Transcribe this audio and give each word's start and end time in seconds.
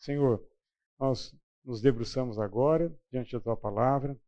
Senhor, 0.00 0.42
nós 0.98 1.36
nos 1.62 1.82
debruçamos 1.82 2.38
agora 2.38 2.90
diante 3.12 3.32
da 3.32 3.40
tua 3.40 3.56
palavra. 3.56 4.18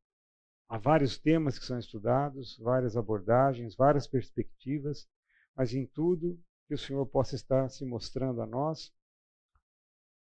Há 0.69 0.77
vários 0.77 1.19
temas 1.19 1.59
que 1.59 1.65
são 1.65 1.79
estudados, 1.79 2.59
várias 2.59 2.95
abordagens, 2.95 3.75
várias 3.75 4.07
perspectivas, 4.07 5.09
mas 5.57 5.73
em 5.73 5.87
tudo 5.87 6.39
que 6.69 6.75
o 6.75 6.79
Senhor 6.79 7.07
possa 7.07 7.35
estar 7.35 7.71
se 7.71 7.87
mostrando 7.87 8.43
a 8.43 8.47
nós, 8.47 8.93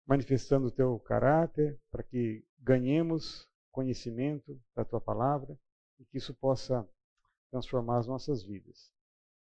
manifestando 0.05 0.67
o 0.67 0.71
teu 0.71 0.99
caráter, 0.99 1.79
para 1.89 2.03
que 2.03 2.45
ganhemos 2.59 3.47
conhecimento 3.71 4.61
da 4.75 4.83
tua 4.83 4.99
palavra 4.99 5.57
e 5.99 6.05
que 6.05 6.17
isso 6.17 6.33
possa 6.33 6.85
transformar 7.49 7.99
as 7.99 8.07
nossas 8.07 8.43
vidas. 8.43 8.91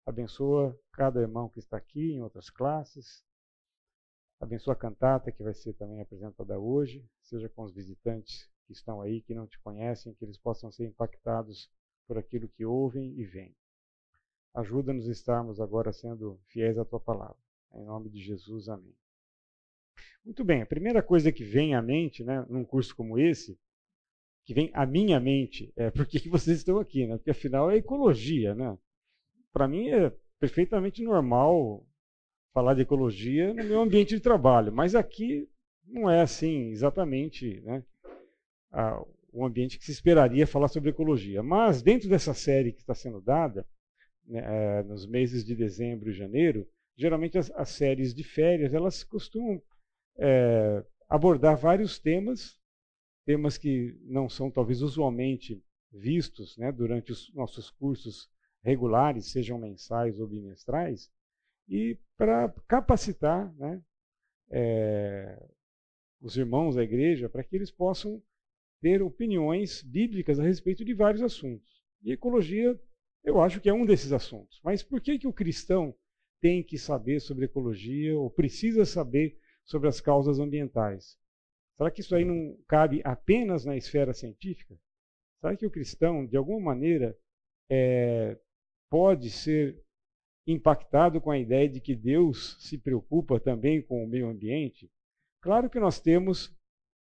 Abençoa 0.07 0.79
cada 0.93 1.21
irmão 1.21 1.49
que 1.51 1.59
está 1.59 1.77
aqui 1.77 2.13
em 2.13 2.23
outras 2.23 2.49
classes. 2.49 3.23
Abençoa 4.45 4.75
a 4.75 4.77
cantata 4.77 5.33
que 5.33 5.43
vai 5.43 5.55
ser 5.55 5.73
também 5.73 6.03
apresentada 6.03 6.59
hoje, 6.59 7.03
seja 7.23 7.49
com 7.49 7.63
os 7.63 7.73
visitantes 7.73 8.47
que 8.67 8.75
estão 8.75 9.01
aí, 9.01 9.23
que 9.23 9.35
não 9.35 9.47
te 9.47 9.59
conhecem, 9.61 10.13
que 10.13 10.23
eles 10.23 10.37
possam 10.37 10.71
ser 10.71 10.85
impactados 10.85 11.71
por 12.07 12.19
aquilo 12.19 12.47
que 12.47 12.63
ouvem 12.63 13.19
e 13.19 13.25
veem. 13.25 13.57
Ajuda-nos 14.53 15.09
a 15.09 15.13
estarmos 15.13 15.63
agora 15.63 15.95
sendo 15.95 16.39
fiéis 16.49 16.77
à 16.77 16.85
tua 16.85 17.01
palavra. 17.01 17.39
Em 17.73 17.87
nome 17.87 18.11
de 18.11 18.23
Jesus, 18.23 18.69
amém. 18.69 18.95
Muito 20.23 20.45
bem, 20.45 20.61
a 20.61 20.67
primeira 20.67 21.03
coisa 21.03 21.33
que 21.33 21.43
vem 21.43 21.75
à 21.75 21.81
mente, 21.81 22.23
né, 22.23 22.45
num 22.47 22.67
curso 22.67 22.95
como 22.95 23.19
esse, 23.19 23.59
que 24.45 24.53
vem 24.53 24.71
à 24.75 24.85
minha 24.85 25.19
mente, 25.19 25.73
é 25.75 25.91
por 25.91 26.07
que 26.07 26.29
vocês 26.29 26.59
estão 26.59 26.79
aqui, 26.79 27.07
né? 27.07 27.17
Porque 27.17 27.31
afinal 27.31 27.71
é 27.71 27.77
ecologia, 27.77 28.55
né? 28.55 28.77
Para 29.55 29.67
mim 29.67 29.89
é 29.89 30.13
perfeitamente 30.39 31.03
normal 31.03 31.87
falar 32.55 32.75
de 32.75 32.83
ecologia 32.83 33.53
no 33.53 33.65
meu 33.65 33.81
ambiente 33.83 34.15
de 34.15 34.21
trabalho, 34.21 34.73
mas 34.73 34.95
aqui 34.95 35.49
não 35.85 36.09
é 36.09 36.23
assim 36.23 36.71
exatamente, 36.71 37.61
né? 37.63 37.85
o 39.33 39.45
ambiente 39.45 39.79
que 39.79 39.85
se 39.85 39.93
esperaria 39.93 40.47
falar 40.47 40.69
sobre 40.69 40.91
ecologia. 40.91 41.43
Mas 41.43 41.83
dentro 41.83 42.09
dessa 42.09 42.33
série 42.33 42.73
que 42.73 42.81
está 42.81 42.95
sendo 42.95 43.21
dada, 43.21 43.67
né, 44.25 44.41
é, 44.79 44.83
nos 44.85 45.07
meses 45.07 45.45
de 45.45 45.55
dezembro 45.55 46.09
e 46.09 46.15
janeiro, 46.15 46.67
geralmente 46.97 47.37
as, 47.37 47.51
as 47.51 47.69
séries 47.69 48.15
de 48.15 48.25
férias 48.25 48.73
elas 48.73 49.05
costumam 49.05 49.61
é, 50.17 50.85
abordar 51.09 51.57
vários 51.57 51.99
temas 51.99 52.59
temas 53.25 53.57
que 53.57 53.99
não 54.03 54.29
são 54.29 54.51
talvez 54.51 54.83
usualmente 54.83 55.63
vistos 55.91 56.57
né, 56.57 56.71
durante 56.71 57.13
os 57.13 57.33
nossos 57.35 57.71
cursos 57.71 58.29
regulares, 58.63 59.31
sejam 59.31 59.59
mensais 59.59 60.19
ou 60.21 60.27
bimestrais, 60.27 61.11
e 61.69 61.99
para 62.17 62.49
capacitar 62.69 63.53
né, 63.55 63.83
é, 64.51 65.49
os 66.21 66.37
irmãos 66.37 66.77
da 66.77 66.83
igreja 66.83 67.29
para 67.29 67.45
que 67.45 67.57
eles 67.57 67.71
possam 67.71 68.23
ter 68.81 69.03
opiniões 69.03 69.83
bíblicas 69.83 70.39
a 70.39 70.43
respeito 70.43 70.85
de 70.85 70.95
vários 70.95 71.23
assuntos. 71.23 71.83
E 72.03 72.13
ecologia, 72.13 72.79
eu 73.23 73.41
acho 73.41 73.61
que 73.61 73.69
é 73.69 73.73
um 73.73 73.87
desses 73.87 74.13
assuntos. 74.13 74.61
Mas 74.63 74.83
por 74.83 75.01
que, 75.01 75.19
que 75.19 75.27
o 75.27 75.33
cristão 75.33 75.95
tem 76.41 76.63
que 76.63 76.77
saber 76.77 77.21
sobre 77.21 77.47
ecologia 77.47 78.17
ou 78.19 78.31
precisa 78.31 78.85
saber 78.85 79.39
sobre 79.65 79.89
as 79.89 80.01
causas 80.01 80.39
ambientais? 80.39 81.19
Será 81.77 81.91
que 81.91 82.03
isso 82.03 82.15
aí 82.15 82.25
não 82.25 82.57
cabe 82.69 83.01
apenas 83.05 83.65
na 83.65 83.77
esfera 83.77 84.13
científica? 84.13 84.79
Será 85.41 85.57
que 85.57 85.67
o 85.67 85.71
cristão, 85.71 86.27
de 86.27 86.37
alguma 86.37 86.61
maneira, 86.61 87.17
é, 87.69 88.39
pode 88.91 89.31
ser 89.31 89.84
impactado 90.47 91.21
com 91.21 91.31
a 91.31 91.39
ideia 91.39 91.69
de 91.69 91.81
que 91.81 91.95
Deus 91.95 92.57
se 92.61 92.79
preocupa 92.79 93.41
também 93.41 93.83
com 93.83 94.05
o 94.05 94.09
meio 94.09 94.29
ambiente? 94.29 94.91
Claro 95.41 95.71
que 95.71 95.81
nós 95.81 96.01
temos 96.01 96.55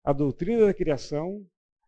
a 0.04 0.14
doutrina 0.14 0.66
da 0.66 0.74
criação 0.74 1.46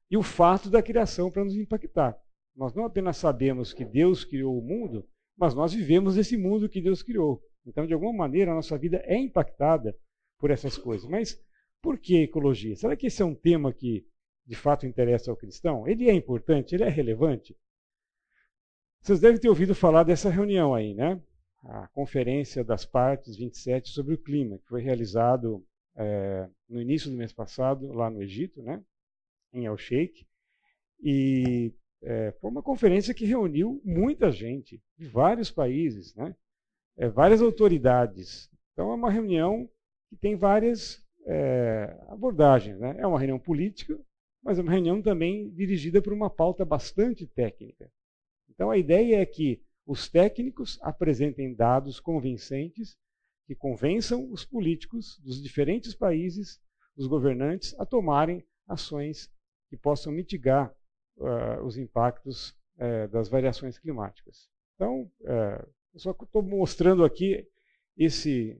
e 0.10 0.18
o 0.18 0.24
fato 0.24 0.70
da 0.70 0.82
criação 0.82 1.32
para 1.32 1.44
nos 1.44 1.56
impactar. 1.56 2.18
Nós 2.56 2.74
não 2.74 2.86
apenas 2.86 3.18
sabemos 3.18 3.74
que 3.74 3.84
Deus 3.84 4.24
criou 4.24 4.58
o 4.58 4.62
mundo, 4.62 5.08
mas 5.38 5.54
nós 5.54 5.74
vivemos 5.74 6.16
esse 6.16 6.38
mundo 6.38 6.70
que 6.70 6.82
Deus 6.82 7.04
criou. 7.04 7.42
Então, 7.66 7.86
de 7.86 7.94
alguma 7.94 8.14
maneira, 8.14 8.52
a 8.52 8.56
nossa 8.56 8.78
vida 8.78 9.02
é 9.06 9.18
impactada 9.18 9.98
por 10.40 10.52
essas 10.52 10.78
coisas. 10.78 11.10
Mas 11.10 11.38
por 11.82 12.00
que 12.00 12.24
ecologia? 12.24 12.76
Será 12.76 12.96
que 12.96 13.08
esse 13.08 13.22
é 13.22 13.26
um 13.26 13.36
tema 13.36 13.74
que 13.74 14.08
de 14.46 14.56
fato 14.56 14.86
interessa 14.86 15.32
ao 15.32 15.38
cristão? 15.38 15.88
Ele 15.88 16.10
é 16.10 16.14
importante? 16.14 16.76
Ele 16.76 16.84
é 16.84 16.90
relevante? 16.90 17.56
Vocês 19.02 19.20
devem 19.20 19.40
ter 19.40 19.50
ouvido 19.50 19.76
falar 19.76 20.04
dessa 20.04 20.30
reunião 20.30 20.74
aí, 20.74 20.94
né? 20.94 21.22
A 21.66 21.88
Conferência 21.88 22.64
das 22.64 22.86
Partes 22.86 23.36
27 23.36 23.90
sobre 23.90 24.14
o 24.14 24.18
Clima, 24.18 24.58
que 24.60 24.68
foi 24.68 24.82
realizado 24.82 25.66
é, 25.96 26.48
no 26.70 26.82
início 26.82 27.10
do 27.10 27.18
mês 27.18 27.34
passado, 27.34 27.92
lá 27.92 28.10
no 28.10 28.22
Egito, 28.22 28.62
né? 28.62 28.84
em 29.54 29.66
El 29.66 29.78
Sheikh. 29.78 30.26
E 31.02 31.74
é, 32.02 32.32
foi 32.40 32.50
uma 32.50 32.62
conferência 32.62 33.14
que 33.14 33.26
reuniu 33.26 33.82
muita 33.84 34.32
gente 34.32 34.82
de 34.98 35.08
vários 35.08 35.50
países, 35.50 36.14
né? 36.16 36.36
É, 36.98 37.10
várias 37.10 37.42
autoridades. 37.42 38.50
Então, 38.72 38.92
é 38.92 38.96
uma 38.96 39.12
reunião 39.12 39.70
que 40.10 40.16
tem 40.16 40.36
várias 40.36 41.04
é, 41.26 41.98
abordagens. 42.08 42.80
Né? 42.80 42.96
É 43.00 43.08
uma 43.08 43.20
reunião 43.20 43.40
política, 43.40 44.00
mas 44.44 44.60
é 44.60 44.62
uma 44.62 44.72
reunião 44.72 45.02
também 45.02 45.50
dirigida 45.50 46.02
por 46.02 46.14
uma 46.14 46.30
pauta 46.30 46.64
bastante 46.64 47.26
técnica. 47.26 47.92
Então 48.50 48.70
a 48.70 48.78
ideia 48.78 49.22
é 49.22 49.26
que 49.26 49.62
os 49.86 50.10
técnicos 50.10 50.80
apresentem 50.82 51.54
dados 51.54 52.00
convincentes 52.00 52.98
que 53.46 53.56
convençam 53.56 54.32
os 54.32 54.44
políticos 54.44 55.20
dos 55.24 55.42
diferentes 55.42 55.94
países, 55.94 56.60
os 56.98 57.08
governantes, 57.08 57.76
a 57.80 57.86
tomarem 57.86 58.44
ações 58.68 59.32
que 59.70 59.78
possam 59.78 60.12
mitigar 60.12 60.74
uh, 61.18 61.64
os 61.64 61.78
impactos 61.78 62.50
uh, 62.78 63.08
das 63.12 63.30
variações 63.30 63.78
climáticas. 63.78 64.50
Então, 64.76 65.04
uh, 65.22 65.68
eu 65.94 66.00
só 66.00 66.12
estou 66.12 66.42
mostrando 66.42 67.04
aqui 67.06 67.48
esse 67.96 68.60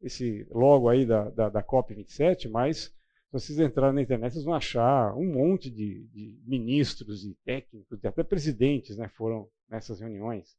esse 0.00 0.46
logo 0.50 0.88
aí 0.88 1.06
da, 1.06 1.30
da, 1.30 1.48
da 1.48 1.62
COP27, 1.62 2.50
mas 2.50 2.94
vocês 3.34 3.58
entrarem 3.58 3.96
na 3.96 4.02
internet, 4.02 4.32
vocês 4.32 4.44
vão 4.44 4.54
achar 4.54 5.12
um 5.16 5.26
monte 5.26 5.68
de, 5.68 6.06
de 6.06 6.40
ministros 6.46 7.24
e 7.24 7.34
técnicos, 7.44 8.00
e 8.00 8.06
até 8.06 8.22
presidentes 8.22 8.96
né, 8.96 9.08
foram 9.08 9.50
nessas 9.68 9.98
reuniões. 9.98 10.56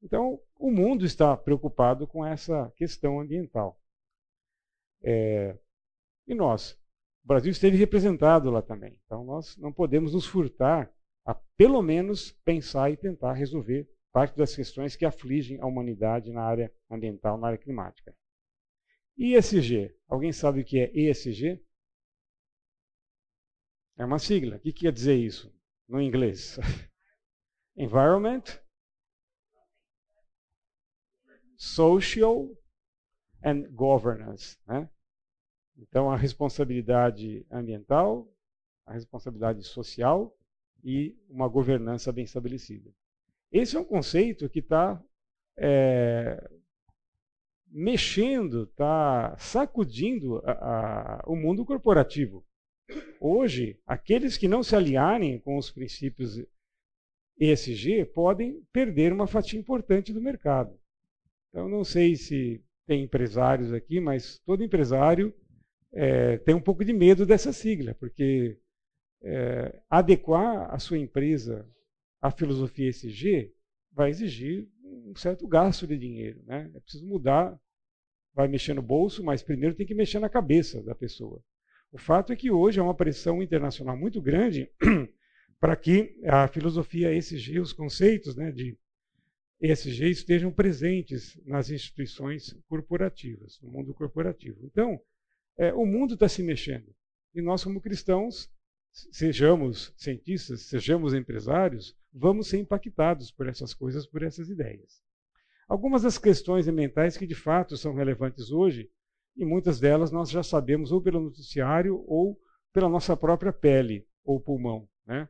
Então, 0.00 0.40
o 0.56 0.70
mundo 0.70 1.04
está 1.04 1.36
preocupado 1.36 2.06
com 2.06 2.24
essa 2.24 2.72
questão 2.76 3.18
ambiental. 3.18 3.80
É, 5.02 5.58
e 6.28 6.34
nós? 6.34 6.78
O 7.24 7.26
Brasil 7.26 7.50
esteve 7.50 7.76
representado 7.76 8.52
lá 8.52 8.62
também. 8.62 9.00
Então, 9.04 9.24
nós 9.24 9.56
não 9.56 9.72
podemos 9.72 10.12
nos 10.14 10.26
furtar 10.26 10.88
a, 11.24 11.34
pelo 11.56 11.82
menos, 11.82 12.30
pensar 12.44 12.88
e 12.88 12.96
tentar 12.96 13.32
resolver 13.32 13.90
parte 14.12 14.36
das 14.36 14.54
questões 14.54 14.94
que 14.94 15.04
afligem 15.04 15.60
a 15.60 15.66
humanidade 15.66 16.30
na 16.30 16.44
área 16.44 16.72
ambiental, 16.88 17.36
na 17.36 17.48
área 17.48 17.58
climática. 17.58 18.14
ESG. 19.18 19.92
Alguém 20.06 20.32
sabe 20.32 20.60
o 20.60 20.64
que 20.64 20.78
é 20.78 20.90
ESG? 20.94 21.65
É 23.96 24.04
uma 24.04 24.18
sigla. 24.18 24.56
O 24.56 24.60
que 24.60 24.72
quer 24.72 24.92
dizer 24.92 25.16
isso 25.16 25.52
no 25.88 26.00
inglês? 26.00 26.58
Environment, 27.76 28.42
Social 31.56 32.48
and 33.42 33.70
Governance. 33.72 34.58
Né? 34.66 34.88
Então, 35.78 36.10
a 36.10 36.16
responsabilidade 36.16 37.46
ambiental, 37.50 38.30
a 38.84 38.92
responsabilidade 38.92 39.62
social 39.64 40.36
e 40.84 41.16
uma 41.28 41.48
governança 41.48 42.12
bem 42.12 42.24
estabelecida. 42.24 42.90
Esse 43.50 43.76
é 43.76 43.80
um 43.80 43.84
conceito 43.84 44.48
que 44.48 44.60
está 44.60 45.02
é, 45.56 46.50
mexendo, 47.66 48.64
está 48.64 49.36
sacudindo 49.38 50.38
a, 50.44 50.52
a, 50.52 51.22
o 51.26 51.36
mundo 51.36 51.64
corporativo. 51.64 52.44
Hoje, 53.20 53.78
aqueles 53.86 54.36
que 54.36 54.48
não 54.48 54.62
se 54.62 54.76
alinharem 54.76 55.38
com 55.40 55.56
os 55.56 55.70
princípios 55.70 56.42
ESG 57.38 58.04
podem 58.06 58.62
perder 58.72 59.12
uma 59.12 59.26
fatia 59.26 59.58
importante 59.58 60.12
do 60.12 60.20
mercado. 60.20 60.78
Então, 61.48 61.68
não 61.68 61.84
sei 61.84 62.16
se 62.16 62.62
tem 62.86 63.02
empresários 63.02 63.72
aqui, 63.72 64.00
mas 64.00 64.38
todo 64.46 64.62
empresário 64.62 65.34
é, 65.92 66.38
tem 66.38 66.54
um 66.54 66.60
pouco 66.60 66.84
de 66.84 66.92
medo 66.92 67.26
dessa 67.26 67.52
sigla, 67.52 67.94
porque 67.94 68.58
é, 69.22 69.82
adequar 69.90 70.72
a 70.72 70.78
sua 70.78 70.98
empresa 70.98 71.68
à 72.20 72.30
filosofia 72.30 72.88
ESG 72.88 73.52
vai 73.92 74.10
exigir 74.10 74.68
um 74.84 75.14
certo 75.16 75.48
gasto 75.48 75.86
de 75.86 75.98
dinheiro. 75.98 76.42
Né? 76.44 76.70
É 76.74 76.80
preciso 76.80 77.06
mudar 77.06 77.58
vai 78.36 78.46
mexer 78.46 78.74
no 78.74 78.82
bolso, 78.82 79.24
mas 79.24 79.42
primeiro 79.42 79.74
tem 79.74 79.86
que 79.86 79.94
mexer 79.94 80.18
na 80.18 80.28
cabeça 80.28 80.82
da 80.82 80.94
pessoa. 80.94 81.42
O 81.92 81.98
fato 81.98 82.32
é 82.32 82.36
que 82.36 82.50
hoje 82.50 82.78
há 82.80 82.82
uma 82.82 82.94
pressão 82.94 83.42
internacional 83.42 83.96
muito 83.96 84.20
grande 84.20 84.70
para 85.60 85.76
que 85.76 86.18
a 86.24 86.46
filosofia 86.48 87.12
ESG, 87.16 87.60
os 87.60 87.72
conceitos 87.72 88.36
né, 88.36 88.50
de 88.50 88.76
ESG 89.60 90.10
estejam 90.10 90.52
presentes 90.52 91.40
nas 91.46 91.70
instituições 91.70 92.58
corporativas, 92.68 93.58
no 93.62 93.70
mundo 93.70 93.94
corporativo. 93.94 94.58
Então, 94.64 95.00
é, 95.56 95.72
o 95.72 95.86
mundo 95.86 96.14
está 96.14 96.28
se 96.28 96.42
mexendo. 96.42 96.94
E 97.34 97.40
nós, 97.40 97.64
como 97.64 97.80
cristãos, 97.80 98.50
sejamos 98.92 99.92
cientistas, 99.96 100.62
sejamos 100.62 101.14
empresários, 101.14 101.96
vamos 102.12 102.48
ser 102.48 102.58
impactados 102.58 103.30
por 103.30 103.46
essas 103.46 103.74
coisas, 103.74 104.06
por 104.06 104.22
essas 104.22 104.48
ideias. 104.48 105.02
Algumas 105.68 106.02
das 106.02 106.16
questões 106.16 106.68
ambientais 106.68 107.16
que 107.16 107.26
de 107.26 107.34
fato 107.34 107.76
são 107.76 107.94
relevantes 107.94 108.50
hoje, 108.50 108.90
e 109.36 109.44
muitas 109.44 109.78
delas 109.78 110.10
nós 110.10 110.30
já 110.30 110.42
sabemos 110.42 110.90
ou 110.92 111.02
pelo 111.02 111.20
noticiário 111.20 112.02
ou 112.06 112.38
pela 112.72 112.88
nossa 112.88 113.16
própria 113.16 113.52
pele 113.52 114.06
ou 114.24 114.40
pulmão. 114.40 114.88
Né? 115.06 115.28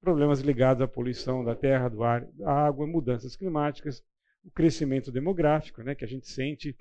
Problemas 0.00 0.40
ligados 0.40 0.82
à 0.82 0.88
poluição 0.88 1.44
da 1.44 1.54
terra, 1.54 1.88
do 1.88 2.02
ar, 2.02 2.24
da 2.32 2.50
água, 2.50 2.86
mudanças 2.86 3.36
climáticas, 3.36 4.02
o 4.44 4.50
crescimento 4.50 5.12
demográfico, 5.12 5.82
né, 5.82 5.94
que 5.94 6.04
a 6.04 6.08
gente 6.08 6.28
sente. 6.28 6.76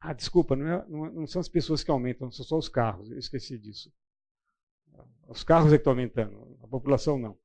Ah, 0.00 0.12
desculpa, 0.12 0.56
não, 0.56 0.66
é, 0.66 0.86
não, 0.88 1.26
são 1.26 1.40
as 1.40 1.48
pessoas 1.48 1.84
que 1.84 1.90
aumentam, 1.90 2.30
são 2.30 2.44
só 2.44 2.58
os 2.58 2.68
carros, 2.68 3.10
eu 3.10 3.18
esqueci 3.18 3.58
disso. 3.58 3.92
Os 5.28 5.44
carros 5.44 5.72
é 5.72 5.76
que 5.76 5.80
estão 5.80 5.92
aumentando, 5.92 6.58
a 6.62 6.66
população 6.66 7.18
não. 7.18 7.38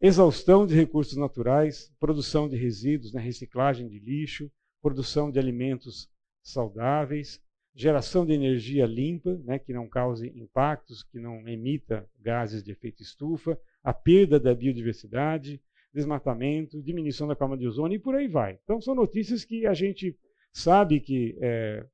Exaustão 0.00 0.66
de 0.66 0.74
recursos 0.74 1.16
naturais, 1.16 1.90
produção 1.98 2.48
de 2.48 2.56
resíduos, 2.56 3.14
né, 3.14 3.20
reciclagem 3.20 3.88
de 3.88 3.98
lixo, 3.98 4.52
produção 4.82 5.30
de 5.30 5.38
alimentos 5.38 6.10
saudáveis, 6.42 7.40
geração 7.76 8.24
de 8.24 8.32
energia 8.32 8.86
limpa, 8.86 9.34
né, 9.44 9.58
que 9.58 9.72
não 9.72 9.86
cause 9.86 10.32
impactos, 10.34 11.02
que 11.02 11.18
não 11.18 11.46
emita 11.46 12.08
gases 12.18 12.64
de 12.64 12.72
efeito 12.72 13.02
estufa, 13.02 13.60
a 13.84 13.92
perda 13.92 14.40
da 14.40 14.54
biodiversidade, 14.54 15.60
desmatamento, 15.92 16.82
diminuição 16.82 17.28
da 17.28 17.36
camada 17.36 17.60
de 17.60 17.68
ozônio 17.68 17.96
e 17.96 18.00
por 18.00 18.14
aí 18.14 18.26
vai. 18.28 18.58
Então, 18.64 18.80
são 18.80 18.94
notícias 18.94 19.44
que 19.44 19.66
a 19.66 19.74
gente 19.74 20.18
sabe 20.50 21.00
que 21.00 21.36
é, 21.38 21.86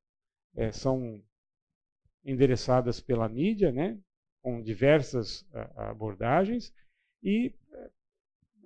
é, 0.55 0.71
são 0.71 1.21
endereçadas 2.25 3.01
pela 3.01 3.29
mídia, 3.29 3.73
né, 3.73 3.99
com 4.41 4.63
diversas 4.63 5.45
a, 5.53 5.91
abordagens, 5.91 6.73
e 7.21 7.53
é, 7.73 7.91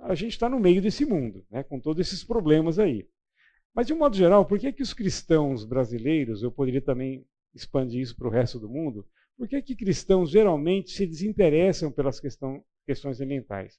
a 0.01 0.15
gente 0.15 0.33
está 0.33 0.51
no 0.51 0.61
meio 0.61 0.83
desse 0.83 1.07
mundo, 1.07 1.47
né, 1.51 1.63
com 1.63 1.81
todos 1.81 2.07
esses 2.07 2.23
problemas 2.23 2.79
aí. 2.79 3.09
Mas, 3.77 3.87
de 3.87 3.93
um 3.93 3.99
modo 3.99 4.17
geral, 4.17 4.47
por 4.47 4.59
que, 4.59 4.73
que 4.73 4.83
os 4.83 4.95
cristãos 4.95 5.63
brasileiros, 5.63 6.43
eu 6.43 6.51
poderia 6.51 6.81
também 6.81 7.27
expandir 7.55 8.01
isso 8.01 8.17
para 8.17 8.27
o 8.27 8.31
resto 8.31 8.59
do 8.59 8.71
mundo, 8.71 9.07
por 9.37 9.47
que, 9.47 9.61
que 9.61 9.77
cristãos 9.77 10.31
geralmente 10.31 10.91
se 10.91 11.07
desinteressam 11.07 11.93
pelas 11.93 12.19
questão, 12.19 12.65
questões 12.87 13.21
ambientais? 13.21 13.79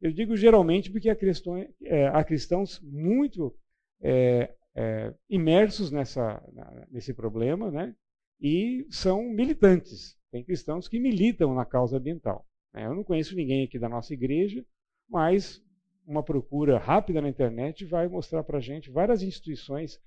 Eu 0.00 0.10
digo 0.10 0.34
geralmente 0.38 0.90
porque 0.90 1.10
há, 1.10 1.14
questões, 1.14 1.68
é, 1.82 2.06
há 2.06 2.24
cristãos 2.24 2.80
muito 2.80 3.54
é, 4.00 4.54
é, 4.74 5.14
imersos 5.28 5.90
nessa, 5.90 6.42
nesse 6.90 7.12
problema 7.12 7.70
né? 7.70 7.94
e 8.40 8.86
são 8.88 9.22
militantes. 9.28 10.16
Tem 10.30 10.42
cristãos 10.42 10.88
que 10.88 10.98
militam 10.98 11.54
na 11.54 11.66
causa 11.66 11.98
ambiental. 11.98 12.46
Né? 12.72 12.86
Eu 12.86 12.94
não 12.94 13.04
conheço 13.04 13.36
ninguém 13.36 13.64
aqui 13.64 13.78
da 13.78 13.88
nossa 13.88 14.14
igreja, 14.14 14.64
mas 15.06 15.62
uma 16.06 16.22
procura 16.22 16.78
rápida 16.78 17.20
na 17.20 17.28
internet 17.28 17.84
vai 17.84 18.08
mostrar 18.08 18.44
para 18.44 18.58
a 18.58 18.60
gente 18.60 18.90
várias 18.90 19.22
instituições 19.22 20.00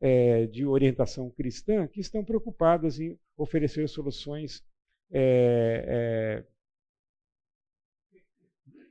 é, 0.00 0.46
de 0.46 0.66
orientação 0.66 1.30
cristã 1.30 1.86
que 1.86 2.00
estão 2.00 2.24
preocupadas 2.24 2.98
em 2.98 3.18
oferecer 3.36 3.88
soluções 3.88 4.64
é, 5.10 6.42
é, 6.42 6.44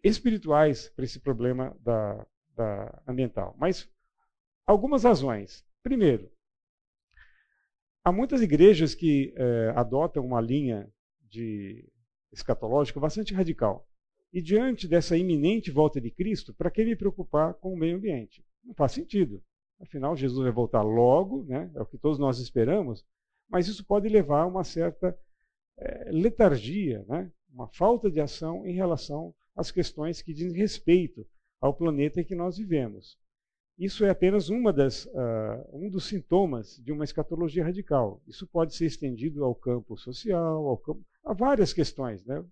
espirituais 0.04 0.90
para 0.90 1.04
esse 1.04 1.19
problema 1.19 1.75
da, 1.81 2.25
da 2.56 3.04
ambiental. 3.07 3.56
Mas 3.60 3.90
algumas 4.66 5.04
razões. 5.04 5.66
Primeiro, 5.84 6.31
há 8.04 8.12
muitas 8.12 8.42
igrejas 8.42 8.96
que 8.96 9.34
é, 9.36 9.74
adotam 9.75 10.25
uma 10.25 10.42
linha 10.42 10.90
de 11.22 11.88
escatológica 12.31 13.00
bastante 13.00 13.34
radical. 13.34 13.88
E 14.35 14.41
diante 14.41 14.85
dessa 14.85 15.17
iminente 15.17 15.71
volta 15.71 16.01
de 16.01 16.11
Cristo, 16.11 16.53
para 16.53 16.69
que 16.69 16.83
me 16.83 16.93
preocupar 16.93 17.53
com 17.53 17.73
o 17.73 17.77
meio 17.77 17.95
ambiente? 17.95 18.43
Não 18.65 18.73
faz 18.73 18.91
sentido. 18.91 19.41
Afinal, 19.79 20.13
Jesus 20.13 20.43
vai 20.43 20.51
voltar 20.51 20.81
logo, 20.81 21.45
né? 21.45 21.71
é 21.73 21.81
o 21.81 21.85
que 21.85 21.97
todos 21.97 22.19
nós 22.19 22.37
esperamos, 22.37 23.05
mas 23.49 23.69
isso 23.69 23.85
pode 23.85 24.09
levar 24.09 24.41
a 24.41 24.45
uma 24.45 24.65
certa 24.65 25.17
é, 25.77 26.11
letargia, 26.11 27.05
né? 27.07 27.31
uma 27.49 27.69
falta 27.69 28.11
de 28.11 28.19
ação 28.19 28.67
em 28.67 28.73
relação 28.73 29.33
às 29.55 29.71
questões 29.71 30.21
que 30.21 30.33
dizem 30.33 30.59
respeito 30.59 31.25
ao 31.61 31.73
planeta 31.73 32.19
em 32.19 32.25
que 32.25 32.35
nós 32.35 32.57
vivemos. 32.57 33.17
Isso 33.79 34.03
é 34.03 34.09
apenas 34.09 34.49
das, 34.75 35.05
uh, 35.05 35.69
um 35.71 35.89
dos 35.89 36.09
sintomas 36.09 36.75
de 36.83 36.91
uma 36.91 37.05
escatologia 37.05 37.63
radical. 37.63 38.21
Isso 38.27 38.45
pode 38.45 38.75
ser 38.75 38.85
estendido 38.85 39.45
ao 39.45 39.55
campo 39.55 39.95
social, 39.95 40.67
ao 40.67 40.77
campo, 40.77 41.05
a 41.23 41.33
várias 41.33 41.71
questões. 41.71 42.25
Né? 42.25 42.43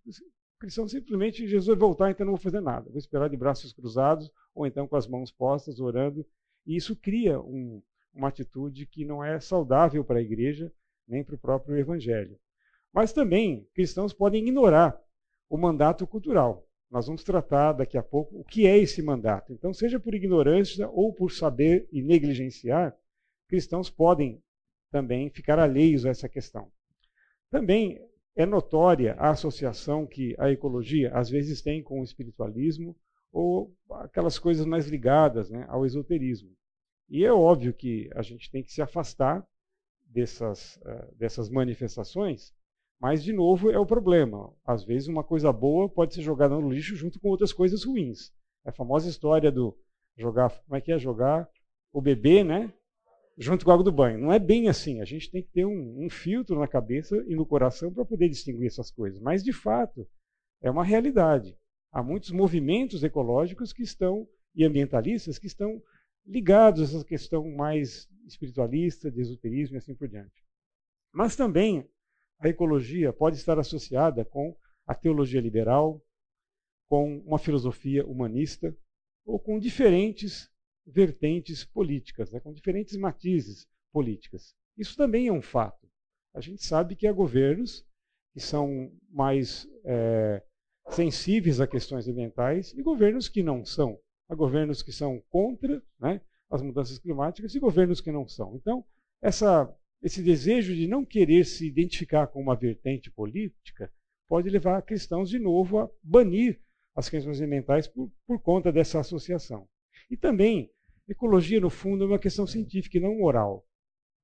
Cristão 0.63 0.88
simplesmente 0.88 1.45
Jesus 1.45 1.77
voltar, 1.77 2.10
então 2.10 2.25
não 2.25 2.33
vou 2.33 2.42
fazer 2.42 2.62
nada. 2.62 2.89
Vou 2.89 2.98
esperar 2.98 3.30
de 3.30 3.36
braços 3.36 3.74
cruzados 3.74 4.31
ou 4.56 4.65
então 4.65 4.88
com 4.88 4.95
as 4.95 5.06
mãos 5.06 5.30
postas, 5.30 5.81
orando. 5.81 6.25
E 6.65 6.77
isso 6.77 6.95
cria 6.95 7.38
um, 7.42 7.83
uma 8.13 8.30
atitude 8.30 8.86
que 8.86 9.04
não 9.04 9.21
é 9.21 9.42
saudável 9.42 10.06
para 10.06 10.19
a 10.19 10.21
igreja 10.21 10.71
nem 11.06 11.21
para 11.21 11.36
o 11.36 11.38
próprio 11.38 11.77
evangelho. 11.77 12.39
Mas 12.94 13.12
também 13.12 13.68
cristãos 13.74 14.13
podem 14.13 14.42
ignorar 14.42 14.98
o 15.50 15.57
mandato 15.57 16.07
cultural. 16.07 16.66
Nós 16.89 17.07
vamos 17.07 17.25
tratar 17.25 17.74
daqui 17.74 17.98
a 17.98 18.04
pouco 18.04 18.39
o 18.39 18.44
que 18.45 18.66
é 18.66 18.77
esse 18.77 19.01
mandato. 19.01 19.51
Então, 19.51 19.74
seja 19.74 20.00
por 20.00 20.16
ignorância 20.16 20.88
ou 20.88 21.12
por 21.12 21.30
saber 21.31 21.89
e 21.92 22.01
negligenciar, 22.01 22.95
cristãos 23.50 23.89
podem 23.89 24.42
também 24.89 25.30
ficar 25.30 25.59
alheios 25.59 26.06
a 26.06 26.09
essa 26.09 26.30
questão. 26.30 26.71
Também 27.50 28.00
é 28.35 28.45
notória 28.45 29.15
a 29.19 29.30
associação 29.30 30.06
que 30.06 30.35
a 30.39 30.51
ecologia 30.51 31.12
às 31.13 31.30
vezes 31.30 31.62
tem 31.62 31.83
com 31.83 32.01
o 32.01 32.03
espiritualismo 32.03 32.95
ou 33.31 33.75
aquelas 33.89 34.38
coisas 34.38 34.65
mais 34.65 34.88
ligadas 34.88 35.50
né, 35.50 35.65
ao 35.69 35.85
esoterismo. 35.85 36.51
E 37.09 37.24
é 37.24 37.31
óbvio 37.31 37.74
que 37.74 38.09
a 38.15 38.21
gente 38.21 38.50
tem 38.50 38.63
que 38.63 38.71
se 38.71 38.81
afastar 38.81 39.45
dessas, 40.06 40.77
uh, 40.77 41.15
dessas 41.15 41.50
manifestações, 41.50 42.53
mas, 43.00 43.24
de 43.24 43.33
novo, 43.33 43.69
é 43.69 43.77
o 43.77 43.85
problema. 43.85 44.53
Às 44.63 44.83
vezes, 44.83 45.09
uma 45.09 45.24
coisa 45.24 45.51
boa 45.51 45.89
pode 45.89 46.13
ser 46.13 46.21
jogada 46.21 46.56
no 46.56 46.71
lixo 46.71 46.95
junto 46.95 47.19
com 47.19 47.27
outras 47.27 47.51
coisas 47.51 47.83
ruins. 47.83 48.31
É 48.63 48.69
a 48.69 48.74
famosa 48.74 49.09
história 49.09 49.51
do 49.51 49.77
jogar, 50.15 50.50
como 50.63 50.77
é 50.77 50.81
que 50.81 50.91
é? 50.91 50.97
Jogar 50.97 51.50
o 51.91 52.01
bebê, 52.01 52.44
né? 52.44 52.71
Junto 53.38 53.65
com 53.65 53.71
a 53.71 53.74
água 53.74 53.83
do 53.83 53.91
banho. 53.91 54.19
Não 54.19 54.31
é 54.31 54.39
bem 54.39 54.69
assim. 54.69 55.02
A 55.02 55.06
gente 55.06 55.30
tem 55.31 55.42
que 55.42 55.52
ter 55.52 55.66
um, 55.66 56.06
um 56.06 56.09
filtro 56.09 56.59
na 56.59 56.68
cabeça 56.68 57.23
e 57.28 57.35
no 57.35 57.45
coração 57.45 57.92
para 57.92 58.06
poder 58.06 58.30
distinguir 58.30 58.68
essas 58.68 58.92
coisas. 58.92 59.19
Mas, 59.19 59.44
de 59.44 59.54
fato, 59.54 60.07
é 60.61 60.69
uma 60.69 60.83
realidade. 60.83 61.57
Há 61.92 62.02
muitos 62.02 62.31
movimentos 62.31 63.04
ecológicos 63.04 63.73
que 63.73 63.83
estão, 63.83 64.28
e 64.56 64.63
ambientalistas, 64.63 65.37
que 65.37 65.47
estão 65.47 65.81
ligados 66.25 66.81
a 66.81 66.97
essa 66.97 67.06
questão 67.06 67.49
mais 67.52 68.07
espiritualista, 68.25 69.11
de 69.11 69.21
esoterismo 69.21 69.75
e 69.75 69.78
assim 69.78 69.95
por 69.95 70.07
diante. 70.07 70.44
Mas 71.11 71.35
também 71.35 71.87
a 72.40 72.47
ecologia 72.47 73.11
pode 73.13 73.35
estar 73.35 73.59
associada 73.59 74.23
com 74.25 74.56
a 74.85 74.95
teologia 74.95 75.42
liberal, 75.42 76.02
com 76.90 77.19
uma 77.19 77.40
filosofia 77.40 78.06
humanista, 78.06 78.75
ou 79.25 79.40
com 79.40 79.59
diferentes 79.59 80.53
vertentes 80.85 81.63
políticas, 81.63 82.31
né, 82.31 82.40
com 82.40 82.54
diferentes 82.54 82.95
matizes 82.97 83.68
políticas. 83.92 84.56
Isso 84.78 84.95
também 84.95 85.28
é 85.28 85.31
um 85.31 85.42
fato. 85.42 85.87
A 86.33 86.42
gente 86.42 86.63
sabe 86.66 86.95
que 86.95 87.07
há 87.07 87.13
governos 87.13 87.85
que 88.33 88.40
são 88.40 88.92
mais 89.09 89.68
é, 89.85 90.42
sensíveis 90.90 91.61
a 91.61 91.68
questões 91.68 92.07
ambientais 92.07 92.73
e 92.73 92.81
governos 92.81 93.30
que 93.30 93.44
não 93.44 93.63
são. 93.63 93.99
Há 94.28 94.35
governos 94.35 94.81
que 94.81 94.92
são 94.92 95.21
contra 95.30 95.81
né, 95.99 96.21
as 96.49 96.61
mudanças 96.61 96.97
climáticas 96.97 97.54
e 97.54 97.59
governos 97.59 98.02
que 98.02 98.11
não 98.11 98.28
são. 98.28 98.56
Então, 98.56 98.83
essa, 99.21 99.71
esse 100.02 100.23
desejo 100.23 100.75
de 100.75 100.87
não 100.87 101.06
querer 101.06 101.45
se 101.45 101.68
identificar 101.68 102.28
com 102.28 102.42
uma 102.42 102.56
vertente 102.56 103.11
política 103.11 103.92
pode 104.28 104.49
levar 104.49 104.81
cristãos 104.81 105.30
de 105.30 105.37
novo 105.37 105.80
a 105.80 105.90
banir 106.02 106.59
as 106.95 107.09
questões 107.09 107.40
ambientais 107.42 107.87
por, 107.87 108.11
por 108.25 108.40
conta 108.42 108.71
dessa 108.71 108.99
associação. 108.99 109.68
E 110.09 110.18
também, 110.18 110.71
ecologia, 111.07 111.60
no 111.60 111.69
fundo, 111.69 112.04
é 112.04 112.07
uma 112.07 112.19
questão 112.19 112.48
científica 112.48 112.98
e 112.98 113.02
não 113.02 113.18
moral. 113.18 113.66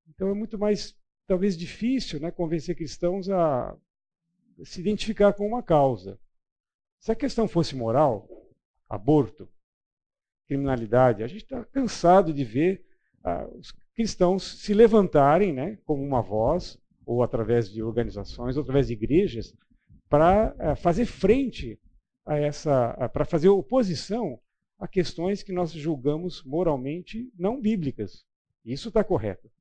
Então 0.07 0.29
é 0.29 0.33
muito 0.33 0.57
mais, 0.57 0.95
talvez, 1.27 1.57
difícil 1.57 2.19
né, 2.19 2.31
convencer 2.31 2.75
cristãos 2.75 3.29
a 3.29 3.75
se 4.63 4.81
identificar 4.81 5.33
com 5.33 5.47
uma 5.47 5.63
causa. 5.63 6.19
Se 6.99 7.11
a 7.11 7.15
questão 7.15 7.47
fosse 7.47 7.75
moral, 7.75 8.27
aborto, 8.89 9.47
criminalidade, 10.47 11.23
a 11.23 11.27
gente 11.27 11.43
está 11.43 11.63
cansado 11.65 12.33
de 12.33 12.43
ver 12.43 12.83
ah, 13.23 13.47
os 13.55 13.71
cristãos 13.95 14.61
se 14.61 14.73
levantarem 14.73 15.53
né, 15.53 15.77
como 15.85 16.03
uma 16.03 16.21
voz, 16.21 16.77
ou 17.05 17.23
através 17.23 17.69
de 17.69 17.81
organizações, 17.81 18.57
ou 18.57 18.63
através 18.63 18.87
de 18.87 18.93
igrejas, 18.93 19.55
para 20.09 20.55
ah, 20.59 20.75
fazer 20.75 21.05
frente 21.05 21.79
a 22.25 22.37
essa, 22.37 23.09
para 23.09 23.25
fazer 23.25 23.49
oposição 23.49 24.39
a 24.79 24.87
questões 24.87 25.43
que 25.43 25.51
nós 25.51 25.71
julgamos 25.71 26.41
moralmente 26.43 27.31
não 27.37 27.59
bíblicas. 27.59 28.25
Isso 28.63 28.87
está 28.87 29.03
correto. 29.03 29.51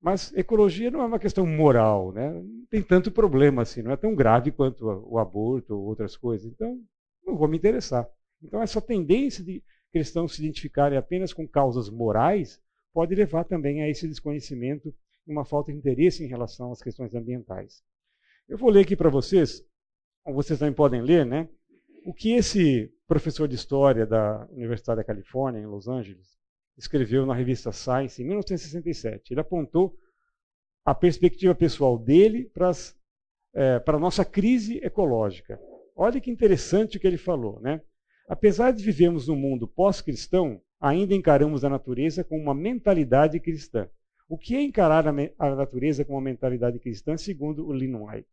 Mas 0.00 0.32
ecologia 0.36 0.90
não 0.90 1.00
é 1.00 1.06
uma 1.06 1.18
questão 1.18 1.46
moral, 1.46 2.12
né? 2.12 2.30
não 2.30 2.66
tem 2.66 2.82
tanto 2.82 3.10
problema 3.10 3.62
assim, 3.62 3.82
não 3.82 3.90
é 3.90 3.96
tão 3.96 4.14
grave 4.14 4.52
quanto 4.52 4.84
o 4.84 5.18
aborto 5.18 5.74
ou 5.74 5.86
outras 5.86 6.16
coisas. 6.16 6.46
Então, 6.52 6.78
não 7.26 7.36
vou 7.36 7.48
me 7.48 7.56
interessar. 7.56 8.08
Então, 8.42 8.62
essa 8.62 8.80
tendência 8.80 9.42
de 9.42 9.64
cristãos 9.90 10.34
se 10.34 10.42
identificarem 10.42 10.98
apenas 10.98 11.32
com 11.32 11.48
causas 11.48 11.88
morais 11.88 12.60
pode 12.92 13.14
levar 13.14 13.44
também 13.44 13.82
a 13.82 13.88
esse 13.88 14.06
desconhecimento 14.06 14.94
e 15.26 15.32
uma 15.32 15.44
falta 15.44 15.72
de 15.72 15.78
interesse 15.78 16.22
em 16.22 16.28
relação 16.28 16.70
às 16.70 16.82
questões 16.82 17.14
ambientais. 17.14 17.82
Eu 18.48 18.58
vou 18.58 18.70
ler 18.70 18.82
aqui 18.82 18.94
para 18.94 19.10
vocês, 19.10 19.64
vocês 20.24 20.58
também 20.58 20.74
podem 20.74 21.00
ler, 21.00 21.24
né? 21.24 21.48
O 22.06 22.14
que 22.14 22.34
esse 22.34 22.88
professor 23.08 23.48
de 23.48 23.56
história 23.56 24.06
da 24.06 24.46
Universidade 24.52 24.98
da 24.98 25.04
Califórnia, 25.04 25.58
em 25.58 25.66
Los 25.66 25.88
Angeles, 25.88 26.38
escreveu 26.78 27.26
na 27.26 27.34
revista 27.34 27.72
Science 27.72 28.22
em 28.22 28.26
1967. 28.26 29.32
Ele 29.32 29.40
apontou 29.40 29.98
a 30.84 30.94
perspectiva 30.94 31.52
pessoal 31.52 31.98
dele 31.98 32.48
para, 32.54 32.70
é, 33.56 33.82
a 33.84 33.98
nossa 33.98 34.24
crise 34.24 34.78
ecológica. 34.84 35.60
Olha 35.96 36.20
que 36.20 36.30
interessante 36.30 36.96
o 36.96 37.00
que 37.00 37.08
ele 37.08 37.18
falou, 37.18 37.60
né? 37.60 37.82
Apesar 38.28 38.70
de 38.70 38.84
vivermos 38.84 39.26
num 39.26 39.34
mundo 39.34 39.66
pós-cristão, 39.66 40.62
ainda 40.80 41.12
encaramos 41.12 41.64
a 41.64 41.68
natureza 41.68 42.22
com 42.22 42.38
uma 42.38 42.54
mentalidade 42.54 43.40
cristã. 43.40 43.90
O 44.28 44.38
que 44.38 44.54
é 44.54 44.62
encarar 44.62 45.08
a 45.08 45.56
natureza 45.56 46.04
com 46.04 46.12
uma 46.12 46.22
mentalidade 46.22 46.78
cristã, 46.78 47.16
segundo 47.16 47.66
o 47.66 47.72
Lynn 47.72 47.96
White? 47.96 48.28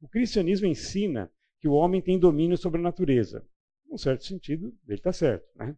O 0.00 0.08
cristianismo 0.08 0.66
ensina 0.66 1.30
que 1.62 1.68
o 1.68 1.74
homem 1.74 2.02
tem 2.02 2.18
domínio 2.18 2.58
sobre 2.58 2.80
a 2.80 2.82
natureza. 2.82 3.46
Num 3.88 3.96
certo 3.96 4.24
sentido, 4.24 4.74
ele 4.88 4.98
está 4.98 5.12
certo. 5.12 5.46
Né? 5.54 5.76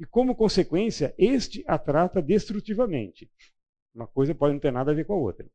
E 0.00 0.06
como 0.06 0.34
consequência, 0.34 1.14
este 1.18 1.62
a 1.66 1.78
trata 1.78 2.22
destrutivamente. 2.22 3.30
Uma 3.94 4.06
coisa 4.06 4.34
pode 4.34 4.54
não 4.54 4.60
ter 4.60 4.72
nada 4.72 4.92
a 4.92 4.94
ver 4.94 5.04
com 5.04 5.12
a 5.12 5.18
outra. 5.18 5.46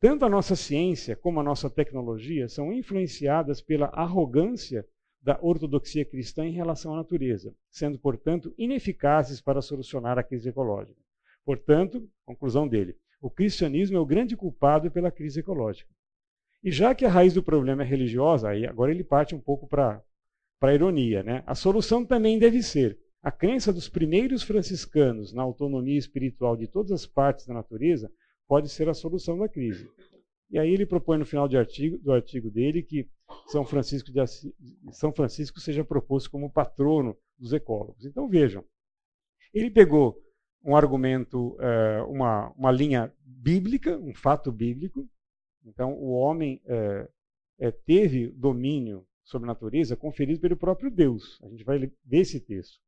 Tanto 0.00 0.24
a 0.24 0.28
nossa 0.28 0.56
ciência 0.56 1.14
como 1.14 1.38
a 1.38 1.42
nossa 1.44 1.70
tecnologia 1.70 2.48
são 2.48 2.72
influenciadas 2.72 3.60
pela 3.60 3.86
arrogância 3.86 4.84
da 5.22 5.38
ortodoxia 5.40 6.04
cristã 6.04 6.44
em 6.44 6.52
relação 6.52 6.94
à 6.94 6.96
natureza, 6.96 7.54
sendo, 7.70 7.96
portanto, 7.96 8.52
ineficazes 8.58 9.40
para 9.40 9.62
solucionar 9.62 10.18
a 10.18 10.22
crise 10.24 10.48
ecológica. 10.48 11.00
Portanto, 11.44 12.08
conclusão 12.24 12.66
dele, 12.66 12.96
o 13.20 13.30
cristianismo 13.30 13.96
é 13.96 14.00
o 14.00 14.06
grande 14.06 14.36
culpado 14.36 14.90
pela 14.90 15.12
crise 15.12 15.40
ecológica. 15.40 15.92
E 16.62 16.70
já 16.70 16.94
que 16.94 17.04
a 17.04 17.08
raiz 17.08 17.34
do 17.34 17.42
problema 17.42 17.82
é 17.82 17.86
religiosa, 17.86 18.48
aí 18.48 18.66
agora 18.66 18.90
ele 18.90 19.04
parte 19.04 19.34
um 19.34 19.40
pouco 19.40 19.66
para 19.68 20.02
a 20.60 20.74
ironia. 20.74 21.22
Né? 21.22 21.42
A 21.46 21.54
solução 21.54 22.04
também 22.04 22.38
deve 22.38 22.62
ser 22.62 22.98
a 23.22 23.30
crença 23.30 23.72
dos 23.72 23.88
primeiros 23.88 24.42
franciscanos 24.42 25.32
na 25.32 25.42
autonomia 25.42 25.98
espiritual 25.98 26.56
de 26.56 26.66
todas 26.66 26.92
as 26.92 27.06
partes 27.06 27.46
da 27.46 27.54
natureza 27.54 28.10
pode 28.46 28.68
ser 28.68 28.88
a 28.88 28.94
solução 28.94 29.38
da 29.38 29.48
crise. 29.48 29.88
E 30.50 30.58
aí 30.58 30.72
ele 30.72 30.86
propõe 30.86 31.18
no 31.18 31.26
final 31.26 31.48
artigo, 31.54 31.98
do 31.98 32.12
artigo 32.12 32.50
dele 32.50 32.82
que 32.82 33.08
São 33.48 33.64
Francisco, 33.64 34.10
de 34.10 34.20
Assis, 34.20 34.50
São 34.92 35.12
Francisco 35.12 35.60
seja 35.60 35.84
proposto 35.84 36.30
como 36.30 36.50
patrono 36.50 37.16
dos 37.38 37.52
ecólogos. 37.52 38.04
Então 38.06 38.28
vejam, 38.28 38.64
ele 39.52 39.70
pegou 39.70 40.18
um 40.64 40.74
argumento, 40.74 41.56
eh, 41.60 42.02
uma, 42.08 42.50
uma 42.56 42.72
linha 42.72 43.12
bíblica, 43.22 43.98
um 43.98 44.14
fato 44.14 44.50
bíblico, 44.50 45.08
então, 45.64 45.94
o 45.94 46.10
homem 46.12 46.60
é, 46.64 47.08
é, 47.58 47.70
teve 47.70 48.28
domínio 48.28 49.06
sobre 49.22 49.46
a 49.46 49.52
natureza 49.52 49.96
conferido 49.96 50.40
pelo 50.40 50.56
próprio 50.56 50.90
Deus. 50.90 51.38
A 51.42 51.48
gente 51.48 51.64
vai 51.64 51.78
ver 51.78 51.92
esse 52.10 52.40
texto. 52.40 52.78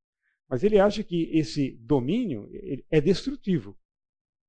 Mas 0.48 0.64
ele 0.64 0.78
acha 0.78 1.04
que 1.04 1.30
esse 1.32 1.72
domínio 1.82 2.48
é 2.90 3.00
destrutivo. 3.00 3.76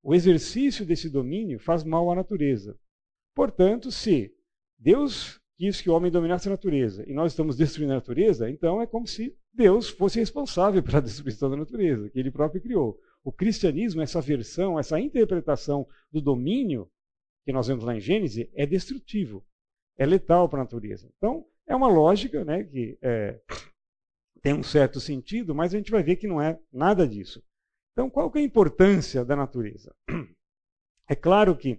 O 0.02 0.16
exercício 0.16 0.86
desse 0.86 1.10
domínio 1.10 1.60
faz 1.60 1.84
mal 1.84 2.10
à 2.10 2.16
natureza. 2.16 2.78
Portanto, 3.36 3.92
se 3.92 4.34
Deus 4.80 5.40
quis 5.58 5.80
que 5.80 5.90
o 5.90 5.94
homem 5.94 6.12
dominasse 6.12 6.48
a 6.48 6.52
natureza 6.52 7.08
e 7.08 7.14
nós 7.14 7.34
estamos 7.34 7.56
destruindo 7.56 7.92
a 7.92 7.98
natureza, 7.98 8.50
então 8.50 8.82
é 8.82 8.88
como 8.88 9.06
se 9.06 9.38
Deus 9.54 9.90
fosse 9.90 10.20
responsável 10.20 10.82
pela 10.84 11.02
destruição 11.02 11.52
da 11.52 11.58
natureza, 11.58 12.10
que 12.10 12.18
ele 12.18 12.32
próprio 12.32 12.62
criou. 12.62 12.98
O 13.24 13.32
cristianismo, 13.32 14.02
essa 14.02 14.20
versão, 14.20 14.80
essa 14.80 15.00
interpretação 15.00 15.88
do 16.12 16.20
domínio 16.20 16.90
que 17.44 17.52
nós 17.52 17.68
vemos 17.68 17.84
lá 17.84 17.96
em 17.96 18.00
Gênesis 18.00 18.48
é 18.54 18.66
destrutivo, 18.66 19.46
é 19.98 20.06
letal 20.06 20.48
para 20.48 20.60
a 20.60 20.64
natureza. 20.64 21.12
Então, 21.18 21.46
é 21.68 21.76
uma 21.76 21.88
lógica 21.88 22.44
né, 22.44 22.64
que 22.64 22.98
é, 23.02 23.40
tem 24.42 24.54
um 24.54 24.64
certo 24.64 25.00
sentido, 25.00 25.54
mas 25.54 25.74
a 25.74 25.78
gente 25.78 25.92
vai 25.92 26.04
ver 26.04 26.16
que 26.16 26.28
não 26.28 26.42
é 26.42 26.60
nada 26.72 27.08
disso. 27.08 27.44
Então, 27.94 28.10
qual 28.10 28.32
que 28.32 28.40
é 28.40 28.42
a 28.42 28.46
importância 28.46 29.24
da 29.26 29.36
natureza? 29.36 29.96
É 31.10 31.16
claro 31.16 31.58
que 31.58 31.78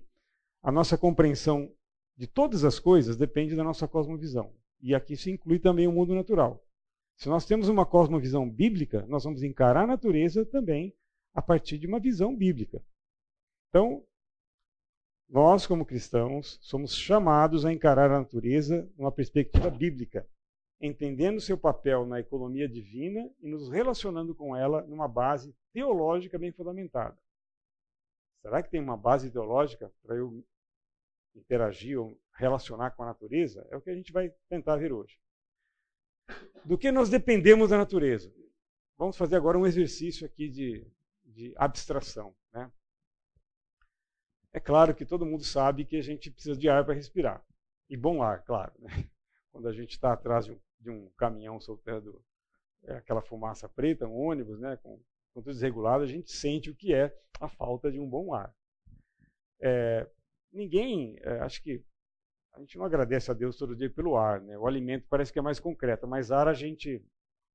a 0.62 0.70
nossa 0.70 0.98
compreensão 0.98 1.74
de 2.16 2.26
todas 2.26 2.64
as 2.64 2.78
coisas 2.78 3.16
depende 3.16 3.56
da 3.56 3.64
nossa 3.64 3.88
cosmovisão. 3.88 4.54
E 4.78 4.94
aqui 4.94 5.16
se 5.16 5.30
inclui 5.30 5.58
também 5.58 5.88
o 5.88 5.92
mundo 5.92 6.14
natural. 6.14 6.62
Se 7.16 7.28
nós 7.28 7.46
temos 7.46 7.68
uma 7.68 7.86
cosmovisão 7.86 8.48
bíblica, 8.48 9.06
nós 9.06 9.24
vamos 9.24 9.42
encarar 9.42 9.84
a 9.84 9.86
natureza 9.86 10.44
também 10.44 10.94
a 11.34 11.40
partir 11.40 11.78
de 11.78 11.86
uma 11.86 11.98
visão 11.98 12.36
bíblica. 12.36 12.84
Então, 13.68 14.04
nós, 15.32 15.66
como 15.66 15.86
cristãos, 15.86 16.58
somos 16.60 16.94
chamados 16.94 17.64
a 17.64 17.72
encarar 17.72 18.10
a 18.10 18.18
natureza 18.20 18.86
numa 18.98 19.10
perspectiva 19.10 19.70
bíblica, 19.70 20.28
entendendo 20.78 21.40
seu 21.40 21.56
papel 21.56 22.04
na 22.04 22.20
economia 22.20 22.68
divina 22.68 23.30
e 23.40 23.48
nos 23.48 23.70
relacionando 23.70 24.34
com 24.34 24.54
ela 24.54 24.82
numa 24.82 25.08
base 25.08 25.56
teológica 25.72 26.38
bem 26.38 26.52
fundamentada. 26.52 27.16
Será 28.42 28.62
que 28.62 28.70
tem 28.70 28.78
uma 28.78 28.94
base 28.94 29.30
teológica 29.30 29.90
para 30.02 30.16
eu 30.16 30.44
interagir 31.34 31.98
ou 31.98 32.14
relacionar 32.34 32.90
com 32.90 33.02
a 33.02 33.06
natureza? 33.06 33.66
É 33.70 33.76
o 33.76 33.80
que 33.80 33.88
a 33.88 33.94
gente 33.94 34.12
vai 34.12 34.28
tentar 34.50 34.76
ver 34.76 34.92
hoje. 34.92 35.18
Do 36.62 36.76
que 36.76 36.92
nós 36.92 37.08
dependemos 37.08 37.70
da 37.70 37.78
natureza? 37.78 38.30
Vamos 38.98 39.16
fazer 39.16 39.36
agora 39.36 39.56
um 39.56 39.66
exercício 39.66 40.26
aqui 40.26 40.50
de, 40.50 40.86
de 41.24 41.54
abstração. 41.56 42.34
É 44.54 44.60
claro 44.60 44.94
que 44.94 45.06
todo 45.06 45.24
mundo 45.24 45.44
sabe 45.44 45.84
que 45.84 45.96
a 45.96 46.02
gente 46.02 46.30
precisa 46.30 46.58
de 46.58 46.68
ar 46.68 46.84
para 46.84 46.94
respirar. 46.94 47.42
E 47.88 47.96
bom 47.96 48.22
ar, 48.22 48.42
claro. 48.44 48.72
Né? 48.78 48.88
Quando 49.50 49.68
a 49.68 49.72
gente 49.72 49.90
está 49.90 50.12
atrás 50.12 50.46
de 50.46 50.52
um, 50.52 50.60
de 50.80 50.90
um, 50.90 51.10
caminhão 51.16 51.60
soltando 51.60 52.22
é, 52.84 52.94
aquela 52.94 53.22
fumaça 53.22 53.68
preta, 53.68 54.06
um 54.06 54.16
ônibus, 54.16 54.58
né, 54.58 54.76
com, 54.82 54.96
com 55.32 55.42
tudo 55.42 55.52
desregulado, 55.52 56.04
a 56.04 56.06
gente 56.06 56.30
sente 56.30 56.70
o 56.70 56.74
que 56.74 56.94
é 56.94 57.14
a 57.40 57.48
falta 57.48 57.90
de 57.90 57.98
um 57.98 58.08
bom 58.08 58.34
ar. 58.34 58.54
É, 59.60 60.06
ninguém, 60.52 61.16
é, 61.20 61.40
acho 61.40 61.62
que 61.62 61.82
a 62.54 62.60
gente 62.60 62.76
não 62.76 62.84
agradece 62.84 63.30
a 63.30 63.34
Deus 63.34 63.56
todo 63.56 63.76
dia 63.76 63.88
pelo 63.88 64.16
ar. 64.16 64.40
Né? 64.40 64.58
O 64.58 64.66
alimento 64.66 65.06
parece 65.08 65.32
que 65.32 65.38
é 65.38 65.42
mais 65.42 65.58
concreto, 65.58 66.06
mas 66.06 66.30
ar 66.30 66.48
a 66.48 66.54
gente 66.54 67.02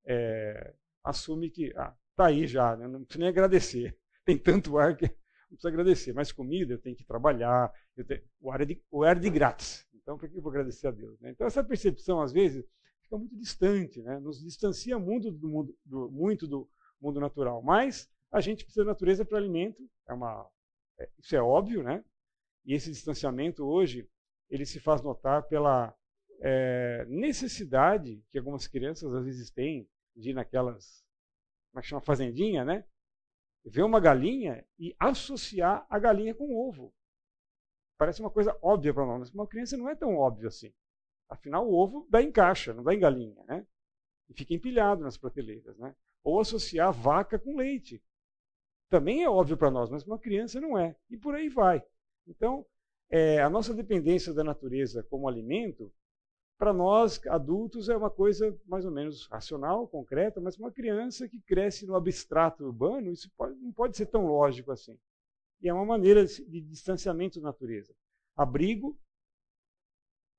é, 0.06 0.74
assume 1.04 1.50
que 1.50 1.72
ah, 1.76 1.96
aí 2.18 2.48
já, 2.48 2.76
né? 2.76 2.88
não 2.88 3.04
precisa 3.04 3.20
nem 3.20 3.30
agradecer. 3.30 3.98
Tem 4.26 4.38
tanto 4.38 4.78
ar 4.78 4.98
que 4.98 5.16
não 5.50 5.56
precisa 5.56 5.70
agradecer. 5.70 6.14
Mas 6.14 6.32
comida, 6.32 6.74
eu 6.74 6.82
tenho 6.82 6.96
que 6.96 7.06
trabalhar, 7.06 7.72
tenho, 7.96 8.22
o, 8.40 8.52
ar 8.52 8.62
é 8.62 8.66
de, 8.66 8.82
é 9.06 9.16
de 9.16 9.30
grátis. 9.30 9.86
Então, 9.94 10.18
por 10.18 10.30
que 10.30 10.38
eu 10.38 10.42
vou 10.42 10.52
agradecer 10.52 10.88
a 10.88 10.92
Deus? 10.92 11.20
Né? 11.20 11.32
Então, 11.32 11.48
essa 11.48 11.64
percepção, 11.64 12.22
às 12.22 12.32
vezes, 12.32 12.66
fica 13.04 13.18
muito 13.18 13.38
distante, 13.38 14.02
né? 14.02 14.20
nos 14.20 14.42
distancia 14.42 14.98
muito 14.98 15.32
do, 15.32 15.50
mundo, 15.50 15.76
do, 15.86 16.10
muito 16.12 16.48
do 16.48 16.70
mundo 17.02 17.20
natural. 17.20 17.62
Mas 17.62 18.10
a 18.32 18.42
gente 18.42 18.64
precisa 18.64 18.86
da 18.86 18.92
natureza 18.92 19.26
para 19.26 19.38
alimento, 19.38 19.82
é 20.08 20.14
uma, 20.14 20.48
é, 21.00 21.10
isso 21.20 21.36
é 21.36 21.42
óbvio, 21.42 21.84
né? 21.84 22.04
E 22.66 22.74
esse 22.74 22.92
distanciamento 22.92 23.66
hoje, 23.66 24.10
ele 24.50 24.66
se 24.66 24.80
faz 24.80 25.02
notar 25.02 25.44
pela 25.48 25.96
é, 26.42 27.06
necessidade 27.08 28.22
que 28.30 28.38
algumas 28.38 28.68
crianças 28.68 29.14
às 29.14 29.24
vezes 29.24 29.50
têm 29.50 29.88
de 30.16 30.32
ir 30.32 30.34
naquelas, 30.34 31.04
como 31.72 31.80
é 31.80 31.82
que 31.82 31.88
chama, 31.88 32.02
fazendinha, 32.02 32.66
né? 32.66 32.84
Ver 33.70 33.84
uma 33.84 34.00
galinha 34.00 34.66
e 34.80 34.96
associar 35.00 35.86
a 35.90 36.00
galinha 36.00 36.34
com 36.34 36.46
o 36.46 36.68
ovo. 36.68 36.94
Parece 37.98 38.22
uma 38.22 38.30
coisa 38.30 38.58
óbvia 38.62 38.94
para 38.94 39.06
nós, 39.06 39.20
mas 39.20 39.34
uma 39.34 39.48
criança 39.48 39.76
não 39.76 39.90
é 39.90 39.96
tão 39.96 40.16
óbvio 40.16 40.48
assim. 40.48 40.74
Afinal, 41.30 41.68
o 41.68 41.74
ovo 41.74 42.08
dá 42.10 42.22
em 42.22 42.32
caixa, 42.32 42.74
não 42.74 42.84
dá 42.84 42.94
em 42.94 43.00
galinha, 43.00 43.44
né? 43.46 43.66
E 44.30 44.34
fica 44.34 44.54
empilhado 44.54 45.04
nas 45.04 45.18
prateleiras, 45.18 45.78
né? 45.78 45.96
Ou 46.24 46.40
associar 46.40 46.94
vaca 46.94 47.38
com 47.38 47.56
leite. 47.56 48.02
Também 48.90 49.24
é 49.24 49.30
óbvio 49.30 49.58
para 49.58 49.72
nós, 49.72 49.90
mas 49.90 50.06
uma 50.06 50.20
criança 50.20 50.62
não 50.62 50.78
é. 50.78 50.96
E 51.10 51.18
por 51.18 51.36
aí 51.36 51.50
vai. 51.50 51.84
Então, 52.26 52.66
é, 53.10 53.42
a 53.42 53.50
nossa 53.50 53.74
dependência 53.74 54.34
da 54.34 54.44
natureza 54.44 55.04
como 55.04 55.28
alimento 55.28 55.92
para 56.58 56.74
nós, 56.74 57.22
adultos, 57.28 57.88
é 57.88 57.96
uma 57.96 58.10
coisa 58.10 58.58
mais 58.66 58.84
ou 58.84 58.92
menos 58.92 59.28
racional, 59.28 59.88
concreta, 59.88 60.42
mas 60.42 60.58
uma 60.58 60.72
criança 60.72 61.28
que 61.28 61.40
cresce 61.42 61.86
no 61.86 61.96
abstrato 61.96 62.66
urbano, 62.66 63.12
isso 63.12 63.30
pode, 63.38 63.56
não 63.60 63.72
pode 63.72 63.96
ser 63.96 64.08
tão 64.08 64.26
lógico 64.26 64.72
assim. 64.72 64.98
E 65.62 65.70
é 65.70 65.74
uma 65.74 65.86
maneira 65.86 66.26
de 66.26 66.62
distanciamento 66.62 67.40
da 67.40 67.48
natureza. 67.48 67.94
Abrigo, 68.36 68.98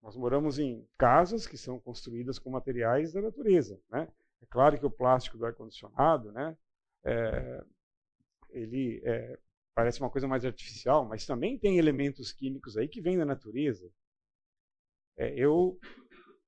nós 0.03 0.17
moramos 0.17 0.59
em 0.59 0.87
casas 0.97 1.47
que 1.47 1.57
são 1.57 1.79
construídas 1.81 2.39
com 2.39 2.51
materiais 2.51 3.13
da 3.13 3.21
natureza. 3.21 3.81
Né? 3.91 4.09
É 4.41 4.47
claro 4.47 4.79
que 4.79 4.87
o 4.87 4.91
plástico 4.91 5.39
do 5.39 5.47
ar-condicionado, 5.47 6.33
né, 6.33 6.57
é, 7.05 7.65
ele 8.51 9.01
é, 9.05 9.39
parece 9.75 10.01
uma 10.01 10.11
coisa 10.11 10.27
mais 10.27 10.45
artificial, 10.45 11.05
mas 11.05 11.27
também 11.27 11.59
tem 11.59 11.79
elementos 11.79 12.33
químicos 12.33 12.77
aí 12.77 12.89
que 12.89 13.01
vêm 13.01 13.19
da 13.19 13.25
natureza. 13.25 13.91
É, 15.17 15.35
eu, 15.35 15.79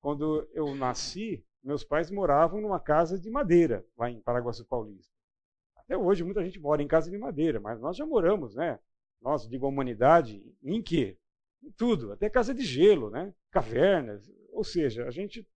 quando 0.01 0.49
eu 0.53 0.75
nasci, 0.75 1.45
meus 1.63 1.85
pais 1.85 2.11
moravam 2.11 2.61
numa 2.61 2.81
casa 2.81 3.19
de 3.19 3.31
madeira, 3.31 3.85
lá 3.97 4.11
em 4.11 4.21
Paraguaçu 4.21 4.65
Paulista. 4.67 5.13
Até 5.77 5.97
hoje, 5.97 6.25
muita 6.25 6.43
gente 6.45 6.59
mora 6.59 6.83
em 6.83 6.89
casa 6.89 7.11
de 7.11 7.19
madeira, 7.19 7.61
mas 7.61 7.81
nós 7.81 7.97
já 7.97 8.07
moramos, 8.07 8.55
né? 8.55 8.79
Nós, 9.21 9.49
digo 9.49 9.67
a 9.67 9.69
humanidade, 9.69 10.43
em 10.63 10.83
quê? 10.83 11.19
Em 11.63 11.71
tudo, 11.73 12.13
até 12.13 12.31
casa 12.31 12.55
de 12.55 12.63
gelo, 12.63 13.11
né? 13.11 13.35
Cavernas. 13.51 14.31
Ou 14.53 14.65
seja, 14.65 15.07
a 15.07 15.11
gente 15.11 15.47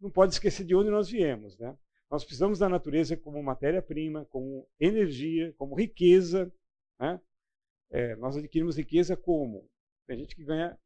não 0.00 0.10
pode 0.10 0.32
esquecer 0.32 0.64
de 0.64 0.74
onde 0.74 0.90
nós 0.90 1.08
viemos, 1.08 1.56
né? 1.58 1.76
Nós 2.10 2.24
precisamos 2.24 2.58
da 2.58 2.68
natureza 2.68 3.16
como 3.16 3.40
matéria-prima, 3.42 4.26
como 4.26 4.68
energia, 4.80 5.54
como 5.56 5.76
riqueza. 5.76 6.52
Né? 6.98 7.20
É, 7.90 8.16
nós 8.16 8.36
adquirimos 8.36 8.76
riqueza 8.76 9.16
como? 9.16 9.70
Tem 10.08 10.18
gente 10.18 10.34
que 10.34 10.44
ganha 10.44 10.76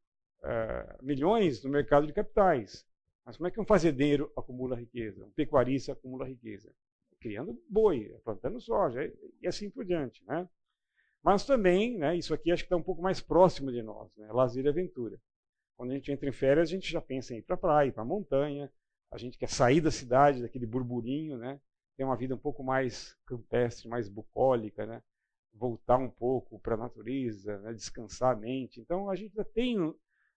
uh, 0.45 1.05
milhões 1.05 1.63
no 1.65 1.71
mercado 1.71 2.07
de 2.07 2.13
capitais. 2.13 2.87
Mas 3.25 3.37
como 3.37 3.49
é 3.49 3.51
que 3.51 3.61
um 3.61 3.67
fazendeiro 3.67 4.31
acumula 4.37 4.77
riqueza? 4.77 5.25
Um 5.25 5.31
pecuarista 5.31 5.93
acumula 5.93 6.27
riqueza? 6.27 6.71
Criando 7.19 7.59
boi, 7.69 8.15
plantando 8.23 8.61
soja 8.61 9.11
e 9.41 9.47
assim 9.47 9.71
por 9.71 9.85
diante. 9.85 10.23
Né? 10.27 10.49
Mas 11.23 11.47
também, 11.47 11.97
né, 11.97 12.15
isso 12.17 12.35
aqui 12.35 12.53
acho 12.53 12.63
que 12.63 12.67
está 12.67 12.77
um 12.77 12.83
pouco 12.83 13.01
mais 13.01 13.21
próximo 13.21 13.73
de 13.73 13.83
nós, 13.83 14.15
né, 14.17 14.31
lazer 14.31 14.67
e 14.67 14.69
aventura. 14.69 15.19
Quando 15.75 15.91
a 15.93 15.95
gente 15.95 16.13
entra 16.13 16.29
em 16.29 16.33
férias, 16.33 16.69
a 16.69 16.73
gente 16.73 16.91
já 16.91 17.01
pensa 17.01 17.35
em 17.35 17.39
ir 17.39 17.43
para 17.43 17.55
a 17.55 17.59
praia, 17.59 17.93
para 17.93 18.03
a 18.03 18.07
montanha, 18.07 18.71
a 19.11 19.19
gente 19.19 19.39
quer 19.39 19.49
sair 19.49 19.81
da 19.81 19.91
cidade, 19.91 20.43
daquele 20.43 20.67
burburinho, 20.67 21.39
né? 21.39 21.61
ter 21.97 22.05
uma 22.05 22.17
vida 22.17 22.35
um 22.35 22.39
pouco 22.39 22.63
mais 22.63 23.17
campestre, 23.25 23.89
mais 23.89 24.09
bucólica, 24.09 24.85
né? 24.85 25.03
voltar 25.53 25.99
um 25.99 26.11
pouco 26.11 26.59
para 26.59 26.75
a 26.75 26.79
natureza, 26.79 27.59
né? 27.61 27.73
descansar 27.73 28.33
a 28.33 28.39
mente. 28.39 28.81
Então 28.81 29.09
a 29.09 29.15
gente 29.15 29.35
já 29.35 29.45
tem 29.45 29.79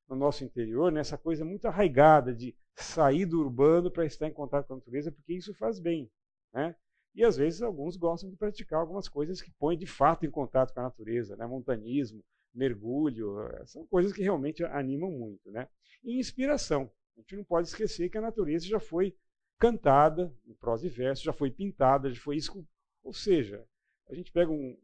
no, 0.07 0.15
no 0.15 0.15
nosso 0.15 0.43
interior 0.43 0.91
né? 0.91 0.99
essa 0.99 1.17
coisa 1.17 1.43
muito 1.43 1.67
arraigada 1.67 2.33
de 2.33 2.55
sair 2.75 3.25
do 3.25 3.39
urbano 3.39 3.91
para 3.91 4.05
estar 4.05 4.27
em 4.27 4.33
contato 4.33 4.67
com 4.67 4.73
a 4.73 4.77
natureza, 4.77 5.11
porque 5.11 5.33
isso 5.33 5.53
faz 5.53 5.79
bem. 5.79 6.09
Né? 6.53 6.75
E 7.15 7.23
às 7.23 7.37
vezes 7.37 7.61
alguns 7.61 7.97
gostam 7.97 8.29
de 8.29 8.35
praticar 8.35 8.79
algumas 8.79 9.09
coisas 9.09 9.41
que 9.41 9.51
põem 9.51 9.77
de 9.77 9.87
fato 9.87 10.25
em 10.25 10.31
contato 10.31 10.73
com 10.73 10.79
a 10.79 10.83
natureza, 10.83 11.35
né? 11.35 11.45
montanismo, 11.47 12.23
mergulho, 12.53 13.41
eh, 13.41 13.65
são 13.65 13.85
coisas 13.87 14.13
que 14.13 14.21
realmente 14.21 14.63
animam 14.63 15.11
muito. 15.11 15.51
Né? 15.51 15.67
E 16.03 16.19
inspiração. 16.19 16.91
A 17.15 17.21
gente 17.21 17.35
não 17.35 17.43
pode 17.43 17.67
esquecer 17.67 18.09
que 18.09 18.17
a 18.17 18.21
natureza 18.21 18.65
já 18.65 18.79
foi 18.79 19.15
cantada 19.59 20.31
em 20.45 20.53
prosa 20.53 20.85
e 20.85 20.89
verso, 20.89 21.23
já 21.23 21.33
foi 21.33 21.49
pintada, 21.49 22.11
já 22.11 22.21
foi 22.21 22.35
esculpida. 22.35 22.71
Ou 23.03 23.13
seja, 23.13 23.65
a 24.07 24.13
gente 24.13 24.31
pega 24.31 24.51
um, 24.51 24.77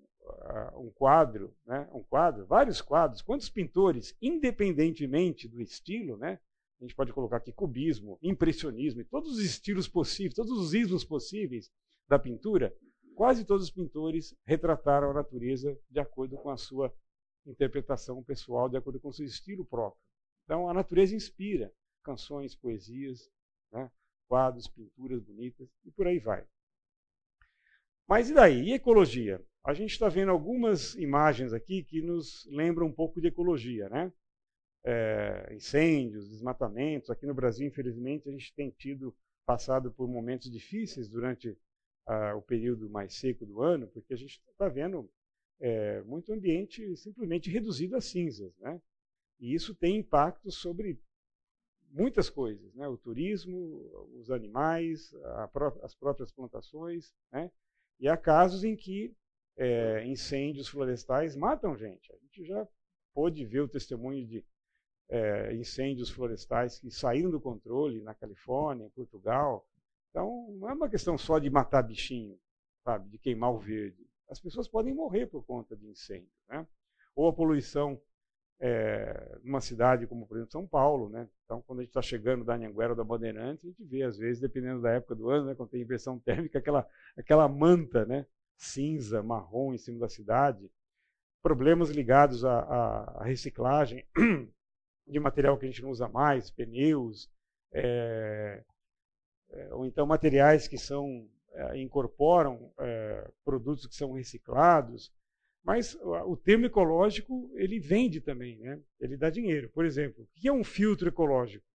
um 0.76 0.90
quadro, 0.90 1.56
né, 1.66 1.90
um 1.94 2.04
quadro, 2.04 2.46
vários 2.46 2.82
quadros, 2.82 3.22
quantos 3.22 3.50
pintores, 3.50 4.16
independentemente 4.22 5.48
do 5.48 5.62
estilo, 5.62 6.18
né, 6.18 6.40
a 6.80 6.84
gente 6.84 6.96
pode 6.96 7.14
colocar 7.14 7.38
aqui 7.38 7.52
cubismo, 7.52 8.18
impressionismo, 8.22 9.02
e 9.02 9.06
todos 9.06 9.34
os 9.34 9.40
estilos 9.40 9.88
possíveis, 9.88 10.36
todos 10.36 10.52
os 10.52 10.74
ismos 10.74 11.04
possíveis 11.04 11.72
da 12.08 12.20
pintura, 12.20 12.76
quase 13.16 13.46
todos 13.46 13.66
os 13.66 13.72
pintores 13.72 14.36
retrataram 14.46 15.12
a 15.12 15.14
natureza 15.14 15.78
de 15.90 16.00
acordo 16.00 16.36
com 16.38 16.50
a 16.50 16.58
sua 16.58 16.94
interpretação 17.46 18.22
pessoal, 18.24 18.70
de 18.70 18.78
acordo 18.78 19.00
com 19.00 19.10
o 19.10 19.14
seu 19.14 19.26
estilo 19.26 19.66
próprio. 19.66 20.02
Então, 20.44 20.70
a 20.70 20.74
natureza 20.74 21.16
inspira 21.16 21.72
canções, 22.04 22.56
poesias, 22.56 23.30
né? 23.72 23.90
quadros, 24.28 24.68
pinturas 24.68 25.22
bonitas 25.22 25.70
e 25.86 25.92
por 25.92 26.08
aí 26.08 26.20
vai. 26.20 26.46
Mas 28.08 28.30
e 28.30 28.34
daí? 28.34 28.70
E 28.70 28.74
ecologia? 28.74 29.42
A 29.66 29.74
gente 29.74 29.92
está 29.92 30.10
vendo 30.10 30.30
algumas 30.30 30.94
imagens 30.96 31.54
aqui 31.54 31.84
que 31.84 32.02
nos 32.02 32.46
lembram 32.52 32.88
um 32.88 32.92
pouco 32.92 33.22
de 33.22 33.28
ecologia, 33.28 33.88
né? 33.88 34.12
É, 34.84 35.54
incêndios, 35.56 36.30
desmatamentos. 36.30 37.10
Aqui 37.10 37.26
no 37.26 37.34
Brasil, 37.34 37.66
infelizmente, 37.66 38.28
a 38.28 38.32
gente 38.32 38.54
tem 38.54 38.70
tido 38.70 39.16
passado 39.46 39.90
por 39.92 40.08
momentos 40.08 40.52
difíceis 40.52 41.08
durante 41.08 41.58
o 42.36 42.42
período 42.42 42.90
mais 42.90 43.16
seco 43.16 43.46
do 43.46 43.62
ano, 43.62 43.88
porque 43.88 44.14
a 44.14 44.18
gente 44.18 44.42
está 44.52 44.68
vendo 44.68 45.10
é, 45.58 46.02
muito 46.02 46.34
ambiente 46.34 46.98
simplesmente 46.98 47.50
reduzido 47.50 47.96
a 47.96 48.02
cinzas, 48.02 48.54
né? 48.58 48.82
E 49.40 49.54
isso 49.54 49.74
tem 49.74 49.98
impacto 49.98 50.52
sobre 50.52 51.00
muitas 51.90 52.30
coisas, 52.30 52.74
né? 52.74 52.88
o 52.88 52.98
turismo, 52.98 54.10
os 54.20 54.30
animais, 54.32 55.14
pró 55.54 55.78
as 55.84 55.96
próprias 55.96 56.32
plantações, 56.32 57.14
né? 57.32 57.52
e 58.00 58.08
há 58.08 58.18
casos 58.18 58.64
em 58.64 58.76
que 58.76 59.16
é, 59.58 60.06
incêndios 60.06 60.68
florestais 60.68 61.36
matam 61.36 61.76
gente. 61.76 62.12
A 62.12 62.18
gente 62.18 62.46
já 62.46 62.68
pôde 63.14 63.46
ver 63.46 63.62
o 63.62 63.68
testemunho 63.68 64.26
de 64.26 64.46
é, 65.10 65.54
incêndios 65.54 66.10
florestais 66.10 66.80
que 66.80 66.90
saíram 66.90 67.30
do 67.30 67.40
controle 67.40 68.02
na 68.02 68.14
Califórnia, 68.14 68.86
em 68.86 68.90
Portugal. 68.90 69.68
Então, 70.10 70.52
não 70.60 70.70
é 70.70 70.74
uma 70.74 70.90
questão 70.90 71.18
só 71.18 71.40
de 71.40 71.50
matar 71.50 71.84
bichinho, 71.84 72.40
sabe, 72.84 73.10
de 73.10 73.18
queimar 73.18 73.52
o 73.52 73.60
verde. 73.60 74.08
As 74.30 74.40
pessoas 74.40 74.68
podem 74.68 74.94
morrer 74.94 75.28
por 75.28 75.44
conta 75.46 75.76
de 75.76 75.88
incêndio, 75.88 76.32
né? 76.50 76.66
Ou 77.16 77.28
a 77.28 77.34
poluição 77.34 78.02
é, 78.60 79.38
numa 79.44 79.60
cidade 79.60 80.08
como, 80.08 80.26
por 80.26 80.38
exemplo, 80.38 80.52
São 80.52 80.66
Paulo. 80.66 81.10
Né? 81.10 81.28
Então, 81.46 81.62
quando 81.62 81.80
a 81.80 81.82
gente 81.84 81.90
está 81.90 82.02
chegando 82.02 82.46
da 82.46 82.56
Anhanguera 82.56 82.96
da 82.96 83.04
Bandeirantes, 83.04 83.66
a 83.66 83.68
gente 83.68 83.84
vê, 83.84 84.04
às 84.04 84.18
vezes, 84.18 84.42
dependendo 84.42 84.82
da 84.82 84.92
época 84.92 85.14
do 85.16 85.30
ano, 85.30 85.48
né, 85.48 85.56
quando 85.56 85.70
tem 85.70 85.82
inversão 85.82 86.18
térmica, 86.20 86.60
aquela, 86.60 86.88
aquela 87.18 87.48
manta 87.48 88.06
né, 88.06 88.26
cinza, 88.58 89.22
marrom 89.24 89.74
em 89.74 89.78
cima 89.78 90.00
da 90.00 90.10
cidade. 90.10 90.70
Problemas 91.42 91.90
ligados 91.90 92.46
à, 92.46 92.60
à 92.60 93.24
reciclagem 93.24 94.06
de 95.08 95.20
material 95.20 95.58
que 95.58 95.66
a 95.66 95.70
gente 95.70 95.82
não 95.82 95.90
usa 95.90 96.08
mais, 96.08 96.50
pneus, 96.50 97.30
é, 97.72 98.64
ou 99.72 99.86
então 99.86 100.06
materiais 100.06 100.68
que 100.68 100.78
são 100.78 101.30
é, 101.52 101.78
incorporam 101.80 102.74
produtos 103.44 103.86
que 103.86 103.96
são 103.96 104.14
reciclados. 104.14 105.12
Mas 105.64 105.96
o 105.96 106.36
termo 106.36 106.66
ecológico, 106.66 107.50
ele 107.56 107.80
vende 107.80 108.20
também, 108.20 108.60
né? 108.60 108.82
ele 109.00 109.16
dá 109.16 109.30
dinheiro. 109.30 109.70
Por 109.70 109.86
exemplo, 109.86 110.24
o 110.24 110.28
que 110.28 110.48
é 110.48 110.52
um 110.52 110.64
filtro 110.64 111.08
ecológico? 111.08 111.66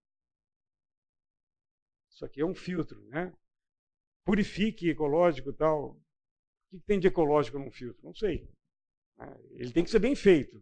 Isso 2.19 2.23
aqui 2.23 2.41
é 2.41 2.45
um 2.45 2.53
filtro, 2.53 3.01
né? 3.07 3.33
Purifique 4.25 4.89
ecológico 4.89 5.53
tal. 5.53 5.97
O 6.71 6.77
que 6.77 6.85
tem 6.85 6.99
de 6.99 7.07
ecológico 7.07 7.57
num 7.57 7.71
filtro? 7.71 8.03
Não 8.03 8.13
sei. 8.13 8.47
Né? 9.17 9.37
Ele 9.51 9.71
tem 9.71 9.83
que 9.83 9.89
ser 9.89 9.99
bem 9.99 10.15
feito. 10.15 10.61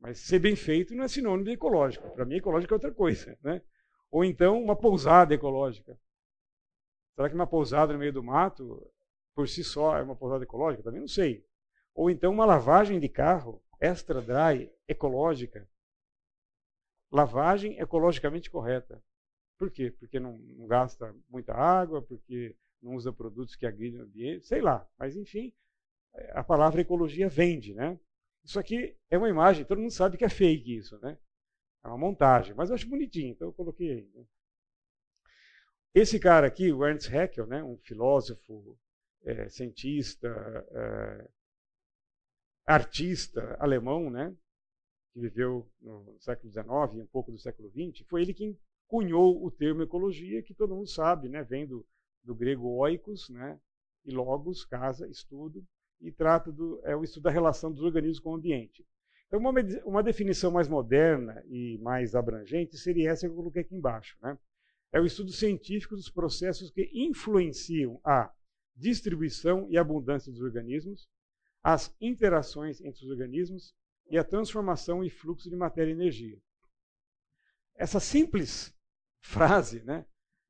Mas 0.00 0.20
ser 0.20 0.38
bem 0.38 0.56
feito 0.56 0.94
não 0.94 1.04
é 1.04 1.08
sinônimo 1.08 1.44
de 1.44 1.52
ecológico. 1.52 2.08
Para 2.10 2.24
mim, 2.24 2.36
ecológico 2.36 2.72
é 2.72 2.76
outra 2.76 2.92
coisa. 2.92 3.36
Né? 3.42 3.62
Ou 4.10 4.24
então, 4.24 4.62
uma 4.62 4.76
pousada 4.76 5.34
ecológica. 5.34 5.98
Será 7.14 7.28
que 7.28 7.34
uma 7.34 7.46
pousada 7.46 7.92
no 7.92 7.98
meio 7.98 8.12
do 8.12 8.22
mato, 8.22 8.90
por 9.34 9.48
si 9.48 9.64
só, 9.64 9.98
é 9.98 10.02
uma 10.02 10.14
pousada 10.14 10.44
ecológica? 10.44 10.84
Também 10.84 11.00
não 11.00 11.08
sei. 11.08 11.44
Ou 11.92 12.08
então 12.08 12.32
uma 12.32 12.44
lavagem 12.44 13.00
de 13.00 13.08
carro 13.08 13.60
extra 13.80 14.22
dry, 14.22 14.70
ecológica. 14.86 15.68
Lavagem 17.10 17.78
ecologicamente 17.80 18.48
correta. 18.48 19.02
Por 19.58 19.70
quê? 19.70 19.90
Porque 19.90 20.20
não, 20.20 20.38
não 20.38 20.68
gasta 20.68 21.12
muita 21.28 21.52
água, 21.54 22.00
porque 22.00 22.56
não 22.82 22.94
usa 22.94 23.12
produtos 23.12 23.56
que 23.56 23.66
agridem 23.66 24.00
o 24.00 24.04
ambiente, 24.04 24.46
sei 24.46 24.60
lá. 24.60 24.88
Mas, 24.98 25.16
enfim, 25.16 25.52
a 26.30 26.42
palavra 26.42 26.80
ecologia 26.80 27.28
vende, 27.28 27.74
né? 27.74 27.98
Isso 28.44 28.58
aqui 28.58 28.96
é 29.10 29.18
uma 29.18 29.28
imagem, 29.28 29.64
todo 29.64 29.80
mundo 29.80 29.90
sabe 29.90 30.16
que 30.16 30.24
é 30.24 30.28
fake 30.28 30.76
isso, 30.76 30.98
né? 31.00 31.18
É 31.84 31.88
uma 31.88 31.98
montagem, 31.98 32.54
mas 32.54 32.70
eu 32.70 32.74
acho 32.74 32.88
bonitinho, 32.88 33.32
então 33.32 33.48
eu 33.48 33.52
coloquei 33.52 33.90
aí. 33.90 34.10
Né? 34.14 34.24
Esse 35.94 36.18
cara 36.18 36.46
aqui, 36.46 36.72
o 36.72 36.84
Ernst 36.84 37.12
Haeckel, 37.12 37.46
né, 37.46 37.62
um 37.62 37.76
filósofo, 37.78 38.78
é, 39.22 39.48
cientista, 39.48 40.28
é, 40.70 41.28
artista 42.66 43.56
alemão, 43.60 44.10
né, 44.10 44.34
que 45.12 45.20
viveu 45.20 45.70
no 45.80 46.16
século 46.20 46.52
XIX 46.52 46.66
e 46.98 47.02
um 47.02 47.06
pouco 47.06 47.32
do 47.32 47.38
século 47.38 47.70
XX, 47.70 48.06
foi 48.06 48.22
ele 48.22 48.34
quem 48.34 48.58
cunhou 48.86 49.44
o 49.44 49.50
termo 49.50 49.82
ecologia, 49.82 50.42
que 50.42 50.54
todo 50.54 50.74
mundo 50.74 50.88
sabe, 50.88 51.28
né, 51.28 51.42
vem 51.42 51.66
do, 51.66 51.86
do 52.28 52.34
grego 52.34 52.68
oikos, 52.76 53.30
né, 53.30 53.58
e 54.04 54.10
logos, 54.10 54.62
casa, 54.62 55.08
estudo, 55.08 55.66
e 55.98 56.12
trata 56.12 56.52
do 56.52 56.78
é 56.84 56.94
o 56.94 57.02
estudo 57.02 57.24
da 57.24 57.30
relação 57.30 57.72
dos 57.72 57.82
organismos 57.82 58.20
com 58.20 58.32
o 58.32 58.34
ambiente. 58.34 58.86
Então, 59.26 59.40
uma, 59.40 59.52
uma 59.84 60.02
definição 60.02 60.50
mais 60.50 60.68
moderna 60.68 61.42
e 61.46 61.78
mais 61.78 62.14
abrangente 62.14 62.76
seria 62.76 63.10
essa 63.10 63.26
que 63.26 63.32
eu 63.32 63.36
coloquei 63.36 63.62
aqui 63.62 63.74
embaixo. 63.74 64.16
Né? 64.22 64.38
É 64.92 65.00
o 65.00 65.06
estudo 65.06 65.32
científico 65.32 65.96
dos 65.96 66.10
processos 66.10 66.70
que 66.70 66.90
influenciam 66.94 67.98
a 68.04 68.32
distribuição 68.76 69.66
e 69.70 69.76
abundância 69.76 70.30
dos 70.30 70.40
organismos, 70.42 71.08
as 71.62 71.94
interações 72.00 72.80
entre 72.80 73.04
os 73.04 73.10
organismos 73.10 73.74
e 74.10 74.18
a 74.18 74.24
transformação 74.24 75.02
e 75.02 75.10
fluxo 75.10 75.50
de 75.50 75.56
matéria 75.56 75.90
e 75.90 75.94
energia. 75.94 76.38
Essa 77.74 78.00
simples 78.00 78.74
frase 79.20 79.82
né, 79.82 80.06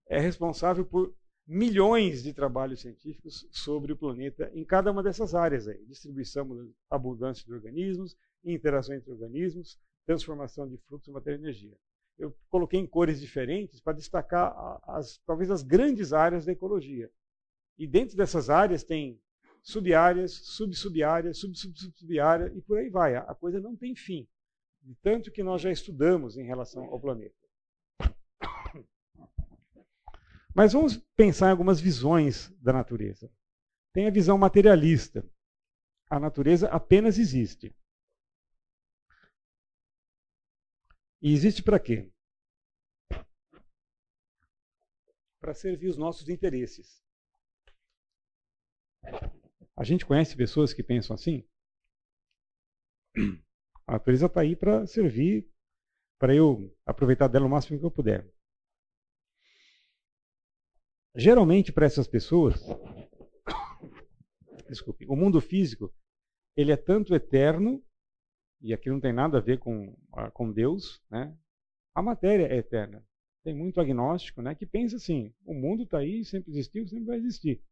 é 0.09 0.19
responsável 0.19 0.85
por 0.85 1.15
milhões 1.49 2.23
de 2.23 2.35
trabalhos 2.35 2.83
científicos 2.83 3.49
sobre 3.51 3.91
o 3.91 3.97
planeta 3.97 4.51
em 4.53 4.63
cada 4.63 4.93
uma 4.93 5.03
dessas 5.03 5.35
áreas 5.35 5.67
aí. 5.67 5.83
Distribuição 5.87 6.71
abundância 6.91 7.43
de 7.47 7.55
organismos, 7.55 8.15
interação 8.45 8.95
entre 8.95 9.11
organismos, 9.11 9.81
transformação 10.05 10.69
de 10.69 10.77
fluxo, 10.77 11.11
matéria 11.11 11.39
e 11.39 11.41
energia. 11.41 11.75
Eu 12.19 12.37
coloquei 12.51 12.79
em 12.79 12.87
cores 12.87 13.19
diferentes 13.19 13.81
para 13.81 13.95
destacar 13.95 14.55
as, 14.83 15.19
talvez 15.25 15.51
as 15.51 15.63
grandes 15.63 16.13
áreas 16.13 16.45
da 16.45 16.53
ecologia. 16.53 17.11
E 17.79 17.87
dentro 17.87 18.15
dessas 18.15 18.51
áreas 18.51 18.85
tem 18.85 19.19
subáreas, 19.63 20.33
sub-subáreas, 20.33 21.39
sub-sub-sub-áreas 21.39 22.55
e 22.55 22.61
por 22.61 22.77
aí 22.77 22.91
vai. 22.91 23.17
A 23.17 23.35
coisa 23.35 23.59
não 23.59 23.75
tem 23.75 23.95
fim. 23.95 24.29
Tanto 25.03 25.31
que 25.31 25.43
nós 25.43 25.63
já 25.63 25.71
estudamos 25.71 26.37
em 26.37 26.45
relação 26.45 26.85
ao 26.85 27.01
planeta. 27.01 27.38
Mas 30.59 30.73
vamos 30.73 30.97
pensar 31.15 31.47
em 31.47 31.51
algumas 31.53 31.81
visões 31.81 32.51
da 32.61 32.73
natureza. 32.73 33.33
Tem 33.93 34.09
a 34.09 34.11
visão 34.11 34.37
materialista. 34.37 35.25
A 36.11 36.19
natureza 36.19 36.69
apenas 36.69 37.17
existe. 37.17 37.73
E 41.23 41.33
existe 41.33 41.63
para 41.63 41.79
quê? 41.79 42.11
Para 45.41 45.55
servir 45.55 45.91
os 45.91 45.97
nossos 45.97 46.29
interesses. 46.29 47.05
A 49.77 49.85
gente 49.85 50.05
conhece 50.05 50.37
pessoas 50.37 50.73
que 50.73 50.83
pensam 50.83 51.15
assim? 51.15 51.49
A 53.87 53.93
natureza 53.93 54.27
está 54.27 54.41
aí 54.41 54.57
para 54.57 54.85
servir, 54.89 55.49
para 56.19 56.35
eu 56.35 56.77
aproveitar 56.85 57.29
dela 57.29 57.47
o 57.47 57.49
máximo 57.49 57.79
que 57.79 57.87
eu 57.87 57.93
puder. 57.93 58.29
Geralmente, 61.15 61.73
para 61.73 61.87
essas 61.87 62.07
pessoas, 62.07 62.63
desculpe, 64.69 65.07
o 65.07 65.17
mundo 65.17 65.41
físico 65.41 65.93
ele 66.57 66.73
é 66.73 66.77
tanto 66.77 67.15
eterno, 67.15 67.83
e 68.61 68.75
aqui 68.75 68.91
não 68.91 69.01
tem 69.01 69.13
nada 69.13 69.39
a 69.39 69.41
ver 69.41 69.59
com, 69.59 69.97
com 70.33 70.53
Deus, 70.53 71.01
né? 71.09 71.37
a 71.95 72.03
matéria 72.03 72.47
é 72.47 72.57
eterna. 72.57 73.05
Tem 73.45 73.55
muito 73.55 73.81
agnóstico 73.81 74.43
né, 74.43 74.55
que 74.55 74.67
pensa 74.67 74.97
assim: 74.97 75.33
o 75.45 75.55
mundo 75.55 75.85
está 75.85 75.99
aí, 75.99 76.25
sempre 76.25 76.51
existiu, 76.51 76.87
sempre 76.87 77.07
vai 77.07 77.19
existir. 77.19 77.63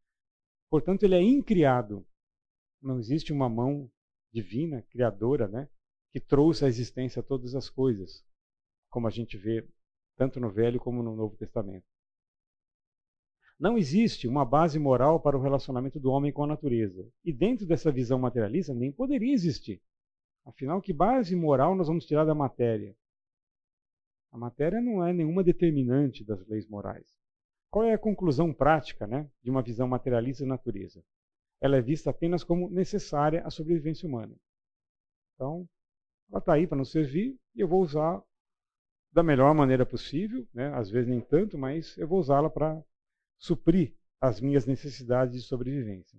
Portanto, 0.71 1.03
ele 1.03 1.15
é 1.15 1.23
incriado. 1.23 2.07
Não 2.81 2.99
existe 2.99 3.33
uma 3.33 3.49
mão 3.49 3.91
divina, 4.33 4.83
criadora, 4.91 5.49
né, 5.49 5.69
que 6.13 6.21
trouxe 6.21 6.65
à 6.65 6.69
existência 6.69 7.23
todas 7.23 7.55
as 7.55 7.69
coisas, 7.69 8.25
como 8.91 9.07
a 9.07 9.11
gente 9.11 9.37
vê 9.37 9.69
tanto 10.17 10.41
no 10.41 10.51
Velho 10.51 10.79
como 10.79 11.03
no 11.03 11.15
Novo 11.15 11.37
Testamento. 11.37 11.87
Não 13.59 13.79
existe 13.79 14.29
uma 14.29 14.45
base 14.45 14.79
moral 14.79 15.19
para 15.19 15.37
o 15.37 15.41
relacionamento 15.41 15.99
do 15.99 16.11
homem 16.11 16.31
com 16.31 16.45
a 16.45 16.47
natureza. 16.47 17.09
E 17.25 17.33
dentro 17.33 17.67
dessa 17.67 17.91
visão 17.91 18.19
materialista 18.19 18.75
nem 18.75 18.93
poderia 18.93 19.33
existir. 19.33 19.81
Afinal, 20.45 20.81
que 20.81 20.93
base 20.93 21.35
moral 21.35 21.75
nós 21.75 21.89
vamos 21.89 22.05
tirar 22.05 22.25
da 22.25 22.35
matéria? 22.35 22.95
A 24.31 24.37
matéria 24.37 24.81
não 24.81 25.05
é 25.05 25.13
nenhuma 25.13 25.43
determinante 25.43 26.23
das 26.23 26.47
leis 26.47 26.69
morais. 26.69 27.07
Qual 27.71 27.85
é 27.85 27.95
a 27.95 27.99
conclusão 27.99 28.53
prática 28.53 29.07
né, 29.07 29.29
de 29.43 29.51
uma 29.51 29.63
visão 29.63 29.89
materialista 29.89 30.45
da 30.45 30.51
natureza? 30.51 31.03
Ela 31.61 31.79
é 31.79 31.81
vista 31.81 32.11
apenas 32.11 32.45
como 32.45 32.69
necessária 32.69 33.43
à 33.47 33.51
sobrevivência 33.51 34.07
humana. 34.07 34.37
Então, 35.35 35.67
ela 36.31 36.39
está 36.39 36.53
aí 36.53 36.67
para 36.67 36.77
nos 36.77 36.91
servir 36.91 37.39
e 37.55 37.61
eu 37.61 37.69
vou 37.69 37.81
usar 37.81 38.23
da 39.13 39.23
melhor 39.23 39.55
maneira 39.55 39.87
possível, 39.87 40.47
né? 40.53 40.73
às 40.75 40.91
vezes 40.91 41.09
nem 41.09 41.21
tanto, 41.23 41.57
mas 41.57 41.97
eu 41.97 42.07
vou 42.07 42.21
usá-la 42.21 42.51
para 42.51 42.85
suprir 43.39 43.95
as 44.21 44.41
minhas 44.41 44.67
necessidades 44.67 45.35
de 45.35 45.47
sobrevivência. 45.47 46.19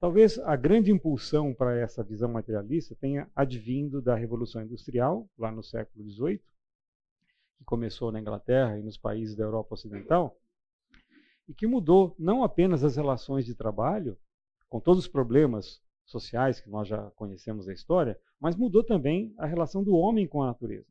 Talvez 0.00 0.38
a 0.38 0.56
grande 0.56 0.90
impulsão 0.90 1.52
para 1.52 1.78
essa 1.78 2.02
visão 2.02 2.30
materialista 2.30 2.96
tenha 2.98 3.30
advindo 3.36 4.00
da 4.00 4.14
Revolução 4.14 4.62
Industrial, 4.62 5.28
lá 5.36 5.52
no 5.52 5.62
século 5.62 6.02
XVIII, 6.10 6.40
que 7.58 7.64
começou 7.64 8.10
na 8.10 8.18
Inglaterra 8.18 8.78
e 8.78 8.82
nos 8.82 8.96
países 8.96 9.36
da 9.36 9.44
Europa 9.44 9.74
Ocidental, 9.74 10.40
e 11.46 11.52
que 11.52 11.66
mudou 11.66 12.16
não 12.18 12.42
apenas 12.42 12.82
as 12.82 12.96
relações 12.96 13.44
de 13.44 13.54
trabalho, 13.54 14.16
com 14.70 14.80
todos 14.80 15.04
os 15.04 15.08
problemas 15.08 15.82
sociais 16.06 16.60
que 16.60 16.70
nós 16.70 16.88
já 16.88 17.10
conhecemos 17.10 17.66
da 17.66 17.72
história, 17.72 18.18
mas 18.40 18.56
mudou 18.56 18.82
também 18.82 19.34
a 19.36 19.44
relação 19.44 19.84
do 19.84 19.94
homem 19.94 20.26
com 20.26 20.42
a 20.42 20.46
natureza. 20.46 20.86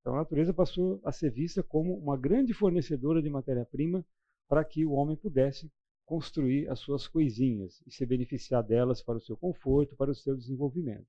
Então 0.00 0.14
a 0.14 0.18
natureza 0.18 0.52
passou 0.52 1.00
a 1.04 1.12
ser 1.12 1.30
vista 1.30 1.62
como 1.62 1.96
uma 1.96 2.16
grande 2.16 2.52
fornecedora 2.52 3.22
de 3.22 3.30
matéria-prima 3.30 4.04
para 4.50 4.64
que 4.64 4.84
o 4.84 4.90
homem 4.90 5.16
pudesse 5.16 5.70
construir 6.04 6.68
as 6.68 6.80
suas 6.80 7.06
coisinhas 7.06 7.80
e 7.86 7.92
se 7.92 8.04
beneficiar 8.04 8.64
delas 8.64 9.00
para 9.00 9.16
o 9.16 9.20
seu 9.20 9.36
conforto, 9.36 9.94
para 9.94 10.10
o 10.10 10.14
seu 10.14 10.36
desenvolvimento. 10.36 11.06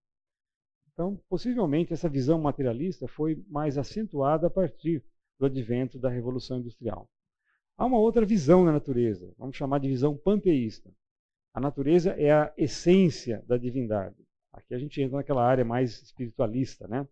Então, 0.93 1.19
possivelmente, 1.27 1.91
essa 1.91 2.07
visão 2.07 2.39
materialista 2.39 3.07
foi 3.07 3.43
mais 3.49 3.79
acentuada 3.79 4.45
a 4.45 4.49
partir 4.51 5.03
do 5.39 5.47
advento 5.47 5.97
da 5.97 6.07
Revolução 6.07 6.59
Industrial. 6.59 7.09
Há 7.75 7.87
uma 7.87 7.97
outra 7.97 8.23
visão 8.27 8.63
da 8.63 8.71
natureza, 8.71 9.33
vamos 9.39 9.57
chamar 9.57 9.79
de 9.79 9.87
visão 9.87 10.15
panteísta. 10.15 10.93
A 11.51 11.59
natureza 11.59 12.11
é 12.11 12.31
a 12.31 12.53
essência 12.55 13.43
da 13.47 13.57
divindade. 13.57 14.23
Aqui 14.53 14.75
a 14.75 14.77
gente 14.77 15.01
entra 15.01 15.17
naquela 15.17 15.43
área 15.43 15.65
mais 15.65 15.99
espiritualista, 15.99 16.87
né? 16.87 17.07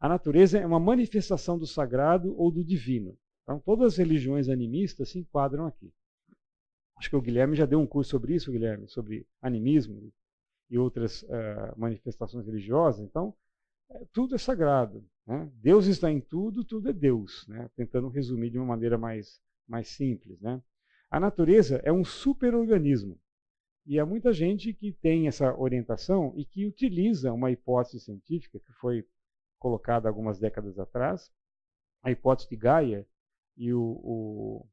A 0.00 0.08
natureza 0.08 0.58
é 0.58 0.64
uma 0.64 0.80
manifestação 0.80 1.58
do 1.58 1.66
sagrado 1.66 2.34
ou 2.38 2.50
do 2.50 2.64
divino. 2.64 3.18
Então, 3.42 3.58
todas 3.60 3.92
as 3.92 3.98
religiões 3.98 4.48
animistas 4.48 5.10
se 5.10 5.18
enquadram 5.18 5.66
aqui. 5.66 5.92
Acho 6.96 7.10
que 7.10 7.16
o 7.16 7.20
Guilherme 7.20 7.56
já 7.56 7.66
deu 7.66 7.80
um 7.80 7.86
curso 7.86 8.10
sobre 8.10 8.34
isso, 8.34 8.52
Guilherme, 8.52 8.88
sobre 8.88 9.26
animismo 9.40 10.12
e 10.70 10.78
outras 10.78 11.22
uh, 11.24 11.76
manifestações 11.76 12.46
religiosas. 12.46 13.00
Então, 13.00 13.34
é, 13.90 14.04
tudo 14.12 14.34
é 14.34 14.38
sagrado. 14.38 15.04
Né? 15.26 15.50
Deus 15.56 15.86
está 15.86 16.10
em 16.10 16.20
tudo, 16.20 16.64
tudo 16.64 16.88
é 16.88 16.92
Deus. 16.92 17.46
Né? 17.48 17.68
Tentando 17.74 18.08
resumir 18.08 18.50
de 18.50 18.58
uma 18.58 18.66
maneira 18.66 18.96
mais, 18.96 19.40
mais 19.66 19.88
simples. 19.88 20.40
Né? 20.40 20.62
A 21.10 21.18
natureza 21.18 21.80
é 21.84 21.92
um 21.92 22.04
superorganismo. 22.04 23.18
E 23.84 23.98
há 23.98 24.06
muita 24.06 24.32
gente 24.32 24.72
que 24.72 24.92
tem 24.92 25.26
essa 25.26 25.54
orientação 25.58 26.32
e 26.36 26.44
que 26.44 26.64
utiliza 26.66 27.32
uma 27.32 27.50
hipótese 27.50 27.98
científica 27.98 28.60
que 28.60 28.72
foi 28.74 29.04
colocada 29.58 30.08
algumas 30.08 30.38
décadas 30.38 30.78
atrás, 30.78 31.30
a 32.02 32.10
hipótese 32.10 32.48
de 32.48 32.56
Gaia, 32.56 33.06
e 33.56 33.72
o, 33.72 33.80
o 33.80 34.66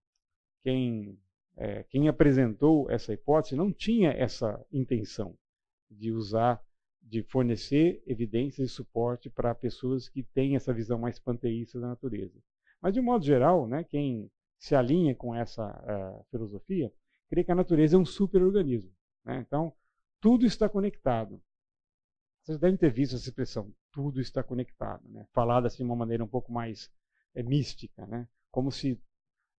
quem, 0.63 1.18
é, 1.58 1.84
quem 1.84 2.08
apresentou 2.08 2.89
essa 2.89 3.13
hipótese 3.13 3.56
não 3.56 3.72
tinha 3.72 4.12
essa 4.12 4.63
intenção 4.72 5.38
de 5.89 6.12
usar, 6.12 6.62
de 7.02 7.24
fornecer 7.24 8.04
evidências 8.06 8.70
e 8.70 8.74
suporte 8.74 9.30
para 9.30 9.56
pessoas 9.56 10.08
que 10.08 10.24
têm 10.24 10.56
essa 10.56 10.74
visão 10.74 11.00
mais 11.00 11.18
panteísta 11.20 11.80
da 11.80 11.88
natureza. 11.88 12.39
Mas, 12.82 12.94
de 12.94 13.00
um 13.00 13.04
modo 13.04 13.26
geral, 13.26 13.68
né, 13.68 13.84
quem 13.84 14.30
se 14.58 14.76
alinha 14.76 15.15
com 15.15 15.34
essa 15.34 15.65
uh, 15.65 16.26
filosofia, 16.30 16.94
crê 17.30 17.44
que 17.44 17.52
a 17.52 17.56
natureza 17.56 17.96
é 17.96 18.00
um 18.00 18.06
superorganismo. 18.06 18.92
Né? 19.26 19.44
Então, 19.46 19.74
tudo 20.20 20.46
está 20.46 20.68
conectado. 20.68 21.42
Vocês 22.42 22.60
devem 22.60 22.78
ter 22.78 22.92
visto 22.92 23.15
essa 23.15 23.30
expressão, 23.30 23.74
tudo 23.92 24.20
está 24.20 24.44
conectado, 24.44 25.08
né? 25.08 25.26
falada 25.34 25.68
assim 25.68 25.78
de 25.78 25.84
uma 25.84 25.96
maneira 25.96 26.24
um 26.24 26.28
pouco 26.28 26.52
mais 26.52 26.92
é, 27.34 27.44
mística. 27.44 28.06
Né? 28.08 28.28
Como 28.52 28.72
se 28.72 29.02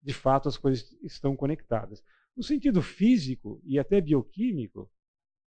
de 0.02 0.14
fato 0.14 0.48
as 0.48 0.58
coisas 0.58 0.92
estão 1.04 1.36
conectadas. 1.36 2.04
No 2.36 2.44
sentido 2.44 2.82
físico 2.82 3.62
e 3.66 3.78
até 3.78 4.00
bioquímico, 4.00 4.90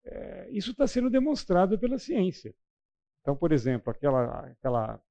é, 0.05 0.49
isso 0.51 0.71
está 0.71 0.85
sendo 0.85 1.09
demonstrado 1.09 1.77
pela 1.79 1.97
ciência. 1.97 2.53
Então, 3.21 3.35
por 3.35 3.51
exemplo, 3.51 3.89
aquela, 3.89 4.47
aquela, 4.47 5.01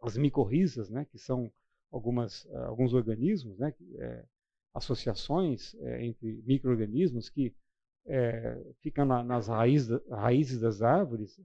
as 0.00 0.16
micorrizas, 0.16 0.88
né, 0.88 1.04
que 1.04 1.18
são 1.18 1.52
algumas, 1.90 2.44
uh, 2.46 2.56
alguns 2.68 2.94
organismos, 2.94 3.58
né, 3.58 3.74
é, 3.98 4.24
associações 4.72 5.74
é, 5.74 6.04
entre 6.04 6.42
micro-organismos 6.46 7.28
que 7.28 7.54
ficam 8.80 9.06
na, 9.06 9.24
nas 9.24 9.48
raízes, 9.48 9.98
raízes 10.10 10.60
das 10.60 10.82
árvores, 10.82 11.40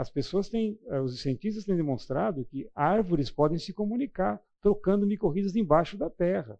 as 0.00 0.08
pessoas 0.08 0.48
têm, 0.48 0.80
uh, 0.86 1.02
os 1.02 1.20
cientistas 1.20 1.66
têm 1.66 1.76
demonstrado 1.76 2.46
que 2.46 2.70
árvores 2.74 3.30
podem 3.30 3.58
se 3.58 3.70
comunicar 3.70 4.42
trocando 4.62 5.06
micorrizas 5.06 5.54
embaixo 5.54 5.98
da 5.98 6.08
Terra. 6.08 6.58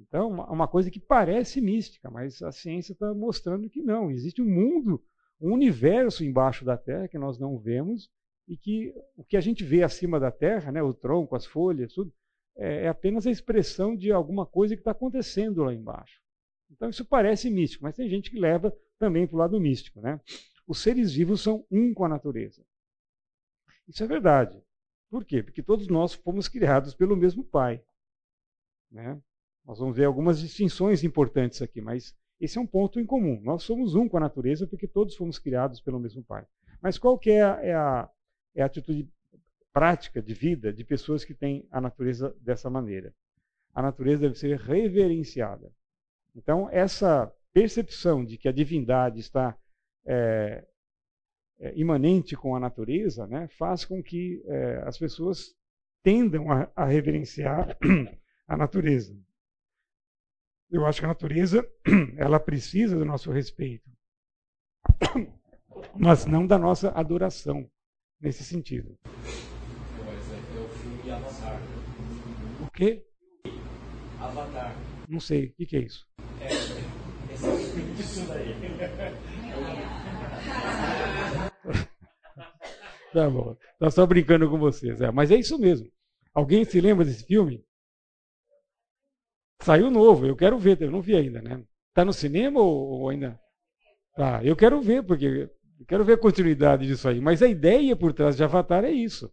Então, 0.00 0.30
uma 0.30 0.66
coisa 0.66 0.90
que 0.90 0.98
parece 0.98 1.60
mística, 1.60 2.10
mas 2.10 2.42
a 2.42 2.50
ciência 2.50 2.94
está 2.94 3.12
mostrando 3.12 3.68
que 3.68 3.82
não. 3.82 4.10
Existe 4.10 4.40
um 4.40 4.48
mundo, 4.48 5.02
um 5.38 5.52
universo 5.52 6.24
embaixo 6.24 6.64
da 6.64 6.76
Terra 6.76 7.06
que 7.06 7.18
nós 7.18 7.38
não 7.38 7.58
vemos 7.58 8.10
e 8.48 8.56
que 8.56 8.94
o 9.14 9.22
que 9.22 9.36
a 9.36 9.42
gente 9.42 9.62
vê 9.62 9.82
acima 9.82 10.18
da 10.18 10.30
Terra, 10.30 10.72
né, 10.72 10.82
o 10.82 10.94
tronco, 10.94 11.36
as 11.36 11.44
folhas, 11.44 11.92
tudo, 11.92 12.10
é, 12.56 12.84
é 12.84 12.88
apenas 12.88 13.26
a 13.26 13.30
expressão 13.30 13.94
de 13.94 14.10
alguma 14.10 14.46
coisa 14.46 14.74
que 14.74 14.80
está 14.80 14.92
acontecendo 14.92 15.62
lá 15.64 15.74
embaixo. 15.74 16.18
Então, 16.70 16.88
isso 16.88 17.04
parece 17.04 17.50
místico, 17.50 17.84
mas 17.84 17.94
tem 17.94 18.08
gente 18.08 18.30
que 18.30 18.40
leva 18.40 18.74
também 18.98 19.26
para 19.26 19.36
o 19.36 19.38
lado 19.38 19.60
místico. 19.60 20.00
Né? 20.00 20.18
Os 20.66 20.80
seres 20.80 21.12
vivos 21.12 21.42
são 21.42 21.66
um 21.70 21.92
com 21.92 22.04
a 22.04 22.08
natureza. 22.08 22.64
Isso 23.86 24.02
é 24.02 24.06
verdade. 24.06 24.62
Por 25.10 25.24
quê? 25.24 25.42
Porque 25.42 25.62
todos 25.62 25.86
nós 25.88 26.14
fomos 26.14 26.48
criados 26.48 26.94
pelo 26.94 27.16
mesmo 27.16 27.44
Pai. 27.44 27.82
Né? 28.90 29.20
Nós 29.64 29.78
vamos 29.78 29.96
ver 29.96 30.04
algumas 30.04 30.40
distinções 30.40 31.04
importantes 31.04 31.62
aqui, 31.62 31.80
mas 31.80 32.16
esse 32.40 32.58
é 32.58 32.60
um 32.60 32.66
ponto 32.66 32.98
em 32.98 33.06
comum. 33.06 33.40
Nós 33.42 33.62
somos 33.62 33.94
um 33.94 34.08
com 34.08 34.16
a 34.16 34.20
natureza 34.20 34.66
porque 34.66 34.88
todos 34.88 35.16
fomos 35.16 35.38
criados 35.38 35.80
pelo 35.80 36.00
mesmo 36.00 36.24
Pai. 36.24 36.46
Mas 36.80 36.98
qual 36.98 37.18
que 37.18 37.30
é 37.30 37.42
a, 37.42 37.60
é 37.62 37.74
a, 37.74 38.10
é 38.54 38.62
a 38.62 38.66
atitude 38.66 39.08
prática 39.72 40.22
de 40.22 40.34
vida 40.34 40.72
de 40.72 40.84
pessoas 40.84 41.24
que 41.24 41.34
têm 41.34 41.66
a 41.70 41.80
natureza 41.80 42.34
dessa 42.40 42.68
maneira? 42.68 43.14
A 43.72 43.82
natureza 43.82 44.22
deve 44.22 44.38
ser 44.38 44.58
reverenciada. 44.58 45.72
Então, 46.34 46.68
essa 46.70 47.32
percepção 47.52 48.24
de 48.24 48.36
que 48.36 48.48
a 48.48 48.52
divindade 48.52 49.20
está 49.20 49.56
é, 50.06 50.64
é, 51.58 51.72
imanente 51.78 52.36
com 52.36 52.54
a 52.54 52.60
natureza 52.60 53.26
né, 53.26 53.48
faz 53.48 53.84
com 53.84 54.02
que 54.02 54.42
é, 54.46 54.82
as 54.86 54.98
pessoas 54.98 55.54
tendam 56.02 56.50
a, 56.50 56.70
a 56.74 56.84
reverenciar 56.84 57.76
a 58.46 58.56
natureza. 58.56 59.16
Eu 60.70 60.84
acho 60.86 61.00
que 61.00 61.04
a 61.04 61.08
natureza 61.08 61.66
ela 62.18 62.40
precisa 62.40 62.96
do 62.96 63.04
nosso 63.04 63.30
respeito, 63.30 63.88
mas 65.96 66.26
não 66.26 66.46
da 66.46 66.58
nossa 66.58 66.90
adoração 66.90 67.70
nesse 68.20 68.42
sentido. 68.44 68.98
O 72.60 72.70
quê? 72.72 73.06
Avatar. 74.18 74.74
Não 75.08 75.20
sei, 75.20 75.46
o 75.46 75.52
que, 75.52 75.66
que 75.66 75.76
é 75.76 75.80
isso? 75.80 76.06
É, 76.40 76.46
esse 76.46 77.46
é 77.46 77.60
isso 78.00 78.26
daí. 78.26 79.93
tá 83.12 83.30
bom. 83.30 83.56
Tá 83.78 83.90
só 83.90 84.06
brincando 84.06 84.48
com 84.48 84.58
vocês. 84.58 85.00
É, 85.00 85.10
mas 85.10 85.30
é 85.30 85.36
isso 85.36 85.58
mesmo. 85.58 85.90
Alguém 86.32 86.64
se 86.64 86.80
lembra 86.80 87.04
desse 87.04 87.24
filme? 87.24 87.64
Saiu 89.62 89.90
novo, 89.90 90.26
eu 90.26 90.36
quero 90.36 90.58
ver, 90.58 90.80
eu 90.82 90.90
não 90.90 91.00
vi 91.00 91.14
ainda, 91.14 91.40
né? 91.40 91.64
Tá 91.94 92.04
no 92.04 92.12
cinema 92.12 92.60
ou, 92.60 93.08
ainda? 93.08 93.38
Tá, 94.16 94.44
eu 94.44 94.56
quero 94.56 94.80
ver, 94.82 95.04
porque 95.04 95.48
eu 95.80 95.86
quero 95.86 96.04
ver 96.04 96.14
a 96.14 96.18
continuidade 96.18 96.86
disso 96.86 97.08
aí. 97.08 97.20
Mas 97.20 97.42
a 97.42 97.48
ideia 97.48 97.96
por 97.96 98.12
trás 98.12 98.36
de 98.36 98.44
Avatar 98.44 98.84
é 98.84 98.90
isso. 98.90 99.32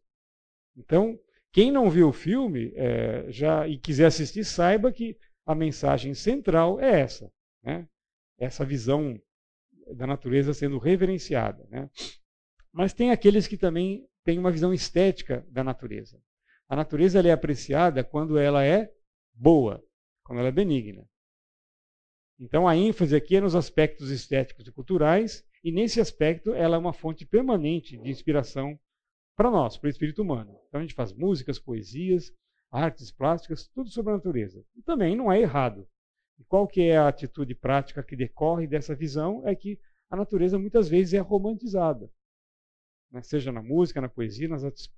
Então, 0.78 1.20
quem 1.52 1.72
não 1.72 1.90
viu 1.90 2.10
o 2.10 2.14
filme 2.14 2.72
é, 2.76 3.26
já 3.30 3.68
e 3.68 3.78
quiser 3.78 4.06
assistir, 4.06 4.46
saiba 4.46 4.92
que 4.92 5.18
a 5.46 5.54
mensagem 5.54 6.14
central 6.14 6.80
é 6.80 7.02
essa, 7.02 7.30
né? 7.64 7.88
Essa 8.40 8.64
visão 8.64 9.20
da 9.96 10.08
natureza 10.08 10.54
sendo 10.54 10.78
reverenciada, 10.78 11.68
né? 11.70 11.90
Mas 12.72 12.94
tem 12.94 13.12
aqueles 13.12 13.48
que 13.48 13.58
também 13.58 14.08
têm 14.24 14.40
uma 14.40 14.52
visão 14.52 14.74
estética 14.74 15.46
da 15.50 15.64
natureza. 15.64 16.22
A 16.68 16.76
natureza 16.76 17.20
é 17.20 17.32
apreciada 17.32 18.04
quando 18.04 18.38
ela 18.38 18.64
é 18.64 18.92
boa, 19.34 19.84
quando 20.24 20.40
ela 20.40 20.48
é 20.48 20.52
benigna. 20.54 21.06
Então 22.40 22.68
a 22.68 22.76
ênfase 22.76 23.16
aqui 23.16 23.36
é 23.36 23.42
nos 23.42 23.56
aspectos 23.56 24.10
estéticos 24.10 24.68
e 24.68 24.72
culturais, 24.72 25.46
e 25.64 25.72
nesse 25.72 26.00
aspecto 26.02 26.54
ela 26.54 26.76
é 26.76 26.80
uma 26.80 26.94
fonte 26.94 27.26
permanente 27.26 27.98
de 27.98 28.10
inspiração 28.10 28.80
para 29.36 29.52
nós, 29.52 29.78
para 29.78 29.88
o 29.88 29.90
espírito 29.90 30.22
humano. 30.22 30.58
Então 30.68 30.80
a 30.80 30.84
gente 30.84 30.96
faz 30.96 31.14
músicas, 31.14 31.60
poesias, 31.60 32.34
artes 32.72 33.12
plásticas, 33.12 33.68
tudo 33.68 33.90
sobre 33.90 34.14
a 34.14 34.16
natureza. 34.16 34.64
E 34.76 34.82
também 34.82 35.16
não 35.16 35.32
é 35.32 35.42
errado. 35.42 35.88
E 36.42 36.44
qual 36.46 36.68
que 36.68 36.82
é 36.82 36.98
a 36.98 37.08
atitude 37.08 37.54
prática 37.54 38.02
que 38.02 38.16
decorre 38.16 38.66
dessa 38.66 38.96
visão? 38.96 39.48
É 39.48 39.54
que 39.54 39.80
a 40.10 40.16
natureza 40.16 40.58
muitas 40.58 40.90
vezes 40.90 41.14
é 41.14 41.20
romantizada. 41.20 42.12
Né? 43.12 43.22
Seja 43.22 43.52
na 43.52 43.62
música, 43.62 44.02
na 44.02 44.10
poesia, 44.10 44.48
nas 44.48 44.64
artes, 44.64 44.92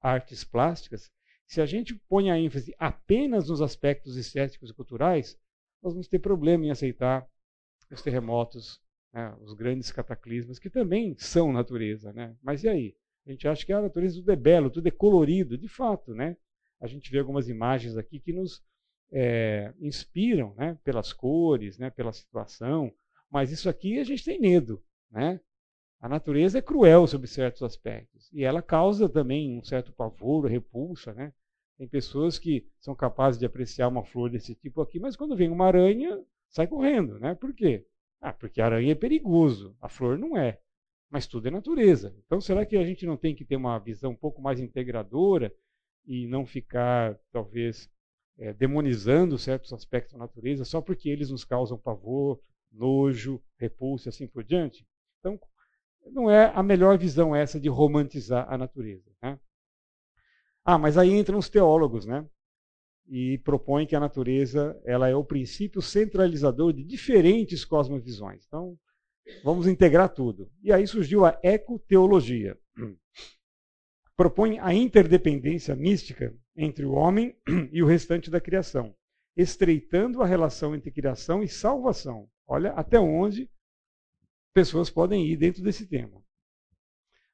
artes 0.00 0.42
plásticas, 0.42 1.12
se 1.46 1.60
a 1.60 1.66
gente 1.66 1.94
põe 1.94 2.28
a 2.28 2.36
ênfase 2.36 2.74
apenas 2.76 3.48
nos 3.48 3.62
aspectos 3.62 4.16
estéticos 4.16 4.70
e 4.70 4.74
culturais, 4.74 5.38
nós 5.80 5.92
vamos 5.92 6.08
ter 6.08 6.18
problema 6.18 6.64
em 6.64 6.70
aceitar 6.72 7.24
os 7.88 8.02
terremotos, 8.02 8.82
né, 9.12 9.32
os 9.40 9.54
grandes 9.54 9.92
cataclismos, 9.92 10.58
que 10.58 10.68
também 10.68 11.14
são 11.18 11.52
natureza. 11.52 12.12
Né? 12.12 12.36
Mas 12.42 12.64
e 12.64 12.68
aí? 12.68 12.96
A 13.24 13.30
gente 13.30 13.46
acha 13.46 13.64
que 13.64 13.72
a 13.72 13.80
natureza 13.80 14.16
tudo 14.16 14.32
é 14.32 14.36
belo, 14.36 14.70
tudo 14.70 14.88
é 14.88 14.90
colorido. 14.90 15.56
De 15.56 15.68
fato, 15.68 16.14
né? 16.14 16.36
a 16.80 16.88
gente 16.88 17.12
vê 17.12 17.20
algumas 17.20 17.48
imagens 17.48 17.96
aqui 17.96 18.18
que 18.18 18.32
nos 18.32 18.60
é, 19.10 19.72
inspiram 19.80 20.54
né, 20.56 20.78
pelas 20.84 21.12
cores, 21.12 21.78
né, 21.78 21.90
pela 21.90 22.12
situação, 22.12 22.92
mas 23.30 23.50
isso 23.50 23.68
aqui 23.68 23.98
a 23.98 24.04
gente 24.04 24.24
tem 24.24 24.40
medo. 24.40 24.82
Né? 25.10 25.40
A 26.00 26.08
natureza 26.08 26.58
é 26.58 26.62
cruel 26.62 27.06
sob 27.06 27.26
certos 27.26 27.62
aspectos 27.62 28.30
e 28.32 28.44
ela 28.44 28.62
causa 28.62 29.08
também 29.08 29.58
um 29.58 29.64
certo 29.64 29.92
pavor, 29.92 30.46
repulsa, 30.46 31.12
né? 31.12 31.32
Tem 31.76 31.88
pessoas 31.88 32.38
que 32.38 32.66
são 32.80 32.94
capazes 32.94 33.38
de 33.38 33.46
apreciar 33.46 33.88
uma 33.88 34.04
flor 34.04 34.30
desse 34.30 34.54
tipo 34.54 34.80
aqui, 34.80 34.98
mas 34.98 35.16
quando 35.16 35.36
vem 35.36 35.48
uma 35.48 35.66
aranha, 35.66 36.20
sai 36.48 36.66
correndo, 36.66 37.18
né? 37.20 37.34
Por 37.34 37.54
quê? 37.54 37.86
Ah, 38.20 38.32
porque 38.32 38.60
a 38.60 38.66
aranha 38.66 38.92
é 38.92 38.96
perigoso, 38.96 39.76
a 39.80 39.88
flor 39.88 40.18
não 40.18 40.36
é. 40.36 40.58
Mas 41.10 41.26
tudo 41.26 41.48
é 41.48 41.50
natureza. 41.50 42.14
Então, 42.26 42.40
será 42.40 42.66
que 42.66 42.76
a 42.76 42.84
gente 42.84 43.06
não 43.06 43.16
tem 43.16 43.34
que 43.34 43.44
ter 43.44 43.56
uma 43.56 43.78
visão 43.78 44.10
um 44.10 44.16
pouco 44.16 44.42
mais 44.42 44.60
integradora 44.60 45.54
e 46.04 46.26
não 46.26 46.44
ficar, 46.44 47.18
talvez, 47.32 47.88
é, 48.38 48.52
demonizando 48.52 49.36
certos 49.36 49.72
aspectos 49.72 50.12
da 50.12 50.18
natureza 50.18 50.64
só 50.64 50.80
porque 50.80 51.10
eles 51.10 51.30
nos 51.30 51.44
causam 51.44 51.76
pavor, 51.76 52.40
nojo, 52.70 53.42
repulso 53.56 54.08
e 54.08 54.10
assim 54.10 54.26
por 54.26 54.44
diante? 54.44 54.86
Então, 55.18 55.38
não 56.12 56.30
é 56.30 56.52
a 56.54 56.62
melhor 56.62 56.96
visão 56.96 57.34
essa 57.34 57.58
de 57.58 57.68
romantizar 57.68 58.46
a 58.48 58.56
natureza. 58.56 59.10
Né? 59.22 59.38
Ah, 60.64 60.78
mas 60.78 60.96
aí 60.96 61.12
entram 61.12 61.38
os 61.38 61.48
teólogos, 61.48 62.06
né? 62.06 62.24
E 63.06 63.38
propõem 63.38 63.86
que 63.86 63.96
a 63.96 64.00
natureza 64.00 64.78
ela 64.84 65.08
é 65.08 65.16
o 65.16 65.24
princípio 65.24 65.80
centralizador 65.80 66.72
de 66.72 66.84
diferentes 66.84 67.64
cosmovisões. 67.64 68.44
Então, 68.46 68.78
vamos 69.42 69.66
integrar 69.66 70.10
tudo. 70.10 70.50
E 70.62 70.70
aí 70.70 70.86
surgiu 70.86 71.24
a 71.24 71.38
ecoteologia. 71.42 72.58
Propõe 74.14 74.58
a 74.58 74.74
interdependência 74.74 75.74
mística 75.74 76.34
entre 76.58 76.84
o 76.84 76.92
homem 76.92 77.36
e 77.70 77.80
o 77.82 77.86
restante 77.86 78.28
da 78.28 78.40
criação, 78.40 78.92
estreitando 79.36 80.20
a 80.20 80.26
relação 80.26 80.74
entre 80.74 80.90
criação 80.90 81.40
e 81.40 81.48
salvação. 81.48 82.28
Olha 82.46 82.72
até 82.72 82.98
onde 82.98 83.48
pessoas 84.52 84.90
podem 84.90 85.24
ir 85.24 85.36
dentro 85.36 85.62
desse 85.62 85.86
tema. 85.86 86.20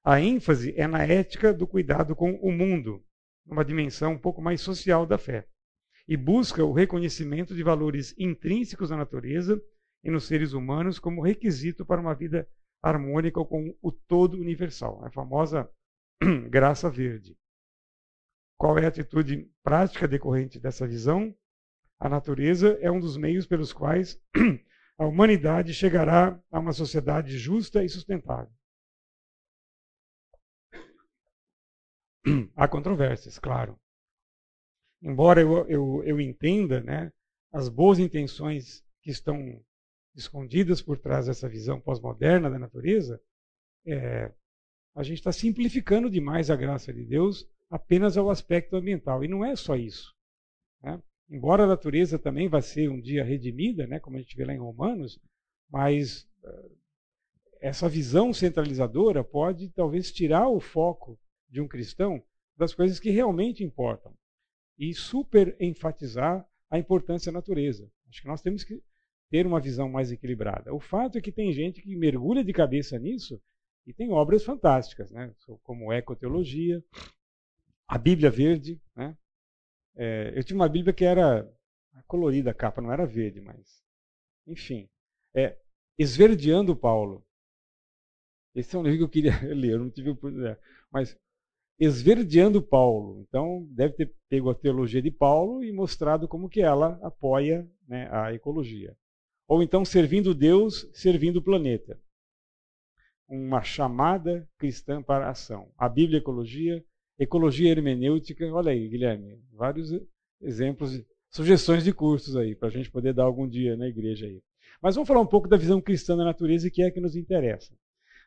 A 0.05 0.21
ênfase 0.21 0.75
é 0.77 0.87
na 0.87 1.03
ética 1.03 1.55
do 1.55 1.67
cuidado 1.67 2.15
com 2.15 2.35
o 2.35 2.53
mundo, 2.53 3.03
numa 3.47 3.65
dimensão 3.65 4.13
um 4.13 4.19
pouco 4.19 4.43
mais 4.43 4.61
social 4.61 5.07
da 5.07 5.17
fé, 5.17 5.49
e 6.07 6.15
busca 6.19 6.63
o 6.63 6.75
reconhecimento 6.75 7.55
de 7.55 7.63
valores 7.63 8.15
intrínsecos 8.19 8.91
na 8.91 8.99
natureza 8.99 9.59
e 10.03 10.11
nos 10.11 10.25
seres 10.25 10.53
humanos 10.53 10.99
como 10.99 11.23
requisito 11.23 11.87
para 11.87 12.03
uma 12.03 12.15
vida 12.15 12.47
harmônica 12.83 13.43
com 13.43 13.75
o 13.81 13.91
todo 13.91 14.39
universal, 14.39 15.03
a 15.03 15.11
famosa 15.11 15.67
graça 16.51 16.91
verde. 16.91 17.35
Qual 18.59 18.79
é 18.79 18.85
a 18.85 18.89
atitude 18.89 19.51
prática 19.63 20.07
decorrente 20.07 20.61
dessa 20.61 20.87
visão? 20.87 21.35
A 21.99 22.09
natureza 22.09 22.79
é 22.81 22.91
um 22.91 23.01
dos 23.01 23.17
meios 23.17 23.47
pelos 23.47 23.73
quais 23.73 24.21
a 24.99 25.07
humanidade 25.07 25.73
chegará 25.75 26.41
a 26.51 26.59
uma 26.59 26.73
sociedade 26.73 27.37
justa 27.39 27.85
e 27.85 27.89
sustentável. 27.89 28.53
Há 32.57 32.69
controvérsias, 32.69 33.39
claro. 33.39 33.79
Embora 35.03 35.41
eu, 35.41 35.69
eu, 35.69 36.03
eu 36.05 36.21
entenda 36.21 36.81
né, 36.81 37.13
as 37.53 37.69
boas 37.69 37.99
intenções 37.99 38.83
que 39.03 39.11
estão 39.11 39.63
escondidas 40.15 40.81
por 40.81 40.99
trás 40.99 41.27
dessa 41.27 41.49
visão 41.49 41.81
pós-moderna 41.81 42.49
da 42.49 42.59
natureza, 42.59 43.21
é, 43.87 44.33
a 44.95 45.03
gente 45.03 45.19
está 45.19 45.33
simplificando 45.33 46.09
demais 46.09 46.51
a 46.51 46.57
graça 46.57 46.93
de 46.93 47.05
Deus 47.05 47.47
apenas 47.71 48.17
ao 48.17 48.31
aspecto 48.31 48.77
ambiental. 48.77 49.25
E 49.25 49.29
não 49.29 49.45
é 49.45 49.57
só 49.57 49.77
isso. 49.77 50.15
Né? 50.83 51.01
Embora 51.29 51.65
a 51.65 51.67
natureza 51.67 52.19
também 52.19 52.49
vá 52.49 52.61
ser 52.61 52.91
um 52.91 53.01
dia 53.01 53.25
redimida, 53.25 53.87
né, 53.87 53.99
como 53.99 54.17
a 54.17 54.21
gente 54.21 54.37
vê 54.37 54.45
lá 54.45 54.53
em 54.53 54.59
Romanos, 54.59 55.19
mas 55.71 56.29
uh, 56.43 56.77
essa 57.61 57.89
visão 57.89 58.33
centralizadora 58.33 59.25
pode 59.25 59.71
talvez 59.71 60.13
tirar 60.13 60.49
o 60.49 60.61
foco 60.61 61.19
de 61.49 61.61
um 61.61 61.69
cristão 61.69 62.23
das 62.57 62.75
coisas 62.75 63.01
que 63.01 63.11
realmente 63.11 63.65
importam 63.65 64.15
e 64.79 64.93
super 64.93 65.57
enfatizar 65.59 66.47
a 66.71 66.79
importância 66.79 67.33
da 67.33 67.39
natureza. 67.39 67.91
Acho 68.09 68.23
que 68.23 68.29
nós 68.29 68.43
temos 68.43 68.63
que 68.63 68.83
ter 69.31 69.47
uma 69.47 69.61
visão 69.61 69.89
mais 69.89 70.13
equilibrada. 70.13 70.75
O 70.75 70.81
fato 70.81 71.19
é 71.19 71.21
que 71.21 71.33
tem 71.33 71.53
gente 71.53 71.81
que 71.81 71.97
mergulha 71.97 72.45
de 72.45 72.53
cabeça 72.53 72.99
nisso 72.99 73.41
e 73.87 73.93
tem 73.93 74.11
obras 74.13 74.45
fantásticas, 74.45 75.11
né? 75.11 75.33
como 75.63 75.93
Ecoteologia, 75.93 76.83
a 77.89 77.99
Bíblia 77.99 78.31
Verde, 78.31 78.81
né? 78.95 79.17
É, 79.97 80.33
eu 80.37 80.43
tinha 80.43 80.57
uma 80.57 80.69
Bíblia 80.69 80.93
que 80.93 81.05
era 81.05 81.49
colorida 82.07 82.51
a 82.51 82.55
capa, 82.55 82.83
não 82.83 82.93
era 82.93 83.07
verde, 83.07 83.41
mas. 83.41 83.83
Enfim. 84.47 84.89
É, 85.35 85.57
Esverdeando 85.99 86.75
Paulo. 86.75 87.25
Esse 88.55 88.75
é 88.75 88.79
um 88.79 88.83
livro 88.83 88.99
que 88.99 89.05
eu 89.05 89.09
queria 89.09 89.33
ler, 89.55 89.73
eu 89.73 89.79
não 89.81 89.91
tive 89.91 90.11
oportunidade. 90.11 90.59
Mas 90.91 91.17
esverdeando 91.79 92.63
Paulo. 92.63 93.21
Então, 93.21 93.67
deve 93.71 93.95
ter 93.95 94.15
pego 94.29 94.51
a 94.51 94.55
teologia 94.55 95.03
de 95.03 95.11
Paulo 95.11 95.63
e 95.63 95.73
mostrado 95.73 96.29
como 96.29 96.49
que 96.49 96.61
ela 96.61 96.99
apoia 97.03 97.69
né, 97.87 98.09
a 98.11 98.33
ecologia. 98.33 98.97
Ou 99.47 99.63
então, 99.63 99.85
servindo 99.85 100.35
Deus, 100.35 100.89
servindo 100.93 101.39
o 101.39 101.43
planeta. 101.43 102.01
Uma 103.29 103.63
chamada 103.63 104.49
cristã 104.59 105.03
para 105.03 105.27
a 105.27 105.31
ação. 105.31 105.73
A 105.77 105.89
Bíblia 105.89 106.19
Ecologia, 106.19 106.85
Ecologia 107.19 107.71
Hermenêutica, 107.71 108.53
olha 108.53 108.73
aí, 108.73 108.89
Guilherme, 108.89 109.41
vários 109.53 109.91
exemplos, 110.41 111.03
sugestões 111.31 111.85
de 111.85 111.93
cursos 111.93 112.37
aí, 112.37 112.55
para 112.55 112.69
a 112.69 112.71
gente 112.71 112.91
poder 112.91 113.15
dar 113.15 113.25
algum 113.25 113.49
dia 113.49 113.77
na 113.77 113.87
igreja 113.87 114.27
aí. 114.27 114.43
Mas 114.83 114.97
vamos 114.97 115.07
falar 115.07 115.21
um 115.21 115.27
pouco 115.27 115.49
da 115.49 115.57
visão 115.57 115.81
cristã 115.81 116.17
da 116.17 116.25
natureza, 116.25 116.71
que 116.71 116.83
é 116.83 116.87
a 116.87 116.91
que 116.91 117.01
nos 117.01 117.17
interessa. 117.17 117.75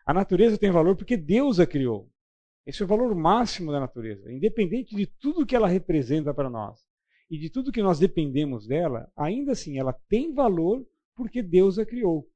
A 0.05 0.13
natureza 0.13 0.57
tem 0.57 0.71
valor 0.71 0.95
porque 0.95 1.17
Deus 1.17 1.59
a 1.59 1.67
criou. 1.67 2.09
Esse 2.65 2.81
é 2.81 2.85
o 2.85 2.87
valor 2.87 3.13
máximo 3.13 3.71
da 3.71 3.79
natureza. 3.79 4.31
Independente 4.31 4.95
de 4.95 5.05
tudo 5.05 5.45
que 5.45 5.55
ela 5.55 5.67
representa 5.67 6.33
para 6.33 6.49
nós 6.49 6.79
e 7.29 7.37
de 7.37 7.49
tudo 7.49 7.71
que 7.71 7.81
nós 7.81 7.99
dependemos 7.99 8.65
dela, 8.67 9.11
ainda 9.15 9.51
assim 9.51 9.77
ela 9.77 9.93
tem 10.07 10.33
valor 10.33 10.85
porque 11.13 11.41
Deus 11.41 11.77
a 11.77 11.85
criou. 11.85 12.29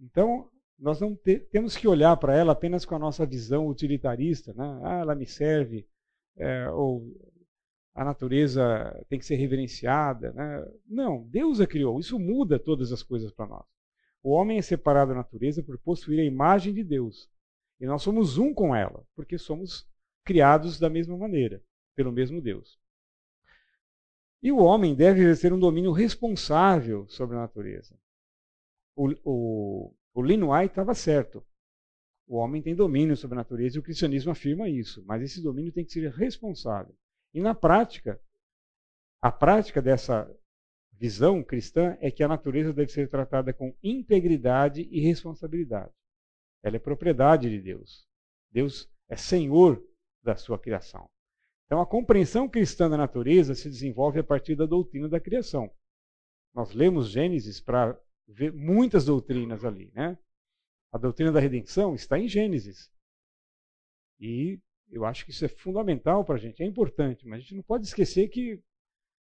Então, 0.00 0.48
nós 0.78 1.00
não 1.00 1.14
te, 1.14 1.38
temos 1.38 1.76
que 1.76 1.88
olhar 1.88 2.16
para 2.16 2.36
ela 2.36 2.52
apenas 2.52 2.84
com 2.84 2.94
a 2.94 2.98
nossa 2.98 3.24
visão 3.24 3.66
utilitarista, 3.68 4.52
né? 4.54 4.80
Ah, 4.82 4.98
ela 5.00 5.14
me 5.14 5.26
serve, 5.26 5.86
é, 6.36 6.68
ou 6.70 7.14
a 7.94 8.04
natureza 8.04 9.04
tem 9.08 9.18
que 9.18 9.24
ser 9.24 9.36
reverenciada. 9.36 10.32
Né? 10.32 10.72
Não, 10.86 11.22
Deus 11.28 11.60
a 11.60 11.66
criou. 11.66 12.00
Isso 12.00 12.18
muda 12.18 12.58
todas 12.58 12.92
as 12.92 13.02
coisas 13.02 13.32
para 13.32 13.46
nós. 13.46 13.64
O 14.22 14.30
homem 14.30 14.58
é 14.58 14.62
separado 14.62 15.10
da 15.10 15.18
natureza 15.18 15.62
por 15.62 15.78
possuir 15.78 16.18
a 16.18 16.24
imagem 16.24 16.74
de 16.74 16.82
Deus. 16.82 17.30
E 17.80 17.86
nós 17.86 18.02
somos 18.02 18.38
um 18.38 18.52
com 18.52 18.74
ela, 18.74 19.04
porque 19.14 19.38
somos 19.38 19.86
criados 20.24 20.78
da 20.80 20.88
mesma 20.88 21.16
maneira, 21.16 21.62
pelo 21.94 22.10
mesmo 22.10 22.40
Deus. 22.40 22.78
E 24.42 24.50
o 24.50 24.58
homem 24.58 24.94
deve 24.94 25.20
exercer 25.20 25.52
um 25.52 25.58
domínio 25.58 25.92
responsável 25.92 27.06
sobre 27.08 27.36
a 27.36 27.40
natureza. 27.40 27.96
O, 28.96 29.10
o, 29.24 29.94
o 30.14 30.22
Linois 30.22 30.70
estava 30.70 30.94
certo. 30.94 31.44
O 32.26 32.36
homem 32.36 32.62
tem 32.62 32.74
domínio 32.74 33.16
sobre 33.16 33.34
a 33.34 33.40
natureza 33.42 33.76
e 33.76 33.80
o 33.80 33.82
cristianismo 33.82 34.30
afirma 34.30 34.68
isso, 34.68 35.04
mas 35.04 35.20
esse 35.22 35.42
domínio 35.42 35.72
tem 35.72 35.84
que 35.84 35.92
ser 35.92 36.10
responsável. 36.10 36.94
E 37.34 37.40
na 37.40 37.54
prática, 37.54 38.18
a 39.20 39.30
prática 39.30 39.82
dessa 39.82 40.30
visão 40.92 41.42
cristã 41.42 41.98
é 42.00 42.10
que 42.10 42.22
a 42.22 42.28
natureza 42.28 42.72
deve 42.72 42.92
ser 42.92 43.10
tratada 43.10 43.52
com 43.52 43.76
integridade 43.82 44.82
e 44.82 45.00
responsabilidade. 45.00 45.92
Ela 46.62 46.76
é 46.76 46.78
propriedade 46.78 47.50
de 47.50 47.60
Deus. 47.60 48.06
Deus 48.50 48.88
é 49.08 49.16
senhor 49.16 49.84
da 50.22 50.36
sua 50.36 50.58
criação. 50.58 51.10
Então, 51.66 51.80
a 51.80 51.86
compreensão 51.86 52.48
cristã 52.48 52.88
da 52.88 52.96
natureza 52.96 53.54
se 53.54 53.68
desenvolve 53.68 54.20
a 54.20 54.24
partir 54.24 54.54
da 54.54 54.64
doutrina 54.64 55.08
da 55.08 55.20
criação. 55.20 55.70
Nós 56.54 56.72
lemos 56.72 57.10
Gênesis 57.10 57.60
para 57.60 57.98
ver 58.26 58.52
muitas 58.52 59.04
doutrinas 59.04 59.64
ali. 59.64 59.90
Né? 59.94 60.18
A 60.92 60.98
doutrina 60.98 61.32
da 61.32 61.40
redenção 61.40 61.94
está 61.94 62.18
em 62.18 62.28
Gênesis. 62.28 62.90
E 64.20 64.60
eu 64.90 65.04
acho 65.04 65.24
que 65.24 65.30
isso 65.30 65.44
é 65.44 65.48
fundamental 65.48 66.24
para 66.24 66.36
a 66.36 66.38
gente, 66.38 66.62
é 66.62 66.66
importante, 66.66 67.26
mas 67.26 67.38
a 67.38 67.40
gente 67.40 67.56
não 67.56 67.62
pode 67.62 67.86
esquecer 67.86 68.28
que. 68.28 68.62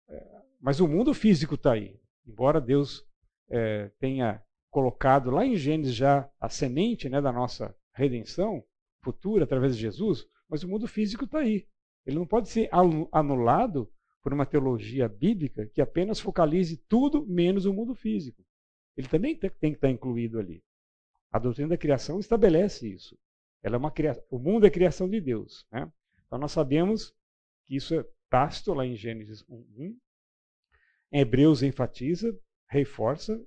É, 0.09 0.41
mas 0.59 0.79
o 0.79 0.87
mundo 0.87 1.13
físico 1.13 1.55
está 1.55 1.73
aí. 1.73 1.99
Embora 2.25 2.59
Deus 2.59 3.05
é, 3.49 3.89
tenha 3.99 4.43
colocado 4.69 5.29
lá 5.29 5.45
em 5.45 5.55
Gênesis 5.55 5.95
já 5.95 6.29
a 6.39 6.49
semente 6.49 7.09
né, 7.09 7.21
da 7.21 7.31
nossa 7.31 7.75
redenção 7.93 8.63
futura 9.03 9.43
através 9.43 9.75
de 9.75 9.81
Jesus, 9.81 10.25
mas 10.49 10.63
o 10.63 10.67
mundo 10.67 10.87
físico 10.87 11.25
está 11.25 11.39
aí. 11.39 11.67
Ele 12.05 12.17
não 12.17 12.25
pode 12.25 12.49
ser 12.49 12.69
anulado 13.11 13.91
por 14.23 14.33
uma 14.33 14.45
teologia 14.45 15.07
bíblica 15.07 15.67
que 15.67 15.81
apenas 15.81 16.19
focalize 16.19 16.77
tudo 16.87 17.25
menos 17.25 17.65
o 17.65 17.73
mundo 17.73 17.95
físico. 17.95 18.43
Ele 18.95 19.07
também 19.07 19.35
tem 19.35 19.49
que 19.49 19.67
estar 19.77 19.89
incluído 19.89 20.39
ali. 20.39 20.63
A 21.31 21.39
doutrina 21.39 21.69
da 21.69 21.77
criação 21.77 22.19
estabelece 22.19 22.87
isso. 22.87 23.17
Ela 23.63 23.75
é 23.75 23.79
uma 23.79 23.91
criação, 23.91 24.23
o 24.29 24.39
mundo 24.39 24.65
é 24.65 24.69
criação 24.69 25.09
de 25.09 25.21
Deus. 25.21 25.65
Né? 25.71 25.91
Então 26.25 26.37
nós 26.37 26.51
sabemos 26.51 27.13
que 27.65 27.75
isso 27.75 27.95
é 27.95 28.05
tácito 28.29 28.73
lá 28.73 28.85
em 28.85 28.95
Gênesis 28.95 29.43
1. 29.47 29.97
Em 31.13 31.19
Hebreus 31.19 31.61
enfatiza, 31.63 32.37
reforça 32.67 33.41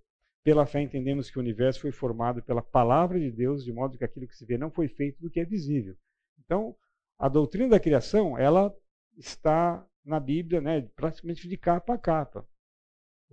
pela 0.45 0.67
fé 0.67 0.83
entendemos 0.83 1.31
que 1.31 1.39
o 1.39 1.41
universo 1.41 1.81
foi 1.81 1.91
formado 1.91 2.43
pela 2.43 2.61
palavra 2.61 3.19
de 3.19 3.33
Deus, 3.33 3.65
de 3.65 3.73
modo 3.73 3.97
que 3.97 4.05
aquilo 4.05 4.29
que 4.29 4.37
se 4.37 4.45
vê 4.45 4.59
não 4.59 4.71
foi 4.71 4.89
feito 4.89 5.19
do 5.21 5.31
que 5.31 5.41
é 5.41 5.45
visível. 5.45 5.97
Então, 6.39 6.77
a 7.19 7.31
doutrina 7.31 7.71
da 7.71 7.81
criação, 7.81 8.37
ela 8.37 8.73
está 9.17 9.85
na 10.05 10.21
Bíblia, 10.21 10.61
né, 10.61 10.83
praticamente 10.95 11.49
de 11.49 11.57
capa 11.57 11.95
a 11.95 11.99
capa. 11.99 12.47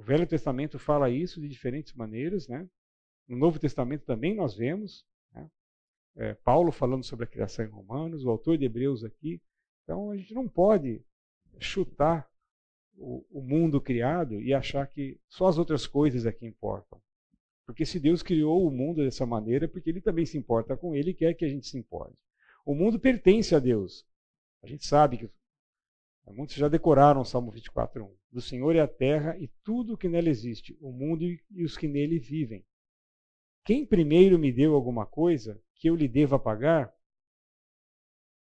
O 0.01 0.03
Velho 0.03 0.25
Testamento 0.25 0.79
fala 0.79 1.11
isso 1.11 1.39
de 1.39 1.47
diferentes 1.47 1.93
maneiras, 1.93 2.47
né? 2.47 2.67
No 3.27 3.37
Novo 3.37 3.59
Testamento 3.59 4.03
também 4.03 4.35
nós 4.35 4.55
vemos, 4.55 5.05
né? 5.31 5.47
é, 6.15 6.33
Paulo 6.33 6.71
falando 6.71 7.03
sobre 7.03 7.25
a 7.25 7.27
criação 7.27 7.63
em 7.63 7.69
Romanos, 7.69 8.25
o 8.25 8.29
autor 8.31 8.57
de 8.57 8.65
Hebreus 8.65 9.03
aqui. 9.03 9.39
Então 9.83 10.09
a 10.09 10.17
gente 10.17 10.33
não 10.33 10.47
pode 10.47 11.05
chutar 11.59 12.27
o, 12.97 13.23
o 13.29 13.43
mundo 13.43 13.79
criado 13.79 14.41
e 14.41 14.55
achar 14.55 14.87
que 14.87 15.19
só 15.29 15.45
as 15.45 15.59
outras 15.59 15.85
coisas 15.85 16.25
é 16.25 16.31
que 16.31 16.47
importam. 16.47 16.99
Porque 17.67 17.85
se 17.85 17.99
Deus 17.99 18.23
criou 18.23 18.67
o 18.67 18.71
mundo 18.71 19.03
dessa 19.03 19.27
maneira, 19.27 19.65
é 19.65 19.67
porque 19.67 19.91
ele 19.91 20.01
também 20.01 20.25
se 20.25 20.35
importa 20.35 20.75
com 20.75 20.95
ele 20.95 21.11
e 21.11 21.13
quer 21.13 21.35
que 21.35 21.45
a 21.45 21.49
gente 21.49 21.67
se 21.67 21.77
importe. 21.77 22.17
O 22.65 22.73
mundo 22.73 22.99
pertence 22.99 23.53
a 23.53 23.59
Deus. 23.59 24.03
A 24.63 24.67
gente 24.67 24.83
sabe 24.83 25.19
que 25.19 25.29
muitos 26.27 26.55
já 26.55 26.67
decoraram 26.67 27.21
o 27.21 27.25
Salmo 27.25 27.51
24:1. 27.51 28.09
Do 28.31 28.41
Senhor 28.41 28.75
é 28.75 28.79
a 28.79 28.87
terra 28.87 29.37
e 29.37 29.47
tudo 29.63 29.93
o 29.93 29.97
que 29.97 30.07
nela 30.07 30.29
existe, 30.29 30.77
o 30.79 30.91
mundo 30.91 31.23
e 31.23 31.63
os 31.63 31.77
que 31.77 31.87
nele 31.87 32.19
vivem. 32.19 32.65
Quem 33.63 33.85
primeiro 33.85 34.39
me 34.39 34.51
deu 34.51 34.73
alguma 34.73 35.05
coisa 35.05 35.61
que 35.75 35.89
eu 35.89 35.95
lhe 35.95 36.07
deva 36.07 36.39
pagar? 36.39 36.93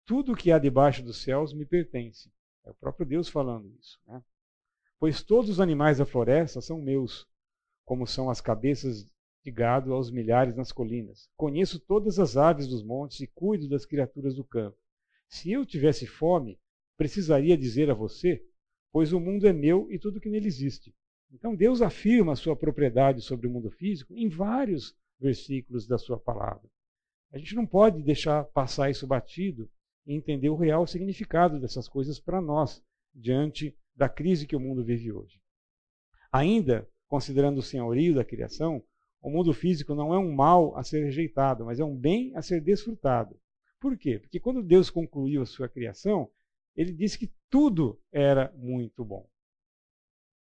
Tudo 0.05 0.33
o 0.33 0.35
que 0.35 0.51
há 0.51 0.59
debaixo 0.59 1.03
dos 1.03 1.21
céus 1.21 1.53
me 1.53 1.65
pertence. 1.65 2.31
É 2.65 2.69
o 2.69 2.75
próprio 2.75 3.05
Deus 3.05 3.29
falando 3.29 3.73
isso. 3.79 3.99
Né? 4.05 4.21
Pois 4.99 5.21
todos 5.23 5.49
os 5.49 5.59
animais 5.59 5.97
da 5.99 6.05
floresta 6.05 6.61
são 6.61 6.81
meus, 6.81 7.27
como 7.85 8.05
são 8.05 8.29
as 8.29 8.41
cabeças 8.41 9.09
de 9.43 9.51
gado 9.51 9.93
aos 9.93 10.11
milhares 10.11 10.55
nas 10.55 10.71
colinas. 10.71 11.29
Conheço 11.37 11.79
todas 11.79 12.19
as 12.19 12.35
aves 12.35 12.67
dos 12.67 12.83
montes 12.83 13.21
e 13.21 13.27
cuido 13.27 13.69
das 13.69 13.85
criaturas 13.85 14.35
do 14.35 14.43
campo. 14.43 14.77
Se 15.27 15.51
eu 15.51 15.65
tivesse 15.65 16.05
fome, 16.05 16.59
precisaria 16.97 17.57
dizer 17.57 17.89
a 17.89 17.93
você, 17.93 18.43
pois 18.91 19.13
o 19.13 19.19
mundo 19.19 19.47
é 19.47 19.53
meu 19.53 19.89
e 19.91 19.99
tudo 19.99 20.19
que 20.19 20.29
nele 20.29 20.47
existe. 20.47 20.93
Então 21.31 21.55
Deus 21.55 21.81
afirma 21.81 22.33
a 22.33 22.35
sua 22.35 22.55
propriedade 22.55 23.21
sobre 23.21 23.47
o 23.47 23.49
mundo 23.49 23.69
físico 23.69 24.13
em 24.15 24.27
vários 24.27 24.95
versículos 25.19 25.87
da 25.87 25.97
sua 25.97 26.19
palavra. 26.19 26.69
A 27.31 27.37
gente 27.37 27.55
não 27.55 27.65
pode 27.65 28.01
deixar 28.01 28.45
passar 28.45 28.89
isso 28.89 29.05
batido 29.05 29.69
e 30.05 30.13
entender 30.13 30.49
o 30.49 30.55
real 30.55 30.87
significado 30.87 31.59
dessas 31.59 31.87
coisas 31.87 32.19
para 32.19 32.41
nós, 32.41 32.81
diante 33.13 33.77
da 33.95 34.07
crise 34.07 34.47
que 34.47 34.55
o 34.55 34.59
mundo 34.59 34.83
vive 34.83 35.11
hoje. 35.11 35.39
Ainda, 36.31 36.87
considerando 37.07 37.57
o 37.57 37.63
senhorio 37.63 38.15
da 38.15 38.23
criação, 38.23 38.81
o 39.21 39.29
mundo 39.29 39.53
físico 39.53 39.93
não 39.93 40.13
é 40.13 40.19
um 40.19 40.31
mal 40.31 40.77
a 40.77 40.83
ser 40.83 41.03
rejeitado, 41.03 41.65
mas 41.65 41.79
é 41.79 41.83
um 41.83 41.95
bem 41.95 42.33
a 42.35 42.41
ser 42.41 42.61
desfrutado. 42.61 43.37
Por 43.79 43.97
quê? 43.97 44.19
Porque 44.19 44.39
quando 44.39 44.63
Deus 44.63 44.89
concluiu 44.89 45.41
a 45.41 45.45
sua 45.45 45.67
criação, 45.67 46.29
ele 46.77 46.93
disse 46.93 47.17
que 47.17 47.33
tudo 47.49 47.99
era 48.11 48.53
muito 48.55 49.03
bom. 49.03 49.27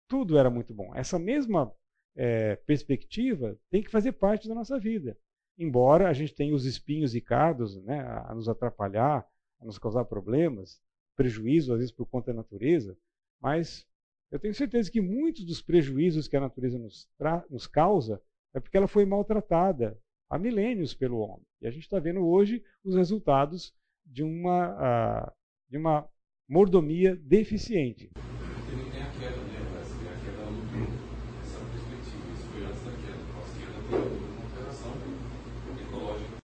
Tudo 0.06 0.38
era 0.38 0.50
muito 0.50 0.74
bom. 0.74 0.94
Essa 0.94 1.18
mesma 1.18 1.74
é, 2.14 2.56
perspectiva 2.56 3.58
tem 3.70 3.82
que 3.82 3.90
fazer 3.90 4.12
parte 4.12 4.46
da 4.46 4.54
nossa 4.54 4.78
vida. 4.78 5.18
Embora 5.56 6.08
a 6.08 6.12
gente 6.12 6.34
tenha 6.34 6.54
os 6.54 6.66
espinhos 6.66 7.14
e 7.14 7.20
cardos 7.20 7.82
né, 7.82 8.00
a 8.00 8.34
nos 8.34 8.48
atrapalhar, 8.48 9.26
a 9.58 9.64
nos 9.64 9.78
causar 9.78 10.04
problemas, 10.04 10.80
prejuízo, 11.16 11.72
às 11.72 11.78
vezes 11.78 11.92
por 11.92 12.06
conta 12.06 12.30
da 12.30 12.36
natureza, 12.36 12.96
mas 13.40 13.86
eu 14.30 14.38
tenho 14.38 14.54
certeza 14.54 14.90
que 14.90 15.00
muitos 15.00 15.44
dos 15.44 15.62
prejuízos 15.62 16.28
que 16.28 16.36
a 16.36 16.40
natureza 16.40 16.78
nos, 16.78 17.08
nos 17.48 17.66
causa 17.66 18.22
é 18.54 18.60
porque 18.60 18.76
ela 18.76 18.86
foi 18.86 19.04
maltratada 19.04 19.98
há 20.28 20.38
milênios 20.38 20.94
pelo 20.94 21.18
homem. 21.18 21.46
E 21.60 21.66
a 21.66 21.70
gente 21.70 21.84
está 21.84 21.98
vendo 21.98 22.26
hoje 22.26 22.62
os 22.84 22.94
resultados 22.94 23.74
de 24.04 24.22
uma, 24.22 25.26
uh, 25.26 25.32
de 25.68 25.78
uma 25.78 26.08
mordomia 26.48 27.14
deficiente. 27.14 28.10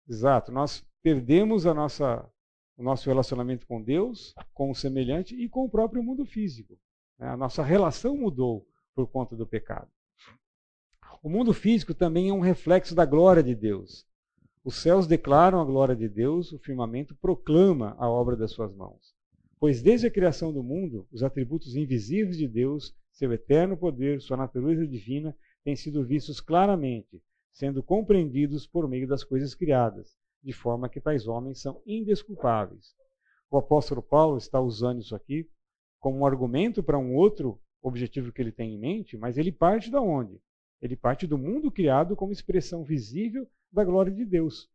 Exato, 0.07 0.51
nós 0.51 0.85
perdemos 1.01 1.65
a 1.65 1.73
nossa, 1.73 2.29
o 2.77 2.83
nosso 2.83 3.09
relacionamento 3.09 3.65
com 3.65 3.81
Deus, 3.81 4.35
com 4.53 4.69
o 4.69 4.75
semelhante 4.75 5.35
e 5.35 5.49
com 5.49 5.65
o 5.65 5.69
próprio 5.69 6.03
mundo 6.03 6.23
físico. 6.25 6.77
Né? 7.17 7.27
A 7.27 7.35
nossa 7.35 7.63
relação 7.63 8.15
mudou 8.15 8.67
por 8.93 9.07
conta 9.07 9.35
do 9.35 9.47
pecado. 9.47 9.89
O 11.23 11.29
mundo 11.29 11.51
físico 11.53 11.95
também 11.95 12.29
é 12.29 12.33
um 12.33 12.39
reflexo 12.39 12.93
da 12.93 13.05
glória 13.05 13.41
de 13.41 13.55
Deus. 13.55 14.05
Os 14.63 14.75
céus 14.75 15.07
declaram 15.07 15.59
a 15.59 15.65
glória 15.65 15.95
de 15.95 16.07
Deus, 16.07 16.51
o 16.51 16.59
firmamento 16.59 17.15
proclama 17.15 17.95
a 17.97 18.07
obra 18.07 18.35
das 18.35 18.51
suas 18.51 18.75
mãos. 18.75 19.14
Pois 19.65 19.81
desde 19.81 20.05
a 20.05 20.11
criação 20.11 20.53
do 20.53 20.61
mundo, 20.61 21.07
os 21.11 21.23
atributos 21.23 21.75
invisíveis 21.75 22.37
de 22.37 22.47
Deus, 22.47 22.95
seu 23.11 23.33
eterno 23.33 23.75
poder, 23.75 24.21
sua 24.21 24.37
natureza 24.37 24.85
divina, 24.85 25.35
têm 25.63 25.75
sido 25.75 26.05
vistos 26.05 26.39
claramente, 26.39 27.19
sendo 27.51 27.81
compreendidos 27.81 28.67
por 28.67 28.87
meio 28.87 29.07
das 29.07 29.23
coisas 29.23 29.55
criadas, 29.55 30.15
de 30.43 30.53
forma 30.53 30.87
que 30.87 31.01
tais 31.01 31.25
homens 31.27 31.61
são 31.61 31.81
indesculpáveis. 31.83 32.93
O 33.49 33.57
apóstolo 33.57 34.03
Paulo 34.03 34.37
está 34.37 34.61
usando 34.61 34.99
isso 34.99 35.15
aqui 35.15 35.49
como 35.99 36.19
um 36.19 36.27
argumento 36.27 36.83
para 36.83 36.99
um 36.99 37.15
outro 37.15 37.59
objetivo 37.81 38.31
que 38.31 38.43
ele 38.43 38.51
tem 38.51 38.75
em 38.75 38.79
mente, 38.79 39.17
mas 39.17 39.35
ele 39.35 39.51
parte 39.51 39.89
da 39.89 39.99
onde? 39.99 40.39
Ele 40.79 40.95
parte 40.95 41.25
do 41.25 41.39
mundo 41.39 41.71
criado 41.71 42.15
como 42.15 42.31
expressão 42.31 42.83
visível 42.83 43.49
da 43.71 43.83
glória 43.83 44.13
de 44.13 44.25
Deus. 44.25 44.69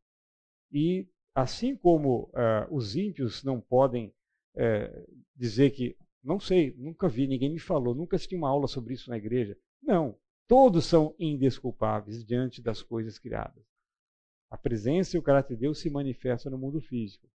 E 0.73 1.09
assim 1.33 1.77
como 1.77 2.25
uh, 2.35 2.75
os 2.75 2.97
ímpios 2.97 3.45
não 3.45 3.61
podem 3.61 4.13
uh, 4.61 5.23
dizer 5.35 5.71
que, 5.71 5.97
não 6.23 6.39
sei, 6.39 6.75
nunca 6.77 7.09
vi, 7.09 7.27
ninguém 7.27 7.51
me 7.51 7.59
falou, 7.59 7.95
nunca 7.95 8.17
assisti 8.17 8.37
uma 8.37 8.49
aula 8.49 8.69
sobre 8.69 8.95
isso 8.95 9.09
na 9.09 9.17
igreja. 9.17 9.57
Não, 9.83 10.17
todos 10.47 10.85
são 10.85 11.15
indesculpáveis 11.19 12.25
diante 12.25 12.61
das 12.61 12.83
coisas 12.83 13.19
criadas. 13.19 13.65
A 14.51 14.59
presença 14.59 15.17
e 15.17 15.19
o 15.19 15.23
caráter 15.23 15.55
de 15.55 15.61
Deus 15.61 15.81
se 15.81 15.89
manifestam 15.89 16.53
no 16.53 16.59
mundo 16.59 16.81
físico. 16.81 17.29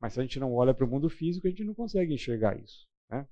Mas 0.00 0.12
se 0.12 0.20
a 0.20 0.22
gente 0.22 0.38
não 0.38 0.52
olha 0.52 0.74
para 0.74 0.84
o 0.84 0.88
mundo 0.88 1.08
físico, 1.08 1.46
a 1.46 1.50
gente 1.50 1.64
não 1.64 1.74
consegue 1.74 2.12
enxergar 2.12 2.60
isso. 2.60 2.86
Né? 3.08 3.26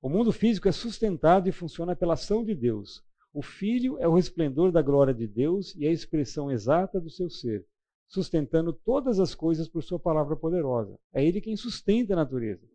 O 0.00 0.08
mundo 0.08 0.32
físico 0.32 0.68
é 0.68 0.72
sustentado 0.72 1.48
e 1.48 1.52
funciona 1.52 1.94
pela 1.94 2.14
ação 2.14 2.44
de 2.44 2.54
Deus, 2.54 3.04
o 3.36 3.42
Filho 3.42 3.98
é 3.98 4.08
o 4.08 4.14
resplendor 4.14 4.72
da 4.72 4.80
glória 4.80 5.12
de 5.12 5.26
Deus 5.26 5.74
e 5.76 5.86
a 5.86 5.92
expressão 5.92 6.50
exata 6.50 6.98
do 6.98 7.10
seu 7.10 7.28
ser, 7.28 7.66
sustentando 8.06 8.72
todas 8.72 9.18
as 9.18 9.34
coisas 9.34 9.68
por 9.68 9.82
sua 9.82 9.98
palavra 9.98 10.36
poderosa. 10.36 10.98
É 11.12 11.24
ele 11.24 11.40
quem 11.40 11.56
sustenta 11.56 12.12
a 12.12 12.16
natureza. 12.16 12.66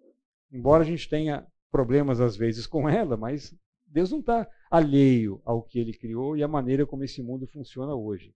Embora 0.51 0.83
a 0.83 0.85
gente 0.85 1.09
tenha 1.09 1.47
problemas 1.71 2.19
às 2.19 2.35
vezes 2.35 2.67
com 2.67 2.87
ela, 2.89 3.15
mas 3.15 3.55
Deus 3.87 4.11
não 4.11 4.19
está 4.19 4.47
alheio 4.69 5.41
ao 5.45 5.63
que 5.63 5.79
ele 5.79 5.93
criou 5.93 6.35
e 6.35 6.43
à 6.43 6.47
maneira 6.47 6.85
como 6.85 7.03
esse 7.03 7.21
mundo 7.21 7.47
funciona 7.47 7.95
hoje. 7.95 8.33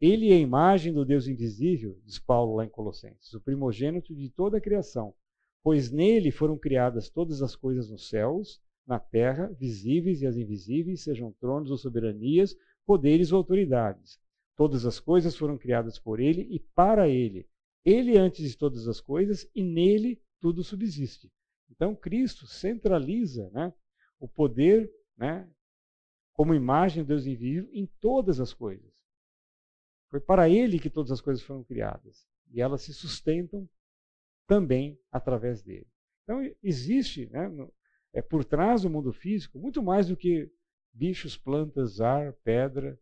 Ele 0.00 0.30
é 0.30 0.34
a 0.34 0.38
imagem 0.38 0.92
do 0.92 1.04
Deus 1.04 1.26
invisível, 1.26 1.98
diz 2.04 2.18
Paulo 2.18 2.56
lá 2.56 2.64
em 2.64 2.68
Colossenses, 2.68 3.32
o 3.32 3.40
primogênito 3.40 4.14
de 4.14 4.28
toda 4.28 4.58
a 4.58 4.60
criação, 4.60 5.14
pois 5.62 5.90
nele 5.90 6.30
foram 6.30 6.58
criadas 6.58 7.08
todas 7.08 7.40
as 7.40 7.56
coisas 7.56 7.90
nos 7.90 8.08
céus 8.08 8.60
na 8.86 9.00
terra, 9.00 9.50
visíveis 9.58 10.22
e 10.22 10.26
as 10.26 10.36
invisíveis, 10.36 11.02
sejam 11.02 11.32
tronos 11.40 11.70
ou 11.70 11.76
soberanias, 11.76 12.54
poderes 12.84 13.32
ou 13.32 13.38
autoridades. 13.38 14.20
Todas 14.56 14.86
as 14.86 14.98
coisas 14.98 15.36
foram 15.36 15.58
criadas 15.58 15.98
por 15.98 16.18
ele 16.18 16.42
e 16.50 16.58
para 16.58 17.08
ele. 17.08 17.46
Ele 17.84 18.16
antes 18.16 18.50
de 18.50 18.56
todas 18.56 18.88
as 18.88 19.00
coisas 19.00 19.48
e 19.54 19.62
nele 19.62 20.20
tudo 20.40 20.64
subsiste. 20.64 21.30
Então 21.70 21.94
Cristo 21.94 22.46
centraliza 22.46 23.50
né, 23.50 23.72
o 24.18 24.26
poder 24.26 24.90
né, 25.16 25.48
como 26.32 26.54
imagem 26.54 27.02
de 27.02 27.08
Deus 27.08 27.26
invisível 27.26 27.68
em 27.72 27.86
todas 28.00 28.40
as 28.40 28.54
coisas. 28.54 29.04
Foi 30.08 30.20
para 30.20 30.48
ele 30.48 30.78
que 30.78 30.88
todas 30.88 31.12
as 31.12 31.20
coisas 31.20 31.42
foram 31.42 31.62
criadas 31.62 32.26
e 32.50 32.60
elas 32.60 32.82
se 32.82 32.94
sustentam 32.94 33.68
também 34.46 34.98
através 35.12 35.62
dele. 35.62 35.86
Então 36.22 36.40
existe 36.62 37.26
né, 37.26 37.50
é 38.12 38.22
por 38.22 38.44
trás 38.44 38.82
do 38.82 38.90
mundo 38.90 39.12
físico 39.12 39.58
muito 39.58 39.82
mais 39.82 40.08
do 40.08 40.16
que 40.16 40.50
bichos, 40.92 41.36
plantas, 41.36 42.00
ar, 42.00 42.32
pedra, 42.42 42.98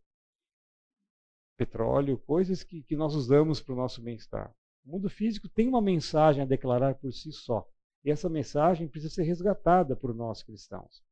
petróleo, 1.57 2.17
coisas 2.17 2.63
que, 2.63 2.81
que 2.83 2.95
nós 2.95 3.15
usamos 3.15 3.61
para 3.61 3.73
o 3.73 3.77
nosso 3.77 4.01
bem-estar. 4.01 4.53
O 4.85 4.91
mundo 4.91 5.09
físico 5.09 5.49
tem 5.49 5.67
uma 5.67 5.81
mensagem 5.81 6.43
a 6.43 6.45
declarar 6.45 6.95
por 6.95 7.11
si 7.11 7.31
só. 7.31 7.67
E 8.03 8.11
essa 8.11 8.29
mensagem 8.29 8.87
precisa 8.87 9.15
ser 9.15 9.23
resgatada 9.23 9.95
por 9.95 10.13
nós 10.13 10.43
cristãos. 10.43 11.03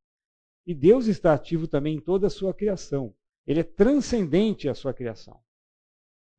E 0.66 0.74
Deus 0.74 1.08
está 1.08 1.34
ativo 1.34 1.68
também 1.68 1.96
em 1.96 2.02
toda 2.02 2.28
a 2.28 2.30
sua 2.30 2.54
criação. 2.54 3.14
Ele 3.46 3.62
é 3.62 3.64
transcendente 3.64 4.70
à 4.70 4.76
sua 4.76 4.94
criação. 4.94 5.40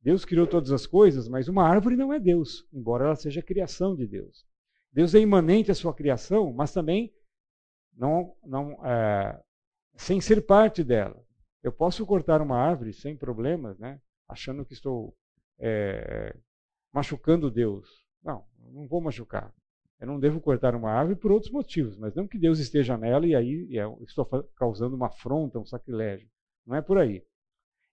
Deus 0.01 0.23
criou 0.23 0.47
todas 0.47 0.71
as 0.71 0.85
coisas, 0.85 1.27
mas 1.27 1.47
uma 1.47 1.67
árvore 1.67 1.95
não 1.95 2.13
é 2.13 2.19
Deus, 2.19 2.67
embora 2.71 3.05
ela 3.05 3.15
seja 3.15 3.41
criação 3.41 3.95
de 3.95 4.07
Deus. 4.07 4.45
Deus 4.91 5.13
é 5.13 5.19
imanente 5.19 5.71
à 5.71 5.75
sua 5.75 5.93
criação, 5.93 6.53
mas 6.53 6.71
também 6.71 7.13
não, 7.91 8.35
não, 8.43 8.85
é, 8.85 9.43
sem 9.95 10.21
ser 10.21 10.45
parte 10.45 10.83
dela. 10.83 11.24
Eu 11.65 11.71
posso 11.71 12.05
cortar 12.05 12.43
uma 12.43 12.59
árvore 12.59 12.93
sem 12.93 13.17
problemas, 13.17 13.79
né? 13.79 13.99
achando 14.27 14.63
que 14.63 14.73
estou 14.73 15.17
é, 15.57 16.37
machucando 16.93 17.49
Deus. 17.49 18.05
Não, 18.23 18.45
não 18.71 18.87
vou 18.87 19.01
machucar. 19.01 19.51
Eu 19.99 20.05
não 20.05 20.19
devo 20.19 20.39
cortar 20.39 20.75
uma 20.75 20.91
árvore 20.91 21.17
por 21.17 21.31
outros 21.31 21.51
motivos, 21.51 21.97
mas 21.97 22.13
não 22.13 22.27
que 22.27 22.37
Deus 22.37 22.59
esteja 22.59 22.95
nela 22.95 23.25
e 23.25 23.35
aí 23.35 23.67
estou 24.01 24.27
causando 24.55 24.95
uma 24.95 25.07
afronta, 25.07 25.57
um 25.57 25.65
sacrilégio. 25.65 26.29
Não 26.67 26.75
é 26.75 26.83
por 26.83 26.99
aí. 26.99 27.25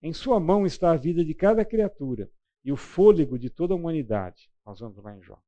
Em 0.03 0.13
sua 0.13 0.39
mão 0.39 0.67
está 0.67 0.93
a 0.93 0.97
vida 0.99 1.25
de 1.25 1.33
cada 1.33 1.65
criatura 1.65 2.31
e 2.63 2.71
o 2.71 2.77
fôlego 2.77 3.39
de 3.39 3.49
toda 3.49 3.73
a 3.73 3.77
humanidade. 3.79 4.51
Nós 4.67 4.81
vamos 4.81 5.03
lá 5.03 5.17
em 5.17 5.23
Jó. 5.23 5.41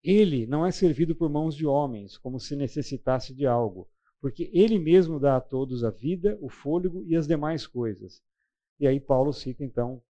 Ele 0.00 0.46
não 0.46 0.64
é 0.64 0.70
servido 0.70 1.16
por 1.16 1.28
mãos 1.28 1.56
de 1.56 1.66
homens, 1.66 2.16
como 2.16 2.38
se 2.38 2.54
necessitasse 2.54 3.34
de 3.34 3.48
algo, 3.48 3.90
porque 4.20 4.50
ele 4.52 4.78
mesmo 4.78 5.18
dá 5.18 5.36
a 5.36 5.40
todos 5.40 5.82
a 5.82 5.90
vida, 5.90 6.38
o 6.40 6.48
fôlego 6.48 7.02
e 7.06 7.16
as 7.16 7.26
demais 7.26 7.66
coisas. 7.66 8.22
E 8.78 8.86
aí 8.86 9.00
Paulo 9.00 9.32
cita 9.32 9.64
então 9.64 10.02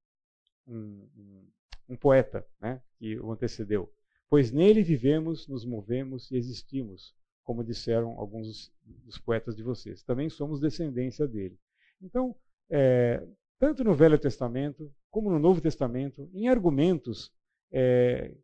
um, 0.67 1.09
um, 1.17 1.49
um 1.91 1.97
poeta, 1.97 2.47
né, 2.61 2.81
que 2.99 3.19
o 3.19 3.31
antecedeu. 3.33 3.93
Pois 4.29 4.53
nele 4.53 4.83
vivemos, 4.83 5.47
nos 5.49 5.65
movemos 5.65 6.31
e 6.31 6.37
existimos, 6.37 7.15
como 7.45 7.65
disseram 7.65 8.19
alguns 8.19 8.73
dos 9.05 9.19
poetas 9.19 9.57
de 9.57 9.63
vocês. 9.63 10.03
Também 10.03 10.29
somos 10.29 10.61
descendência 10.61 11.27
dele. 11.27 11.59
Então, 12.01 12.35
é, 12.71 13.27
tanto 13.59 13.83
no 13.83 13.95
Velho 13.95 14.19
Testamento 14.19 14.93
como 15.11 15.31
no 15.31 15.39
Novo 15.39 15.61
Testamento, 15.61 16.29
em 16.33 16.49
argumentos 16.49 17.33
é, 17.73 18.35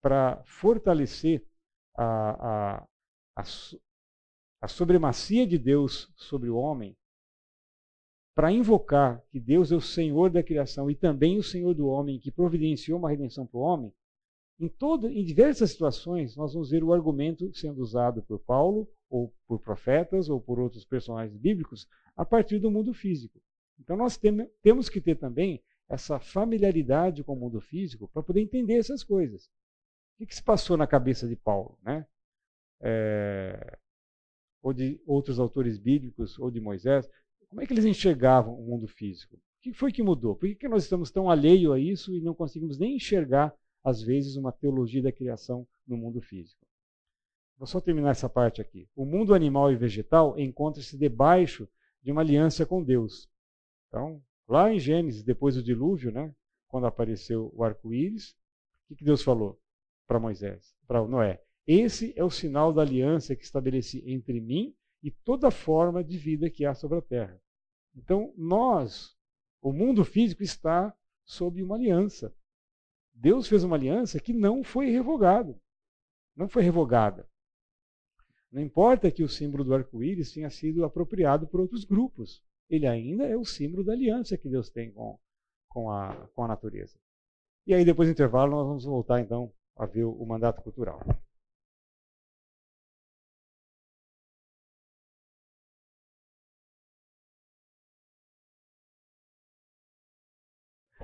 para 0.00 0.42
fortalecer 0.44 1.44
a, 1.96 2.76
a, 2.76 2.86
a, 3.36 3.42
a 4.62 4.68
supremacia 4.68 5.44
de 5.44 5.58
Deus 5.58 6.12
sobre 6.14 6.48
o 6.48 6.56
homem, 6.56 6.96
para 8.32 8.52
invocar 8.52 9.20
que 9.28 9.40
Deus 9.40 9.72
é 9.72 9.76
o 9.76 9.80
Senhor 9.80 10.30
da 10.30 10.40
criação 10.40 10.88
e 10.88 10.94
também 10.94 11.36
o 11.36 11.42
Senhor 11.42 11.74
do 11.74 11.88
homem, 11.88 12.20
que 12.20 12.30
providenciou 12.30 12.96
uma 12.96 13.10
redenção 13.10 13.44
para 13.44 13.58
o 13.58 13.62
homem, 13.62 13.92
em, 14.60 14.68
todo, 14.68 15.08
em 15.08 15.24
diversas 15.24 15.72
situações 15.72 16.36
nós 16.36 16.54
vamos 16.54 16.70
ver 16.70 16.84
o 16.84 16.92
argumento 16.92 17.52
sendo 17.52 17.82
usado 17.82 18.22
por 18.22 18.38
Paulo, 18.38 18.88
ou 19.10 19.34
por 19.48 19.58
profetas, 19.58 20.28
ou 20.28 20.40
por 20.40 20.60
outros 20.60 20.84
personagens 20.84 21.36
bíblicos, 21.36 21.88
a 22.16 22.24
partir 22.24 22.60
do 22.60 22.70
mundo 22.70 22.94
físico. 22.94 23.42
Então 23.80 23.96
nós 23.96 24.16
tem, 24.16 24.48
temos 24.62 24.88
que 24.88 25.00
ter 25.00 25.16
também 25.16 25.60
essa 25.88 26.20
familiaridade 26.20 27.24
com 27.24 27.32
o 27.32 27.36
mundo 27.36 27.60
físico 27.60 28.08
para 28.08 28.22
poder 28.22 28.40
entender 28.40 28.78
essas 28.78 29.02
coisas. 29.02 29.50
O 30.20 30.24
que, 30.24 30.34
se 30.34 30.42
passou 30.42 30.76
na 30.76 30.86
cabeça 30.86 31.26
de 31.26 31.34
Paulo? 31.34 31.76
Né? 31.82 32.06
É, 32.80 33.78
ou 34.62 34.72
de 34.72 35.00
outros 35.06 35.38
autores 35.38 35.78
bíblicos, 35.78 36.38
ou 36.38 36.50
de 36.50 36.60
Moisés, 36.60 37.08
como 37.48 37.60
é 37.60 37.66
que 37.66 37.72
eles 37.72 37.84
enxergavam 37.84 38.54
o 38.54 38.64
mundo 38.64 38.86
físico? 38.86 39.36
O 39.36 39.40
que 39.60 39.72
foi 39.72 39.92
que 39.92 40.02
mudou? 40.02 40.34
Por 40.34 40.48
que, 40.48 40.54
que 40.54 40.68
nós 40.68 40.84
estamos 40.84 41.10
tão 41.10 41.30
alheios 41.30 41.72
a 41.72 41.78
isso 41.78 42.14
e 42.14 42.20
não 42.20 42.34
conseguimos 42.34 42.78
nem 42.78 42.96
enxergar, 42.96 43.54
às 43.84 44.02
vezes, 44.02 44.36
uma 44.36 44.52
teologia 44.52 45.02
da 45.02 45.12
criação 45.12 45.66
no 45.86 45.96
mundo 45.96 46.20
físico? 46.20 46.64
Vou 47.58 47.66
só 47.66 47.80
terminar 47.80 48.10
essa 48.10 48.28
parte 48.28 48.60
aqui. 48.60 48.88
O 48.96 49.04
mundo 49.04 49.34
animal 49.34 49.70
e 49.70 49.76
vegetal 49.76 50.38
encontra-se 50.38 50.96
debaixo 50.96 51.68
de 52.02 52.10
uma 52.10 52.22
aliança 52.22 52.64
com 52.64 52.82
Deus. 52.82 53.28
Então, 53.88 54.22
lá 54.48 54.72
em 54.72 54.78
Gênesis, 54.78 55.22
depois 55.22 55.54
do 55.54 55.62
dilúvio, 55.62 56.10
né, 56.10 56.34
quando 56.66 56.86
apareceu 56.86 57.52
o 57.54 57.62
arco-íris, 57.62 58.30
o 58.30 58.88
que, 58.88 58.96
que 58.96 59.04
Deus 59.04 59.22
falou? 59.22 59.60
para 60.12 60.20
Moisés, 60.20 60.74
para 60.86 61.06
Noé. 61.06 61.42
Esse 61.66 62.12
é 62.16 62.24
o 62.24 62.30
sinal 62.30 62.72
da 62.72 62.82
aliança 62.82 63.36
que 63.36 63.44
estabeleci 63.44 64.02
entre 64.06 64.40
mim 64.40 64.74
e 65.02 65.10
toda 65.10 65.50
forma 65.50 66.02
de 66.02 66.18
vida 66.18 66.50
que 66.50 66.64
há 66.64 66.74
sobre 66.74 66.98
a 66.98 67.02
terra. 67.02 67.40
Então, 67.94 68.32
nós, 68.36 69.16
o 69.60 69.72
mundo 69.72 70.04
físico 70.04 70.42
está 70.42 70.94
sob 71.24 71.62
uma 71.62 71.76
aliança. 71.76 72.34
Deus 73.12 73.46
fez 73.46 73.62
uma 73.62 73.76
aliança 73.76 74.18
que 74.18 74.32
não 74.32 74.64
foi 74.64 74.90
revogada. 74.90 75.58
Não 76.34 76.48
foi 76.48 76.62
revogada. 76.62 77.28
Não 78.50 78.60
importa 78.60 79.10
que 79.10 79.22
o 79.22 79.28
símbolo 79.28 79.64
do 79.64 79.74
arco-íris 79.74 80.32
tenha 80.32 80.50
sido 80.50 80.84
apropriado 80.84 81.46
por 81.46 81.60
outros 81.60 81.84
grupos. 81.84 82.42
Ele 82.68 82.86
ainda 82.86 83.24
é 83.24 83.36
o 83.36 83.44
símbolo 83.44 83.84
da 83.84 83.92
aliança 83.92 84.36
que 84.36 84.48
Deus 84.48 84.68
tem 84.70 84.90
com, 84.92 85.18
com, 85.68 85.90
a, 85.90 86.14
com 86.34 86.44
a 86.44 86.48
natureza. 86.48 86.98
E 87.66 87.72
aí, 87.72 87.84
depois 87.84 88.08
do 88.08 88.12
intervalo, 88.12 88.52
nós 88.52 88.66
vamos 88.66 88.84
voltar 88.84 89.20
então 89.20 89.52
a 89.76 89.86
ver 89.86 90.04
o 90.04 90.24
mandato 90.26 90.62
cultural. 90.62 91.00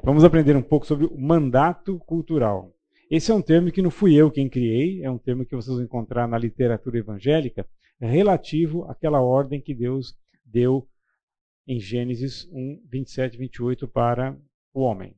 Vamos 0.08 0.24
aprender 0.24 0.56
um 0.56 0.62
pouco 0.62 0.86
sobre 0.86 1.04
o 1.04 1.20
mandato 1.20 1.98
cultural. 1.98 2.74
Esse 3.10 3.30
é 3.30 3.34
um 3.34 3.42
termo 3.42 3.70
que 3.70 3.82
não 3.82 3.90
fui 3.90 4.14
eu 4.14 4.30
quem 4.30 4.48
criei, 4.48 5.04
é 5.04 5.10
um 5.10 5.18
termo 5.18 5.44
que 5.44 5.54
vocês 5.54 5.76
vão 5.76 5.84
encontrar 5.84 6.26
na 6.26 6.38
literatura 6.38 6.96
evangélica, 6.96 7.68
relativo 8.00 8.84
àquela 8.84 9.20
ordem 9.20 9.60
que 9.60 9.74
Deus 9.74 10.16
deu 10.42 10.88
em 11.66 11.78
Gênesis 11.78 12.48
1, 12.50 12.86
27 12.90 13.34
e 13.34 13.38
28 13.38 13.86
para 13.86 14.34
o 14.72 14.80
homem. 14.80 15.14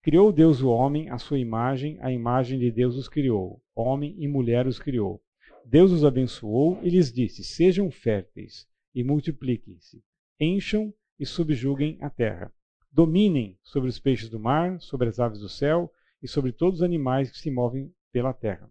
Criou 0.00 0.30
Deus 0.30 0.62
o 0.62 0.68
homem 0.68 1.10
à 1.10 1.18
sua 1.18 1.40
imagem, 1.40 1.98
a 2.00 2.12
imagem 2.12 2.60
de 2.60 2.70
Deus 2.70 2.94
os 2.94 3.08
criou. 3.08 3.60
Homem 3.74 4.14
e 4.20 4.28
mulher 4.28 4.68
os 4.68 4.78
criou. 4.78 5.20
Deus 5.66 5.90
os 5.90 6.04
abençoou 6.04 6.78
e 6.80 6.90
lhes 6.90 7.12
disse: 7.12 7.42
Sejam 7.42 7.90
férteis 7.90 8.68
e 8.94 9.02
multipliquem-se, 9.02 10.00
encham 10.38 10.94
e 11.18 11.26
subjuguem 11.26 11.98
a 12.00 12.08
terra. 12.08 12.52
Dominem 12.92 13.58
sobre 13.62 13.88
os 13.88 13.98
peixes 13.98 14.28
do 14.28 14.38
mar, 14.38 14.80
sobre 14.80 15.08
as 15.08 15.18
aves 15.18 15.40
do 15.40 15.48
céu 15.48 15.90
e 16.22 16.28
sobre 16.28 16.52
todos 16.52 16.80
os 16.80 16.82
animais 16.84 17.30
que 17.30 17.38
se 17.38 17.50
movem 17.50 17.92
pela 18.12 18.34
terra. 18.34 18.70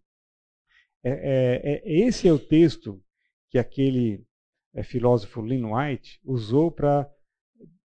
É, 1.03 1.11
é, 1.11 1.73
é, 1.73 1.99
esse 1.99 2.27
é 2.27 2.31
o 2.31 2.37
texto 2.37 3.01
que 3.49 3.57
aquele 3.57 4.23
é, 4.73 4.83
filósofo 4.83 5.41
Lynn 5.41 5.73
White 5.73 6.19
usou 6.23 6.71
para 6.71 7.09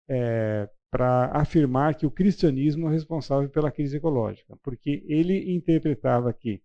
é, 0.08 0.68
para 0.90 1.26
afirmar 1.32 1.96
que 1.96 2.06
o 2.06 2.10
cristianismo 2.10 2.88
é 2.88 2.92
responsável 2.92 3.50
pela 3.50 3.72
crise 3.72 3.96
ecológica, 3.96 4.56
porque 4.62 5.04
ele 5.08 5.52
interpretava 5.52 6.32
que 6.32 6.62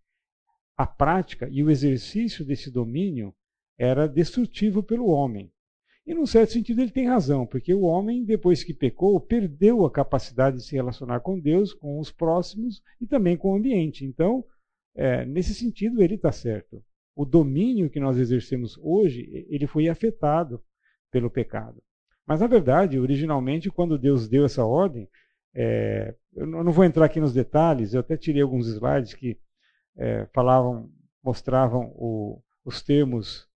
a 0.78 0.86
prática 0.86 1.50
e 1.50 1.64
o 1.64 1.70
exercício 1.72 2.46
desse 2.46 2.70
domínio 2.70 3.36
era 3.76 4.08
destrutivo 4.08 4.84
pelo 4.84 5.08
homem. 5.08 5.52
E, 6.06 6.14
num 6.14 6.26
certo 6.26 6.54
sentido, 6.54 6.82
ele 6.82 6.92
tem 6.92 7.08
razão, 7.08 7.46
porque 7.46 7.74
o 7.74 7.82
homem, 7.82 8.26
depois 8.26 8.64
que 8.64 8.74
pecou, 8.74 9.20
perdeu 9.20 9.86
a 9.86 9.92
capacidade 9.92 10.58
de 10.58 10.64
se 10.64 10.76
relacionar 10.76 11.20
com 11.20 11.40
Deus, 11.40 11.74
com 11.74 12.00
os 12.00 12.12
próximos 12.12 12.82
e 13.00 13.06
também 13.06 13.38
com 13.38 13.52
o 13.52 13.56
ambiente. 13.56 14.06
Então, 14.06 14.44
é, 14.96 15.26
nesse 15.26 15.54
sentido, 15.54 16.02
ele 16.02 16.16
está 16.16 16.32
certo. 16.32 16.84
O 17.16 17.26
domínio 17.26 17.90
que 17.90 18.00
nós 18.00 18.18
exercemos 18.18 18.78
hoje, 18.82 19.46
ele 19.50 19.68
foi 19.68 19.88
afetado 19.88 20.64
pelo 21.12 21.30
pecado. 21.30 21.82
Mas, 22.26 22.40
na 22.40 22.48
verdade, 22.48 23.00
originalmente, 23.00 23.70
quando 23.70 23.98
Deus 23.98 24.28
deu 24.28 24.46
essa 24.46 24.64
ordem, 24.64 25.08
é, 25.54 26.16
eu 26.36 26.46
não 26.46 26.72
vou 26.72 26.86
entrar 26.86 27.06
aqui 27.06 27.20
nos 27.20 27.34
detalhes, 27.34 27.94
eu 27.94 28.00
até 28.00 28.16
tirei 28.16 28.42
alguns 28.42 28.68
slides 28.68 29.14
que 29.14 29.38
é, 29.98 30.28
falavam, 30.34 30.90
mostravam 31.24 31.92
o, 31.96 32.42
os 32.64 32.82
termos 32.82 33.49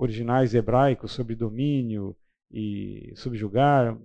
originais 0.00 0.54
hebraicos 0.54 1.12
sobre 1.12 1.34
domínio 1.34 2.16
e 2.50 3.12
subjugar. 3.16 3.96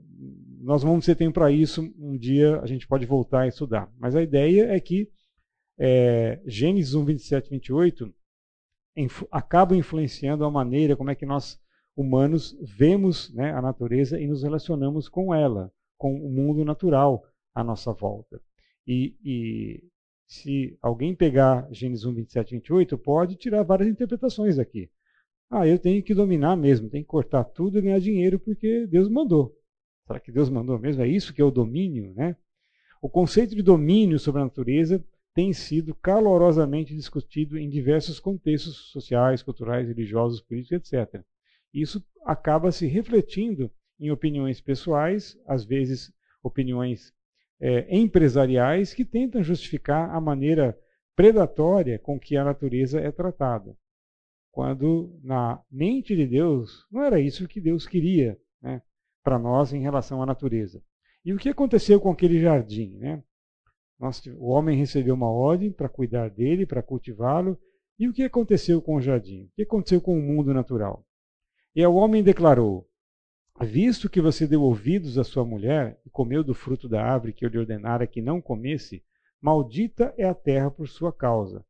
Nós 0.60 0.84
vamos 0.84 1.06
ter 1.06 1.16
tempo 1.16 1.36
para 1.36 1.52
isso, 1.52 1.82
um 1.98 2.18
dia 2.18 2.60
a 2.60 2.66
gente 2.66 2.86
pode 2.86 3.06
voltar 3.06 3.42
a 3.42 3.48
estudar. 3.48 3.90
Mas 3.98 4.16
a 4.16 4.22
ideia 4.22 4.74
é 4.74 4.80
que 4.80 5.10
é, 5.80 6.42
Gênesis 6.46 6.94
1, 6.94 7.06
27 7.06 7.48
e 7.48 7.50
28 7.52 8.14
inf 8.98 9.24
acabam 9.32 9.78
influenciando 9.78 10.46
a 10.46 10.52
maneira 10.52 10.96
como 10.96 11.12
é 11.12 11.16
que 11.16 11.26
nós 11.26 11.60
humanos 11.96 12.58
vemos 12.62 13.34
né, 13.34 13.54
a 13.54 13.62
natureza 13.62 14.20
e 14.20 14.28
nos 14.28 14.44
relacionamos 14.44 15.08
com 15.08 15.34
ela, 15.34 15.72
com 15.98 16.14
o 16.14 16.30
mundo 16.30 16.66
natural 16.66 17.24
à 17.54 17.64
nossa 17.64 17.94
volta. 17.94 18.42
E, 18.86 19.16
e 19.24 19.84
se 20.28 20.78
alguém 20.82 21.16
pegar 21.16 21.68
Gênesis 21.72 22.06
1, 22.06 22.14
27 22.16 22.50
e 22.50 22.58
28, 22.58 22.98
pode 22.98 23.36
tirar 23.38 23.64
várias 23.64 23.88
interpretações 23.88 24.60
aqui. 24.60 24.90
Ah, 25.50 25.68
eu 25.68 25.78
tenho 25.80 26.02
que 26.04 26.14
dominar 26.14 26.56
mesmo, 26.56 26.90
tenho 26.90 27.04
que 27.04 27.10
cortar 27.10 27.44
tudo 27.44 27.78
e 27.78 27.82
ganhar 27.82 28.00
dinheiro 28.00 28.40
porque 28.40 28.88
Deus 28.88 29.08
mandou. 29.10 29.56
Será 30.06 30.20
que 30.20 30.32
Deus 30.32 30.50
mandou 30.50 30.78
mesmo? 30.78 31.02
É 31.02 31.08
isso 31.08 31.34
que 31.34 31.42
é 31.42 31.46
o 31.46 31.52
domínio, 31.52 32.14
né? 32.14 32.36
O 33.02 33.10
conceito 33.10 33.56
de 33.56 33.62
domínio 33.62 34.18
sobre 34.18 34.42
a 34.42 34.46
natureza 34.46 35.04
tem 35.34 35.52
sido 35.52 35.94
calorosamente 35.96 36.96
discutido 36.96 37.58
em 37.58 37.70
diversos 37.70 38.20
contextos 38.20 38.90
sociais, 38.92 39.44
culturais, 39.44 39.88
religiosos, 39.88 40.42
políticos, 40.42 40.92
etc. 40.94 41.22
Isso 41.74 42.04
acaba 42.24 42.72
se 42.72 42.88
refletindo 42.88 43.70
em 44.00 44.12
opiniões 44.12 44.62
pessoais, 44.62 45.38
às 45.46 45.66
vezes 45.66 46.12
opiniões 46.42 47.14
é, 47.60 47.96
empresariais, 47.96 48.94
que 48.94 49.04
tentam 49.04 49.44
justificar 49.44 50.10
a 50.10 50.22
maneira 50.22 50.78
predatória 51.16 52.00
com 52.00 52.20
que 52.20 52.38
a 52.38 52.44
natureza 52.44 53.00
é 53.00 53.12
tratada. 53.12 53.76
Quando 54.56 55.20
na 55.22 55.62
mente 55.70 56.16
de 56.16 56.26
Deus 56.26 56.88
não 56.90 57.04
era 57.04 57.20
isso 57.20 57.46
que 57.46 57.60
Deus 57.60 57.86
queria 57.86 58.40
né, 58.62 58.82
para 59.22 59.38
nós 59.38 59.74
em 59.74 59.82
relação 59.82 60.24
à 60.24 60.26
natureza. 60.26 60.82
E 61.26 61.34
o 61.34 61.38
que 61.38 61.50
aconteceu 61.50 62.00
com 62.00 62.10
aquele 62.10 62.40
jardim? 62.40 62.96
Né? 62.96 63.22
Nós, 64.00 64.26
o 64.38 64.46
homem 64.46 64.78
recebeu 64.78 65.14
uma 65.14 65.30
ordem 65.30 65.74
para 65.74 65.90
cuidar 65.90 66.30
dele, 66.30 66.66
para 66.66 66.82
cultivá-lo. 66.82 67.60
E 68.00 68.08
o 68.08 68.14
que 68.14 68.24
aconteceu 68.24 68.82
com 68.82 68.96
o 68.96 69.02
jardim? 69.02 69.44
O 69.44 69.56
que 69.58 69.64
aconteceu 69.64 70.00
com 70.00 70.18
o 70.18 70.22
mundo 70.22 70.54
natural? 70.54 71.06
E 71.76 71.86
o 71.86 71.96
homem 71.96 72.24
declarou: 72.24 72.88
Visto 73.60 74.10
que 74.10 74.22
você 74.22 74.48
deu 74.48 74.62
ouvidos 74.62 75.18
à 75.18 75.26
sua 75.26 75.44
mulher 75.44 76.00
e 76.06 76.10
comeu 76.10 76.46
do 76.46 76.54
fruto 76.54 76.88
da 76.88 77.04
árvore 77.04 77.34
que 77.34 77.46
eu 77.46 77.50
lhe 77.50 77.58
ordenara 77.58 78.08
que 78.08 78.22
não 78.22 78.40
comesse, 78.40 79.04
maldita 79.42 80.14
é 80.18 80.24
a 80.24 80.34
terra 80.34 80.72
por 80.72 80.88
sua 80.88 81.12
causa. 81.12 81.66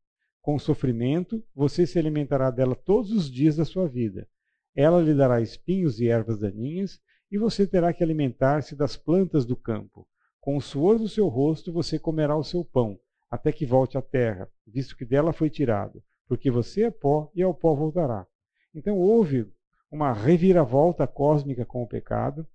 Com 0.46 0.60
sofrimento, 0.60 1.42
você 1.52 1.84
se 1.84 1.98
alimentará 1.98 2.52
dela 2.52 2.76
todos 2.76 3.10
os 3.10 3.28
dias 3.28 3.56
da 3.56 3.64
sua 3.64 3.88
vida. 3.88 4.28
Ela 4.76 5.02
lhe 5.02 5.12
dará 5.12 5.40
espinhos 5.40 5.98
e 5.98 6.06
ervas 6.06 6.38
daninhas, 6.38 7.00
e 7.28 7.36
você 7.36 7.66
terá 7.66 7.92
que 7.92 8.00
alimentar-se 8.00 8.76
das 8.76 8.96
plantas 8.96 9.44
do 9.44 9.56
campo. 9.56 10.06
Com 10.40 10.56
o 10.56 10.60
suor 10.60 11.00
do 11.00 11.08
seu 11.08 11.26
rosto 11.26 11.72
você 11.72 11.98
comerá 11.98 12.36
o 12.36 12.44
seu 12.44 12.64
pão, 12.64 12.96
até 13.28 13.50
que 13.50 13.66
volte 13.66 13.98
à 13.98 14.02
terra, 14.02 14.48
visto 14.64 14.96
que 14.96 15.04
dela 15.04 15.32
foi 15.32 15.50
tirado, 15.50 16.00
porque 16.28 16.48
você 16.48 16.84
é 16.84 16.90
pó 16.92 17.28
e 17.34 17.42
ao 17.42 17.52
pó 17.52 17.74
voltará. 17.74 18.24
Então 18.72 18.96
houve 18.96 19.50
uma 19.90 20.12
reviravolta 20.12 21.08
cósmica 21.08 21.64
com 21.66 21.82
o 21.82 21.88
pecado. 21.88 22.46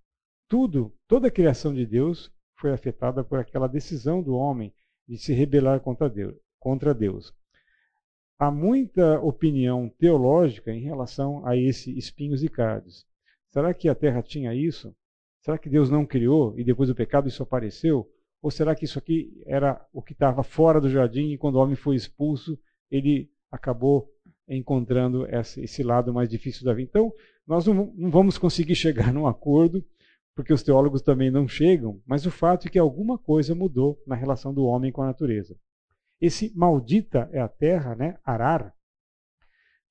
Tudo, 0.47 0.95
toda 1.09 1.27
a 1.27 1.31
criação 1.31 1.73
de 1.73 1.85
Deus 1.85 2.31
foi 2.55 2.71
afetada 2.71 3.21
por 3.21 3.37
aquela 3.37 3.67
decisão 3.67 4.23
do 4.23 4.33
homem 4.33 4.73
de 5.05 5.17
se 5.17 5.33
rebelar 5.33 5.81
contra 5.81 6.09
Deus. 6.09 6.37
Contra 6.57 6.93
Deus. 6.93 7.33
Há 8.41 8.49
muita 8.49 9.19
opinião 9.19 9.87
teológica 9.99 10.71
em 10.71 10.81
relação 10.81 11.45
a 11.45 11.55
esse 11.55 11.95
espinhos 11.95 12.43
e 12.43 12.49
cardos. 12.49 13.05
Será 13.51 13.71
que 13.71 13.87
a 13.87 13.93
terra 13.93 14.23
tinha 14.23 14.51
isso? 14.55 14.95
Será 15.41 15.59
que 15.59 15.69
Deus 15.69 15.91
não 15.91 16.07
criou 16.07 16.57
e 16.57 16.63
depois 16.63 16.89
do 16.89 16.95
pecado 16.95 17.27
isso 17.27 17.43
apareceu? 17.43 18.09
Ou 18.41 18.49
será 18.49 18.73
que 18.73 18.83
isso 18.83 18.97
aqui 18.97 19.43
era 19.45 19.79
o 19.93 20.01
que 20.01 20.13
estava 20.13 20.41
fora 20.41 20.81
do 20.81 20.89
jardim 20.89 21.29
e 21.29 21.37
quando 21.37 21.57
o 21.57 21.59
homem 21.59 21.75
foi 21.75 21.95
expulso, 21.95 22.57
ele 22.89 23.29
acabou 23.51 24.11
encontrando 24.49 25.27
esse 25.29 25.83
lado 25.83 26.11
mais 26.11 26.27
difícil 26.27 26.65
da 26.65 26.73
vida? 26.73 26.89
Então, 26.89 27.13
nós 27.45 27.67
não, 27.67 27.93
vamos 28.09 28.39
conseguir 28.39 28.73
chegar 28.73 29.13
num 29.13 29.27
acordo, 29.27 29.85
porque 30.35 30.51
os 30.51 30.63
teólogos 30.63 31.03
também 31.03 31.29
não 31.29 31.47
chegam, 31.47 32.01
mas 32.07 32.25
o 32.25 32.31
fato 32.31 32.67
é 32.67 32.71
que 32.71 32.79
alguma 32.79 33.19
coisa 33.19 33.53
mudou 33.53 34.01
na 34.07 34.15
relação 34.15 34.51
do 34.51 34.63
homem 34.65 34.91
com 34.91 35.03
a 35.03 35.05
natureza. 35.05 35.55
Esse 36.21 36.55
maldita 36.55 37.27
é 37.33 37.41
a 37.41 37.47
terra, 37.47 37.95
né, 37.95 38.19
arar, 38.23 38.73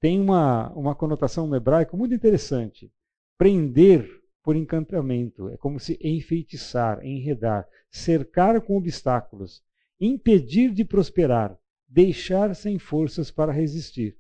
tem 0.01 0.19
uma, 0.19 0.73
uma 0.73 0.95
conotação 0.95 1.47
no 1.47 1.55
hebraico 1.55 1.97
muito 1.97 2.15
interessante. 2.15 2.91
Prender 3.37 4.09
por 4.43 4.57
encantamento, 4.57 5.51
é 5.51 5.57
como 5.59 5.79
se 5.79 5.99
enfeitiçar, 6.03 7.05
enredar, 7.05 7.69
cercar 7.91 8.59
com 8.63 8.77
obstáculos, 8.77 9.63
impedir 10.01 10.73
de 10.73 10.85
prosperar, 10.85 11.59
deixar 11.87 12.55
sem 12.57 12.79
forças 12.79 13.31
para 13.31 13.53
resistir. 13.53 14.17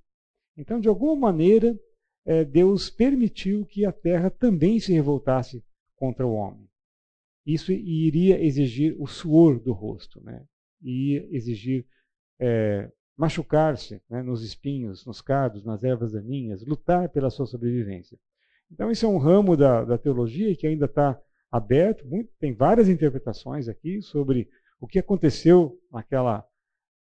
Então, 0.54 0.78
de 0.78 0.88
alguma 0.88 1.16
maneira, 1.16 1.78
é, 2.26 2.44
Deus 2.44 2.90
permitiu 2.90 3.64
que 3.64 3.86
a 3.86 3.92
terra 3.92 4.28
também 4.28 4.78
se 4.78 4.92
revoltasse 4.92 5.64
contra 5.96 6.26
o 6.26 6.34
homem. 6.34 6.68
Isso 7.46 7.72
iria 7.72 8.42
exigir 8.44 8.94
o 9.00 9.06
suor 9.06 9.58
do 9.58 9.72
rosto, 9.72 10.20
né? 10.22 10.44
ia 10.82 11.26
exigir 11.34 11.86
é, 12.40 12.90
machucar-se 13.16 14.00
né, 14.08 14.22
nos 14.22 14.42
espinhos, 14.42 15.04
nos 15.04 15.20
cardos, 15.20 15.62
nas 15.62 15.84
ervas 15.84 16.12
daninhas, 16.12 16.64
lutar 16.64 17.08
pela 17.10 17.28
sua 17.28 17.46
sobrevivência. 17.46 18.18
Então, 18.72 18.90
isso 18.90 19.04
é 19.04 19.08
um 19.08 19.18
ramo 19.18 19.56
da, 19.56 19.84
da 19.84 19.98
teologia 19.98 20.56
que 20.56 20.66
ainda 20.66 20.86
está 20.86 21.20
aberto, 21.52 22.06
muito, 22.06 22.30
tem 22.38 22.54
várias 22.54 22.88
interpretações 22.88 23.68
aqui 23.68 24.00
sobre 24.00 24.48
o 24.80 24.86
que 24.86 24.98
aconteceu 24.98 25.78
naquela 25.92 26.46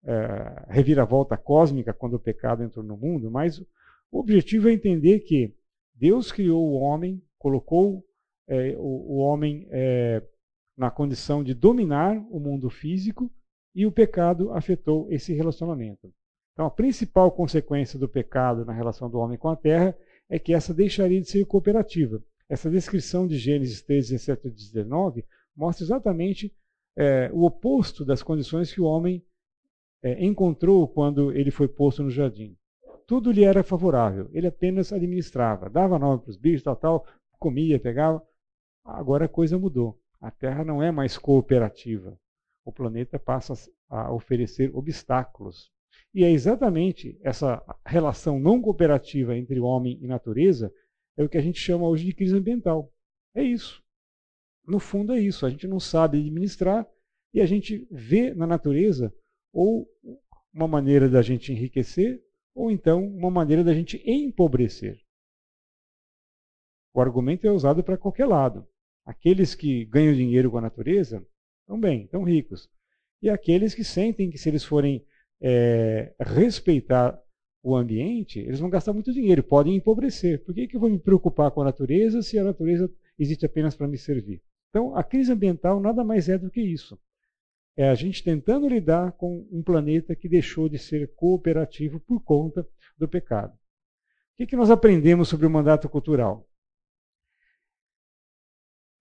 é, 0.05 0.66
reviravolta 0.68 1.37
cósmica 1.37 1.93
quando 1.93 2.14
o 2.14 2.20
pecado 2.20 2.62
entrou 2.62 2.85
no 2.85 2.97
mundo, 2.97 3.31
mas 3.31 3.61
o 4.11 4.18
objetivo 4.18 4.68
é 4.68 4.73
entender 4.73 5.20
que 5.20 5.55
Deus 5.95 6.33
criou 6.33 6.66
o 6.66 6.81
homem, 6.81 7.23
colocou 7.39 8.05
é, 8.49 8.75
o, 8.77 9.14
o, 9.14 9.16
homem 9.18 9.68
é, 9.70 10.23
na 10.77 10.91
condição 10.91 11.45
de 11.45 11.55
dominar 11.55 12.16
o 12.31 12.41
mundo 12.41 12.68
físico 12.68 13.31
e 13.75 13.87
o 13.87 13.93
pecado 13.93 14.53
afetou 14.53 15.11
esse 15.11 15.33
relacionamento. 15.33 16.12
Então, 16.53 16.66
a 16.66 16.70
principal 16.70 17.31
consequência 17.33 17.99
do 17.99 18.09
pecado 18.09 18.64
na 18.64 18.73
relação 18.73 19.09
do 19.09 19.18
homem 19.18 19.39
com 19.39 19.49
a 19.49 19.57
terra 19.57 19.97
é 20.29 20.39
que 20.39 20.53
essa 20.53 20.75
deixaria 20.75 21.20
de 21.20 21.29
ser 21.29 21.45
cooperativa. 21.47 22.23
Essa 22.49 22.70
descrição 22.70 23.27
de 23.27 23.39
Gênesis 23.39 23.83
3, 23.83 24.11
17 24.11 24.49
e 24.49 24.51
19 24.51 25.25
mostra 25.57 25.85
exatamente 25.85 26.55
é, 26.97 27.31
o 27.33 27.45
oposto 27.45 28.05
das 28.05 28.23
condições 28.23 28.73
que 28.73 28.81
o 28.81 28.85
homem 28.85 29.25
é, 30.03 30.23
encontrou 30.25 30.87
quando 30.87 31.33
ele 31.33 31.51
foi 31.51 31.68
posto 31.68 32.03
no 32.03 32.11
jardim. 32.11 32.57
Tudo 33.07 33.33
lhe 33.33 33.45
era 33.45 33.62
favorável, 33.62 34.29
ele 34.33 34.47
apenas 34.47 34.93
administrava, 34.93 35.68
dava 35.68 35.99
nome 35.99 36.23
para 36.23 36.31
os 36.31 36.37
bichos, 36.37 36.62
tal, 36.62 36.77
tal, 36.77 37.07
comia, 37.39 37.79
pegava. 37.79 38.23
Agora 38.85 39.27
a 39.27 39.29
coisa 39.29 39.59
mudou. 39.59 39.99
A 40.20 40.31
Terra 40.31 40.64
não 40.64 40.83
é 40.83 40.91
mais 40.91 41.18
cooperativa. 41.18 42.18
O 42.64 42.72
planeta 42.72 43.18
passa 43.18 43.54
a 43.88 44.12
oferecer 44.12 44.74
obstáculos. 44.74 45.70
E 46.14 46.24
é 46.24 46.30
exatamente 46.30 47.18
essa 47.22 47.62
relação 47.84 48.38
não 48.38 48.60
cooperativa 48.60 49.36
entre 49.36 49.58
homem 49.58 49.98
e 50.00 50.06
natureza 50.06 50.72
é 51.16 51.24
o 51.24 51.28
que 51.28 51.38
a 51.38 51.42
gente 51.42 51.58
chama 51.58 51.88
hoje 51.88 52.04
de 52.04 52.14
crise 52.14 52.36
ambiental. 52.36 52.92
É 53.34 53.42
isso. 53.42 53.82
No 54.66 54.78
fundo 54.78 55.12
é 55.12 55.20
isso. 55.20 55.44
A 55.44 55.50
gente 55.50 55.66
não 55.66 55.80
sabe 55.80 56.18
administrar 56.18 56.86
e 57.34 57.40
a 57.40 57.46
gente 57.46 57.86
vê 57.90 58.34
na 58.34 58.46
natureza 58.46 59.14
ou 59.52 59.88
uma 60.52 60.68
maneira 60.68 61.08
da 61.08 61.22
gente 61.22 61.52
enriquecer 61.52 62.22
ou 62.54 62.70
então 62.70 63.04
uma 63.06 63.30
maneira 63.30 63.64
da 63.64 63.74
gente 63.74 64.02
empobrecer. 64.06 65.00
O 66.94 67.00
argumento 67.00 67.46
é 67.46 67.50
usado 67.50 67.82
para 67.82 67.96
qualquer 67.96 68.26
lado. 68.26 68.68
Aqueles 69.04 69.54
que 69.54 69.86
ganham 69.86 70.14
dinheiro 70.14 70.50
com 70.50 70.58
a 70.58 70.62
natureza 70.62 71.26
estão 71.73 71.81
bem, 71.81 72.05
estão 72.05 72.23
ricos. 72.23 72.68
E 73.23 73.31
aqueles 73.31 73.75
que 73.75 73.85
sentem 73.85 74.31
que 74.31 74.37
se 74.37 74.49
eles 74.49 74.64
forem 74.64 75.05
é, 75.41 76.14
respeitar 76.20 77.18
o 77.62 77.75
ambiente, 77.77 78.41
eles 78.41 78.61
vão 78.61 78.68
gastar 78.68 78.93
muito 78.93 79.12
dinheiro, 79.12 79.43
podem 79.43 79.77
empobrecer. 79.77 80.45
Por 80.45 80.55
que, 80.55 80.66
que 80.66 80.77
eu 80.77 80.81
vou 80.81 80.91
me 80.91 80.99
preocupar 80.99 81.51
com 81.51 81.62
a 81.62 81.64
natureza 81.64 82.20
se 82.20 82.39
a 82.39 82.45
natureza 82.45 82.93
existe 83.18 83.47
apenas 83.47 83.75
para 83.75 83.89
me 83.89 83.97
servir? 83.97 84.43
Então, 84.70 84.97
a 84.97 85.05
crise 85.05 85.33
ambiental 85.33 85.81
nada 85.81 86.05
mais 86.05 86.29
é 86.29 86.37
do 86.37 86.51
que 86.51 86.61
isso. 86.61 86.99
É 87.77 87.89
a 87.89 87.95
gente 87.95 88.23
tentando 88.23 88.68
lidar 88.68 89.12
com 89.12 89.47
um 89.51 89.62
planeta 89.62 90.14
que 90.14 90.29
deixou 90.29 90.68
de 90.68 90.79
ser 90.79 91.14
cooperativo 91.14 92.01
por 92.01 92.23
conta 92.23 92.66
do 92.99 93.09
pecado. 93.09 93.55
O 93.55 93.57
que, 94.39 94.47
que 94.47 94.57
nós 94.57 94.70
aprendemos 94.70 95.29
sobre 95.29 95.47
o 95.47 95.51
mandato 95.51 95.89
cultural? 95.89 96.47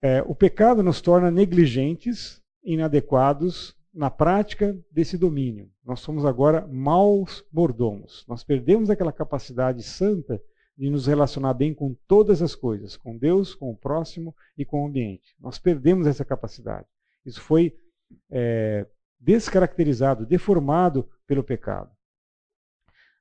É, 0.00 0.22
o 0.22 0.34
pecado 0.34 0.82
nos 0.82 1.00
torna 1.00 1.30
negligentes, 1.30 2.41
inadequados 2.62 3.76
na 3.92 4.10
prática 4.10 4.76
desse 4.90 5.18
domínio. 5.18 5.70
Nós 5.84 6.00
somos 6.00 6.24
agora 6.24 6.66
maus 6.66 7.44
mordomos. 7.52 8.24
Nós 8.26 8.42
perdemos 8.42 8.88
aquela 8.88 9.12
capacidade 9.12 9.82
santa 9.82 10.40
de 10.76 10.88
nos 10.88 11.06
relacionar 11.06 11.54
bem 11.54 11.74
com 11.74 11.94
todas 12.06 12.40
as 12.40 12.54
coisas, 12.54 12.96
com 12.96 13.18
Deus, 13.18 13.54
com 13.54 13.70
o 13.70 13.76
próximo 13.76 14.34
e 14.56 14.64
com 14.64 14.82
o 14.82 14.86
ambiente. 14.86 15.36
Nós 15.38 15.58
perdemos 15.58 16.06
essa 16.06 16.24
capacidade. 16.24 16.86
Isso 17.24 17.40
foi 17.40 17.76
é, 18.30 18.86
descaracterizado, 19.20 20.26
deformado 20.26 21.08
pelo 21.26 21.44
pecado. 21.44 21.90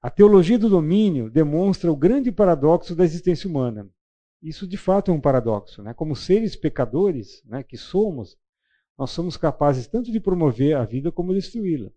A 0.01 0.09
teologia 0.09 0.57
do 0.57 0.69
domínio 0.69 1.29
demonstra 1.29 1.91
o 1.91 1.95
grande 1.95 2.31
paradoxo 2.31 2.95
da 2.95 3.03
existência 3.03 3.49
humana. 3.49 3.87
Isso 4.41 4.65
de 4.67 4.77
fato 4.77 5.11
é 5.11 5.13
um 5.13 5.21
paradoxo. 5.21 5.83
Né? 5.83 5.93
Como 5.93 6.15
seres 6.15 6.55
pecadores 6.55 7.43
né, 7.45 7.61
que 7.61 7.77
somos, 7.77 8.35
nós 8.97 9.11
somos 9.11 9.37
capazes 9.37 9.87
tanto 9.87 10.11
de 10.11 10.19
promover 10.19 10.75
a 10.75 10.85
vida 10.85 11.11
como 11.11 11.33
destruí-la. 11.33 11.91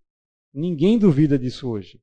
Ninguém 0.52 0.98
duvida 0.98 1.38
disso 1.38 1.68
hoje. 1.68 2.00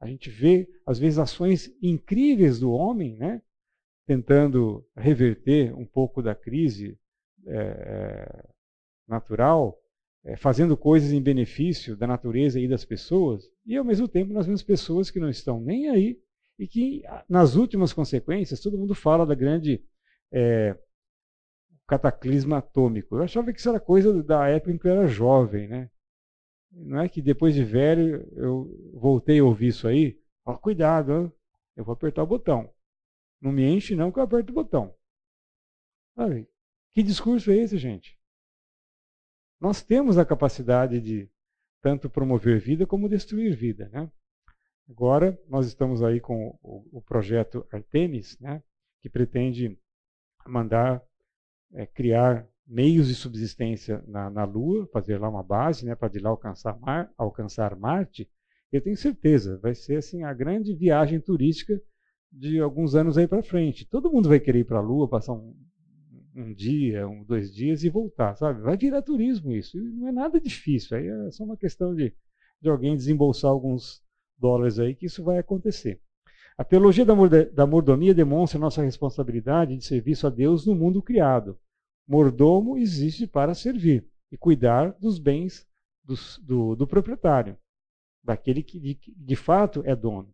A 0.00 0.06
gente 0.06 0.30
vê, 0.30 0.68
às 0.86 0.98
vezes, 0.98 1.18
ações 1.18 1.74
incríveis 1.82 2.60
do 2.60 2.70
homem, 2.70 3.16
né? 3.16 3.42
tentando 4.06 4.86
reverter 4.96 5.74
um 5.74 5.84
pouco 5.84 6.22
da 6.22 6.34
crise 6.34 6.96
é, 7.46 8.44
natural, 9.06 9.76
é, 10.24 10.36
fazendo 10.36 10.76
coisas 10.76 11.12
em 11.12 11.20
benefício 11.20 11.96
da 11.96 12.06
natureza 12.06 12.60
e 12.60 12.68
das 12.68 12.84
pessoas, 12.84 13.50
e 13.64 13.76
ao 13.76 13.84
mesmo 13.84 14.06
tempo 14.06 14.32
nós 14.32 14.46
vemos 14.46 14.62
pessoas 14.62 15.10
que 15.10 15.18
não 15.18 15.28
estão 15.28 15.60
nem 15.60 15.88
aí 15.88 16.20
e 16.58 16.66
que, 16.66 17.02
nas 17.28 17.54
últimas 17.54 17.92
consequências, 17.92 18.60
todo 18.60 18.78
mundo 18.78 18.94
fala 18.94 19.26
da 19.26 19.34
grande 19.34 19.84
é, 20.32 20.76
cataclisma 21.86 22.58
atômico. 22.58 23.16
Eu 23.16 23.22
achava 23.22 23.52
que 23.52 23.58
isso 23.60 23.68
era 23.68 23.80
coisa 23.80 24.22
da 24.22 24.48
época 24.48 24.72
em 24.72 24.78
que 24.78 24.86
eu 24.86 24.92
era 24.92 25.06
jovem, 25.06 25.68
né? 25.68 25.90
Não 26.70 27.00
é 27.00 27.08
que 27.08 27.22
depois 27.22 27.54
de 27.54 27.64
velho 27.64 28.28
eu 28.36 28.92
voltei 28.94 29.38
a 29.38 29.44
ouvir 29.44 29.68
isso 29.68 29.88
aí. 29.88 30.20
Ó, 30.44 30.56
cuidado, 30.56 31.32
eu 31.76 31.84
vou 31.84 31.92
apertar 31.92 32.22
o 32.22 32.26
botão. 32.26 32.72
Não 33.40 33.52
me 33.52 33.64
enche 33.64 33.94
não 33.94 34.10
que 34.10 34.18
eu 34.18 34.22
aperto 34.22 34.52
o 34.52 34.54
botão. 34.54 34.94
Sabe? 36.14 36.48
Que 36.92 37.02
discurso 37.02 37.50
é 37.50 37.56
esse, 37.56 37.78
gente? 37.78 38.18
Nós 39.60 39.82
temos 39.82 40.18
a 40.18 40.24
capacidade 40.24 41.00
de 41.00 41.30
tanto 41.80 42.10
promover 42.10 42.58
vida 42.58 42.86
como 42.86 43.08
destruir 43.08 43.54
vida, 43.54 43.88
né? 43.90 44.10
Agora 44.88 45.38
nós 45.48 45.66
estamos 45.66 46.02
aí 46.02 46.20
com 46.20 46.58
o, 46.62 46.98
o 46.98 47.02
projeto 47.02 47.66
Artemis, 47.72 48.38
né? 48.38 48.62
Que 49.00 49.08
pretende 49.08 49.78
mandar 50.46 51.02
é, 51.72 51.86
criar 51.86 52.46
meios 52.66 53.08
de 53.08 53.14
subsistência 53.14 54.02
na, 54.06 54.28
na, 54.28 54.44
Lua, 54.44 54.86
fazer 54.92 55.18
lá 55.18 55.28
uma 55.28 55.42
base, 55.42 55.86
né, 55.86 55.94
para 55.94 56.08
de 56.08 56.18
lá 56.18 56.30
alcançar, 56.30 56.78
Mar, 56.80 57.10
alcançar 57.16 57.76
Marte, 57.76 58.28
eu 58.72 58.80
tenho 58.80 58.96
certeza, 58.96 59.58
vai 59.58 59.74
ser 59.74 59.96
assim 59.96 60.24
a 60.24 60.34
grande 60.34 60.74
viagem 60.74 61.20
turística 61.20 61.80
de 62.32 62.60
alguns 62.60 62.94
anos 62.94 63.16
aí 63.16 63.26
para 63.26 63.42
frente. 63.42 63.86
Todo 63.86 64.10
mundo 64.10 64.28
vai 64.28 64.40
querer 64.40 64.60
ir 64.60 64.64
para 64.64 64.78
a 64.78 64.82
Lua, 64.82 65.08
passar 65.08 65.32
um, 65.32 65.54
um, 66.34 66.52
dia, 66.52 67.08
um, 67.08 67.22
dois 67.24 67.54
dias 67.54 67.84
e 67.84 67.88
voltar, 67.88 68.34
sabe? 68.36 68.60
Vai 68.60 68.76
virar 68.76 69.02
turismo 69.02 69.52
isso. 69.52 69.78
Não 69.78 70.08
é 70.08 70.12
nada 70.12 70.40
difícil, 70.40 70.96
aí 70.96 71.06
é 71.06 71.30
só 71.30 71.44
uma 71.44 71.56
questão 71.56 71.94
de, 71.94 72.12
de 72.60 72.68
alguém 72.68 72.96
desembolsar 72.96 73.50
alguns 73.50 74.02
dólares 74.36 74.78
aí 74.78 74.94
que 74.94 75.06
isso 75.06 75.22
vai 75.22 75.38
acontecer. 75.38 76.00
A 76.58 76.64
teologia 76.64 77.04
da 77.04 77.66
mordomia 77.66 78.14
demonstra 78.14 78.58
nossa 78.58 78.82
responsabilidade 78.82 79.76
de 79.76 79.84
serviço 79.84 80.26
a 80.26 80.30
Deus 80.30 80.64
no 80.64 80.74
mundo 80.74 81.02
criado. 81.02 81.58
Mordomo 82.08 82.78
existe 82.78 83.26
para 83.26 83.54
servir 83.54 84.08
e 84.32 84.38
cuidar 84.38 84.92
dos 84.92 85.18
bens 85.18 85.66
do, 86.42 86.74
do 86.74 86.86
proprietário, 86.86 87.58
daquele 88.24 88.62
que 88.62 88.80
de, 88.80 88.98
de 89.14 89.36
fato 89.36 89.82
é 89.84 89.94
dono. 89.94 90.30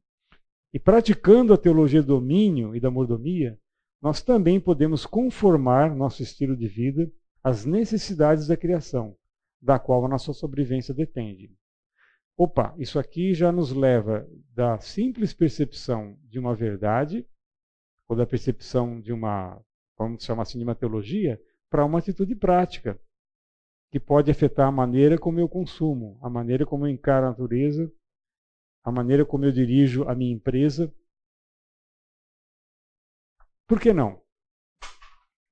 E 0.72 0.78
praticando 0.78 1.52
a 1.52 1.58
teologia 1.58 2.02
do 2.02 2.14
domínio 2.14 2.76
e 2.76 2.80
da 2.80 2.90
mordomia, 2.90 3.58
nós 4.00 4.22
também 4.22 4.60
podemos 4.60 5.04
conformar 5.04 5.94
nosso 5.94 6.22
estilo 6.22 6.56
de 6.56 6.68
vida 6.68 7.10
às 7.42 7.64
necessidades 7.64 8.46
da 8.46 8.56
criação, 8.56 9.16
da 9.60 9.78
qual 9.78 10.04
a 10.04 10.08
nossa 10.08 10.32
sobrevivência 10.32 10.94
depende. 10.94 11.52
Opa, 12.44 12.74
isso 12.76 12.98
aqui 12.98 13.34
já 13.34 13.52
nos 13.52 13.70
leva 13.70 14.28
da 14.52 14.76
simples 14.80 15.32
percepção 15.32 16.18
de 16.24 16.40
uma 16.40 16.56
verdade, 16.56 17.24
ou 18.08 18.16
da 18.16 18.26
percepção 18.26 19.00
de 19.00 19.12
uma, 19.12 19.64
vamos 19.96 20.24
chamar 20.24 20.42
assim, 20.42 20.58
de 20.58 20.64
uma 20.64 20.74
teologia, 20.74 21.40
para 21.70 21.84
uma 21.84 22.00
atitude 22.00 22.34
prática, 22.34 23.00
que 23.92 24.00
pode 24.00 24.28
afetar 24.28 24.66
a 24.66 24.72
maneira 24.72 25.16
como 25.16 25.38
eu 25.38 25.48
consumo, 25.48 26.18
a 26.20 26.28
maneira 26.28 26.66
como 26.66 26.84
eu 26.84 26.90
encaro 26.90 27.26
a 27.26 27.28
natureza, 27.28 27.88
a 28.82 28.90
maneira 28.90 29.24
como 29.24 29.44
eu 29.44 29.52
dirijo 29.52 30.02
a 30.08 30.12
minha 30.12 30.34
empresa. 30.34 30.92
Por 33.68 33.78
que 33.80 33.92
não? 33.92 34.20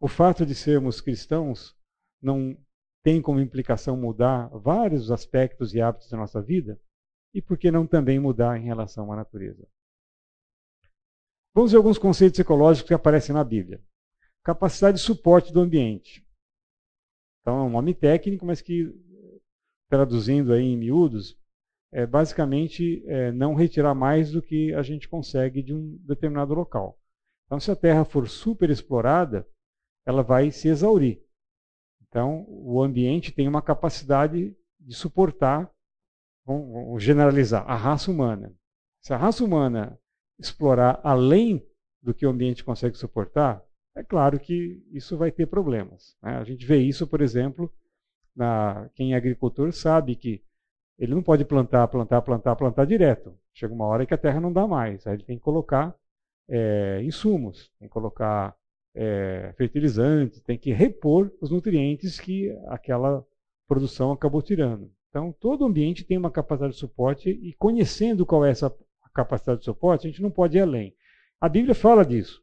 O 0.01 0.09
fato 0.09 0.45
de 0.45 0.57
sermos 0.57 1.01
cristãos 1.01 1.79
não 2.21 2.59
tem 3.03 3.21
como 3.23 3.41
implicação 3.41 3.97
mudar 3.97 4.49
vários 4.49 5.11
aspectos 5.11 5.75
e 5.75 5.81
hábitos 5.81 6.11
da 6.11 6.17
nossa 6.17 6.41
vida? 6.43 6.81
E 7.35 7.41
por 7.41 7.57
que 7.57 7.71
não 7.71 7.87
também 7.87 8.19
mudar 8.19 8.59
em 8.59 8.65
relação 8.65 9.13
à 9.13 9.17
natureza? 9.17 9.67
Vamos 11.55 11.73
ver 11.73 11.79
alguns 11.79 11.99
conceitos 11.99 12.39
ecológicos 12.39 12.89
que 12.89 12.95
aparecem 12.95 13.35
na 13.35 13.43
Bíblia. 13.43 13.83
Capacidade 14.45 14.99
de 14.99 15.03
suporte 15.03 15.53
do 15.53 15.61
ambiente. 15.61 16.27
Então, 17.41 17.59
é 17.59 17.63
um 17.63 17.71
nome 17.71 17.95
técnico, 17.95 18.45
mas 18.45 18.61
que, 18.61 18.93
traduzindo 19.89 20.53
aí 20.53 20.65
em 20.65 20.77
miúdos, 20.77 21.39
é 21.93 22.07
basicamente 22.07 23.03
é, 23.07 23.33
não 23.33 23.55
retirar 23.55 23.95
mais 23.95 24.31
do 24.31 24.41
que 24.41 24.73
a 24.75 24.83
gente 24.83 25.09
consegue 25.09 25.63
de 25.63 25.75
um 25.75 25.97
determinado 26.03 26.55
local. 26.55 26.99
Então, 27.47 27.59
se 27.59 27.71
a 27.71 27.77
Terra 27.77 28.05
for 28.05 28.29
super 28.29 28.71
explorada, 28.71 29.47
ela 30.07 30.23
vai 30.23 30.51
se 30.51 30.69
exaurir. 30.69 31.21
Então, 32.11 32.45
o 32.49 32.83
ambiente 32.83 33.33
tem 33.33 33.47
uma 33.47 33.63
capacidade 33.63 34.55
de 34.81 34.95
suportar, 34.95 35.71
vamos 36.45 37.03
generalizar, 37.03 37.65
a 37.71 37.77
raça 37.77 38.11
humana. 38.11 38.53
Se 39.01 39.15
a 39.15 39.17
raça 39.17 39.45
humana 39.45 39.97
explorar 40.39 41.01
além 41.05 41.65
do 42.03 42.13
que 42.13 42.27
o 42.27 42.31
ambiente 42.31 42.65
consegue 42.65 42.99
suportar, 42.99 43.65
é 43.95 44.03
claro 44.03 44.41
que 44.41 44.85
isso 44.91 45.17
vai 45.17 45.31
ter 45.31 45.47
problemas. 45.47 46.17
Né? 46.21 46.37
A 46.37 46.45
gente 46.45 46.67
vê 46.67 46.79
isso, 46.79 47.07
por 47.07 47.21
exemplo, 47.21 47.73
na, 48.35 48.91
quem 48.95 49.15
é 49.15 49.17
agricultor 49.17 49.73
sabe 49.73 50.17
que 50.17 50.43
ele 50.99 51.15
não 51.15 51.23
pode 51.23 51.45
plantar, 51.45 51.87
plantar, 51.89 52.23
plantar, 52.23 52.57
plantar 52.57 52.87
direto. 52.87 53.39
Chega 53.55 53.73
uma 53.73 53.87
hora 53.87 54.05
que 54.05 54.15
a 54.15 54.19
terra 54.19 54.41
não 54.41 54.53
dá 54.53 54.67
mais. 54.67 55.07
Aí 55.07 55.15
ele 55.15 55.25
tem 55.25 55.39
que 55.39 55.45
colocar 55.45 55.95
é, 56.49 57.01
insumos, 57.05 57.71
tem 57.79 57.89
que 57.89 57.93
colocar 57.93 58.57
é, 58.95 59.53
fertilizantes, 59.57 60.41
tem 60.43 60.59
que 60.59 60.73
repor 60.73 61.31
os 61.41 61.51
nutrientes 61.51 62.19
que 62.19 62.51
aquela 62.69 63.25
produção 63.69 64.13
acabou 64.13 64.43
tirando. 64.43 64.91
Então, 65.09 65.35
todo 65.41 65.65
ambiente 65.65 66.05
tem 66.05 66.17
uma 66.17 66.31
capacidade 66.31 66.75
de 66.75 66.79
suporte 66.79 67.31
e 67.31 67.53
conhecendo 67.55 68.27
qual 68.27 68.45
é 68.45 68.51
essa 68.51 68.75
capacidade 69.15 69.61
de 69.61 69.65
suporte, 69.65 70.07
a 70.07 70.11
gente 70.11 70.23
não 70.23 70.31
pode 70.31 70.57
ir 70.57 70.61
além. 70.61 70.95
A 71.41 71.49
Bíblia 71.49 71.75
fala 71.75 72.05
disso. 72.05 72.43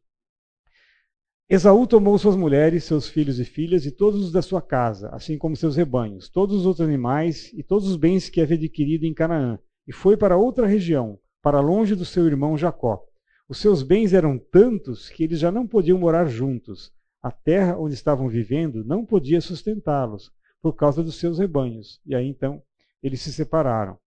Esaú 1.50 1.88
tomou 1.88 2.18
suas 2.18 2.36
mulheres, 2.36 2.84
seus 2.84 3.08
filhos 3.08 3.40
e 3.40 3.46
filhas 3.46 3.86
e 3.86 3.92
todos 3.92 4.22
os 4.22 4.32
da 4.34 4.42
sua 4.42 4.62
casa, 4.62 5.08
assim 5.14 5.38
como 5.38 5.56
seus 5.56 5.78
rebanhos, 5.78 6.28
todos 6.28 6.58
os 6.58 6.66
outros 6.66 6.86
animais 6.86 7.54
e 7.54 7.64
todos 7.64 7.88
os 7.88 7.96
bens 7.96 8.28
que 8.28 8.42
havia 8.42 8.58
adquirido 8.58 9.06
em 9.06 9.14
Canaã, 9.14 9.58
e 9.88 9.94
foi 9.94 10.18
para 10.18 10.36
outra 10.36 10.68
região, 10.68 11.18
para 11.42 11.62
longe 11.62 11.96
do 11.96 12.04
seu 12.04 12.26
irmão 12.26 12.58
Jacó. 12.58 13.02
Os 13.50 13.60
seus 13.60 13.84
bens 13.84 14.14
eram 14.14 14.38
tantos 14.38 15.10
que 15.10 15.24
eles 15.24 15.40
já 15.40 15.52
não 15.52 15.66
podiam 15.66 15.98
morar 15.98 16.26
juntos. 16.28 16.94
A 17.22 17.32
terra 17.32 17.78
onde 17.78 17.94
estavam 17.94 18.28
vivendo 18.28 18.84
não 18.84 19.06
podia 19.06 19.42
sustentá-los, 19.42 20.32
por 20.62 20.74
causa 20.74 21.04
dos 21.04 21.16
seus 21.16 21.40
rebanhos. 21.40 22.02
E 22.06 22.14
aí 22.14 22.28
então 22.28 22.62
eles 23.02 23.22
se 23.22 23.32
separaram. 23.32 23.98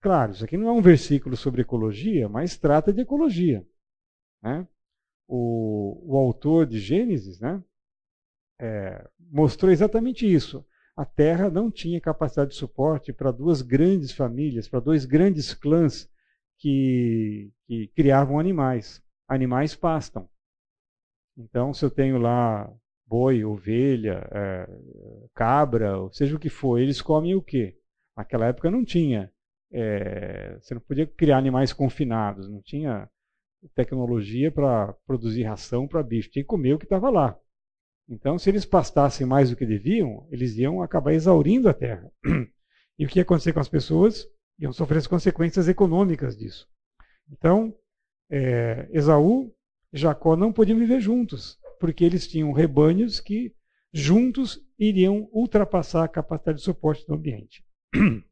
Claro, 0.00 0.32
isso 0.32 0.44
aqui 0.44 0.56
não 0.56 0.68
é 0.68 0.72
um 0.72 0.82
versículo 0.82 1.36
sobre 1.36 1.62
ecologia, 1.62 2.28
mas 2.28 2.56
trata 2.56 2.92
de 2.92 3.00
ecologia. 3.00 3.66
Né? 4.42 4.66
o, 5.28 6.00
o 6.06 6.16
autor 6.16 6.66
de 6.66 6.80
Gênesis 6.80 7.38
né, 7.38 7.62
é, 8.58 9.06
mostrou 9.30 9.70
exatamente 9.70 10.26
isso. 10.26 10.64
A 10.96 11.04
Terra 11.04 11.50
não 11.50 11.70
tinha 11.70 12.00
capacidade 12.00 12.50
de 12.50 12.56
suporte 12.56 13.12
para 13.12 13.30
duas 13.30 13.62
grandes 13.62 14.10
famílias, 14.10 14.66
para 14.66 14.80
dois 14.80 15.04
grandes 15.04 15.54
clãs 15.54 16.08
que, 16.58 17.50
que 17.66 17.88
criavam 17.94 18.38
animais. 18.38 19.02
Animais 19.28 19.74
pastam. 19.74 20.28
Então, 21.36 21.72
se 21.72 21.84
eu 21.84 21.90
tenho 21.90 22.18
lá 22.18 22.70
boi, 23.06 23.44
ovelha, 23.44 24.28
é, 24.32 24.68
cabra, 25.34 25.94
seja 26.12 26.36
o 26.36 26.38
que 26.38 26.50
for, 26.50 26.78
eles 26.78 27.00
comem 27.00 27.34
o 27.34 27.42
quê? 27.42 27.78
Naquela 28.16 28.46
época 28.46 28.70
não 28.70 28.84
tinha. 28.84 29.32
É, 29.72 30.58
você 30.60 30.74
não 30.74 30.80
podia 30.80 31.06
criar 31.06 31.38
animais 31.38 31.72
confinados, 31.72 32.48
não 32.48 32.60
tinha 32.62 33.08
tecnologia 33.74 34.50
para 34.50 34.92
produzir 35.06 35.42
ração 35.44 35.86
para 35.86 36.02
bicho, 36.02 36.30
tinha 36.30 36.42
que 36.42 36.48
comer 36.48 36.74
o 36.74 36.78
que 36.78 36.84
estava 36.84 37.10
lá. 37.10 37.38
Então, 38.08 38.38
se 38.38 38.48
eles 38.48 38.64
pastassem 38.64 39.26
mais 39.26 39.50
do 39.50 39.56
que 39.56 39.66
deviam, 39.66 40.26
eles 40.30 40.56
iam 40.56 40.82
acabar 40.82 41.12
exaurindo 41.12 41.68
a 41.68 41.74
terra. 41.74 42.10
E 43.00 43.06
o 43.06 43.08
que 43.08 43.20
ia 43.20 43.22
acontecer 43.22 43.52
com 43.52 43.60
as 43.60 43.68
pessoas? 43.68 44.26
Iam 44.58 44.72
sofrer 44.72 44.98
as 44.98 45.06
consequências 45.06 45.68
econômicas 45.68 46.36
disso. 46.36 46.68
Então, 47.30 47.74
é, 48.30 48.88
Esaú 48.90 49.54
e 49.92 49.98
Jacó 49.98 50.36
não 50.36 50.52
podiam 50.52 50.78
viver 50.78 51.00
juntos, 51.00 51.58
porque 51.78 52.04
eles 52.04 52.26
tinham 52.26 52.52
rebanhos 52.52 53.20
que 53.20 53.54
juntos 53.92 54.60
iriam 54.78 55.28
ultrapassar 55.32 56.04
a 56.04 56.08
capacidade 56.08 56.58
de 56.58 56.64
suporte 56.64 57.06
do 57.06 57.14
ambiente. 57.14 57.64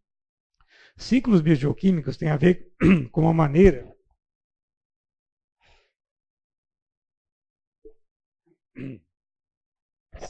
Ciclos 0.96 1.40
biogeoquímicos 1.40 2.16
têm 2.16 2.28
a 2.30 2.36
ver 2.36 2.72
com 3.12 3.28
a 3.28 3.34
maneira 3.34 3.94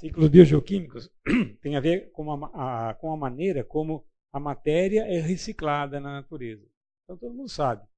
ciclos 0.00 0.28
biogeoquímicos 0.28 1.10
tem 1.60 1.76
a 1.76 1.80
ver 1.80 2.10
com 2.10 2.32
a, 2.32 2.90
a, 2.90 2.94
com 2.94 3.12
a 3.12 3.16
maneira 3.16 3.62
como 3.64 4.04
a 4.36 4.40
matéria 4.40 5.00
é 5.06 5.18
reciclada 5.18 5.98
na 5.98 6.12
natureza. 6.12 6.68
Então 7.02 7.16
todo 7.16 7.34
mundo 7.34 7.48
sabe. 7.48 7.88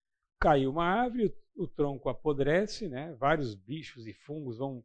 Caiu 0.41 0.71
uma 0.71 0.85
árvore, 0.85 1.35
o, 1.57 1.67
tronco 1.67 2.09
apodrece, 2.09 2.89
né? 2.89 3.13
vários 3.15 3.57
bichos 3.57 4.07
e 4.07 4.13
fungos 4.13 4.59
vão 4.59 4.85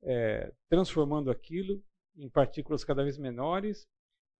é, 0.00 0.52
transformando 0.68 1.28
aquilo 1.28 1.82
em 2.16 2.30
partículas 2.30 2.84
cada 2.84 3.02
vez 3.02 3.18
menores, 3.18 3.88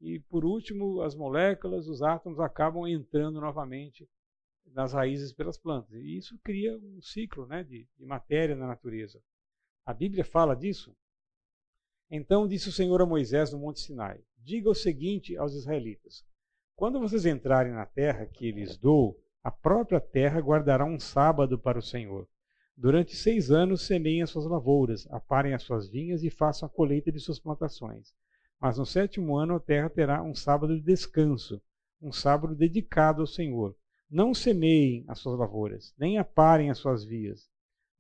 e 0.00 0.20
por 0.20 0.44
último, 0.44 1.00
as 1.00 1.16
moléculas, 1.16 1.88
os 1.88 2.00
átomos 2.00 2.38
acabam 2.38 2.86
entrando 2.86 3.40
novamente 3.40 4.08
nas 4.66 4.92
raízes 4.92 5.32
pelas 5.32 5.58
plantas. 5.58 5.92
E 5.94 6.16
isso 6.16 6.38
cria 6.44 6.78
um 6.78 7.02
ciclo 7.02 7.44
né, 7.44 7.64
de, 7.64 7.88
de 7.98 8.06
matéria 8.06 8.54
na 8.54 8.68
natureza. 8.68 9.20
A 9.84 9.92
Bíblia 9.92 10.24
fala 10.24 10.54
disso. 10.54 10.96
Então 12.08 12.46
disse 12.46 12.68
o 12.68 12.72
Senhor 12.72 13.02
a 13.02 13.06
Moisés 13.06 13.52
no 13.52 13.58
Monte 13.58 13.80
Sinai: 13.80 14.22
Diga 14.38 14.70
o 14.70 14.74
seguinte 14.74 15.36
aos 15.36 15.54
israelitas: 15.54 16.24
Quando 16.83 16.99
vocês 16.99 17.24
entrarem 17.24 17.72
na 17.72 17.87
terra 17.87 18.26
que 18.26 18.51
lhes 18.51 18.76
dou, 18.76 19.16
a 19.41 19.53
própria 19.53 20.01
terra 20.01 20.41
guardará 20.41 20.85
um 20.85 20.99
sábado 20.99 21.57
para 21.57 21.78
o 21.78 21.83
Senhor. 21.83 22.26
Durante 22.76 23.14
seis 23.14 23.53
anos 23.53 23.83
semeiem 23.83 24.22
as 24.22 24.30
suas 24.30 24.47
lavouras, 24.47 25.07
aparem 25.12 25.55
as 25.55 25.62
suas 25.62 25.89
vinhas 25.89 26.24
e 26.24 26.28
façam 26.28 26.66
a 26.66 26.68
colheita 26.68 27.12
de 27.12 27.20
suas 27.20 27.39
plantações. 27.39 28.12
Mas 28.61 28.78
no 28.78 28.85
sétimo 28.85 29.37
ano 29.37 29.55
a 29.55 29.61
terra 29.61 29.89
terá 29.89 30.24
um 30.24 30.35
sábado 30.35 30.74
de 30.74 30.83
descanso, 30.83 31.62
um 32.01 32.11
sábado 32.11 32.53
dedicado 32.53 33.20
ao 33.20 33.28
Senhor. 33.28 33.76
Não 34.11 34.35
semeiem 34.35 35.05
as 35.07 35.20
suas 35.20 35.39
lavouras, 35.39 35.95
nem 35.97 36.18
aparem 36.18 36.68
as 36.68 36.78
suas 36.78 37.05
vias, 37.05 37.49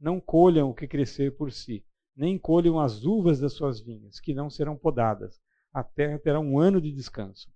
não 0.00 0.18
colham 0.20 0.70
o 0.70 0.74
que 0.74 0.88
crescer 0.88 1.36
por 1.36 1.52
si, 1.52 1.86
nem 2.16 2.36
colham 2.36 2.80
as 2.80 3.04
uvas 3.04 3.38
das 3.38 3.52
suas 3.52 3.78
vinhas, 3.80 4.18
que 4.18 4.34
não 4.34 4.50
serão 4.50 4.76
podadas. 4.76 5.40
A 5.72 5.84
terra 5.84 6.18
terá 6.18 6.40
um 6.40 6.58
ano 6.58 6.80
de 6.80 6.90
descanso. 6.90 7.48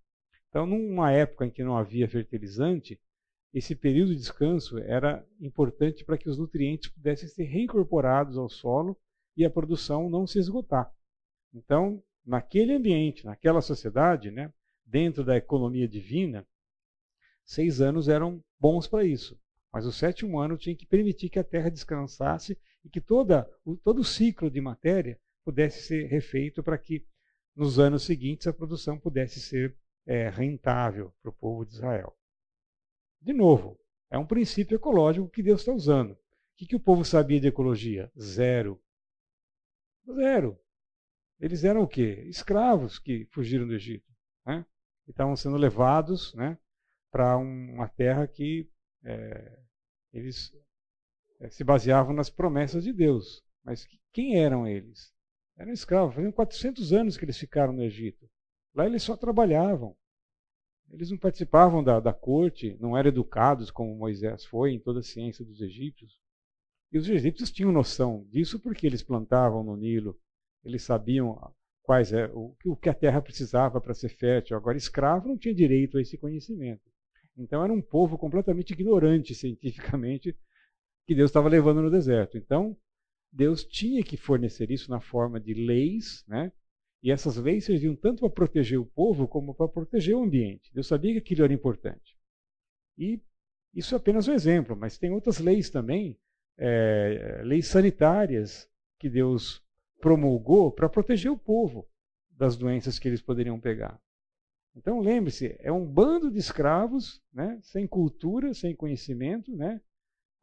Então, 0.56 0.64
numa 0.64 1.12
época 1.12 1.44
em 1.44 1.50
que 1.50 1.62
não 1.62 1.76
havia 1.76 2.08
fertilizante, 2.08 2.98
esse 3.52 3.74
período 3.74 4.14
de 4.14 4.20
descanso 4.20 4.78
era 4.78 5.22
importante 5.38 6.02
para 6.02 6.16
que 6.16 6.30
os 6.30 6.38
nutrientes 6.38 6.88
pudessem 6.88 7.28
ser 7.28 7.42
reincorporados 7.42 8.38
ao 8.38 8.48
solo 8.48 8.98
e 9.36 9.44
a 9.44 9.50
produção 9.50 10.08
não 10.08 10.26
se 10.26 10.38
esgotar. 10.38 10.90
Então, 11.52 12.02
naquele 12.24 12.72
ambiente, 12.72 13.26
naquela 13.26 13.60
sociedade, 13.60 14.30
né, 14.30 14.50
dentro 14.82 15.22
da 15.22 15.36
economia 15.36 15.86
divina, 15.86 16.46
seis 17.44 17.82
anos 17.82 18.08
eram 18.08 18.42
bons 18.58 18.86
para 18.86 19.04
isso. 19.04 19.38
Mas 19.70 19.84
o 19.84 19.92
sétimo 19.92 20.40
ano 20.40 20.56
tinha 20.56 20.74
que 20.74 20.86
permitir 20.86 21.28
que 21.28 21.38
a 21.38 21.44
terra 21.44 21.70
descansasse 21.70 22.58
e 22.82 22.88
que 22.88 23.02
toda, 23.02 23.46
o, 23.62 23.76
todo 23.76 23.98
o 23.98 24.04
ciclo 24.04 24.50
de 24.50 24.62
matéria 24.62 25.20
pudesse 25.44 25.82
ser 25.82 26.06
refeito 26.06 26.62
para 26.62 26.78
que 26.78 27.04
nos 27.54 27.78
anos 27.78 28.04
seguintes 28.04 28.46
a 28.46 28.54
produção 28.54 28.98
pudesse 28.98 29.38
ser 29.38 29.76
é, 30.06 30.28
rentável 30.28 31.12
para 31.20 31.30
o 31.30 31.34
povo 31.34 31.66
de 31.66 31.74
Israel. 31.74 32.16
De 33.20 33.32
novo, 33.32 33.78
é 34.10 34.16
um 34.16 34.26
princípio 34.26 34.76
ecológico 34.76 35.28
que 35.28 35.42
Deus 35.42 35.60
está 35.60 35.72
usando. 35.72 36.12
O 36.12 36.18
que, 36.56 36.66
que 36.66 36.76
o 36.76 36.80
povo 36.80 37.04
sabia 37.04 37.40
de 37.40 37.48
ecologia? 37.48 38.10
Zero. 38.18 38.80
Zero. 40.14 40.58
Eles 41.38 41.64
eram 41.64 41.82
o 41.82 41.88
quê? 41.88 42.24
Escravos 42.28 42.98
que 42.98 43.26
fugiram 43.26 43.66
do 43.66 43.74
Egito. 43.74 44.10
Né? 44.46 44.64
E 45.06 45.10
estavam 45.10 45.36
sendo 45.36 45.56
levados 45.56 46.32
né, 46.34 46.58
para 47.10 47.36
uma 47.36 47.88
terra 47.88 48.26
que 48.26 48.70
é, 49.04 49.58
eles 50.12 50.52
eh, 51.40 51.50
se 51.50 51.62
baseavam 51.62 52.14
nas 52.14 52.30
promessas 52.30 52.84
de 52.84 52.92
Deus. 52.92 53.44
Mas 53.62 53.86
quem 54.12 54.38
eram 54.38 54.66
eles? 54.66 55.12
Eram 55.56 55.72
escravos. 55.72 56.14
Faziam 56.14 56.32
400 56.32 56.92
anos 56.92 57.16
que 57.16 57.24
eles 57.24 57.38
ficaram 57.38 57.72
no 57.72 57.82
Egito. 57.82 58.28
Lá 58.76 58.84
eles 58.84 59.02
só 59.02 59.16
trabalhavam. 59.16 59.96
Eles 60.92 61.10
não 61.10 61.16
participavam 61.16 61.82
da, 61.82 61.98
da 61.98 62.12
corte, 62.12 62.76
não 62.78 62.96
eram 62.96 63.08
educados 63.08 63.70
como 63.70 63.96
Moisés 63.96 64.44
foi 64.44 64.72
em 64.72 64.78
toda 64.78 65.00
a 65.00 65.02
ciência 65.02 65.42
dos 65.44 65.62
egípcios. 65.62 66.20
E 66.92 66.98
os 66.98 67.08
egípcios 67.08 67.50
tinham 67.50 67.72
noção 67.72 68.24
disso 68.28 68.60
porque 68.60 68.86
eles 68.86 69.02
plantavam 69.02 69.64
no 69.64 69.76
Nilo, 69.76 70.16
eles 70.62 70.82
sabiam 70.82 71.40
quais 71.82 72.12
é, 72.12 72.26
o, 72.34 72.54
o 72.66 72.76
que 72.76 72.90
a 72.90 72.94
terra 72.94 73.22
precisava 73.22 73.80
para 73.80 73.94
ser 73.94 74.10
fértil. 74.10 74.56
Agora, 74.56 74.76
escravo 74.76 75.26
não 75.26 75.38
tinha 75.38 75.54
direito 75.54 75.96
a 75.96 76.02
esse 76.02 76.18
conhecimento. 76.18 76.82
Então 77.34 77.64
era 77.64 77.72
um 77.72 77.82
povo 77.82 78.18
completamente 78.18 78.72
ignorante 78.74 79.34
cientificamente 79.34 80.36
que 81.06 81.14
Deus 81.14 81.30
estava 81.30 81.48
levando 81.48 81.80
no 81.80 81.90
deserto. 81.90 82.36
Então 82.36 82.76
Deus 83.32 83.64
tinha 83.64 84.02
que 84.04 84.18
fornecer 84.18 84.70
isso 84.70 84.90
na 84.90 85.00
forma 85.00 85.40
de 85.40 85.54
leis, 85.54 86.24
né? 86.28 86.52
E 87.06 87.10
essas 87.12 87.36
leis 87.36 87.64
serviam 87.64 87.94
tanto 87.94 88.18
para 88.18 88.30
proteger 88.30 88.80
o 88.80 88.84
povo 88.84 89.28
como 89.28 89.54
para 89.54 89.68
proteger 89.68 90.16
o 90.16 90.24
ambiente. 90.24 90.74
Deus 90.74 90.88
sabia 90.88 91.12
que 91.12 91.18
aquilo 91.18 91.44
era 91.44 91.52
importante. 91.52 92.18
E 92.98 93.22
isso 93.72 93.94
é 93.94 93.96
apenas 93.96 94.26
um 94.26 94.32
exemplo, 94.32 94.74
mas 94.74 94.98
tem 94.98 95.12
outras 95.12 95.38
leis 95.38 95.70
também, 95.70 96.18
é, 96.58 97.42
leis 97.44 97.68
sanitárias 97.68 98.68
que 98.98 99.08
Deus 99.08 99.64
promulgou 100.00 100.72
para 100.72 100.88
proteger 100.88 101.30
o 101.30 101.38
povo 101.38 101.88
das 102.28 102.56
doenças 102.56 102.98
que 102.98 103.06
eles 103.06 103.22
poderiam 103.22 103.60
pegar. 103.60 104.00
Então 104.74 104.98
lembre-se, 104.98 105.54
é 105.60 105.70
um 105.70 105.86
bando 105.86 106.28
de 106.28 106.40
escravos, 106.40 107.22
né, 107.32 107.56
sem 107.62 107.86
cultura, 107.86 108.52
sem 108.52 108.74
conhecimento, 108.74 109.54
né, 109.54 109.80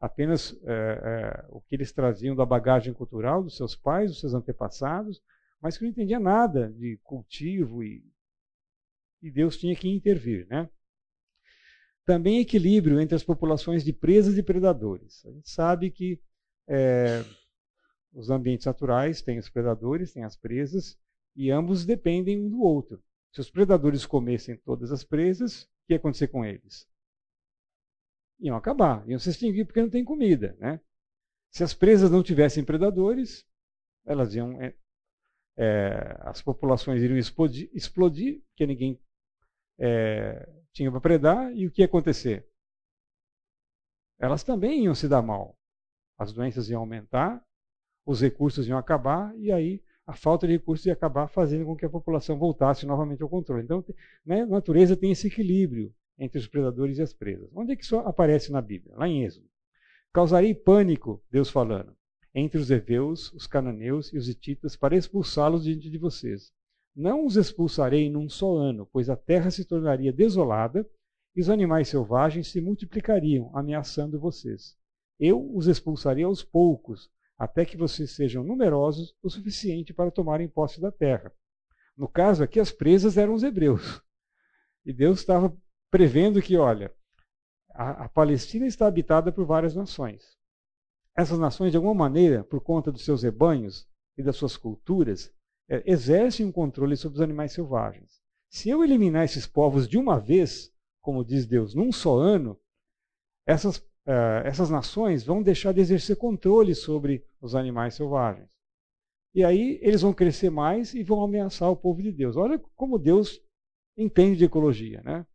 apenas 0.00 0.58
é, 0.64 0.72
é, 0.72 1.46
o 1.50 1.60
que 1.60 1.74
eles 1.74 1.92
traziam 1.92 2.34
da 2.34 2.46
bagagem 2.46 2.94
cultural 2.94 3.42
dos 3.42 3.54
seus 3.54 3.76
pais, 3.76 4.12
dos 4.12 4.20
seus 4.20 4.32
antepassados, 4.32 5.20
mas 5.64 5.78
que 5.78 5.84
não 5.84 5.90
entendia 5.90 6.20
nada 6.20 6.70
de 6.72 6.98
cultivo 7.02 7.82
e, 7.82 8.04
e 9.22 9.30
Deus 9.30 9.56
tinha 9.56 9.74
que 9.74 9.88
intervir. 9.88 10.46
Né? 10.46 10.68
Também 12.04 12.38
equilíbrio 12.38 13.00
entre 13.00 13.14
as 13.14 13.24
populações 13.24 13.82
de 13.82 13.90
presas 13.90 14.36
e 14.36 14.42
predadores. 14.42 15.24
A 15.24 15.32
gente 15.32 15.48
sabe 15.48 15.90
que 15.90 16.20
é, 16.68 17.24
os 18.12 18.28
ambientes 18.28 18.66
naturais 18.66 19.22
têm 19.22 19.38
os 19.38 19.48
predadores, 19.48 20.12
têm 20.12 20.22
as 20.22 20.36
presas, 20.36 20.98
e 21.34 21.50
ambos 21.50 21.86
dependem 21.86 22.44
um 22.44 22.50
do 22.50 22.60
outro. 22.60 23.02
Se 23.32 23.40
os 23.40 23.50
predadores 23.50 24.04
comessem 24.04 24.58
todas 24.58 24.92
as 24.92 25.02
presas, 25.02 25.62
o 25.62 25.68
que 25.86 25.94
ia 25.94 25.96
acontecer 25.96 26.28
com 26.28 26.44
eles? 26.44 26.86
Iam 28.38 28.54
acabar, 28.54 29.02
iam 29.08 29.18
se 29.18 29.30
extinguir 29.30 29.64
porque 29.64 29.80
não 29.80 29.88
tem 29.88 30.04
comida. 30.04 30.54
Né? 30.58 30.78
Se 31.48 31.64
as 31.64 31.72
presas 31.72 32.10
não 32.10 32.22
tivessem 32.22 32.62
predadores, 32.62 33.46
elas 34.04 34.34
iam. 34.34 34.60
É, 35.56 36.16
as 36.20 36.42
populações 36.42 37.00
iriam 37.02 37.18
explodir, 37.18 37.70
explodir 37.72 38.42
porque 38.48 38.66
ninguém 38.66 39.00
é, 39.78 40.48
tinha 40.72 40.90
para 40.90 41.00
predar, 41.00 41.54
e 41.54 41.66
o 41.66 41.70
que 41.70 41.82
ia 41.82 41.86
acontecer? 41.86 42.46
Elas 44.18 44.42
também 44.42 44.84
iam 44.84 44.94
se 44.94 45.08
dar 45.08 45.22
mal. 45.22 45.56
As 46.18 46.32
doenças 46.32 46.68
iam 46.68 46.80
aumentar, 46.80 47.44
os 48.06 48.20
recursos 48.20 48.66
iam 48.66 48.78
acabar, 48.78 49.36
e 49.36 49.52
aí 49.52 49.82
a 50.06 50.14
falta 50.14 50.46
de 50.46 50.54
recursos 50.54 50.86
ia 50.86 50.92
acabar 50.92 51.28
fazendo 51.28 51.64
com 51.64 51.76
que 51.76 51.84
a 51.84 51.90
população 51.90 52.38
voltasse 52.38 52.84
novamente 52.84 53.22
ao 53.22 53.28
controle. 53.28 53.62
Então, 53.62 53.84
né, 54.24 54.42
a 54.42 54.46
natureza 54.46 54.96
tem 54.96 55.12
esse 55.12 55.28
equilíbrio 55.28 55.94
entre 56.18 56.38
os 56.38 56.46
predadores 56.46 56.98
e 56.98 57.02
as 57.02 57.12
presas. 57.12 57.48
Onde 57.54 57.72
é 57.72 57.76
que 57.76 57.84
isso 57.84 57.96
aparece 57.98 58.52
na 58.52 58.60
Bíblia? 58.60 58.96
Lá 58.96 59.08
em 59.08 59.24
Êxodo. 59.24 59.48
Causarei 60.12 60.54
pânico, 60.54 61.24
Deus 61.30 61.50
falando, 61.50 61.96
entre 62.34 62.58
os 62.58 62.70
heveus, 62.70 63.32
os 63.32 63.46
cananeus 63.46 64.12
e 64.12 64.16
os 64.16 64.28
hititas 64.28 64.74
para 64.74 64.96
expulsá-los 64.96 65.64
diante 65.64 65.88
de 65.88 65.98
vocês. 65.98 66.52
Não 66.94 67.24
os 67.24 67.36
expulsarei 67.36 68.10
num 68.10 68.28
só 68.28 68.56
ano, 68.56 68.88
pois 68.92 69.08
a 69.08 69.16
terra 69.16 69.50
se 69.50 69.64
tornaria 69.64 70.12
desolada 70.12 70.88
e 71.34 71.40
os 71.40 71.48
animais 71.48 71.88
selvagens 71.88 72.48
se 72.48 72.60
multiplicariam, 72.60 73.50
ameaçando 73.54 74.18
vocês. 74.18 74.76
Eu 75.18 75.54
os 75.54 75.66
expulsarei 75.66 76.24
aos 76.24 76.42
poucos, 76.42 77.10
até 77.38 77.64
que 77.64 77.76
vocês 77.76 78.12
sejam 78.12 78.44
numerosos 78.44 79.14
o 79.22 79.30
suficiente 79.30 79.92
para 79.92 80.10
tomarem 80.10 80.48
posse 80.48 80.80
da 80.80 80.90
terra. 80.90 81.32
No 81.96 82.08
caso 82.08 82.42
aqui, 82.42 82.58
as 82.58 82.72
presas 82.72 83.16
eram 83.16 83.34
os 83.34 83.42
hebreus. 83.42 84.02
E 84.84 84.92
Deus 84.92 85.20
estava 85.20 85.56
prevendo 85.90 86.42
que, 86.42 86.56
olha, 86.56 86.92
a, 87.70 88.04
a 88.04 88.08
Palestina 88.08 88.66
está 88.66 88.86
habitada 88.86 89.32
por 89.32 89.44
várias 89.44 89.74
nações. 89.74 90.36
Essas 91.16 91.38
nações, 91.38 91.70
de 91.70 91.76
alguma 91.76 91.94
maneira, 91.94 92.42
por 92.42 92.60
conta 92.60 92.90
dos 92.90 93.04
seus 93.04 93.22
rebanhos 93.22 93.88
e 94.16 94.22
das 94.22 94.36
suas 94.36 94.56
culturas, 94.56 95.32
é, 95.68 95.82
exercem 95.90 96.44
um 96.44 96.52
controle 96.52 96.96
sobre 96.96 97.16
os 97.16 97.22
animais 97.22 97.52
selvagens. 97.52 98.20
Se 98.50 98.68
eu 98.68 98.84
eliminar 98.84 99.24
esses 99.24 99.46
povos 99.46 99.88
de 99.88 99.96
uma 99.96 100.18
vez, 100.18 100.72
como 101.00 101.24
diz 101.24 101.46
Deus, 101.46 101.74
num 101.74 101.92
só 101.92 102.16
ano, 102.18 102.58
essas 103.46 103.78
uh, 104.06 104.44
essas 104.44 104.70
nações 104.70 105.24
vão 105.24 105.42
deixar 105.42 105.72
de 105.72 105.80
exercer 105.80 106.16
controle 106.16 106.74
sobre 106.74 107.24
os 107.40 107.54
animais 107.54 107.94
selvagens. 107.94 108.48
E 109.34 109.42
aí 109.42 109.78
eles 109.82 110.02
vão 110.02 110.12
crescer 110.12 110.50
mais 110.50 110.94
e 110.94 111.02
vão 111.02 111.22
ameaçar 111.22 111.70
o 111.70 111.76
povo 111.76 112.02
de 112.02 112.12
Deus. 112.12 112.36
Olha 112.36 112.58
como 112.76 112.98
Deus 112.98 113.42
entende 113.96 114.38
de 114.38 114.44
ecologia, 114.44 115.02
né? 115.02 115.26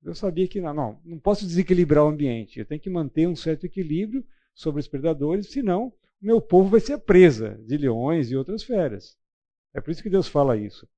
Deus 0.00 0.18
sabia 0.18 0.48
que 0.48 0.60
não, 0.60 0.72
não, 0.72 1.00
não 1.04 1.18
posso 1.18 1.44
desequilibrar 1.44 2.04
o 2.04 2.08
ambiente, 2.08 2.60
eu 2.60 2.64
tenho 2.64 2.80
que 2.80 2.88
manter 2.88 3.26
um 3.26 3.34
certo 3.34 3.66
equilíbrio 3.66 4.24
sobre 4.58 4.80
os 4.80 4.88
predadores, 4.88 5.50
senão 5.52 5.92
o 6.20 6.26
meu 6.26 6.40
povo 6.40 6.68
vai 6.68 6.80
ser 6.80 6.98
presa 6.98 7.56
de 7.64 7.76
leões 7.76 8.28
e 8.30 8.36
outras 8.36 8.64
feras. 8.64 9.16
É 9.72 9.80
por 9.80 9.92
isso 9.92 10.02
que 10.02 10.10
Deus 10.10 10.26
fala 10.26 10.56
isso. 10.56 10.88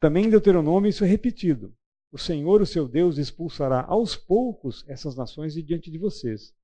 Também 0.00 0.24
em 0.24 0.30
Deuteronômio 0.30 0.88
isso 0.88 1.04
é 1.04 1.06
repetido 1.06 1.76
o 2.10 2.18
Senhor, 2.18 2.62
o 2.62 2.66
seu 2.66 2.86
Deus, 2.86 3.18
expulsará 3.18 3.84
aos 3.88 4.14
poucos 4.14 4.84
essas 4.86 5.16
nações 5.16 5.52
de 5.52 5.60
diante 5.60 5.90
de 5.90 5.98
vocês. 5.98 6.54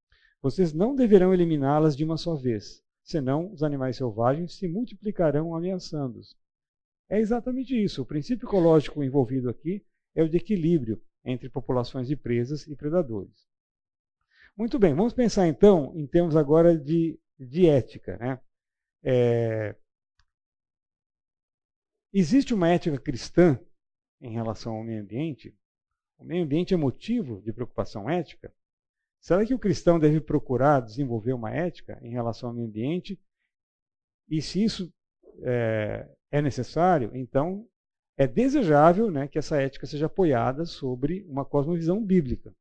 Vocês 0.41 0.73
não 0.73 0.95
deverão 0.95 1.35
eliminá-las 1.35 1.97
de 1.97 2.05
uma 2.05 2.17
só 2.17 2.37
vez, 2.37 2.81
senão 3.03 3.53
os 3.53 3.65
animais 3.65 3.97
selvagens 3.97 4.55
se 4.55 4.69
multiplicarão 4.69 5.53
ameaçando-os. 5.53 6.37
É 7.09 7.19
exatamente 7.19 7.75
isso. 7.75 8.01
O 8.01 8.07
princípio 8.07 8.47
ecológico 8.47 9.03
envolvido 9.03 9.51
aqui 9.51 9.85
é 10.15 10.23
o 10.23 10.29
de 10.29 10.37
equilíbrio 10.37 11.03
entre 11.25 11.51
populações 11.51 12.07
de 12.07 12.15
presas 12.15 12.69
e 12.69 12.77
predadores. 12.77 13.50
Muito 14.57 14.79
bem, 14.79 14.95
vamos 14.95 15.13
pensar 15.13 15.47
então 15.47 15.93
em 15.97 16.07
termos 16.07 16.37
agora 16.37 16.77
de, 16.77 17.19
de 17.39 17.67
ética. 17.67 18.17
Né? 18.19 18.41
É... 19.03 19.77
Existe 22.13 22.53
uma 22.53 22.69
ética 22.69 22.99
cristã 22.99 23.59
em 24.21 24.33
relação 24.33 24.75
ao 24.75 24.85
meio 24.85 25.03
ambiente? 25.03 25.57
O 26.19 26.25
meio 26.25 26.45
ambiente 26.45 26.75
é 26.75 26.77
motivo 26.77 27.41
de 27.41 27.53
preocupação 27.53 28.09
ética? 28.09 28.53
Será 29.21 29.45
que 29.45 29.55
o 29.55 29.59
cristão 29.59 29.99
deve 29.99 30.21
procurar 30.21 30.81
desenvolver 30.81 31.33
uma 31.33 31.51
ética 31.51 31.99
em 32.03 32.11
relação 32.11 32.51
ao 32.51 32.55
meio 32.55 32.69
ambiente? 32.69 33.19
E 34.29 34.41
se 34.41 34.63
isso 34.63 34.93
é, 35.43 36.09
é 36.31 36.43
necessário, 36.43 37.11
então 37.15 37.67
é 38.17 38.27
desejável 38.27 39.11
né, 39.11 39.29
que 39.29 39.39
essa 39.39 39.61
ética 39.61 39.87
seja 39.87 40.07
apoiada 40.07 40.65
sobre 40.65 41.25
uma 41.29 41.45
cosmovisão 41.45 42.05
bíblica. 42.05 42.55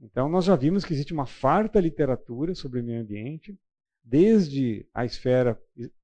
Então, 0.00 0.28
nós 0.28 0.44
já 0.44 0.54
vimos 0.54 0.84
que 0.84 0.92
existe 0.92 1.12
uma 1.12 1.26
farta 1.26 1.80
literatura 1.80 2.54
sobre 2.54 2.80
o 2.80 2.84
meio 2.84 3.02
ambiente, 3.02 3.58
desde 4.02 4.88
a 4.94 5.04
esfera 5.04 5.60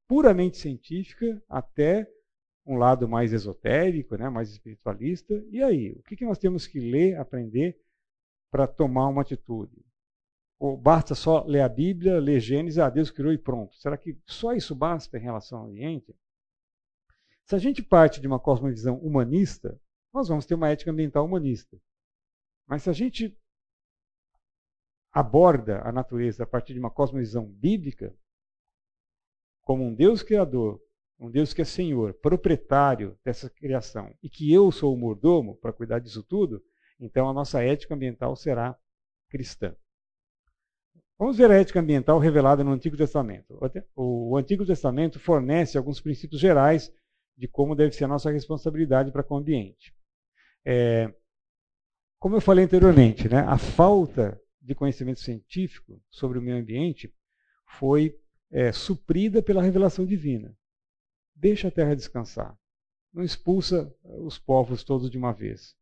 puramente 0.09 0.57
científica 0.57 1.43
até 1.49 2.09
um 2.67 2.77
lado 2.77 3.09
mais 3.09 3.33
esotérico, 3.33 4.17
né, 4.17 4.29
mais 4.29 4.51
espiritualista. 4.51 5.35
E 5.51 5.63
aí, 5.63 5.93
o 5.93 6.03
que, 6.03 6.17
que 6.17 6.25
nós 6.25 6.39
temos 6.39 6.67
que 6.67 6.81
ler, 6.81 7.17
aprender 7.19 7.79
para 8.51 8.67
tomar 8.67 9.09
uma 9.09 9.23
atitude? 9.23 9.85
Ou 10.59 10.77
basta 10.77 11.15
só 11.15 11.45
ler 11.45 11.61
a 11.61 11.69
Bíblia, 11.69 12.19
ler 12.19 12.41
Gênesis, 12.41 12.79
ah, 12.79 12.89
Deus 12.89 13.11
criou 13.11 13.33
e 13.33 13.39
pronto. 13.39 13.77
Será 13.77 13.97
que 13.97 14.19
só 14.27 14.53
isso 14.55 14.75
basta 14.75 15.17
em 15.19 15.21
relação 15.21 15.59
ao 15.59 15.67
ambiente? 15.67 16.15
Se 17.45 17.55
a 17.55 17.59
gente 17.59 17.83
parte 17.83 18.21
de 18.21 18.27
uma 18.27 18.41
cosmovisão 18.41 18.97
humanista, 18.99 19.79
nós 20.13 20.29
vamos 20.29 20.47
ter 20.47 20.55
uma 20.55 20.71
ética 20.71 20.91
ambiental 20.91 21.25
humanista. 21.25 21.79
Mas 22.67 22.83
se 22.85 22.91
a 22.91 22.93
gente 22.93 23.37
aborda 25.15 25.81
a 25.83 25.93
natureza 25.93 26.43
a 26.43 26.47
partir 26.47 26.75
de 26.75 26.81
uma 26.81 26.91
cosmovisão 26.91 27.47
bíblica, 27.47 28.15
como 29.63 29.85
um 29.85 29.95
Deus 29.95 30.23
criador 30.23 30.85
um 31.19 31.31
Deus 31.31 31.55
que 31.55 31.63
é 31.63 31.65
Senhor, 31.65 32.15
proprietário 32.15 33.19
dessa 33.25 33.49
criação, 33.49 34.13
e 34.23 34.29
que 34.29 34.53
eu 34.53 34.71
sou 34.73 34.95
o 34.95 34.99
mordomo 34.99 35.57
para 35.57 35.73
cuidar 35.73 35.99
disso 35.99 36.23
tudo, 36.23 36.63
então 36.99 37.29
a 37.29 37.33
nossa 37.33 37.63
ética 37.63 37.95
ambiental 37.95 38.35
será 38.37 38.77
cristã. 39.29 39.75
Vamos 41.19 41.37
ver 41.37 41.51
a 41.51 41.55
ética 41.55 41.81
ambiental 41.81 42.19
revelada 42.19 42.65
no 42.65 42.73
Antigo 42.73 42.97
Testamento. 42.97 43.59
O 43.95 44.37
Antigo 44.37 44.67
Testamento 44.67 45.21
fornece 45.21 45.79
alguns 45.79 46.01
princípios 46.01 46.41
gerais 46.41 46.93
de 47.37 47.47
como 47.47 47.75
deve 47.75 47.93
ser 47.93 48.05
a 48.05 48.09
nossa 48.09 48.31
responsabilidade 48.31 49.13
para 49.13 49.23
com 49.23 49.35
o 49.35 49.39
ambiente. 49.39 49.95
É, 50.65 51.13
como 52.19 52.37
eu 52.37 52.41
falei 52.41 52.65
anteriormente, 52.65 53.29
né, 53.29 53.41
a 53.41 53.57
falta 53.57 54.41
de 54.65 54.75
conhecimento 54.75 55.21
científico 55.21 56.03
sobre 56.11 56.39
o 56.39 56.43
meio 56.43 56.57
ambiente 56.57 57.15
foi 57.67 58.19
é, 58.51 58.73
suprida 58.73 59.43
pela 59.43 59.63
revelação 59.63 60.07
divina. 60.07 60.57
Deixa 61.35 61.69
a 61.69 61.71
terra 61.71 61.95
descansar. 61.95 62.57
Não 63.13 63.23
expulsa 63.23 63.95
os 64.03 64.39
povos 64.39 64.83
todos 64.83 65.11
de 65.11 65.19
uma 65.19 65.33
vez. 65.33 65.77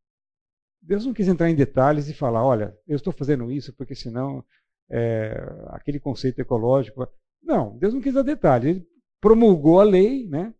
Deus 0.81 1.07
não 1.07 1.15
quis 1.15 1.29
entrar 1.29 1.49
em 1.49 1.55
detalhes 1.55 2.09
e 2.09 2.15
falar, 2.15 2.45
olha, 2.45 2.77
eu 2.87 2.97
estou 2.97 3.13
fazendo 3.13 3.51
isso 3.53 3.73
porque 3.73 3.95
senão 3.95 4.45
é, 4.91 5.33
aquele 5.69 6.01
conceito 6.01 6.41
ecológico. 6.41 7.07
Não, 7.41 7.79
Deus 7.79 7.95
não 7.95 8.01
quis 8.01 8.15
dar 8.15 8.23
detalhes. 8.23 8.77
Ele 8.77 8.89
promulgou 9.21 9.81
a 9.81 9.85
lei, 9.85 10.27
né? 10.27 10.53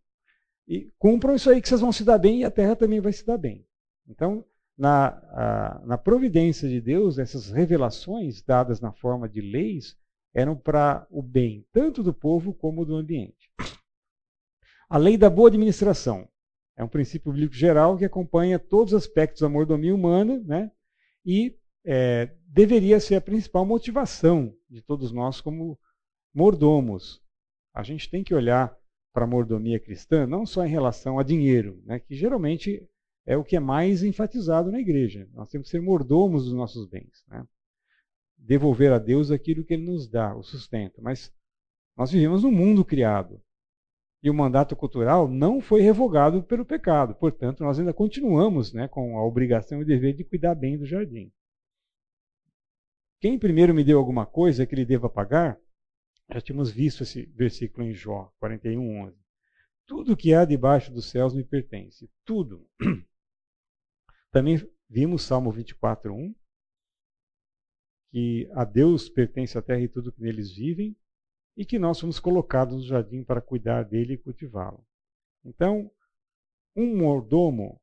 E 0.65 0.89
cumpram 0.97 1.35
isso 1.35 1.49
aí 1.49 1.61
que 1.61 1.67
vocês 1.67 1.81
vão 1.81 1.91
se 1.91 2.05
dar 2.05 2.17
bem 2.17 2.41
e 2.41 2.45
a 2.45 2.51
terra 2.51 2.75
também 2.75 3.01
vai 3.01 3.11
se 3.11 3.25
dar 3.25 3.37
bem. 3.37 3.67
Então, 4.07 4.45
na, 4.77 5.07
a, 5.07 5.81
na 5.85 5.97
providência 5.97 6.67
de 6.67 6.81
Deus, 6.81 7.17
essas 7.17 7.49
revelações 7.49 8.41
dadas 8.41 8.81
na 8.81 8.91
forma 8.91 9.29
de 9.29 9.41
leis 9.41 9.97
eram 10.33 10.55
para 10.55 11.05
o 11.11 11.21
bem 11.21 11.65
tanto 11.71 12.01
do 12.01 12.13
povo 12.13 12.53
como 12.53 12.85
do 12.85 12.95
ambiente. 12.95 13.51
A 14.89 14.97
lei 14.97 15.17
da 15.17 15.29
boa 15.29 15.49
administração 15.49 16.27
é 16.75 16.83
um 16.83 16.87
princípio 16.87 17.31
bíblico 17.31 17.53
geral 17.53 17.97
que 17.97 18.05
acompanha 18.05 18.57
todos 18.57 18.93
os 18.93 19.03
aspectos 19.03 19.41
da 19.41 19.49
mordomia 19.49 19.93
humana 19.93 20.41
né? 20.45 20.71
e 21.25 21.55
é, 21.85 22.31
deveria 22.47 22.99
ser 22.99 23.15
a 23.15 23.21
principal 23.21 23.65
motivação 23.65 24.55
de 24.69 24.81
todos 24.81 25.11
nós 25.11 25.39
como 25.39 25.79
mordomos. 26.33 27.21
A 27.73 27.83
gente 27.83 28.09
tem 28.09 28.23
que 28.23 28.33
olhar 28.33 28.75
para 29.13 29.25
a 29.25 29.27
mordomia 29.27 29.79
cristã 29.79 30.25
não 30.25 30.45
só 30.45 30.65
em 30.65 30.69
relação 30.69 31.19
a 31.19 31.23
dinheiro, 31.23 31.81
né, 31.85 31.99
que 31.99 32.15
geralmente 32.15 32.87
é 33.25 33.37
o 33.37 33.43
que 33.43 33.55
é 33.55 33.59
mais 33.59 34.03
enfatizado 34.03 34.71
na 34.71 34.79
igreja. 34.79 35.27
Nós 35.33 35.49
temos 35.49 35.67
que 35.67 35.71
ser 35.71 35.81
mordomos 35.81 36.45
dos 36.45 36.53
nossos 36.53 36.87
bens. 36.87 37.23
Né? 37.27 37.45
Devolver 38.37 38.91
a 38.91 38.99
Deus 38.99 39.31
aquilo 39.31 39.63
que 39.63 39.73
Ele 39.73 39.85
nos 39.85 40.07
dá, 40.07 40.35
o 40.35 40.43
sustento. 40.43 41.01
Mas 41.01 41.33
nós 41.95 42.11
vivemos 42.11 42.43
num 42.43 42.51
mundo 42.51 42.83
criado. 42.83 43.41
E 44.21 44.29
o 44.29 44.33
mandato 44.33 44.75
cultural 44.75 45.27
não 45.27 45.59
foi 45.59 45.81
revogado 45.81 46.43
pelo 46.43 46.65
pecado. 46.65 47.13
Portanto, 47.15 47.63
nós 47.63 47.79
ainda 47.79 47.93
continuamos 47.93 48.73
né, 48.73 48.87
com 48.87 49.17
a 49.17 49.25
obrigação 49.25 49.79
e 49.79 49.83
o 49.83 49.85
dever 49.85 50.15
de 50.15 50.23
cuidar 50.23 50.55
bem 50.55 50.77
do 50.77 50.85
jardim. 50.85 51.31
Quem 53.19 53.39
primeiro 53.39 53.73
me 53.73 53.83
deu 53.83 53.97
alguma 53.97 54.25
coisa 54.25 54.65
que 54.65 54.75
ele 54.75 54.85
deva 54.85 55.09
pagar, 55.09 55.57
já 56.29 56.41
tínhamos 56.41 56.71
visto 56.71 57.03
esse 57.03 57.25
versículo 57.27 57.85
em 57.85 57.93
Jó 57.93 58.33
41, 58.39 59.05
11. 59.05 59.17
Tudo 59.85 60.17
que 60.17 60.33
há 60.33 60.45
debaixo 60.45 60.91
dos 60.91 61.09
céus 61.09 61.33
me 61.33 61.43
pertence. 61.43 62.09
Tudo. 62.25 62.67
Também 64.33 64.57
vimos 64.89 65.21
Salmo 65.21 65.51
24, 65.51 66.11
1, 66.11 66.35
que 68.11 68.49
a 68.53 68.65
Deus 68.65 69.07
pertence 69.07 69.55
a 69.55 69.61
terra 69.61 69.81
e 69.81 69.87
tudo 69.87 70.11
que 70.11 70.23
neles 70.23 70.51
vivem, 70.51 70.97
e 71.55 71.63
que 71.63 71.77
nós 71.77 71.99
fomos 71.99 72.19
colocados 72.19 72.75
no 72.75 72.81
jardim 72.81 73.23
para 73.23 73.39
cuidar 73.39 73.83
dele 73.83 74.13
e 74.13 74.17
cultivá-lo. 74.17 74.83
Então, 75.45 75.91
um 76.75 76.97
mordomo 76.97 77.79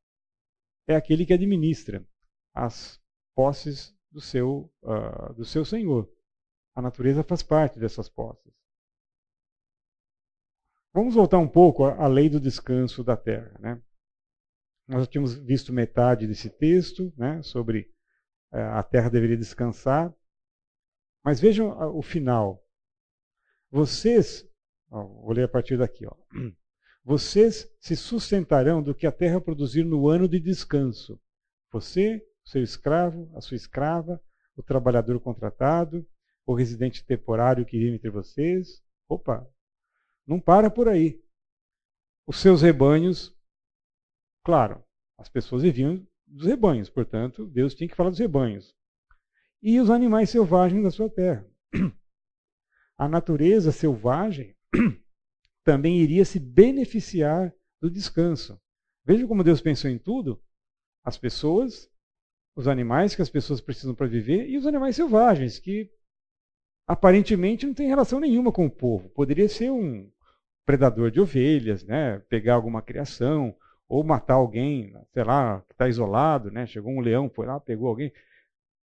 é 0.89 0.93
aquele 0.93 1.25
que 1.25 1.33
administra 1.33 2.05
as 2.53 3.01
posses 3.33 3.95
do 4.11 4.19
seu, 4.19 4.69
uh, 4.83 5.33
do 5.33 5.45
seu 5.45 5.63
senhor. 5.63 6.11
A 6.75 6.81
natureza 6.81 7.23
faz 7.23 7.41
parte 7.41 7.79
dessas 7.79 8.09
posses. 8.09 8.53
Vamos 10.93 11.15
voltar 11.15 11.37
um 11.37 11.47
pouco 11.47 11.85
à 11.85 12.07
lei 12.09 12.29
do 12.29 12.41
descanso 12.41 13.05
da 13.05 13.15
terra. 13.15 13.57
Né? 13.57 13.81
Nós 14.91 15.03
já 15.03 15.07
tínhamos 15.07 15.35
visto 15.35 15.71
metade 15.71 16.27
desse 16.27 16.49
texto, 16.49 17.13
né, 17.15 17.41
sobre 17.43 17.89
uh, 18.51 18.75
a 18.75 18.83
terra 18.83 19.09
deveria 19.09 19.37
descansar. 19.37 20.13
Mas 21.23 21.39
vejam 21.39 21.69
o 21.95 22.01
final. 22.01 22.61
Vocês, 23.69 24.45
ó, 24.89 25.05
vou 25.05 25.31
ler 25.31 25.45
a 25.45 25.47
partir 25.47 25.77
daqui, 25.77 26.05
ó. 26.05 26.13
Vocês 27.05 27.73
se 27.79 27.95
sustentarão 27.95 28.83
do 28.83 28.93
que 28.93 29.07
a 29.07 29.13
terra 29.13 29.39
produzir 29.39 29.85
no 29.85 30.09
ano 30.09 30.27
de 30.27 30.41
descanso. 30.41 31.17
Você, 31.71 32.21
seu 32.43 32.61
escravo, 32.61 33.31
a 33.33 33.39
sua 33.39 33.55
escrava, 33.55 34.21
o 34.57 34.61
trabalhador 34.61 35.17
contratado, 35.21 36.05
o 36.45 36.53
residente 36.53 37.05
temporário 37.05 37.65
que 37.65 37.79
vive 37.79 37.95
entre 37.95 38.09
vocês. 38.09 38.83
Opa, 39.07 39.47
não 40.27 40.37
para 40.37 40.69
por 40.69 40.89
aí. 40.89 41.23
Os 42.27 42.41
seus 42.41 42.61
rebanhos, 42.61 43.33
claro, 44.43 44.83
as 45.17 45.29
pessoas 45.29 45.63
viviam 45.63 46.05
dos 46.25 46.45
rebanhos, 46.45 46.89
portanto, 46.89 47.45
Deus 47.45 47.75
tinha 47.75 47.87
que 47.87 47.95
falar 47.95 48.09
dos 48.09 48.19
rebanhos. 48.19 48.75
E 49.61 49.79
os 49.79 49.89
animais 49.89 50.29
selvagens 50.29 50.83
da 50.83 50.91
sua 50.91 51.09
terra. 51.09 51.45
A 52.97 53.07
natureza 53.07 53.71
selvagem 53.71 54.55
também 55.63 55.99
iria 55.99 56.25
se 56.25 56.39
beneficiar 56.39 57.53
do 57.81 57.89
descanso. 57.89 58.59
Veja 59.03 59.27
como 59.27 59.43
Deus 59.43 59.61
pensou 59.61 59.89
em 59.89 59.97
tudo: 59.97 60.41
as 61.03 61.17
pessoas, 61.17 61.89
os 62.55 62.67
animais 62.67 63.15
que 63.15 63.21
as 63.21 63.29
pessoas 63.29 63.59
precisam 63.59 63.95
para 63.95 64.07
viver 64.07 64.47
e 64.47 64.57
os 64.57 64.65
animais 64.65 64.95
selvagens, 64.95 65.59
que 65.59 65.91
aparentemente 66.87 67.65
não 67.65 67.73
têm 67.73 67.87
relação 67.87 68.19
nenhuma 68.19 68.51
com 68.51 68.65
o 68.65 68.71
povo. 68.71 69.09
Poderia 69.09 69.49
ser 69.49 69.71
um 69.71 70.11
predador 70.65 71.09
de 71.11 71.19
ovelhas, 71.19 71.83
né? 71.83 72.19
pegar 72.29 72.55
alguma 72.55 72.81
criação, 72.81 73.55
ou 73.91 74.05
matar 74.05 74.35
alguém, 74.35 74.93
sei 75.13 75.21
lá, 75.25 75.61
que 75.67 75.73
está 75.73 75.89
isolado, 75.89 76.49
né? 76.49 76.65
chegou 76.65 76.93
um 76.93 77.01
leão, 77.01 77.29
foi 77.29 77.45
lá, 77.45 77.59
pegou 77.59 77.89
alguém. 77.89 78.09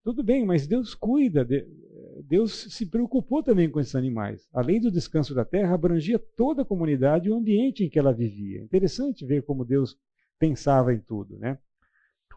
Tudo 0.03 0.21
bem, 0.21 0.45
mas 0.45 0.67
Deus 0.67 0.93
cuida, 0.93 1.47
Deus 2.25 2.73
se 2.73 2.85
preocupou 2.85 3.41
também 3.41 3.69
com 3.69 3.79
esses 3.79 3.95
animais. 3.95 4.49
A 4.51 4.59
lei 4.59 4.81
do 4.81 4.91
descanso 4.91 5.33
da 5.33 5.45
terra 5.45 5.73
abrangia 5.73 6.19
toda 6.19 6.63
a 6.63 6.65
comunidade 6.65 7.29
e 7.29 7.31
o 7.31 7.35
ambiente 7.35 7.85
em 7.85 7.89
que 7.89 7.97
ela 7.97 8.11
vivia. 8.11 8.61
Interessante 8.61 9.25
ver 9.25 9.43
como 9.43 9.63
Deus 9.63 9.97
pensava 10.37 10.93
em 10.93 10.99
tudo. 10.99 11.37
Né? 11.37 11.57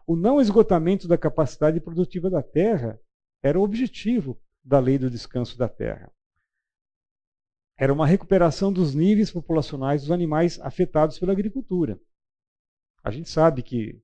O 0.07 0.15
não 0.15 0.39
esgotamento 0.39 1.09
da 1.09 1.17
capacidade 1.17 1.77
produtiva 1.81 2.29
da 2.29 2.41
terra 2.41 2.97
era 3.43 3.59
o 3.59 3.63
objetivo 3.63 4.39
da 4.63 4.79
lei 4.79 4.97
do 4.97 5.09
descanso 5.09 5.57
da 5.57 5.67
terra. 5.67 6.09
Era 7.77 7.91
uma 7.91 8.07
recuperação 8.07 8.71
dos 8.71 8.95
níveis 8.95 9.29
populacionais 9.29 10.03
dos 10.03 10.11
animais 10.11 10.57
afetados 10.61 11.19
pela 11.19 11.33
agricultura. 11.33 11.99
A 13.03 13.11
gente 13.11 13.29
sabe 13.29 13.63
que 13.63 14.01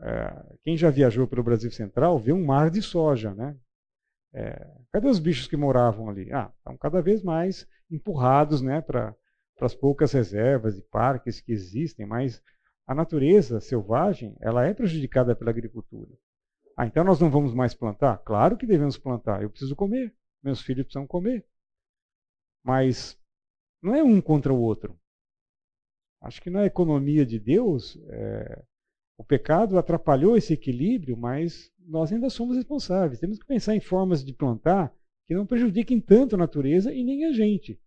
é, 0.00 0.56
quem 0.62 0.76
já 0.76 0.90
viajou 0.90 1.26
pelo 1.26 1.42
Brasil 1.42 1.70
Central 1.70 2.18
vê 2.18 2.32
um 2.32 2.44
mar 2.44 2.70
de 2.70 2.82
soja, 2.82 3.34
né? 3.34 3.56
É, 4.32 4.68
cadê 4.92 5.08
os 5.08 5.20
bichos 5.20 5.46
que 5.46 5.56
moravam 5.56 6.08
ali? 6.08 6.32
Ah, 6.32 6.52
estão 6.58 6.76
cada 6.76 7.00
vez 7.00 7.22
mais 7.22 7.66
empurrados, 7.88 8.60
né, 8.60 8.80
para 8.80 9.14
as 9.60 9.74
poucas 9.74 10.12
reservas 10.12 10.76
e 10.76 10.82
parques 10.82 11.40
que 11.40 11.52
existem, 11.52 12.04
mas 12.04 12.42
a 12.86 12.94
natureza 12.94 13.60
selvagem 13.60 14.36
ela 14.40 14.66
é 14.66 14.74
prejudicada 14.74 15.36
pela 15.36 15.50
agricultura. 15.50 16.10
Ah, 16.76 16.86
então 16.86 17.04
nós 17.04 17.20
não 17.20 17.30
vamos 17.30 17.54
mais 17.54 17.72
plantar? 17.72 18.18
Claro 18.18 18.56
que 18.56 18.66
devemos 18.66 18.98
plantar. 18.98 19.42
Eu 19.42 19.50
preciso 19.50 19.76
comer. 19.76 20.12
Meus 20.42 20.60
filhos 20.60 20.84
precisam 20.84 21.06
comer. 21.06 21.46
Mas 22.64 23.16
não 23.80 23.94
é 23.94 24.02
um 24.02 24.20
contra 24.20 24.52
o 24.52 24.60
outro. 24.60 24.98
Acho 26.24 26.40
que 26.40 26.48
na 26.48 26.64
economia 26.64 27.26
de 27.26 27.38
Deus, 27.38 27.98
é, 28.08 28.62
o 29.18 29.22
pecado 29.22 29.76
atrapalhou 29.76 30.38
esse 30.38 30.54
equilíbrio, 30.54 31.18
mas 31.18 31.70
nós 31.86 32.10
ainda 32.10 32.30
somos 32.30 32.56
responsáveis. 32.56 33.20
Temos 33.20 33.38
que 33.38 33.44
pensar 33.44 33.76
em 33.76 33.80
formas 33.80 34.24
de 34.24 34.32
plantar 34.32 34.90
que 35.26 35.34
não 35.34 35.44
prejudiquem 35.44 36.00
tanto 36.00 36.34
a 36.34 36.38
natureza 36.38 36.90
e 36.94 37.04
nem 37.04 37.26
a 37.26 37.32
gente. 37.32 37.78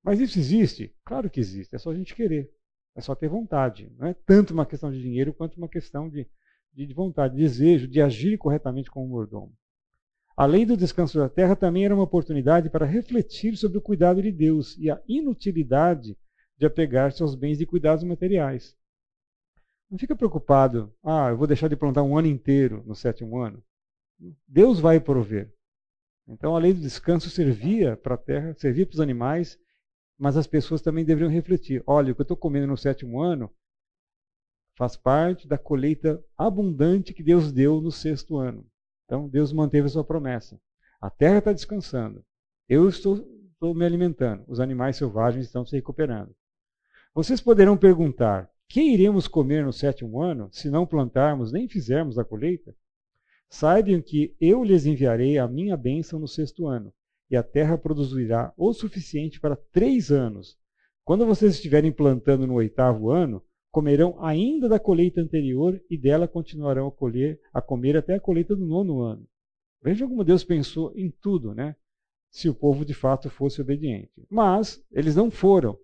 Mas 0.00 0.20
isso 0.20 0.38
existe? 0.38 0.94
Claro 1.04 1.28
que 1.28 1.40
existe, 1.40 1.74
é 1.74 1.78
só 1.78 1.90
a 1.90 1.94
gente 1.96 2.14
querer. 2.14 2.52
É 2.94 3.00
só 3.00 3.16
ter 3.16 3.28
vontade. 3.28 3.92
Não 3.98 4.06
é 4.06 4.14
tanto 4.14 4.54
uma 4.54 4.64
questão 4.64 4.92
de 4.92 5.02
dinheiro 5.02 5.34
quanto 5.34 5.56
uma 5.56 5.68
questão 5.68 6.08
de, 6.08 6.28
de, 6.72 6.86
de 6.86 6.94
vontade, 6.94 7.34
de 7.34 7.42
desejo, 7.42 7.88
de 7.88 8.00
agir 8.00 8.38
corretamente 8.38 8.88
como 8.88 9.08
mordomo. 9.08 9.52
A 10.36 10.46
lei 10.46 10.64
do 10.64 10.76
descanso 10.76 11.18
da 11.18 11.28
terra 11.28 11.56
também 11.56 11.84
era 11.84 11.94
uma 11.94 12.04
oportunidade 12.04 12.70
para 12.70 12.86
refletir 12.86 13.56
sobre 13.56 13.78
o 13.78 13.82
cuidado 13.82 14.22
de 14.22 14.30
Deus 14.30 14.78
e 14.78 14.88
a 14.88 15.02
inutilidade 15.08 16.16
de 16.56 16.66
apegar-se 16.66 17.22
aos 17.22 17.34
bens 17.34 17.58
de 17.58 17.66
cuidados 17.66 18.04
materiais. 18.04 18.76
Não 19.90 19.98
fica 19.98 20.16
preocupado, 20.16 20.92
ah, 21.02 21.28
eu 21.28 21.36
vou 21.36 21.46
deixar 21.46 21.68
de 21.68 21.76
plantar 21.76 22.02
um 22.02 22.16
ano 22.16 22.28
inteiro 22.28 22.82
no 22.86 22.94
sétimo 22.94 23.38
ano. 23.38 23.62
Deus 24.46 24.80
vai 24.80 24.98
prover. 25.00 25.52
Então 26.26 26.56
a 26.56 26.58
lei 26.58 26.72
do 26.72 26.80
descanso 26.80 27.28
servia 27.28 27.96
para 27.96 28.14
a 28.14 28.18
terra, 28.18 28.54
servia 28.54 28.86
para 28.86 28.94
os 28.94 29.00
animais, 29.00 29.58
mas 30.18 30.36
as 30.36 30.46
pessoas 30.46 30.80
também 30.80 31.04
deveriam 31.04 31.30
refletir: 31.30 31.82
olha, 31.86 32.12
o 32.12 32.14
que 32.14 32.20
eu 32.20 32.24
estou 32.24 32.36
comendo 32.36 32.66
no 32.66 32.76
sétimo 32.76 33.20
ano 33.20 33.50
faz 34.76 34.96
parte 34.96 35.46
da 35.46 35.58
colheita 35.58 36.24
abundante 36.36 37.14
que 37.14 37.22
Deus 37.22 37.52
deu 37.52 37.80
no 37.80 37.92
sexto 37.92 38.36
ano. 38.36 38.66
Então 39.04 39.28
Deus 39.28 39.52
manteve 39.52 39.86
a 39.86 39.90
sua 39.90 40.04
promessa. 40.04 40.58
A 41.00 41.10
terra 41.10 41.38
está 41.38 41.52
descansando. 41.52 42.24
Eu 42.68 42.88
estou, 42.88 43.16
estou 43.52 43.74
me 43.74 43.84
alimentando. 43.84 44.44
Os 44.48 44.58
animais 44.58 44.96
selvagens 44.96 45.44
estão 45.46 45.64
se 45.64 45.76
recuperando. 45.76 46.34
Vocês 47.14 47.40
poderão 47.40 47.76
perguntar: 47.76 48.50
que 48.68 48.82
iremos 48.82 49.28
comer 49.28 49.64
no 49.64 49.72
sétimo 49.72 50.20
ano, 50.20 50.48
se 50.50 50.68
não 50.68 50.84
plantarmos 50.84 51.52
nem 51.52 51.68
fizermos 51.68 52.18
a 52.18 52.24
colheita? 52.24 52.74
Saibam 53.48 54.02
que 54.02 54.34
eu 54.40 54.64
lhes 54.64 54.84
enviarei 54.84 55.38
a 55.38 55.46
minha 55.46 55.76
bênção 55.76 56.18
no 56.18 56.26
sexto 56.26 56.66
ano, 56.66 56.92
e 57.30 57.36
a 57.36 57.42
terra 57.42 57.78
produzirá 57.78 58.52
o 58.56 58.72
suficiente 58.72 59.38
para 59.38 59.54
três 59.54 60.10
anos. 60.10 60.58
Quando 61.04 61.24
vocês 61.24 61.54
estiverem 61.54 61.92
plantando 61.92 62.48
no 62.48 62.54
oitavo 62.54 63.10
ano, 63.10 63.40
comerão 63.70 64.16
ainda 64.20 64.68
da 64.68 64.80
colheita 64.80 65.20
anterior 65.20 65.80
e 65.88 65.96
dela 65.96 66.26
continuarão 66.26 66.88
a 66.88 66.92
colher, 66.92 67.40
a 67.52 67.62
comer 67.62 67.96
até 67.96 68.14
a 68.14 68.20
colheita 68.20 68.56
do 68.56 68.66
nono 68.66 69.02
ano. 69.02 69.24
Vejam 69.80 70.08
como 70.08 70.24
Deus 70.24 70.42
pensou 70.42 70.92
em 70.96 71.10
tudo, 71.10 71.54
né? 71.54 71.76
Se 72.30 72.48
o 72.48 72.54
povo 72.54 72.84
de 72.84 72.94
fato 72.94 73.30
fosse 73.30 73.60
obediente. 73.60 74.26
Mas 74.28 74.82
eles 74.90 75.14
não 75.14 75.30
foram. 75.30 75.78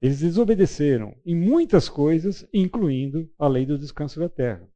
Eles 0.00 0.20
desobedeceram 0.20 1.16
em 1.26 1.34
muitas 1.34 1.88
coisas, 1.88 2.46
incluindo 2.52 3.28
a 3.36 3.48
lei 3.48 3.66
do 3.66 3.78
descanso 3.78 4.20
da 4.20 4.28
terra. 4.28 4.68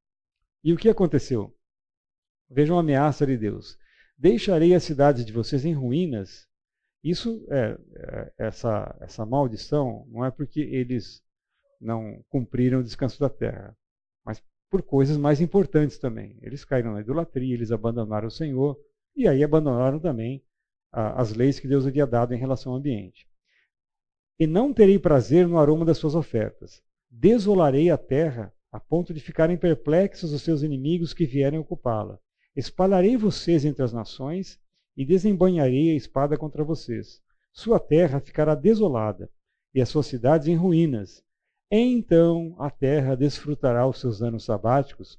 E 0.64 0.72
o 0.72 0.76
que 0.76 0.88
aconteceu? 0.88 1.56
Vejam 2.50 2.76
a 2.76 2.80
ameaça 2.80 3.24
de 3.24 3.36
Deus. 3.36 3.78
Deixarei 4.18 4.74
as 4.74 4.82
cidades 4.82 5.24
de 5.24 5.32
vocês 5.32 5.64
em 5.64 5.72
ruínas. 5.72 6.48
Isso 7.04 7.46
é, 7.50 7.78
é 7.94 8.32
essa, 8.38 8.96
essa 9.00 9.24
maldição 9.24 10.06
não 10.08 10.24
é 10.24 10.30
porque 10.30 10.60
eles 10.60 11.22
não 11.80 12.22
cumpriram 12.28 12.80
o 12.80 12.84
descanso 12.84 13.18
da 13.18 13.28
terra, 13.28 13.76
mas 14.24 14.42
por 14.68 14.82
coisas 14.82 15.16
mais 15.16 15.40
importantes 15.40 15.98
também. 15.98 16.36
Eles 16.42 16.64
caíram 16.64 16.94
na 16.94 17.00
idolatria, 17.00 17.54
eles 17.54 17.70
abandonaram 17.70 18.26
o 18.26 18.30
Senhor 18.30 18.76
e 19.16 19.28
aí 19.28 19.42
abandonaram 19.42 20.00
também 20.00 20.44
as 20.92 21.32
leis 21.32 21.58
que 21.58 21.68
Deus 21.68 21.86
havia 21.86 22.06
dado 22.06 22.34
em 22.34 22.38
relação 22.38 22.72
ao 22.72 22.78
ambiente 22.78 23.31
e 24.38 24.46
não 24.46 24.72
terei 24.72 24.98
prazer 24.98 25.46
no 25.46 25.58
aroma 25.58 25.84
das 25.84 25.98
suas 25.98 26.14
ofertas. 26.14 26.82
Desolarei 27.10 27.90
a 27.90 27.98
terra 27.98 28.52
a 28.72 28.80
ponto 28.80 29.12
de 29.12 29.20
ficarem 29.20 29.56
perplexos 29.56 30.32
os 30.32 30.42
seus 30.42 30.62
inimigos 30.62 31.12
que 31.12 31.26
vierem 31.26 31.58
ocupá-la. 31.58 32.18
Espalharei 32.56 33.16
vocês 33.16 33.64
entre 33.64 33.82
as 33.82 33.92
nações 33.92 34.58
e 34.96 35.04
desembanharei 35.04 35.90
a 35.90 35.94
espada 35.94 36.36
contra 36.36 36.64
vocês. 36.64 37.22
Sua 37.52 37.78
terra 37.78 38.20
ficará 38.20 38.54
desolada 38.54 39.30
e 39.74 39.80
as 39.80 39.88
suas 39.88 40.06
cidades 40.06 40.48
em 40.48 40.54
ruínas. 40.54 41.22
Então 41.70 42.54
a 42.58 42.70
terra 42.70 43.14
desfrutará 43.14 43.86
os 43.86 44.00
seus 44.00 44.22
anos 44.22 44.44
sabáticos 44.44 45.18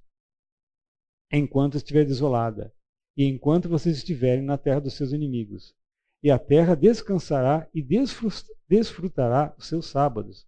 enquanto 1.31 1.77
estiver 1.77 2.05
desolada 2.05 2.73
e 3.17 3.25
enquanto 3.25 3.69
vocês 3.69 3.97
estiverem 3.97 4.43
na 4.43 4.57
terra 4.57 4.81
dos 4.81 4.93
seus 4.93 5.11
inimigos. 5.11 5.75
E 6.23 6.31
a 6.31 6.39
terra 6.39 6.73
descansará 6.73 7.67
e 7.73 7.85
desfrutará 8.67 9.53
os 9.57 9.67
seus 9.67 9.87
sábados. 9.87 10.47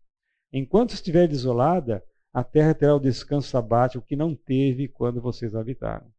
Enquanto 0.52 0.94
estiver 0.94 1.28
desolada, 1.28 2.02
a 2.34 2.44
terra 2.44 2.74
terá 2.74 2.96
o 2.96 3.00
descanso 3.00 3.50
sabático 3.50 4.06
que 4.06 4.16
não 4.16 4.34
teve 4.34 4.88
quando 4.88 5.22
vocês 5.22 5.54
habitaram. 5.54 6.10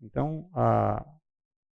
Então, 0.00 0.48
a, 0.54 1.06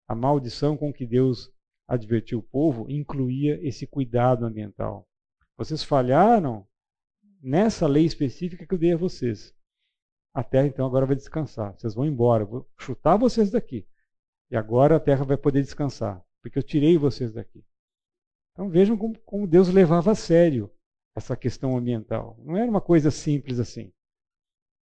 a 0.06 0.14
maldição 0.14 0.76
com 0.76 0.92
que 0.92 1.06
Deus 1.06 1.50
advertiu 1.88 2.38
o 2.38 2.42
povo 2.42 2.90
incluía 2.90 3.58
esse 3.66 3.86
cuidado 3.86 4.44
ambiental. 4.44 5.08
Vocês 5.56 5.82
falharam 5.82 6.66
nessa 7.42 7.86
lei 7.86 8.04
específica 8.04 8.66
que 8.66 8.74
eu 8.74 8.78
dei 8.78 8.92
a 8.92 8.98
vocês. 8.98 9.54
A 10.34 10.42
terra 10.42 10.66
então 10.66 10.84
agora 10.84 11.06
vai 11.06 11.16
descansar. 11.16 11.74
Vocês 11.78 11.94
vão 11.94 12.04
embora. 12.04 12.44
Vou 12.44 12.68
chutar 12.78 13.16
vocês 13.16 13.50
daqui. 13.50 13.86
E 14.50 14.56
agora 14.56 14.96
a 14.96 15.00
terra 15.00 15.24
vai 15.24 15.36
poder 15.36 15.62
descansar, 15.62 16.22
porque 16.44 16.58
eu 16.58 16.62
tirei 16.62 16.98
vocês 16.98 17.32
daqui. 17.32 17.64
Então 18.52 18.68
vejam 18.68 18.98
como, 18.98 19.18
como 19.20 19.46
Deus 19.46 19.70
levava 19.70 20.12
a 20.12 20.14
sério 20.14 20.70
essa 21.16 21.34
questão 21.34 21.74
ambiental. 21.74 22.38
Não 22.44 22.54
era 22.54 22.70
uma 22.70 22.82
coisa 22.82 23.10
simples 23.10 23.58
assim. 23.58 23.90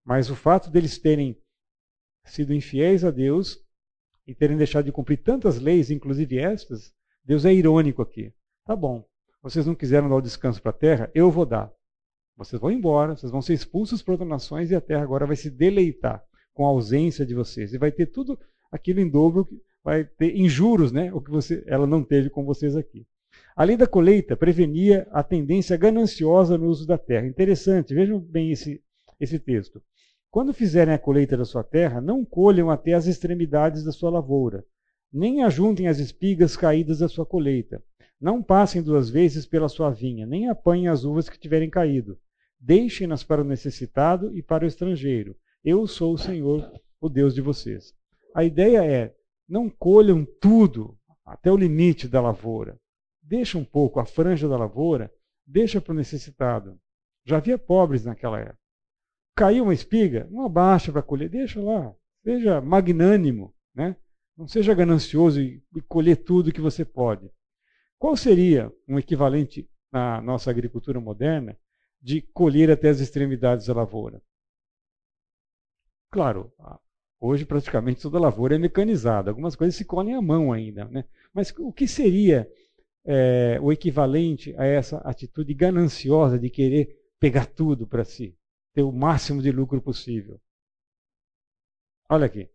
Mas 0.02 0.30
o 0.30 0.34
fato 0.34 0.70
deles 0.70 0.96
terem 0.96 1.38
sido 2.24 2.54
infiéis 2.54 3.04
a 3.04 3.10
Deus 3.10 3.62
e 4.26 4.34
terem 4.34 4.56
deixado 4.56 4.86
de 4.86 4.92
cumprir 4.92 5.18
tantas 5.18 5.60
leis, 5.60 5.90
inclusive 5.90 6.38
estas, 6.38 6.94
Deus 7.22 7.44
é 7.44 7.52
irônico 7.52 8.00
aqui. 8.00 8.32
Tá 8.64 8.74
bom, 8.74 9.06
vocês 9.42 9.66
não 9.66 9.74
quiseram 9.74 10.08
dar 10.08 10.16
o 10.16 10.22
descanso 10.22 10.62
para 10.62 10.70
a 10.70 10.74
terra, 10.74 11.10
eu 11.14 11.30
vou 11.30 11.44
dar. 11.44 11.70
Vocês 12.38 12.58
vão 12.58 12.70
embora, 12.70 13.14
vocês 13.14 13.30
vão 13.30 13.42
ser 13.42 13.52
expulsos 13.52 14.00
para 14.00 14.12
outras 14.12 14.30
nações 14.30 14.70
e 14.70 14.74
a 14.74 14.80
terra 14.80 15.02
agora 15.02 15.26
vai 15.26 15.36
se 15.36 15.50
deleitar 15.50 16.24
com 16.54 16.64
a 16.64 16.70
ausência 16.70 17.26
de 17.26 17.34
vocês. 17.34 17.74
E 17.74 17.78
vai 17.78 17.92
ter 17.92 18.06
tudo 18.06 18.38
aquilo 18.72 19.00
em 19.00 19.10
dobro, 19.10 19.46
vai 19.82 20.04
ter 20.04 20.36
em 20.36 20.48
juros, 20.48 20.92
né, 20.92 21.12
o 21.12 21.20
que 21.20 21.30
você, 21.30 21.62
ela 21.66 21.86
não 21.86 22.02
teve 22.02 22.30
com 22.30 22.44
vocês 22.44 22.76
aqui. 22.76 23.06
A 23.56 23.64
lei 23.64 23.76
da 23.76 23.86
colheita 23.86 24.36
prevenia 24.36 25.06
a 25.10 25.22
tendência 25.22 25.76
gananciosa 25.76 26.56
no 26.58 26.66
uso 26.66 26.86
da 26.86 26.98
terra. 26.98 27.26
Interessante, 27.26 27.94
vejam 27.94 28.18
bem 28.18 28.50
esse, 28.50 28.82
esse 29.18 29.38
texto. 29.38 29.82
Quando 30.30 30.54
fizerem 30.54 30.94
a 30.94 30.98
colheita 30.98 31.36
da 31.36 31.44
sua 31.44 31.64
terra, 31.64 32.00
não 32.00 32.24
colham 32.24 32.70
até 32.70 32.94
as 32.94 33.06
extremidades 33.06 33.82
da 33.84 33.92
sua 33.92 34.10
lavoura, 34.10 34.64
nem 35.12 35.42
ajuntem 35.42 35.88
as 35.88 35.98
espigas 35.98 36.56
caídas 36.56 37.00
da 37.00 37.08
sua 37.08 37.26
colheita. 37.26 37.82
Não 38.20 38.42
passem 38.42 38.82
duas 38.82 39.10
vezes 39.10 39.46
pela 39.46 39.68
sua 39.68 39.90
vinha, 39.90 40.26
nem 40.26 40.48
apanhem 40.48 40.88
as 40.88 41.04
uvas 41.04 41.28
que 41.28 41.38
tiverem 41.38 41.70
caído. 41.70 42.18
Deixem-nas 42.60 43.24
para 43.24 43.40
o 43.40 43.44
necessitado 43.44 44.36
e 44.36 44.42
para 44.42 44.64
o 44.64 44.68
estrangeiro. 44.68 45.34
Eu 45.64 45.86
sou 45.86 46.14
o 46.14 46.18
Senhor, 46.18 46.70
o 47.00 47.08
Deus 47.08 47.34
de 47.34 47.40
vocês. 47.40 47.94
A 48.34 48.44
ideia 48.44 48.84
é: 48.84 49.14
não 49.50 49.68
colham 49.68 50.24
tudo 50.40 50.96
até 51.26 51.50
o 51.50 51.56
limite 51.56 52.06
da 52.06 52.20
lavoura. 52.20 52.78
Deixa 53.20 53.58
um 53.58 53.64
pouco 53.64 53.98
a 53.98 54.06
franja 54.06 54.48
da 54.48 54.56
lavoura, 54.56 55.12
deixa 55.44 55.80
para 55.80 55.92
o 55.92 55.96
necessitado. 55.96 56.78
Já 57.24 57.38
havia 57.38 57.58
pobres 57.58 58.04
naquela 58.04 58.38
época. 58.38 58.60
Caiu 59.34 59.64
uma 59.64 59.74
espiga, 59.74 60.28
não 60.30 60.44
abaixa 60.44 60.92
para 60.92 61.02
colher, 61.02 61.28
deixa 61.28 61.60
lá. 61.60 61.92
Seja 62.22 62.60
magnânimo, 62.60 63.52
né? 63.74 63.96
Não 64.36 64.46
seja 64.46 64.72
ganancioso 64.72 65.40
e 65.40 65.62
colher 65.88 66.16
tudo 66.16 66.52
que 66.52 66.60
você 66.60 66.84
pode. 66.84 67.28
Qual 67.98 68.16
seria 68.16 68.72
um 68.88 68.98
equivalente 68.98 69.68
na 69.92 70.20
nossa 70.20 70.48
agricultura 70.48 71.00
moderna 71.00 71.58
de 72.00 72.22
colher 72.22 72.70
até 72.70 72.88
as 72.88 73.00
extremidades 73.00 73.66
da 73.66 73.74
lavoura? 73.74 74.22
Claro, 76.10 76.52
hoje 77.20 77.44
praticamente 77.44 78.00
toda 78.00 78.18
lavoura 78.18 78.54
é 78.54 78.58
mecanizada. 78.58 79.30
Algumas 79.30 79.54
coisas 79.54 79.76
se 79.76 79.84
colhem 79.84 80.14
à 80.14 80.22
mão 80.22 80.52
ainda. 80.52 80.86
Né? 80.86 81.04
Mas 81.32 81.52
o 81.58 81.72
que 81.72 81.86
seria 81.86 82.50
é, 83.04 83.58
o 83.60 83.70
equivalente 83.72 84.54
a 84.56 84.64
essa 84.64 84.98
atitude 84.98 85.52
gananciosa 85.54 86.38
de 86.38 86.48
querer 86.48 86.98
pegar 87.18 87.46
tudo 87.46 87.86
para 87.86 88.04
si? 88.04 88.36
ter 88.72 88.82
o 88.82 88.92
máximo 88.92 89.42
de 89.42 89.50
lucro 89.50 89.80
possível. 89.80 90.40
Olha 92.08 92.26
aqui. 92.26 92.50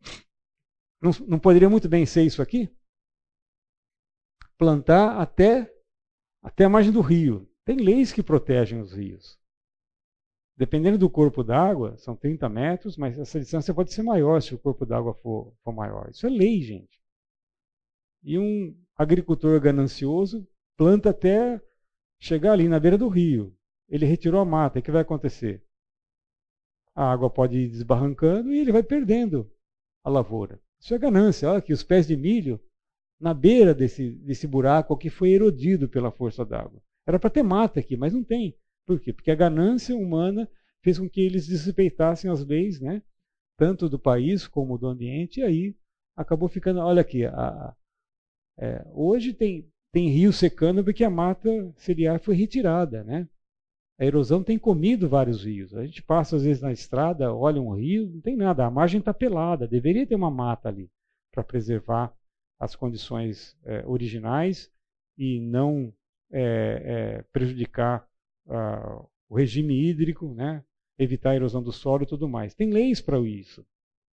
Não, 1.02 1.12
não 1.28 1.40
poderia 1.40 1.70
muito 1.70 1.88
bem 1.88 2.06
ser 2.06 2.24
isso 2.24 2.42
aqui? 2.42 2.70
Plantar 4.58 5.20
até, 5.20 5.72
até 6.42 6.66
a 6.66 6.70
margem 6.70 6.92
do 6.92 7.02
rio. 7.02 7.50
Tem 7.66 7.78
leis 7.78 8.12
que 8.12 8.24
protegem 8.24 8.80
os 8.80 8.94
rios. 8.94 9.40
Dependendo 10.58 10.98
do 10.98 11.10
corpo 11.10 11.44
d'água, 11.44 11.98
são 11.98 12.16
30 12.16 12.48
metros, 12.48 12.98
mas 12.98 13.20
essa 13.20 13.40
distância 13.40 13.74
pode 13.74 13.94
ser 13.94 14.04
maior 14.04 14.42
se 14.42 14.56
o 14.56 14.60
corpo 14.60 14.86
d'água 14.86 15.14
for, 15.16 15.54
for 15.64 15.74
maior. 15.74 16.10
Isso 16.10 16.26
é 16.26 16.30
lei, 16.30 16.62
gente. 16.62 17.02
E 18.24 18.40
um 18.40 18.76
agricultor 18.98 19.60
ganancioso 19.60 20.48
planta 20.78 21.10
até 21.10 21.62
chegar 22.20 22.54
ali 22.54 22.70
na 22.70 22.80
beira 22.80 22.98
do 22.98 23.10
rio. 23.10 23.56
Ele 23.90 24.06
retirou 24.06 24.40
a 24.40 24.46
mata, 24.46 24.80
o 24.80 24.82
que 24.82 24.92
vai 24.92 25.02
acontecer? 25.02 25.66
a 26.96 27.12
água 27.12 27.30
pode 27.30 27.58
ir 27.58 27.68
desbarrancando 27.68 28.54
e 28.54 28.60
ele 28.60 28.72
vai 28.72 28.82
perdendo 28.82 29.52
a 30.04 30.10
lavoura. 30.10 30.60
Isso 30.80 30.96
é 30.96 30.98
ganância. 30.98 31.50
Olha 31.50 31.58
aqui, 31.58 31.74
os 31.74 31.84
pés 31.84 32.08
de 32.08 32.16
milho 32.16 32.60
na 33.20 33.34
beira 33.34 33.74
desse, 33.74 34.12
desse 34.12 34.48
buraco 34.48 34.98
que 34.98 35.10
foi 35.10 35.32
erodido 35.32 35.90
pela 35.90 36.12
força 36.12 36.46
d'água. 36.46 36.82
Era 37.06 37.20
para 37.20 37.30
ter 37.30 37.44
mata 37.44 37.80
aqui, 37.80 37.98
mas 37.98 38.14
não 38.14 38.24
tem. 38.24 38.58
Por 38.86 39.00
quê? 39.00 39.12
Porque 39.12 39.32
a 39.32 39.36
ganância 39.36 39.96
humana 39.96 40.50
fez 40.84 41.00
com 41.00 41.10
que 41.10 41.22
eles 41.22 41.48
desrespeitassem 41.48 42.30
as 42.30 42.46
leis, 42.46 42.80
né? 42.80 43.02
tanto 43.58 43.90
do 43.90 43.98
país 43.98 44.48
como 44.48 44.78
do 44.78 44.88
ambiente, 44.88 45.40
e 45.40 45.44
aí 45.44 45.76
acabou 46.16 46.48
ficando. 46.48 46.80
Olha 46.80 47.02
aqui, 47.02 47.26
a, 47.26 47.76
é, 48.58 48.86
hoje 48.94 49.34
tem, 49.34 49.70
tem 49.92 50.10
rio 50.10 50.32
secando 50.32 50.84
porque 50.84 51.04
a 51.04 51.10
mata 51.10 51.50
ciliar 51.78 52.20
foi 52.20 52.36
retirada. 52.36 53.04
Né? 53.04 53.28
A 54.00 54.06
erosão 54.06 54.44
tem 54.44 54.58
comido 54.60 55.08
vários 55.10 55.44
rios. 55.46 55.74
A 55.76 55.86
gente 55.86 56.04
passa 56.04 56.36
às 56.36 56.44
vezes 56.44 56.62
na 56.62 56.72
estrada, 56.72 57.34
olha 57.34 57.62
um 57.62 57.74
rio, 57.74 58.10
não 58.10 58.22
tem 58.22 58.36
nada, 58.36 58.66
a 58.66 58.72
margem 58.72 59.00
está 59.00 59.14
pelada. 59.14 59.68
Deveria 59.68 60.06
ter 60.06 60.16
uma 60.16 60.32
mata 60.32 60.70
ali 60.70 60.90
para 61.32 61.44
preservar 61.44 62.14
as 62.60 62.76
condições 62.76 63.58
é, 63.66 63.86
originais 63.86 64.72
e 65.18 65.40
não 65.40 65.94
é, 66.32 67.22
é, 67.22 67.22
prejudicar 67.32 68.08
uh, 68.48 69.08
o 69.30 69.36
regime 69.36 69.90
hídrico, 69.90 70.34
né? 70.34 70.64
evitar 70.98 71.32
a 71.32 71.36
erosão 71.36 71.62
do 71.62 71.72
solo 71.72 72.04
e 72.04 72.08
tudo 72.08 72.28
mais. 72.28 72.54
Tem 72.54 72.72
leis 72.72 73.02
para 73.02 73.20
isso. 73.20 73.66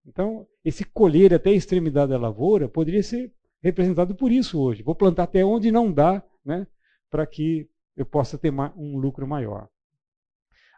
Então, 0.06 0.46
esse 0.64 0.84
colher 0.84 1.34
até 1.34 1.50
a 1.50 1.54
extremidade 1.54 2.10
da 2.10 2.18
lavoura 2.18 2.68
poderia 2.68 3.02
ser 3.02 3.32
representado 3.60 4.14
por 4.14 4.30
isso 4.30 4.60
hoje. 4.60 4.82
Vou 4.82 4.94
plantar 4.94 5.24
até 5.24 5.44
onde 5.44 5.72
não 5.72 5.92
dá, 5.92 6.22
né? 6.44 6.66
para 7.10 7.26
que 7.26 7.68
eu 7.96 8.06
possa 8.06 8.38
ter 8.38 8.52
um 8.76 8.96
lucro 8.96 9.26
maior. 9.26 9.68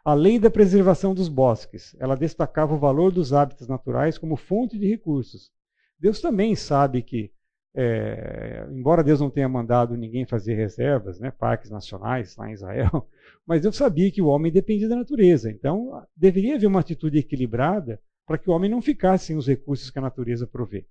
A 0.03 0.15
lei 0.15 0.39
da 0.39 0.49
preservação 0.49 1.13
dos 1.13 1.29
bosques, 1.29 1.95
ela 1.99 2.15
destacava 2.15 2.73
o 2.73 2.79
valor 2.79 3.11
dos 3.11 3.33
hábitats 3.33 3.67
naturais 3.67 4.17
como 4.17 4.35
fonte 4.35 4.77
de 4.79 4.87
recursos. 4.87 5.51
Deus 5.99 6.19
também 6.19 6.55
sabe 6.55 7.03
que, 7.03 7.31
é, 7.73 8.67
embora 8.71 9.03
Deus 9.03 9.21
não 9.21 9.29
tenha 9.29 9.47
mandado 9.47 9.95
ninguém 9.95 10.25
fazer 10.25 10.55
reservas, 10.55 11.19
né, 11.19 11.31
parques 11.31 11.69
nacionais 11.69 12.35
lá 12.35 12.49
em 12.49 12.53
Israel, 12.53 13.09
mas 13.45 13.61
Deus 13.61 13.77
sabia 13.77 14.11
que 14.11 14.21
o 14.21 14.27
homem 14.27 14.51
dependia 14.51 14.89
da 14.89 14.95
natureza. 14.97 15.49
Então, 15.49 16.05
deveria 16.15 16.55
haver 16.55 16.67
uma 16.67 16.81
atitude 16.81 17.17
equilibrada 17.17 18.01
para 18.25 18.37
que 18.37 18.49
o 18.49 18.53
homem 18.53 18.69
não 18.69 18.81
ficasse 18.81 19.27
sem 19.27 19.37
os 19.37 19.47
recursos 19.47 19.89
que 19.89 19.99
a 19.99 20.01
natureza 20.01 20.45
provê. 20.45 20.85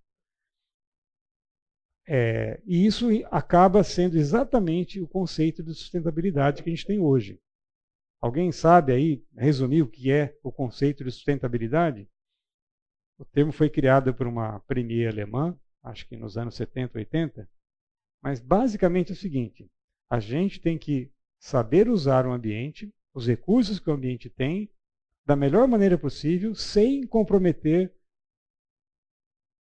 É, 2.07 2.61
e 2.66 2.86
isso 2.86 3.09
acaba 3.31 3.85
sendo 3.85 4.16
exatamente 4.16 5.01
o 5.01 5.07
conceito 5.07 5.62
de 5.62 5.73
sustentabilidade 5.74 6.62
que 6.62 6.69
a 6.69 6.74
gente 6.74 6.86
tem 6.86 6.98
hoje. 6.98 7.39
Alguém 8.20 8.51
sabe 8.52 8.93
aí 8.93 9.24
resumir 9.36 9.82
o 9.82 9.89
que 9.89 10.11
é 10.11 10.36
o 10.43 10.51
conceito 10.51 11.05
de 11.05 11.11
sustentabilidade? 11.11 12.09
O 13.19 13.24
termo 13.24 13.52
foi 13.52 13.70
criado 13.70 14.12
por 14.12 14.27
uma 14.27 14.61
premier 14.61 15.12
alemã, 15.12 15.57
acho 15.82 16.07
que 16.07 16.16
nos 16.16 16.36
anos 16.36 16.55
70, 16.55 16.98
80, 16.98 17.48
mas 18.23 18.40
basicamente 18.40 19.11
é 19.11 19.15
o 19.15 19.16
seguinte: 19.16 19.70
a 20.09 20.20
gente 20.20 20.61
tem 20.61 20.78
que 20.78 21.11
saber 21.39 21.89
usar 21.89 22.27
o 22.27 22.32
ambiente, 22.32 22.93
os 23.15 23.27
recursos 23.27 23.78
que 23.78 23.89
o 23.89 23.93
ambiente 23.93 24.28
tem, 24.28 24.70
da 25.24 25.36
melhor 25.36 25.66
maneira 25.66 25.97
possível, 25.97 26.55
sem 26.55 27.07
comprometer 27.07 27.94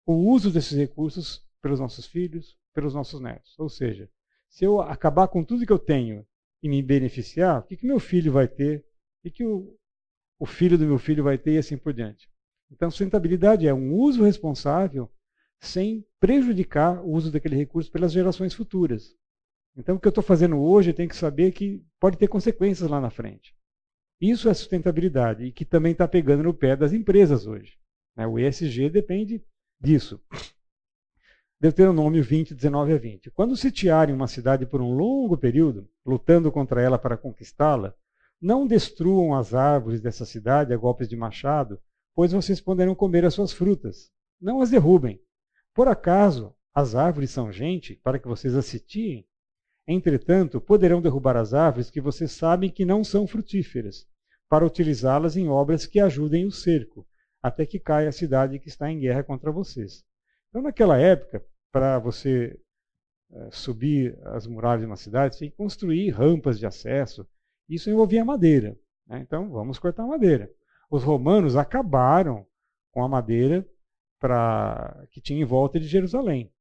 o 0.06 0.14
uso 0.14 0.50
desses 0.50 0.76
recursos 0.76 1.48
pelos 1.62 1.78
nossos 1.78 2.06
filhos, 2.06 2.58
pelos 2.74 2.94
nossos 2.94 3.20
netos. 3.20 3.58
Ou 3.58 3.68
seja, 3.68 4.10
se 4.48 4.64
eu 4.64 4.80
acabar 4.80 5.28
com 5.28 5.44
tudo 5.44 5.64
que 5.64 5.72
eu 5.72 5.78
tenho 5.78 6.26
e 6.62 6.68
me 6.68 6.82
beneficiar, 6.82 7.60
o 7.60 7.62
que, 7.62 7.76
que 7.76 7.86
meu 7.86 8.00
filho 8.00 8.32
vai 8.32 8.48
ter? 8.48 8.80
O 8.80 9.22
que, 9.22 9.30
que 9.30 9.44
o, 9.44 9.78
o 10.38 10.46
filho 10.46 10.76
do 10.76 10.86
meu 10.86 10.98
filho 10.98 11.22
vai 11.22 11.38
ter 11.38 11.54
e 11.54 11.58
assim 11.58 11.76
por 11.76 11.92
diante. 11.92 12.28
Então, 12.70 12.90
sustentabilidade 12.90 13.66
é 13.66 13.74
um 13.74 13.94
uso 13.94 14.24
responsável 14.24 15.10
sem 15.60 16.04
prejudicar 16.18 17.04
o 17.04 17.10
uso 17.10 17.30
daquele 17.30 17.56
recurso 17.56 17.90
pelas 17.90 18.12
gerações 18.12 18.54
futuras. 18.54 19.14
Então, 19.76 19.96
o 19.96 20.00
que 20.00 20.06
eu 20.06 20.10
estou 20.10 20.24
fazendo 20.24 20.58
hoje, 20.58 20.90
eu 20.90 20.94
tenho 20.94 21.08
que 21.08 21.16
saber 21.16 21.52
que 21.52 21.84
pode 22.00 22.16
ter 22.16 22.28
consequências 22.28 22.88
lá 22.88 23.00
na 23.00 23.10
frente. 23.10 23.54
Isso 24.20 24.48
é 24.48 24.54
sustentabilidade 24.54 25.44
e 25.44 25.52
que 25.52 25.64
também 25.64 25.92
está 25.92 26.08
pegando 26.08 26.42
no 26.42 26.52
pé 26.52 26.76
das 26.76 26.92
empresas 26.92 27.46
hoje. 27.46 27.78
Né? 28.16 28.26
O 28.26 28.38
ESG 28.38 28.90
depende 28.90 29.42
disso. 29.80 30.20
Deuteronômio 31.60 32.22
20, 32.22 32.54
19 32.54 32.92
a 32.94 32.98
20. 32.98 33.30
Quando 33.30 33.56
sitiarem 33.56 34.14
uma 34.14 34.26
cidade 34.26 34.66
por 34.66 34.80
um 34.80 34.94
longo 34.94 35.36
período, 35.36 35.88
lutando 36.04 36.50
contra 36.50 36.80
ela 36.80 36.98
para 36.98 37.18
conquistá-la, 37.18 37.94
não 38.40 38.66
destruam 38.66 39.34
as 39.34 39.52
árvores 39.52 40.00
dessa 40.00 40.24
cidade 40.24 40.72
a 40.72 40.76
golpes 40.76 41.08
de 41.08 41.16
machado, 41.16 41.78
pois 42.14 42.32
vocês 42.32 42.60
poderão 42.60 42.94
comer 42.94 43.24
as 43.26 43.34
suas 43.34 43.52
frutas. 43.52 44.10
Não 44.40 44.62
as 44.62 44.70
derrubem. 44.70 45.20
Por 45.74 45.88
acaso 45.88 46.54
as 46.74 46.94
árvores 46.94 47.30
são 47.30 47.50
gente 47.50 47.96
para 47.96 48.18
que 48.18 48.28
vocês 48.28 48.54
as 48.54 48.66
sitiem? 48.66 49.26
Entretanto, 49.86 50.60
poderão 50.60 51.00
derrubar 51.00 51.36
as 51.36 51.52
árvores 51.52 51.90
que 51.90 52.00
vocês 52.00 52.32
sabem 52.32 52.70
que 52.70 52.84
não 52.84 53.02
são 53.02 53.26
frutíferas, 53.26 54.06
para 54.48 54.64
utilizá-las 54.64 55.36
em 55.36 55.48
obras 55.48 55.86
que 55.86 56.00
ajudem 56.00 56.46
o 56.46 56.50
cerco, 56.50 57.06
até 57.42 57.64
que 57.64 57.78
caia 57.78 58.08
a 58.08 58.12
cidade 58.12 58.58
que 58.58 58.68
está 58.68 58.90
em 58.90 59.00
guerra 59.00 59.22
contra 59.22 59.50
vocês. 59.50 60.04
Então, 60.48 60.62
naquela 60.62 60.98
época, 60.98 61.44
para 61.72 61.98
você 61.98 62.58
é, 63.32 63.48
subir 63.52 64.18
as 64.26 64.46
muralhas 64.46 64.80
de 64.80 64.86
uma 64.86 64.96
cidade, 64.96 65.34
você 65.34 65.40
tem 65.40 65.50
que 65.50 65.56
construir 65.56 66.10
rampas 66.10 66.58
de 66.58 66.66
acesso. 66.66 67.26
Isso 67.68 67.88
envolvia 67.88 68.24
madeira. 68.24 68.76
Né? 69.06 69.20
Então, 69.20 69.48
vamos 69.50 69.78
cortar 69.78 70.06
madeira. 70.06 70.50
Os 70.90 71.04
romanos 71.04 71.56
acabaram 71.56 72.44
com 72.92 73.04
a 73.04 73.08
madeira 73.08 73.66
pra, 74.20 75.04
que 75.10 75.20
tinha 75.20 75.40
em 75.40 75.44
volta 75.44 75.80
de 75.80 75.88
Jerusalém, 75.88 76.52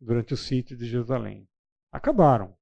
durante 0.00 0.32
o 0.32 0.36
sítio 0.36 0.76
de 0.76 0.86
Jerusalém. 0.86 1.46
Acabaram. 1.92 2.56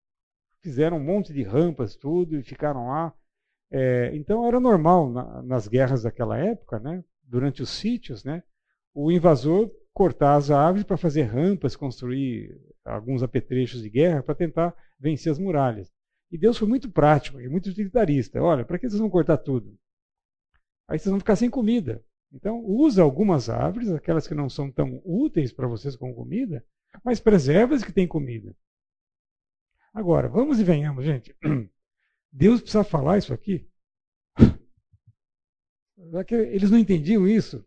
Fizeram 0.63 0.97
um 0.97 1.05
monte 1.05 1.33
de 1.33 1.43
rampas, 1.43 1.95
tudo, 1.95 2.37
e 2.37 2.43
ficaram 2.43 2.89
lá. 2.89 3.15
É, 3.71 4.11
então, 4.17 4.47
era 4.47 4.59
normal 4.59 5.11
na, 5.11 5.43
nas 5.43 5.69
guerras 5.69 6.03
daquela 6.03 6.39
época, 6.39 6.81
né? 6.81 7.05
durante 7.23 7.63
os 7.63 7.71
sítios, 7.71 8.25
né? 8.25 8.43
o 8.95 9.13
invasor 9.13 9.71
cortar 9.93 10.37
as 10.37 10.51
árvores 10.51 10.85
para 10.85 10.97
fazer 10.97 11.23
rampas, 11.23 11.77
construir 11.77 12.59
alguns 12.85 13.23
apetrechos 13.23 13.83
de 13.83 13.91
guerra 13.91 14.23
para 14.23 14.35
tentar 14.35 14.75
vencer 14.99 15.31
as 15.31 15.39
muralhas. 15.39 15.93
E 16.31 16.39
Deus 16.39 16.57
foi 16.57 16.67
muito 16.67 16.91
prático 16.91 17.41
e 17.41 17.49
muito 17.49 17.69
utilitarista. 17.69 18.43
Olha, 18.43 18.65
para 18.65 18.79
que 18.79 18.89
vocês 18.89 19.01
vão 19.01 19.11
cortar 19.11 19.37
tudo? 19.37 19.79
Aí 20.89 20.99
vocês 20.99 21.11
vão 21.11 21.19
ficar 21.19 21.37
sem 21.37 21.51
comida. 21.51 22.03
Então, 22.37 22.63
usa 22.63 23.03
algumas 23.03 23.49
árvores, 23.49 23.91
aquelas 23.91 24.29
que 24.29 24.35
não 24.35 24.49
são 24.51 24.71
tão 24.71 25.01
úteis 25.05 25.55
para 25.55 25.67
vocês 25.67 25.97
com 25.97 26.15
comida, 26.15 26.63
mas 27.03 27.19
preserva 27.19 27.75
as 27.75 27.83
que 27.83 27.91
têm 27.91 28.07
comida. 28.07 28.55
Agora, 29.93 30.29
vamos 30.29 30.61
e 30.61 30.65
venhamos, 30.65 31.03
gente. 31.03 31.35
Deus 32.31 32.61
precisa 32.61 32.85
falar 32.85 33.17
isso 33.17 33.33
aqui? 33.33 33.67
Eles 36.31 36.71
não 36.71 36.79
entendiam 36.79 37.27
isso. 37.27 37.65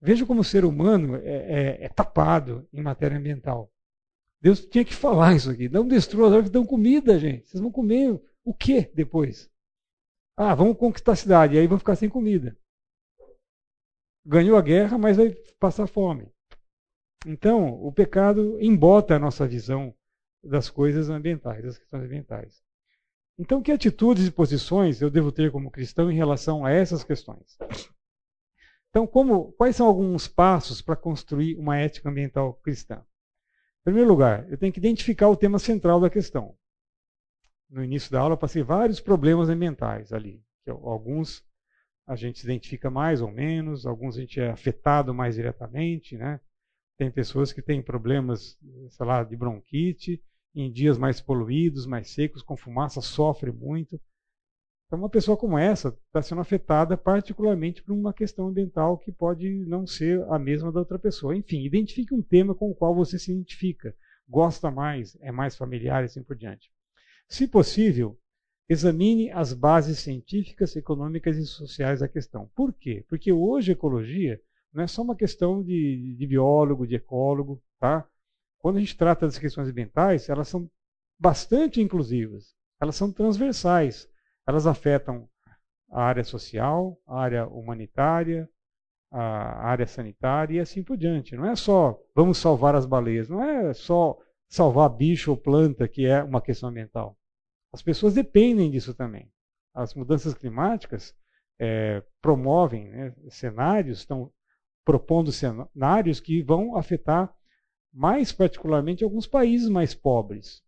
Veja 0.00 0.24
como 0.24 0.40
o 0.40 0.44
ser 0.44 0.64
humano 0.64 1.16
é, 1.16 1.82
é, 1.82 1.84
é, 1.84 1.88
tapado 1.88 2.68
em 2.72 2.80
matéria 2.80 3.18
ambiental. 3.18 3.72
Deus 4.40 4.64
tinha 4.64 4.84
que 4.84 4.94
falar 4.94 5.34
isso 5.34 5.50
aqui. 5.50 5.68
Não 5.68 5.86
destrua 5.86 6.28
as 6.28 6.32
árvores, 6.32 6.50
dão 6.50 6.64
comida, 6.64 7.18
gente. 7.18 7.48
Vocês 7.48 7.60
vão 7.60 7.72
comer 7.72 8.20
o 8.44 8.54
que 8.54 8.88
depois? 8.94 9.50
Ah, 10.36 10.54
vamos 10.54 10.78
conquistar 10.78 11.12
a 11.12 11.16
cidade, 11.16 11.56
e 11.56 11.58
aí 11.58 11.66
vão 11.66 11.78
ficar 11.78 11.96
sem 11.96 12.08
comida. 12.08 12.56
Ganhou 14.30 14.56
a 14.56 14.62
guerra, 14.62 14.96
mas 14.96 15.16
vai 15.16 15.34
passar 15.58 15.88
fome. 15.88 16.32
Então, 17.26 17.74
o 17.82 17.92
pecado 17.92 18.56
embota 18.60 19.16
a 19.16 19.18
nossa 19.18 19.44
visão 19.44 19.92
das 20.40 20.70
coisas 20.70 21.10
ambientais, 21.10 21.64
das 21.64 21.76
questões 21.76 22.04
ambientais. 22.04 22.62
Então, 23.36 23.60
que 23.60 23.72
atitudes 23.72 24.28
e 24.28 24.30
posições 24.30 25.02
eu 25.02 25.10
devo 25.10 25.32
ter 25.32 25.50
como 25.50 25.68
cristão 25.68 26.12
em 26.12 26.14
relação 26.14 26.64
a 26.64 26.70
essas 26.70 27.02
questões? 27.02 27.58
Então, 28.88 29.04
como, 29.04 29.50
quais 29.54 29.74
são 29.74 29.88
alguns 29.88 30.28
passos 30.28 30.80
para 30.80 30.94
construir 30.94 31.56
uma 31.56 31.76
ética 31.76 32.08
ambiental 32.08 32.54
cristã? 32.62 33.04
Em 33.80 33.82
primeiro 33.82 34.08
lugar, 34.08 34.48
eu 34.48 34.56
tenho 34.56 34.72
que 34.72 34.78
identificar 34.78 35.28
o 35.28 35.36
tema 35.36 35.58
central 35.58 36.00
da 36.00 36.08
questão. 36.08 36.56
No 37.68 37.82
início 37.82 38.12
da 38.12 38.20
aula, 38.20 38.34
eu 38.34 38.38
passei 38.38 38.62
vários 38.62 39.00
problemas 39.00 39.48
ambientais 39.48 40.12
ali. 40.12 40.40
alguns 40.68 41.44
a 42.10 42.16
gente 42.16 42.40
se 42.40 42.44
identifica 42.44 42.90
mais 42.90 43.22
ou 43.22 43.30
menos, 43.30 43.86
alguns 43.86 44.16
a 44.16 44.20
gente 44.20 44.40
é 44.40 44.50
afetado 44.50 45.14
mais 45.14 45.36
diretamente, 45.36 46.16
né? 46.16 46.40
Tem 46.98 47.08
pessoas 47.08 47.52
que 47.52 47.62
têm 47.62 47.80
problemas, 47.80 48.58
sei 48.88 49.06
lá, 49.06 49.22
de 49.22 49.36
bronquite, 49.36 50.20
em 50.52 50.72
dias 50.72 50.98
mais 50.98 51.20
poluídos, 51.20 51.86
mais 51.86 52.10
secos, 52.10 52.42
com 52.42 52.56
fumaça, 52.56 53.00
sofre 53.00 53.52
muito. 53.52 54.00
Então, 54.86 54.98
uma 54.98 55.08
pessoa 55.08 55.36
como 55.36 55.56
essa 55.56 55.96
está 56.08 56.20
sendo 56.20 56.40
afetada 56.40 56.96
particularmente 56.96 57.80
por 57.80 57.92
uma 57.92 58.12
questão 58.12 58.48
ambiental 58.48 58.98
que 58.98 59.12
pode 59.12 59.64
não 59.66 59.86
ser 59.86 60.20
a 60.32 60.38
mesma 60.38 60.72
da 60.72 60.80
outra 60.80 60.98
pessoa. 60.98 61.36
Enfim, 61.36 61.64
identifique 61.64 62.12
um 62.12 62.20
tema 62.20 62.56
com 62.56 62.72
o 62.72 62.74
qual 62.74 62.92
você 62.92 63.20
se 63.20 63.30
identifica, 63.30 63.94
gosta 64.28 64.68
mais, 64.68 65.16
é 65.20 65.30
mais 65.30 65.54
familiar 65.54 66.02
e 66.02 66.06
assim 66.06 66.24
por 66.24 66.36
diante. 66.36 66.72
Se 67.28 67.46
possível, 67.46 68.18
examine 68.70 69.30
as 69.30 69.52
bases 69.52 69.98
científicas, 69.98 70.74
econômicas 70.76 71.36
e 71.36 71.44
sociais 71.44 72.00
da 72.00 72.08
questão. 72.08 72.50
Por 72.54 72.72
quê? 72.72 73.04
Porque 73.08 73.30
hoje 73.32 73.72
a 73.72 73.74
ecologia 73.74 74.40
não 74.72 74.82
é 74.82 74.86
só 74.86 75.02
uma 75.02 75.16
questão 75.16 75.62
de, 75.62 76.14
de 76.16 76.26
biólogo, 76.26 76.86
de 76.86 76.94
ecólogo, 76.94 77.60
tá? 77.78 78.06
Quando 78.58 78.76
a 78.76 78.80
gente 78.80 78.96
trata 78.96 79.26
das 79.26 79.38
questões 79.38 79.68
ambientais, 79.68 80.28
elas 80.28 80.48
são 80.48 80.70
bastante 81.18 81.82
inclusivas, 81.82 82.54
elas 82.80 82.96
são 82.96 83.12
transversais 83.12 84.08
elas 84.50 84.66
afetam 84.66 85.28
a 85.90 86.02
área 86.02 86.24
social, 86.24 86.98
a 87.06 87.20
área 87.20 87.46
humanitária, 87.46 88.48
a 89.10 89.66
área 89.66 89.86
sanitária 89.86 90.56
e 90.56 90.60
assim 90.60 90.82
por 90.82 90.96
diante. 90.96 91.36
Não 91.36 91.46
é 91.46 91.56
só 91.56 91.98
vamos 92.14 92.38
salvar 92.38 92.74
as 92.74 92.86
baleias, 92.86 93.28
não 93.28 93.42
é 93.42 93.72
só 93.72 94.18
salvar 94.48 94.88
bicho 94.90 95.30
ou 95.30 95.36
planta 95.36 95.88
que 95.88 96.06
é 96.06 96.22
uma 96.22 96.40
questão 96.40 96.68
ambiental. 96.68 97.16
As 97.72 97.82
pessoas 97.82 98.14
dependem 98.14 98.70
disso 98.70 98.94
também. 98.94 99.30
As 99.74 99.94
mudanças 99.94 100.34
climáticas 100.34 101.14
é, 101.58 102.02
promovem 102.20 102.88
né, 102.90 103.14
cenários, 103.28 103.98
estão 103.98 104.32
propondo 104.84 105.30
cenários 105.30 106.20
que 106.20 106.42
vão 106.42 106.76
afetar 106.76 107.32
mais 107.92 108.32
particularmente 108.32 109.04
alguns 109.04 109.26
países 109.26 109.68
mais 109.68 109.94
pobres 109.94 110.64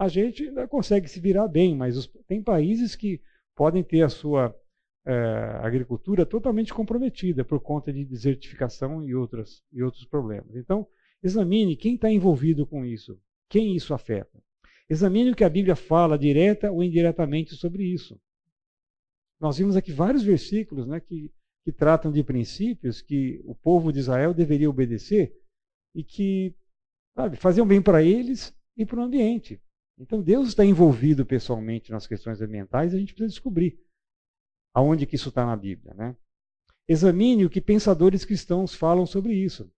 a 0.00 0.08
gente 0.08 0.44
ainda 0.44 0.66
consegue 0.66 1.06
se 1.06 1.20
virar 1.20 1.46
bem, 1.46 1.76
mas 1.76 1.94
os, 1.94 2.06
tem 2.26 2.42
países 2.42 2.96
que 2.96 3.20
podem 3.54 3.84
ter 3.84 4.00
a 4.00 4.08
sua 4.08 4.56
é, 5.04 5.12
agricultura 5.60 6.24
totalmente 6.24 6.72
comprometida 6.72 7.44
por 7.44 7.60
conta 7.60 7.92
de 7.92 8.02
desertificação 8.06 9.04
e, 9.04 9.14
outras, 9.14 9.62
e 9.70 9.82
outros 9.82 10.06
problemas. 10.06 10.56
Então, 10.56 10.86
examine 11.22 11.76
quem 11.76 11.96
está 11.96 12.10
envolvido 12.10 12.66
com 12.66 12.82
isso, 12.82 13.20
quem 13.46 13.76
isso 13.76 13.92
afeta. 13.92 14.42
Examine 14.90 15.30
o 15.30 15.36
que 15.36 15.44
a 15.44 15.48
Bíblia 15.48 15.76
fala, 15.76 16.18
direta 16.18 16.72
ou 16.72 16.82
indiretamente, 16.82 17.54
sobre 17.54 17.84
isso. 17.84 18.20
Nós 19.40 19.56
vimos 19.56 19.76
aqui 19.76 19.92
vários 19.92 20.24
versículos 20.24 20.84
né, 20.84 20.98
que, 20.98 21.32
que 21.64 21.70
tratam 21.70 22.10
de 22.10 22.24
princípios 22.24 23.00
que 23.00 23.40
o 23.44 23.54
povo 23.54 23.92
de 23.92 24.00
Israel 24.00 24.34
deveria 24.34 24.68
obedecer 24.68 25.32
e 25.94 26.02
que 26.02 26.56
sabe, 27.14 27.36
faziam 27.36 27.66
bem 27.66 27.80
para 27.80 28.02
eles 28.02 28.52
e 28.76 28.84
para 28.84 28.98
o 28.98 29.02
ambiente. 29.04 29.62
Então 29.96 30.20
Deus 30.20 30.48
está 30.48 30.64
envolvido 30.64 31.24
pessoalmente 31.24 31.92
nas 31.92 32.08
questões 32.08 32.40
ambientais 32.40 32.92
e 32.92 32.96
a 32.96 32.98
gente 32.98 33.14
precisa 33.14 33.28
descobrir 33.28 33.78
aonde 34.74 35.06
que 35.06 35.14
isso 35.14 35.28
está 35.28 35.46
na 35.46 35.56
Bíblia. 35.56 35.94
Né? 35.94 36.16
Examine 36.88 37.44
o 37.44 37.50
que 37.50 37.60
pensadores 37.60 38.24
cristãos 38.24 38.74
falam 38.74 39.06
sobre 39.06 39.34
isso. 39.34 39.70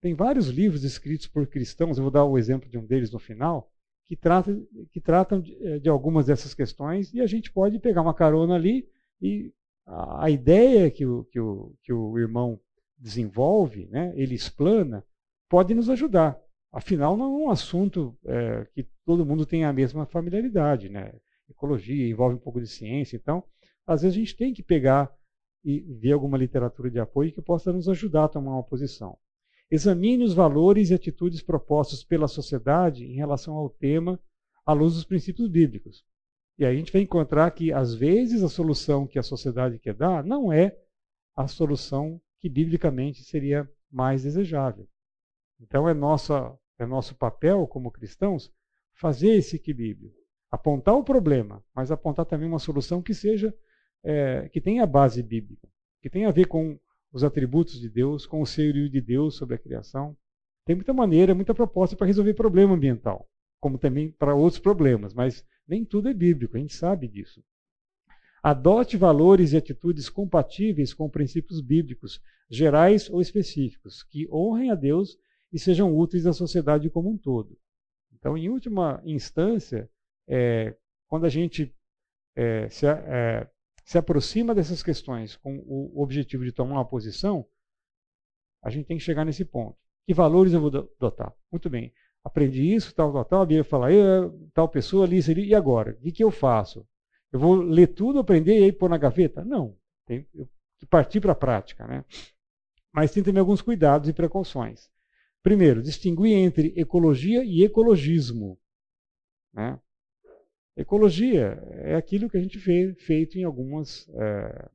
Tem 0.00 0.14
vários 0.14 0.46
livros 0.46 0.84
escritos 0.84 1.26
por 1.26 1.46
cristãos, 1.48 1.98
eu 1.98 2.04
vou 2.04 2.10
dar 2.10 2.24
o 2.24 2.38
exemplo 2.38 2.68
de 2.68 2.78
um 2.78 2.86
deles 2.86 3.10
no 3.10 3.18
final, 3.18 3.71
que, 4.06 4.16
trata, 4.16 4.56
que 4.90 5.00
tratam 5.00 5.40
de, 5.40 5.56
eh, 5.66 5.78
de 5.78 5.88
algumas 5.88 6.26
dessas 6.26 6.54
questões 6.54 7.12
e 7.14 7.20
a 7.20 7.26
gente 7.26 7.52
pode 7.52 7.78
pegar 7.78 8.02
uma 8.02 8.14
carona 8.14 8.54
ali 8.54 8.88
e 9.20 9.52
a, 9.86 10.26
a 10.26 10.30
ideia 10.30 10.90
que 10.90 11.06
o, 11.06 11.24
que, 11.24 11.40
o, 11.40 11.74
que 11.82 11.92
o 11.92 12.18
irmão 12.18 12.60
desenvolve, 12.98 13.86
né, 13.88 14.12
ele 14.16 14.34
explana, 14.34 15.04
pode 15.48 15.74
nos 15.74 15.90
ajudar. 15.90 16.40
Afinal, 16.72 17.16
não 17.16 17.26
é 17.26 17.46
um 17.46 17.50
assunto 17.50 18.16
é, 18.24 18.66
que 18.72 18.86
todo 19.04 19.26
mundo 19.26 19.44
tem 19.44 19.64
a 19.64 19.72
mesma 19.72 20.06
familiaridade. 20.06 20.88
Né? 20.88 21.12
Ecologia 21.50 22.08
envolve 22.08 22.36
um 22.36 22.38
pouco 22.38 22.60
de 22.60 22.66
ciência, 22.66 23.16
então, 23.16 23.44
às 23.86 24.02
vezes 24.02 24.16
a 24.16 24.20
gente 24.20 24.36
tem 24.36 24.54
que 24.54 24.62
pegar 24.62 25.14
e 25.64 25.80
ver 25.80 26.12
alguma 26.12 26.38
literatura 26.38 26.90
de 26.90 26.98
apoio 26.98 27.32
que 27.32 27.42
possa 27.42 27.72
nos 27.72 27.88
ajudar 27.88 28.24
a 28.24 28.28
tomar 28.28 28.52
uma 28.52 28.62
posição. 28.62 29.18
Examine 29.72 30.22
os 30.22 30.34
valores 30.34 30.90
e 30.90 30.94
atitudes 30.94 31.42
propostos 31.42 32.04
pela 32.04 32.28
sociedade 32.28 33.06
em 33.06 33.14
relação 33.14 33.54
ao 33.54 33.70
tema 33.70 34.20
à 34.66 34.74
luz 34.74 34.92
dos 34.92 35.04
princípios 35.06 35.48
bíblicos. 35.48 36.04
E 36.58 36.66
aí 36.66 36.74
a 36.74 36.78
gente 36.78 36.92
vai 36.92 37.00
encontrar 37.00 37.50
que, 37.52 37.72
às 37.72 37.94
vezes, 37.94 38.42
a 38.42 38.50
solução 38.50 39.06
que 39.06 39.18
a 39.18 39.22
sociedade 39.22 39.78
quer 39.78 39.94
dar 39.94 40.22
não 40.22 40.52
é 40.52 40.76
a 41.34 41.48
solução 41.48 42.20
que 42.38 42.50
biblicamente 42.50 43.24
seria 43.24 43.66
mais 43.90 44.24
desejável. 44.24 44.86
Então 45.58 45.88
é 45.88 45.94
nossa 45.94 46.54
é 46.78 46.84
nosso 46.84 47.14
papel 47.14 47.66
como 47.66 47.90
cristãos 47.90 48.52
fazer 48.92 49.30
esse 49.30 49.56
equilíbrio. 49.56 50.12
Apontar 50.50 50.94
o 50.96 51.02
problema, 51.02 51.64
mas 51.74 51.90
apontar 51.90 52.26
também 52.26 52.46
uma 52.46 52.58
solução 52.58 53.00
que 53.00 53.14
seja, 53.14 53.54
é, 54.04 54.50
que 54.50 54.60
tenha 54.60 54.84
base 54.84 55.22
bíblica, 55.22 55.66
que 56.02 56.10
tenha 56.10 56.28
a 56.28 56.32
ver 56.32 56.46
com 56.46 56.78
os 57.12 57.22
atributos 57.22 57.78
de 57.78 57.88
Deus, 57.88 58.26
com 58.26 58.40
o 58.40 58.46
senhorio 58.46 58.88
de 58.88 59.00
Deus 59.00 59.36
sobre 59.36 59.54
a 59.54 59.58
criação. 59.58 60.16
Tem 60.64 60.74
muita 60.74 60.92
maneira, 60.92 61.34
muita 61.34 61.54
proposta 61.54 61.96
para 61.96 62.06
resolver 62.06 62.34
problema 62.34 62.74
ambiental, 62.74 63.28
como 63.60 63.78
também 63.78 64.10
para 64.10 64.34
outros 64.34 64.60
problemas, 64.60 65.12
mas 65.12 65.44
nem 65.66 65.84
tudo 65.84 66.08
é 66.08 66.14
bíblico, 66.14 66.56
a 66.56 66.60
gente 66.60 66.74
sabe 66.74 67.08
disso. 67.08 67.44
Adote 68.42 68.96
valores 68.96 69.52
e 69.52 69.56
atitudes 69.56 70.08
compatíveis 70.08 70.92
com 70.92 71.08
princípios 71.08 71.60
bíblicos, 71.60 72.20
gerais 72.50 73.08
ou 73.08 73.20
específicos, 73.20 74.02
que 74.02 74.28
honrem 74.32 74.70
a 74.70 74.74
Deus 74.74 75.16
e 75.52 75.58
sejam 75.58 75.96
úteis 75.96 76.26
à 76.26 76.32
sociedade 76.32 76.90
como 76.90 77.10
um 77.10 77.16
todo. 77.16 77.56
Então, 78.12 78.36
em 78.36 78.48
última 78.48 79.00
instância, 79.04 79.88
é, 80.28 80.76
quando 81.06 81.26
a 81.26 81.28
gente 81.28 81.74
é, 82.34 82.68
se, 82.68 82.86
é, 82.86 83.48
se 83.84 83.98
aproxima 83.98 84.54
dessas 84.54 84.82
questões 84.82 85.36
com 85.36 85.58
o 85.66 86.02
objetivo 86.02 86.44
de 86.44 86.52
tomar 86.52 86.74
uma 86.74 86.84
posição, 86.84 87.46
a 88.62 88.70
gente 88.70 88.86
tem 88.86 88.96
que 88.96 89.02
chegar 89.02 89.24
nesse 89.24 89.44
ponto. 89.44 89.76
Que 90.06 90.14
valores 90.14 90.52
eu 90.52 90.60
vou 90.60 90.90
adotar? 90.98 91.34
Muito 91.50 91.68
bem. 91.68 91.92
Aprendi 92.24 92.72
isso, 92.74 92.94
tal, 92.94 93.12
tal, 93.12 93.24
tal. 93.24 93.42
A 93.42 93.46
Bíblia 93.46 93.64
fala, 93.64 93.88
tal 94.54 94.68
pessoa 94.68 95.04
ali, 95.04 95.18
ali, 95.28 95.48
e 95.48 95.54
agora? 95.54 95.92
O 95.92 96.02
que, 96.02 96.12
que 96.12 96.24
eu 96.24 96.30
faço? 96.30 96.86
Eu 97.32 97.40
vou 97.40 97.54
ler 97.54 97.88
tudo, 97.88 98.18
aprender 98.18 98.60
e 98.60 98.64
aí 98.64 98.72
pôr 98.72 98.88
na 98.88 98.98
gaveta? 98.98 99.44
Não. 99.44 99.76
Tem 100.06 100.26
que 100.78 100.86
partir 100.86 101.20
para 101.20 101.32
a 101.32 101.36
prática. 101.36 101.86
Né? 101.86 102.04
Mas 102.92 103.12
tem 103.12 103.22
também 103.22 103.40
alguns 103.40 103.62
cuidados 103.62 104.08
e 104.08 104.12
precauções. 104.12 104.90
Primeiro, 105.42 105.82
distinguir 105.82 106.36
entre 106.36 106.72
ecologia 106.76 107.42
e 107.44 107.64
ecologismo. 107.64 108.58
Né? 109.52 109.80
Ecologia 110.76 111.58
é 111.82 111.94
aquilo 111.94 112.30
que 112.30 112.36
a 112.36 112.40
gente 112.40 112.58
vê 112.58 112.94
feito 112.94 113.38
em 113.38 113.44
algumas 113.44 114.08
é, 114.14 114.70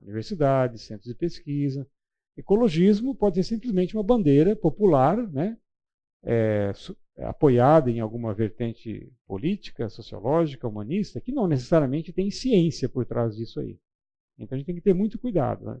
universidades, 0.00 0.82
centros 0.82 1.08
de 1.08 1.14
pesquisa. 1.14 1.86
Ecologismo 2.36 3.14
pode 3.14 3.36
ser 3.36 3.42
simplesmente 3.42 3.94
uma 3.94 4.02
bandeira 4.02 4.56
popular, 4.56 5.16
né, 5.30 5.58
é, 6.24 6.72
apoiada 7.18 7.90
em 7.90 8.00
alguma 8.00 8.32
vertente 8.32 9.12
política, 9.26 9.90
sociológica, 9.90 10.66
humanista, 10.66 11.20
que 11.20 11.32
não 11.32 11.46
necessariamente 11.46 12.12
tem 12.12 12.30
ciência 12.30 12.88
por 12.88 13.04
trás 13.04 13.36
disso 13.36 13.60
aí. 13.60 13.78
Então 14.38 14.56
a 14.56 14.58
gente 14.58 14.66
tem 14.66 14.74
que 14.74 14.80
ter 14.80 14.94
muito 14.94 15.18
cuidado. 15.18 15.66
Né? 15.66 15.78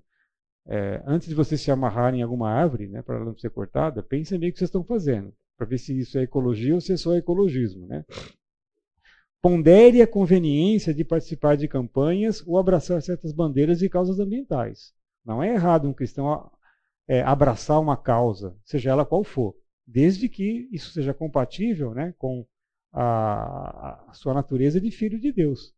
É, 0.66 1.02
antes 1.06 1.28
de 1.28 1.34
você 1.34 1.56
se 1.56 1.70
amarrar 1.70 2.14
em 2.14 2.22
alguma 2.22 2.50
árvore, 2.50 2.88
né, 2.88 3.00
para 3.00 3.16
ela 3.16 3.24
não 3.24 3.36
ser 3.36 3.50
cortada, 3.50 4.02
pense 4.02 4.36
bem 4.36 4.50
o 4.50 4.52
que 4.52 4.58
vocês 4.58 4.68
estão 4.68 4.84
fazendo, 4.84 5.34
para 5.56 5.66
ver 5.66 5.78
se 5.78 5.98
isso 5.98 6.18
é 6.18 6.22
ecologia 6.22 6.74
ou 6.74 6.80
se 6.80 6.92
é 6.92 6.96
só 6.98 7.16
ecologismo. 7.16 7.86
Né? 7.86 8.04
Pondere 9.42 10.00
a 10.00 10.06
conveniência 10.06 10.94
de 10.94 11.04
participar 11.04 11.56
de 11.56 11.66
campanhas 11.66 12.46
ou 12.46 12.56
abraçar 12.56 13.02
certas 13.02 13.32
bandeiras 13.32 13.82
e 13.82 13.88
causas 13.88 14.20
ambientais. 14.20 14.94
Não 15.24 15.42
é 15.42 15.52
errado 15.52 15.88
um 15.88 15.92
cristão 15.92 16.48
é, 17.08 17.22
abraçar 17.22 17.80
uma 17.80 17.96
causa, 17.96 18.56
seja 18.64 18.90
ela 18.90 19.04
qual 19.04 19.24
for, 19.24 19.56
desde 19.84 20.28
que 20.28 20.68
isso 20.70 20.92
seja 20.92 21.12
compatível 21.12 21.92
né, 21.92 22.14
com 22.16 22.46
a, 22.92 24.04
a 24.08 24.12
sua 24.12 24.32
natureza 24.32 24.80
de 24.80 24.92
filho 24.92 25.18
de 25.18 25.32
Deus. 25.32 25.74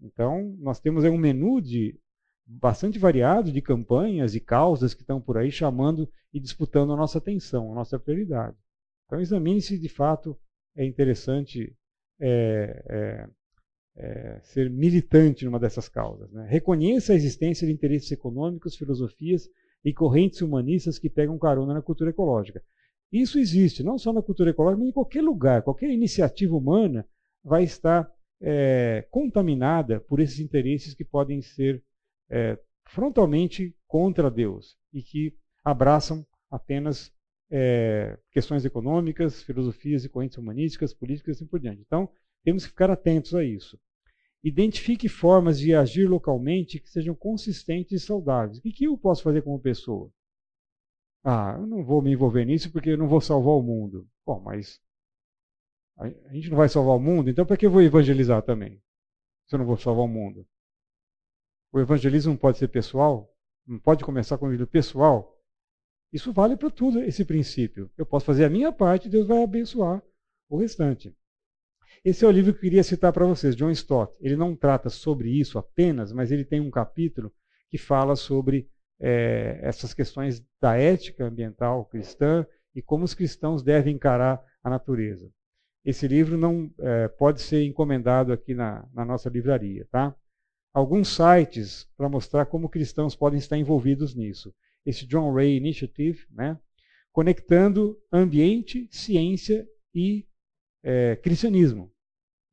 Então, 0.00 0.56
nós 0.60 0.78
temos 0.78 1.02
um 1.02 1.18
menu 1.18 1.60
de 1.60 1.98
bastante 2.46 2.96
variado 2.96 3.50
de 3.50 3.60
campanhas 3.60 4.36
e 4.36 4.40
causas 4.40 4.94
que 4.94 5.02
estão 5.02 5.20
por 5.20 5.36
aí 5.36 5.50
chamando 5.50 6.08
e 6.32 6.38
disputando 6.38 6.92
a 6.92 6.96
nossa 6.96 7.18
atenção, 7.18 7.72
a 7.72 7.74
nossa 7.74 7.98
prioridade. 7.98 8.56
Então, 9.06 9.20
examine 9.20 9.60
se 9.60 9.76
de 9.78 9.88
fato 9.88 10.38
é 10.76 10.84
interessante 10.86 11.76
é, 12.20 12.84
é, 12.88 13.28
é, 13.96 14.40
ser 14.42 14.70
militante 14.70 15.44
numa 15.44 15.58
dessas 15.58 15.88
causas. 15.88 16.30
Né? 16.32 16.46
Reconheça 16.48 17.12
a 17.12 17.16
existência 17.16 17.66
de 17.66 17.72
interesses 17.72 18.10
econômicos, 18.12 18.76
filosofias 18.76 19.48
e 19.84 19.92
correntes 19.92 20.42
humanistas 20.42 20.98
que 20.98 21.08
pegam 21.08 21.38
carona 21.38 21.74
na 21.74 21.82
cultura 21.82 22.10
ecológica. 22.10 22.62
Isso 23.12 23.38
existe, 23.38 23.82
não 23.82 23.98
só 23.98 24.12
na 24.12 24.22
cultura 24.22 24.50
ecológica, 24.50 24.80
mas 24.80 24.90
em 24.90 24.92
qualquer 24.92 25.22
lugar. 25.22 25.62
Qualquer 25.62 25.90
iniciativa 25.90 26.54
humana 26.54 27.06
vai 27.42 27.64
estar 27.64 28.10
é, 28.40 29.06
contaminada 29.10 30.00
por 30.00 30.20
esses 30.20 30.38
interesses 30.38 30.94
que 30.94 31.04
podem 31.04 31.42
ser 31.42 31.82
é, 32.28 32.58
frontalmente 32.84 33.74
contra 33.86 34.30
Deus 34.30 34.76
e 34.92 35.02
que 35.02 35.34
abraçam 35.64 36.24
apenas 36.50 37.12
é, 37.50 38.18
questões 38.30 38.64
econômicas, 38.64 39.42
filosofias 39.42 40.04
e 40.04 40.08
correntes 40.08 40.38
humanísticas, 40.38 40.94
políticas 40.94 41.36
e 41.36 41.38
assim 41.38 41.46
por 41.46 41.58
diante. 41.58 41.82
Então, 41.82 42.08
temos 42.44 42.64
que 42.64 42.70
ficar 42.70 42.90
atentos 42.90 43.34
a 43.34 43.44
isso. 43.44 43.78
Identifique 44.42 45.08
formas 45.08 45.58
de 45.58 45.74
agir 45.74 46.08
localmente 46.08 46.80
que 46.80 46.88
sejam 46.88 47.14
consistentes 47.14 48.02
e 48.02 48.06
saudáveis. 48.06 48.58
O 48.58 48.62
que 48.62 48.84
eu 48.84 48.96
posso 48.96 49.22
fazer 49.22 49.42
como 49.42 49.60
pessoa? 49.60 50.10
Ah, 51.22 51.56
eu 51.58 51.66
não 51.66 51.84
vou 51.84 52.00
me 52.00 52.12
envolver 52.12 52.46
nisso 52.46 52.72
porque 52.72 52.90
eu 52.90 52.96
não 52.96 53.08
vou 53.08 53.20
salvar 53.20 53.54
o 53.54 53.62
mundo. 53.62 54.08
Bom, 54.24 54.40
mas 54.40 54.80
a 55.98 56.32
gente 56.32 56.48
não 56.48 56.56
vai 56.56 56.68
salvar 56.68 56.96
o 56.96 57.00
mundo, 57.00 57.28
então 57.28 57.44
para 57.44 57.58
que 57.58 57.66
eu 57.66 57.70
vou 57.70 57.82
evangelizar 57.82 58.42
também? 58.42 58.80
Se 59.46 59.54
eu 59.54 59.58
não 59.58 59.66
vou 59.66 59.76
salvar 59.76 60.06
o 60.06 60.08
mundo. 60.08 60.46
O 61.72 61.78
evangelismo 61.78 62.32
não 62.32 62.38
pode 62.38 62.56
ser 62.56 62.68
pessoal? 62.68 63.30
Não 63.66 63.78
pode 63.78 64.02
começar 64.02 64.38
com 64.38 64.46
o 64.46 64.50
vídeo 64.50 64.66
pessoal? 64.66 65.39
Isso 66.12 66.32
vale 66.32 66.56
para 66.56 66.70
tudo, 66.70 67.00
esse 67.00 67.24
princípio. 67.24 67.90
Eu 67.96 68.04
posso 68.04 68.26
fazer 68.26 68.44
a 68.44 68.50
minha 68.50 68.72
parte 68.72 69.06
e 69.06 69.10
Deus 69.10 69.26
vai 69.26 69.42
abençoar 69.42 70.02
o 70.48 70.56
restante. 70.56 71.14
Esse 72.04 72.24
é 72.24 72.28
o 72.28 72.30
livro 72.30 72.52
que 72.52 72.58
eu 72.58 72.62
queria 72.62 72.82
citar 72.82 73.12
para 73.12 73.26
vocês, 73.26 73.54
John 73.54 73.70
Stott. 73.70 74.12
Ele 74.20 74.36
não 74.36 74.56
trata 74.56 74.88
sobre 74.88 75.30
isso 75.30 75.58
apenas, 75.58 76.12
mas 76.12 76.32
ele 76.32 76.44
tem 76.44 76.60
um 76.60 76.70
capítulo 76.70 77.32
que 77.68 77.78
fala 77.78 78.16
sobre 78.16 78.68
é, 78.98 79.60
essas 79.62 79.94
questões 79.94 80.44
da 80.60 80.76
ética 80.76 81.24
ambiental 81.24 81.84
cristã 81.84 82.44
e 82.74 82.82
como 82.82 83.04
os 83.04 83.14
cristãos 83.14 83.62
devem 83.62 83.94
encarar 83.94 84.42
a 84.62 84.70
natureza. 84.70 85.30
Esse 85.84 86.08
livro 86.08 86.36
não 86.36 86.72
é, 86.78 87.08
pode 87.08 87.40
ser 87.40 87.64
encomendado 87.64 88.32
aqui 88.32 88.54
na, 88.54 88.86
na 88.92 89.04
nossa 89.04 89.28
livraria, 89.28 89.86
tá? 89.90 90.14
Alguns 90.72 91.08
sites 91.08 91.88
para 91.96 92.08
mostrar 92.08 92.46
como 92.46 92.68
cristãos 92.68 93.16
podem 93.16 93.38
estar 93.38 93.56
envolvidos 93.56 94.14
nisso 94.14 94.54
esse 94.84 95.06
John 95.06 95.32
Ray 95.32 95.56
Initiative, 95.56 96.26
né? 96.30 96.58
conectando 97.12 97.98
ambiente, 98.12 98.88
ciência 98.90 99.68
e 99.94 100.26
é, 100.82 101.16
cristianismo. 101.16 101.92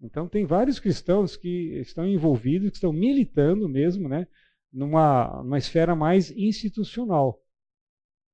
Então 0.01 0.27
tem 0.27 0.45
vários 0.45 0.79
cristãos 0.79 1.35
que 1.35 1.79
estão 1.79 2.07
envolvidos, 2.07 2.69
que 2.69 2.77
estão 2.77 2.93
militando 2.93 3.67
mesmo, 3.67 4.07
né, 4.07 4.27
numa, 4.71 5.41
numa 5.43 5.57
esfera 5.57 5.95
mais 5.95 6.31
institucional. 6.31 7.41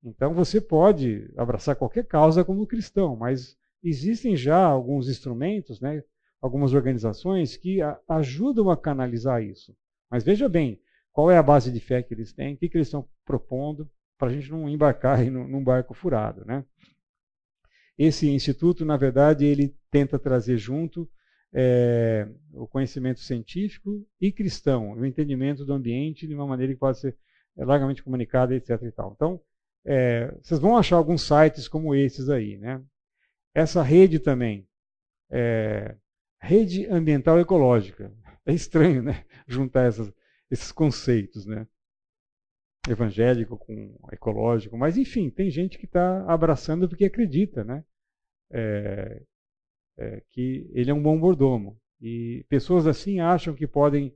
Então 0.04 0.34
você 0.34 0.60
pode 0.60 1.32
abraçar 1.38 1.76
qualquer 1.76 2.06
causa 2.06 2.44
como 2.44 2.68
cristão, 2.68 3.16
mas 3.16 3.58
existem 3.82 4.36
já 4.36 4.62
alguns 4.66 5.08
instrumentos, 5.08 5.80
né, 5.80 6.04
algumas 6.42 6.74
organizações 6.74 7.56
que 7.56 7.82
a, 7.82 7.98
ajudam 8.10 8.70
a 8.70 8.76
canalizar 8.76 9.42
isso. 9.42 9.76
Mas 10.12 10.24
veja 10.24 10.50
bem, 10.50 10.82
qual 11.14 11.32
é 11.32 11.38
a 11.38 11.44
base 11.44 11.72
de 11.72 11.80
fé 11.80 12.04
que 12.04 12.14
eles 12.14 12.34
têm, 12.34 12.56
o 12.56 12.58
que, 12.58 12.68
que 12.68 12.76
eles 12.76 12.88
estão 12.88 13.08
propondo, 13.24 13.90
para 14.18 14.30
a 14.30 14.34
gente 14.34 14.52
não 14.52 14.68
embarcar 14.68 15.24
num 15.24 15.64
barco 15.64 15.94
furado. 15.94 16.44
Né? 16.46 16.66
Esse 17.98 18.30
instituto, 18.30 18.84
na 18.84 18.98
verdade, 18.98 19.46
ele 19.46 19.76
tenta 19.92 20.18
trazer 20.18 20.58
junto 20.58 21.10
é, 21.54 22.28
o 22.52 22.68
conhecimento 22.68 23.20
científico 23.20 24.06
e 24.20 24.32
cristão, 24.32 24.94
o 24.94 25.06
entendimento 25.06 25.64
do 25.64 25.74
ambiente 25.74 26.28
de 26.28 26.34
uma 26.34 26.48
maneira 26.48 26.74
que 26.74 26.80
pode 26.80 27.00
ser 27.00 27.16
é, 27.56 27.64
largamente 27.64 28.04
comunicada, 28.04 28.56
etc. 28.56 28.82
E 28.82 28.92
tal. 28.92 29.14
Então, 29.16 29.40
é, 29.86 30.34
vocês 30.42 30.60
vão 30.60 30.76
achar 30.76 30.96
alguns 30.96 31.22
sites 31.22 31.68
como 31.68 31.94
esses 31.94 32.30
aí. 32.30 32.58
Né? 32.58 32.82
Essa 33.54 33.84
rede 33.84 34.18
também, 34.18 34.68
é, 35.30 35.96
rede 36.40 36.88
ambiental 36.88 37.40
ecológica. 37.40 38.12
É 38.46 38.54
estranho, 38.54 39.04
né? 39.04 39.24
Juntar 39.48 39.84
essas, 39.88 40.12
esses 40.54 40.72
conceitos, 40.72 41.46
né? 41.46 41.68
Evangélico 42.88 43.58
com 43.58 43.98
ecológico, 44.12 44.78
mas 44.78 44.98
enfim, 44.98 45.30
tem 45.30 45.50
gente 45.50 45.78
que 45.78 45.86
está 45.86 46.24
abraçando 46.32 46.88
porque 46.88 47.06
acredita, 47.06 47.64
né? 47.64 47.84
É, 48.52 49.24
é, 49.98 50.22
que 50.30 50.70
ele 50.74 50.92
é 50.92 50.94
um 50.94 51.02
bom 51.02 51.18
mordomo. 51.18 51.80
E 52.00 52.46
pessoas 52.50 52.86
assim 52.86 53.20
acham 53.20 53.56
que 53.56 53.66
podem 53.66 54.16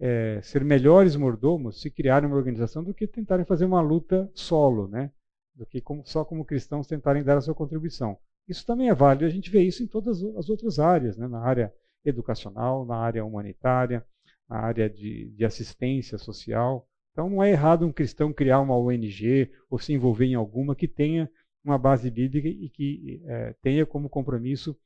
é, 0.00 0.40
ser 0.42 0.64
melhores 0.64 1.16
mordomos 1.16 1.80
se 1.80 1.90
criarem 1.90 2.28
uma 2.28 2.36
organização 2.36 2.82
do 2.82 2.94
que 2.94 3.06
tentarem 3.06 3.44
fazer 3.44 3.64
uma 3.64 3.80
luta 3.80 4.30
solo, 4.32 4.88
né? 4.88 5.10
Do 5.54 5.66
que 5.66 5.80
como, 5.80 6.04
só 6.06 6.24
como 6.24 6.44
cristãos 6.44 6.86
tentarem 6.86 7.22
dar 7.22 7.36
a 7.36 7.40
sua 7.40 7.54
contribuição. 7.54 8.16
Isso 8.48 8.64
também 8.64 8.88
é 8.88 8.94
válido, 8.94 9.24
a 9.24 9.28
gente 9.28 9.50
vê 9.50 9.62
isso 9.62 9.82
em 9.82 9.86
todas 9.86 10.22
as 10.36 10.48
outras 10.48 10.78
áreas, 10.78 11.16
né? 11.16 11.26
na 11.26 11.40
área 11.40 11.72
educacional, 12.04 12.84
na 12.84 12.96
área 12.96 13.24
humanitária, 13.24 14.04
na 14.48 14.58
área 14.58 14.88
de, 14.88 15.30
de 15.30 15.44
assistência 15.44 16.18
social. 16.18 16.88
Então 17.12 17.30
não 17.30 17.42
é 17.42 17.50
errado 17.50 17.86
um 17.86 17.92
cristão 17.92 18.32
criar 18.32 18.60
uma 18.60 18.76
ONG 18.76 19.50
ou 19.70 19.78
se 19.78 19.92
envolver 19.92 20.26
em 20.26 20.34
alguma 20.34 20.74
que 20.74 20.88
tenha 20.88 21.30
uma 21.64 21.78
base 21.78 22.10
bíblica 22.10 22.48
e 22.48 22.68
que 22.68 23.22
é, 23.24 23.54
tenha 23.62 23.86
como 23.86 24.08
compromisso 24.08 24.76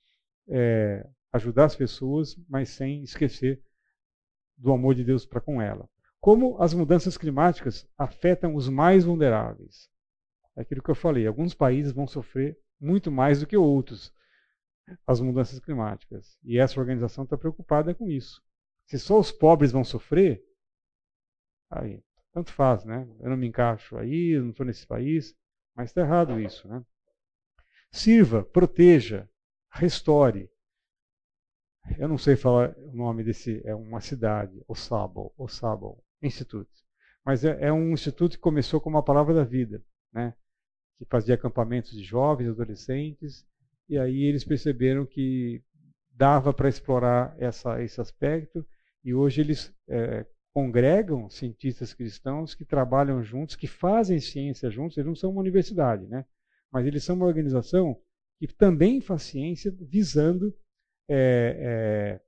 é, 0.49 1.07
ajudar 1.33 1.65
as 1.65 1.77
pessoas, 1.77 2.37
mas 2.49 2.69
sem 2.71 3.03
esquecer 3.03 3.61
do 4.57 4.73
amor 4.73 4.95
de 4.95 5.05
Deus 5.05 5.27
para 5.27 5.41
com 5.41 5.61
ela. 5.61 5.89
Como 6.21 6.61
as 6.61 6.75
mudanças 6.75 7.17
climáticas 7.17 7.87
afetam 7.97 8.55
os 8.55 8.69
mais 8.69 9.05
vulneráveis? 9.05 9.89
É 10.57 10.63
aquilo 10.63 10.83
que 10.83 10.91
eu 10.91 10.95
falei, 10.95 11.27
alguns 11.27 11.55
países 11.55 11.93
vão 11.93 12.07
sofrer 12.07 12.59
muito 12.81 13.11
mais 13.11 13.41
do 13.41 13.47
que 13.47 13.57
outros 13.57 14.13
as 15.07 15.21
mudanças 15.21 15.61
climáticas. 15.61 16.39
E 16.43 16.59
essa 16.59 16.81
organização 16.81 17.25
está 17.25 17.37
preocupada 17.37 17.95
com 17.95 18.11
isso. 18.11 18.43
Se 18.89 18.99
só 18.99 19.19
os 19.19 19.31
pobres 19.31 19.71
vão 19.71 19.85
sofrer, 19.85 20.43
aí, 21.71 22.03
tanto 22.33 22.51
faz, 22.51 22.87
né? 22.87 23.07
Eu 23.21 23.29
não 23.29 23.37
me 23.37 23.47
encaixo 23.47 23.99
aí, 23.99 24.31
eu 24.31 24.43
não 24.43 24.51
estou 24.51 24.65
nesse 24.65 24.87
país, 24.87 25.37
mas 25.77 25.91
está 25.91 26.01
errado 26.01 26.41
isso, 26.41 26.67
né? 26.67 26.83
Sirva, 27.93 28.43
proteja, 28.43 29.29
restore. 29.71 30.51
Eu 31.99 32.09
não 32.09 32.17
sei 32.17 32.35
falar 32.35 32.75
o 32.79 32.97
nome 32.97 33.23
desse, 33.23 33.61
é 33.67 33.75
uma 33.75 34.01
cidade, 34.01 34.63
Osabo, 34.67 35.35
Osabo 35.37 36.03
Institute. 36.23 36.71
Mas 37.23 37.45
é, 37.45 37.67
é 37.67 37.73
um 37.73 37.93
instituto 37.93 38.37
que 38.37 38.43
começou 38.43 38.81
com 38.81 38.89
uma 38.89 39.05
palavra 39.05 39.35
da 39.35 39.45
vida, 39.45 39.85
né? 40.11 40.35
Que 40.97 41.05
fazia 41.05 41.35
acampamentos 41.35 41.91
de 41.93 42.03
jovens, 42.03 42.49
adolescentes, 42.49 43.47
e 43.87 43.99
aí 43.99 44.23
eles 44.23 44.45
perceberam 44.45 45.05
que 45.05 45.63
dava 46.11 46.55
para 46.55 46.71
explorar 46.71 47.37
essa, 47.39 47.83
esse 47.83 48.01
aspecto, 48.01 48.67
e 49.09 49.15
hoje 49.15 49.41
eles 49.41 49.75
é, 49.89 50.27
congregam 50.53 51.31
cientistas 51.31 51.95
cristãos 51.95 52.55
que 52.55 52.63
trabalham 52.63 53.23
juntos, 53.23 53.57
que 53.57 53.67
fazem 53.67 54.21
ciência 54.21 54.71
juntos, 54.71 54.99
eles 54.99 55.07
não 55.07 55.15
são 55.15 55.31
uma 55.31 55.41
universidade, 55.41 56.07
né? 56.07 56.27
mas 56.71 56.87
eles 56.87 57.03
são 57.03 57.17
uma 57.17 57.25
organização 57.25 57.99
que 58.39 58.47
também 58.47 59.01
faz 59.01 59.23
ciência 59.23 59.75
visando 59.81 60.55
é, 61.09 61.57
é, 61.59 62.21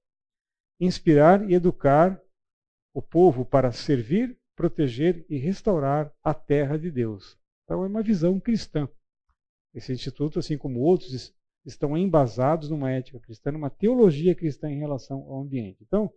inspirar 0.81 1.47
e 1.51 1.52
educar 1.52 2.19
o 2.94 3.02
povo 3.02 3.44
para 3.44 3.73
servir, 3.73 4.39
proteger 4.57 5.27
e 5.28 5.36
restaurar 5.36 6.11
a 6.24 6.32
terra 6.32 6.78
de 6.78 6.90
Deus. 6.90 7.39
Então 7.65 7.85
é 7.85 7.86
uma 7.86 8.02
visão 8.02 8.40
cristã. 8.40 8.89
Esse 9.74 9.93
instituto, 9.93 10.39
assim 10.39 10.57
como 10.57 10.81
outros, 10.81 11.35
estão 11.62 11.94
embasados 11.94 12.70
numa 12.70 12.90
ética 12.90 13.20
cristã, 13.20 13.52
numa 13.52 13.69
teologia 13.69 14.35
cristã 14.35 14.70
em 14.70 14.78
relação 14.78 15.19
ao 15.28 15.43
ambiente. 15.43 15.77
Então, 15.82 16.11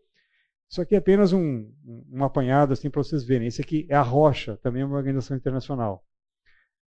isso 0.74 0.82
aqui 0.82 0.96
é 0.96 0.98
apenas 0.98 1.32
um, 1.32 1.72
um 2.12 2.24
apanhado 2.24 2.74
assim 2.74 2.90
para 2.90 3.04
vocês 3.04 3.24
verem. 3.24 3.48
Esse 3.48 3.62
aqui 3.62 3.86
é 3.88 3.94
a 3.94 4.02
Rocha, 4.02 4.58
também 4.58 4.82
é 4.82 4.86
uma 4.86 4.98
organização 4.98 5.38
internacional. 5.38 6.04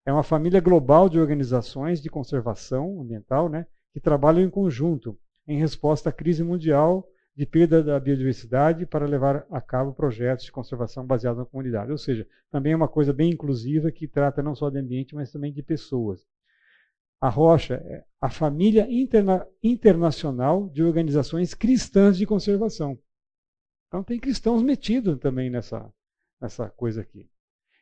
É 0.03 0.11
uma 0.11 0.23
família 0.23 0.59
global 0.59 1.07
de 1.07 1.19
organizações 1.19 2.01
de 2.01 2.09
conservação 2.09 2.99
ambiental, 2.99 3.47
né, 3.47 3.67
que 3.93 3.99
trabalham 3.99 4.43
em 4.43 4.49
conjunto 4.49 5.15
em 5.47 5.59
resposta 5.59 6.09
à 6.09 6.11
crise 6.11 6.43
mundial 6.43 7.07
de 7.35 7.45
perda 7.45 7.83
da 7.83 7.99
biodiversidade 7.99 8.87
para 8.87 9.05
levar 9.05 9.45
a 9.51 9.61
cabo 9.61 9.93
projetos 9.93 10.45
de 10.45 10.51
conservação 10.51 11.05
baseados 11.05 11.37
na 11.37 11.45
comunidade. 11.45 11.91
Ou 11.91 11.97
seja, 11.99 12.27
também 12.49 12.73
é 12.73 12.75
uma 12.75 12.87
coisa 12.87 13.13
bem 13.13 13.33
inclusiva 13.33 13.91
que 13.91 14.07
trata 14.07 14.41
não 14.41 14.55
só 14.55 14.71
de 14.71 14.79
ambiente, 14.79 15.13
mas 15.13 15.31
também 15.31 15.53
de 15.53 15.61
pessoas. 15.61 16.25
A 17.21 17.29
Rocha 17.29 17.75
é 17.75 18.03
a 18.19 18.31
família 18.31 18.87
interna 18.89 19.45
internacional 19.61 20.69
de 20.69 20.81
organizações 20.81 21.53
cristãs 21.53 22.17
de 22.17 22.25
conservação. 22.25 22.97
Então 23.87 24.03
tem 24.03 24.19
cristãos 24.19 24.61
metidos 24.61 25.19
também 25.19 25.49
nessa, 25.49 25.91
nessa 26.41 26.69
coisa 26.69 27.01
aqui. 27.01 27.29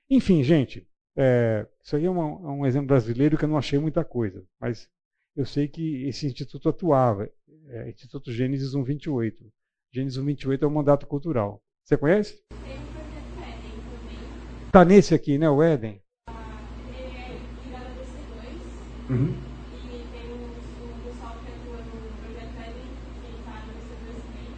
Enfim, 0.10 0.44
gente, 0.44 0.88
é, 1.16 1.68
isso 1.82 1.96
aí 1.96 2.06
é, 2.06 2.10
uma, 2.10 2.24
é 2.24 2.52
um 2.52 2.66
exemplo 2.66 2.88
brasileiro 2.88 3.38
que 3.38 3.46
eu 3.46 3.50
não 3.50 3.58
achei 3.58 3.80
muita 3.80 4.04
coisa, 4.04 4.46
mas 4.60 4.90
eu 5.36 5.46
sei 5.46 5.68
que 5.68 6.06
esse 6.06 6.28
instituto 6.28 6.70
atuava, 6.70 7.30
é, 7.70 7.90
Instituto 7.90 8.32
Gênesis 8.32 8.72
128. 8.72 9.52
Gênesis 9.92 10.16
128 10.16 10.64
é 10.64 10.68
um 10.68 10.72
mandato 10.72 11.08
cultural. 11.08 11.62
Você 11.84 11.98
conhece? 11.98 12.44
Está 14.68 14.86
nesse 14.86 15.14
aqui, 15.14 15.38
né, 15.38 15.50
o 15.50 15.62
Éden? 15.62 16.02
Uhum. 19.10 19.34
E 19.74 20.06
tem 20.12 20.32
o, 20.32 20.36
o 20.36 20.96
pessoal 21.04 21.36
que 21.44 21.52
atua 21.52 21.78
no 21.78 21.92
projeto 22.18 22.56
Eden, 22.58 22.90
que 23.22 23.30
está 23.38 23.54
no 23.66 23.74
C2 23.74 24.06
também. 24.24 24.50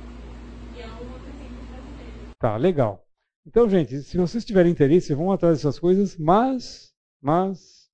E 0.76 0.80
é 0.80 0.88
um 0.88 1.12
outro 1.12 1.28
exemplo 1.28 1.64
brasileiro. 1.70 2.35
Tá, 2.46 2.58
legal. 2.58 3.04
Então, 3.44 3.68
gente, 3.68 4.04
se 4.04 4.20
vocês 4.20 4.46
tiverem 4.46 4.72
interesse, 4.72 5.16
vão 5.16 5.32
atrás 5.32 5.58
dessas 5.58 5.80
coisas, 5.80 6.16
mas, 6.16 6.94
mas, 7.20 7.90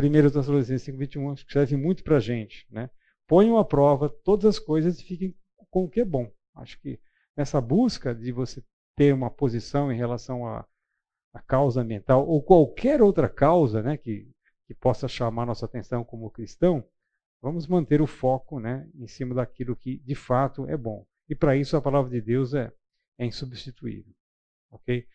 1 0.00 0.30
Tessalonicenses 0.30 0.88
5,21 0.88 1.44
serve 1.52 1.76
muito 1.76 2.02
para 2.02 2.18
gente. 2.18 2.66
Né? 2.70 2.88
Ponham 3.28 3.58
à 3.58 3.64
prova 3.64 4.08
todas 4.08 4.46
as 4.46 4.58
coisas 4.58 4.98
e 4.98 5.04
fiquem 5.04 5.36
com 5.68 5.84
o 5.84 5.90
que 5.90 6.00
é 6.00 6.06
bom. 6.06 6.32
Acho 6.54 6.80
que 6.80 6.98
nessa 7.36 7.60
busca 7.60 8.14
de 8.14 8.32
você 8.32 8.64
ter 8.96 9.12
uma 9.12 9.30
posição 9.30 9.92
em 9.92 9.96
relação 9.98 10.46
à, 10.46 10.66
à 11.34 11.42
causa 11.42 11.82
ambiental 11.82 12.26
ou 12.26 12.42
qualquer 12.42 13.02
outra 13.02 13.28
causa 13.28 13.82
né, 13.82 13.98
que 13.98 14.26
que 14.66 14.72
possa 14.72 15.06
chamar 15.06 15.44
nossa 15.44 15.66
atenção 15.66 16.02
como 16.02 16.30
cristão, 16.30 16.82
vamos 17.42 17.66
manter 17.66 18.00
o 18.00 18.06
foco 18.06 18.58
né, 18.58 18.88
em 18.94 19.06
cima 19.06 19.34
daquilo 19.34 19.76
que 19.76 19.98
de 19.98 20.14
fato 20.14 20.66
é 20.66 20.78
bom. 20.78 21.06
E 21.28 21.34
para 21.34 21.54
isso 21.54 21.76
a 21.76 21.82
palavra 21.82 22.10
de 22.10 22.22
Deus 22.22 22.54
é, 22.54 22.72
é 23.18 23.24
insubstituível. 23.26 24.14
Ok? 24.70 25.06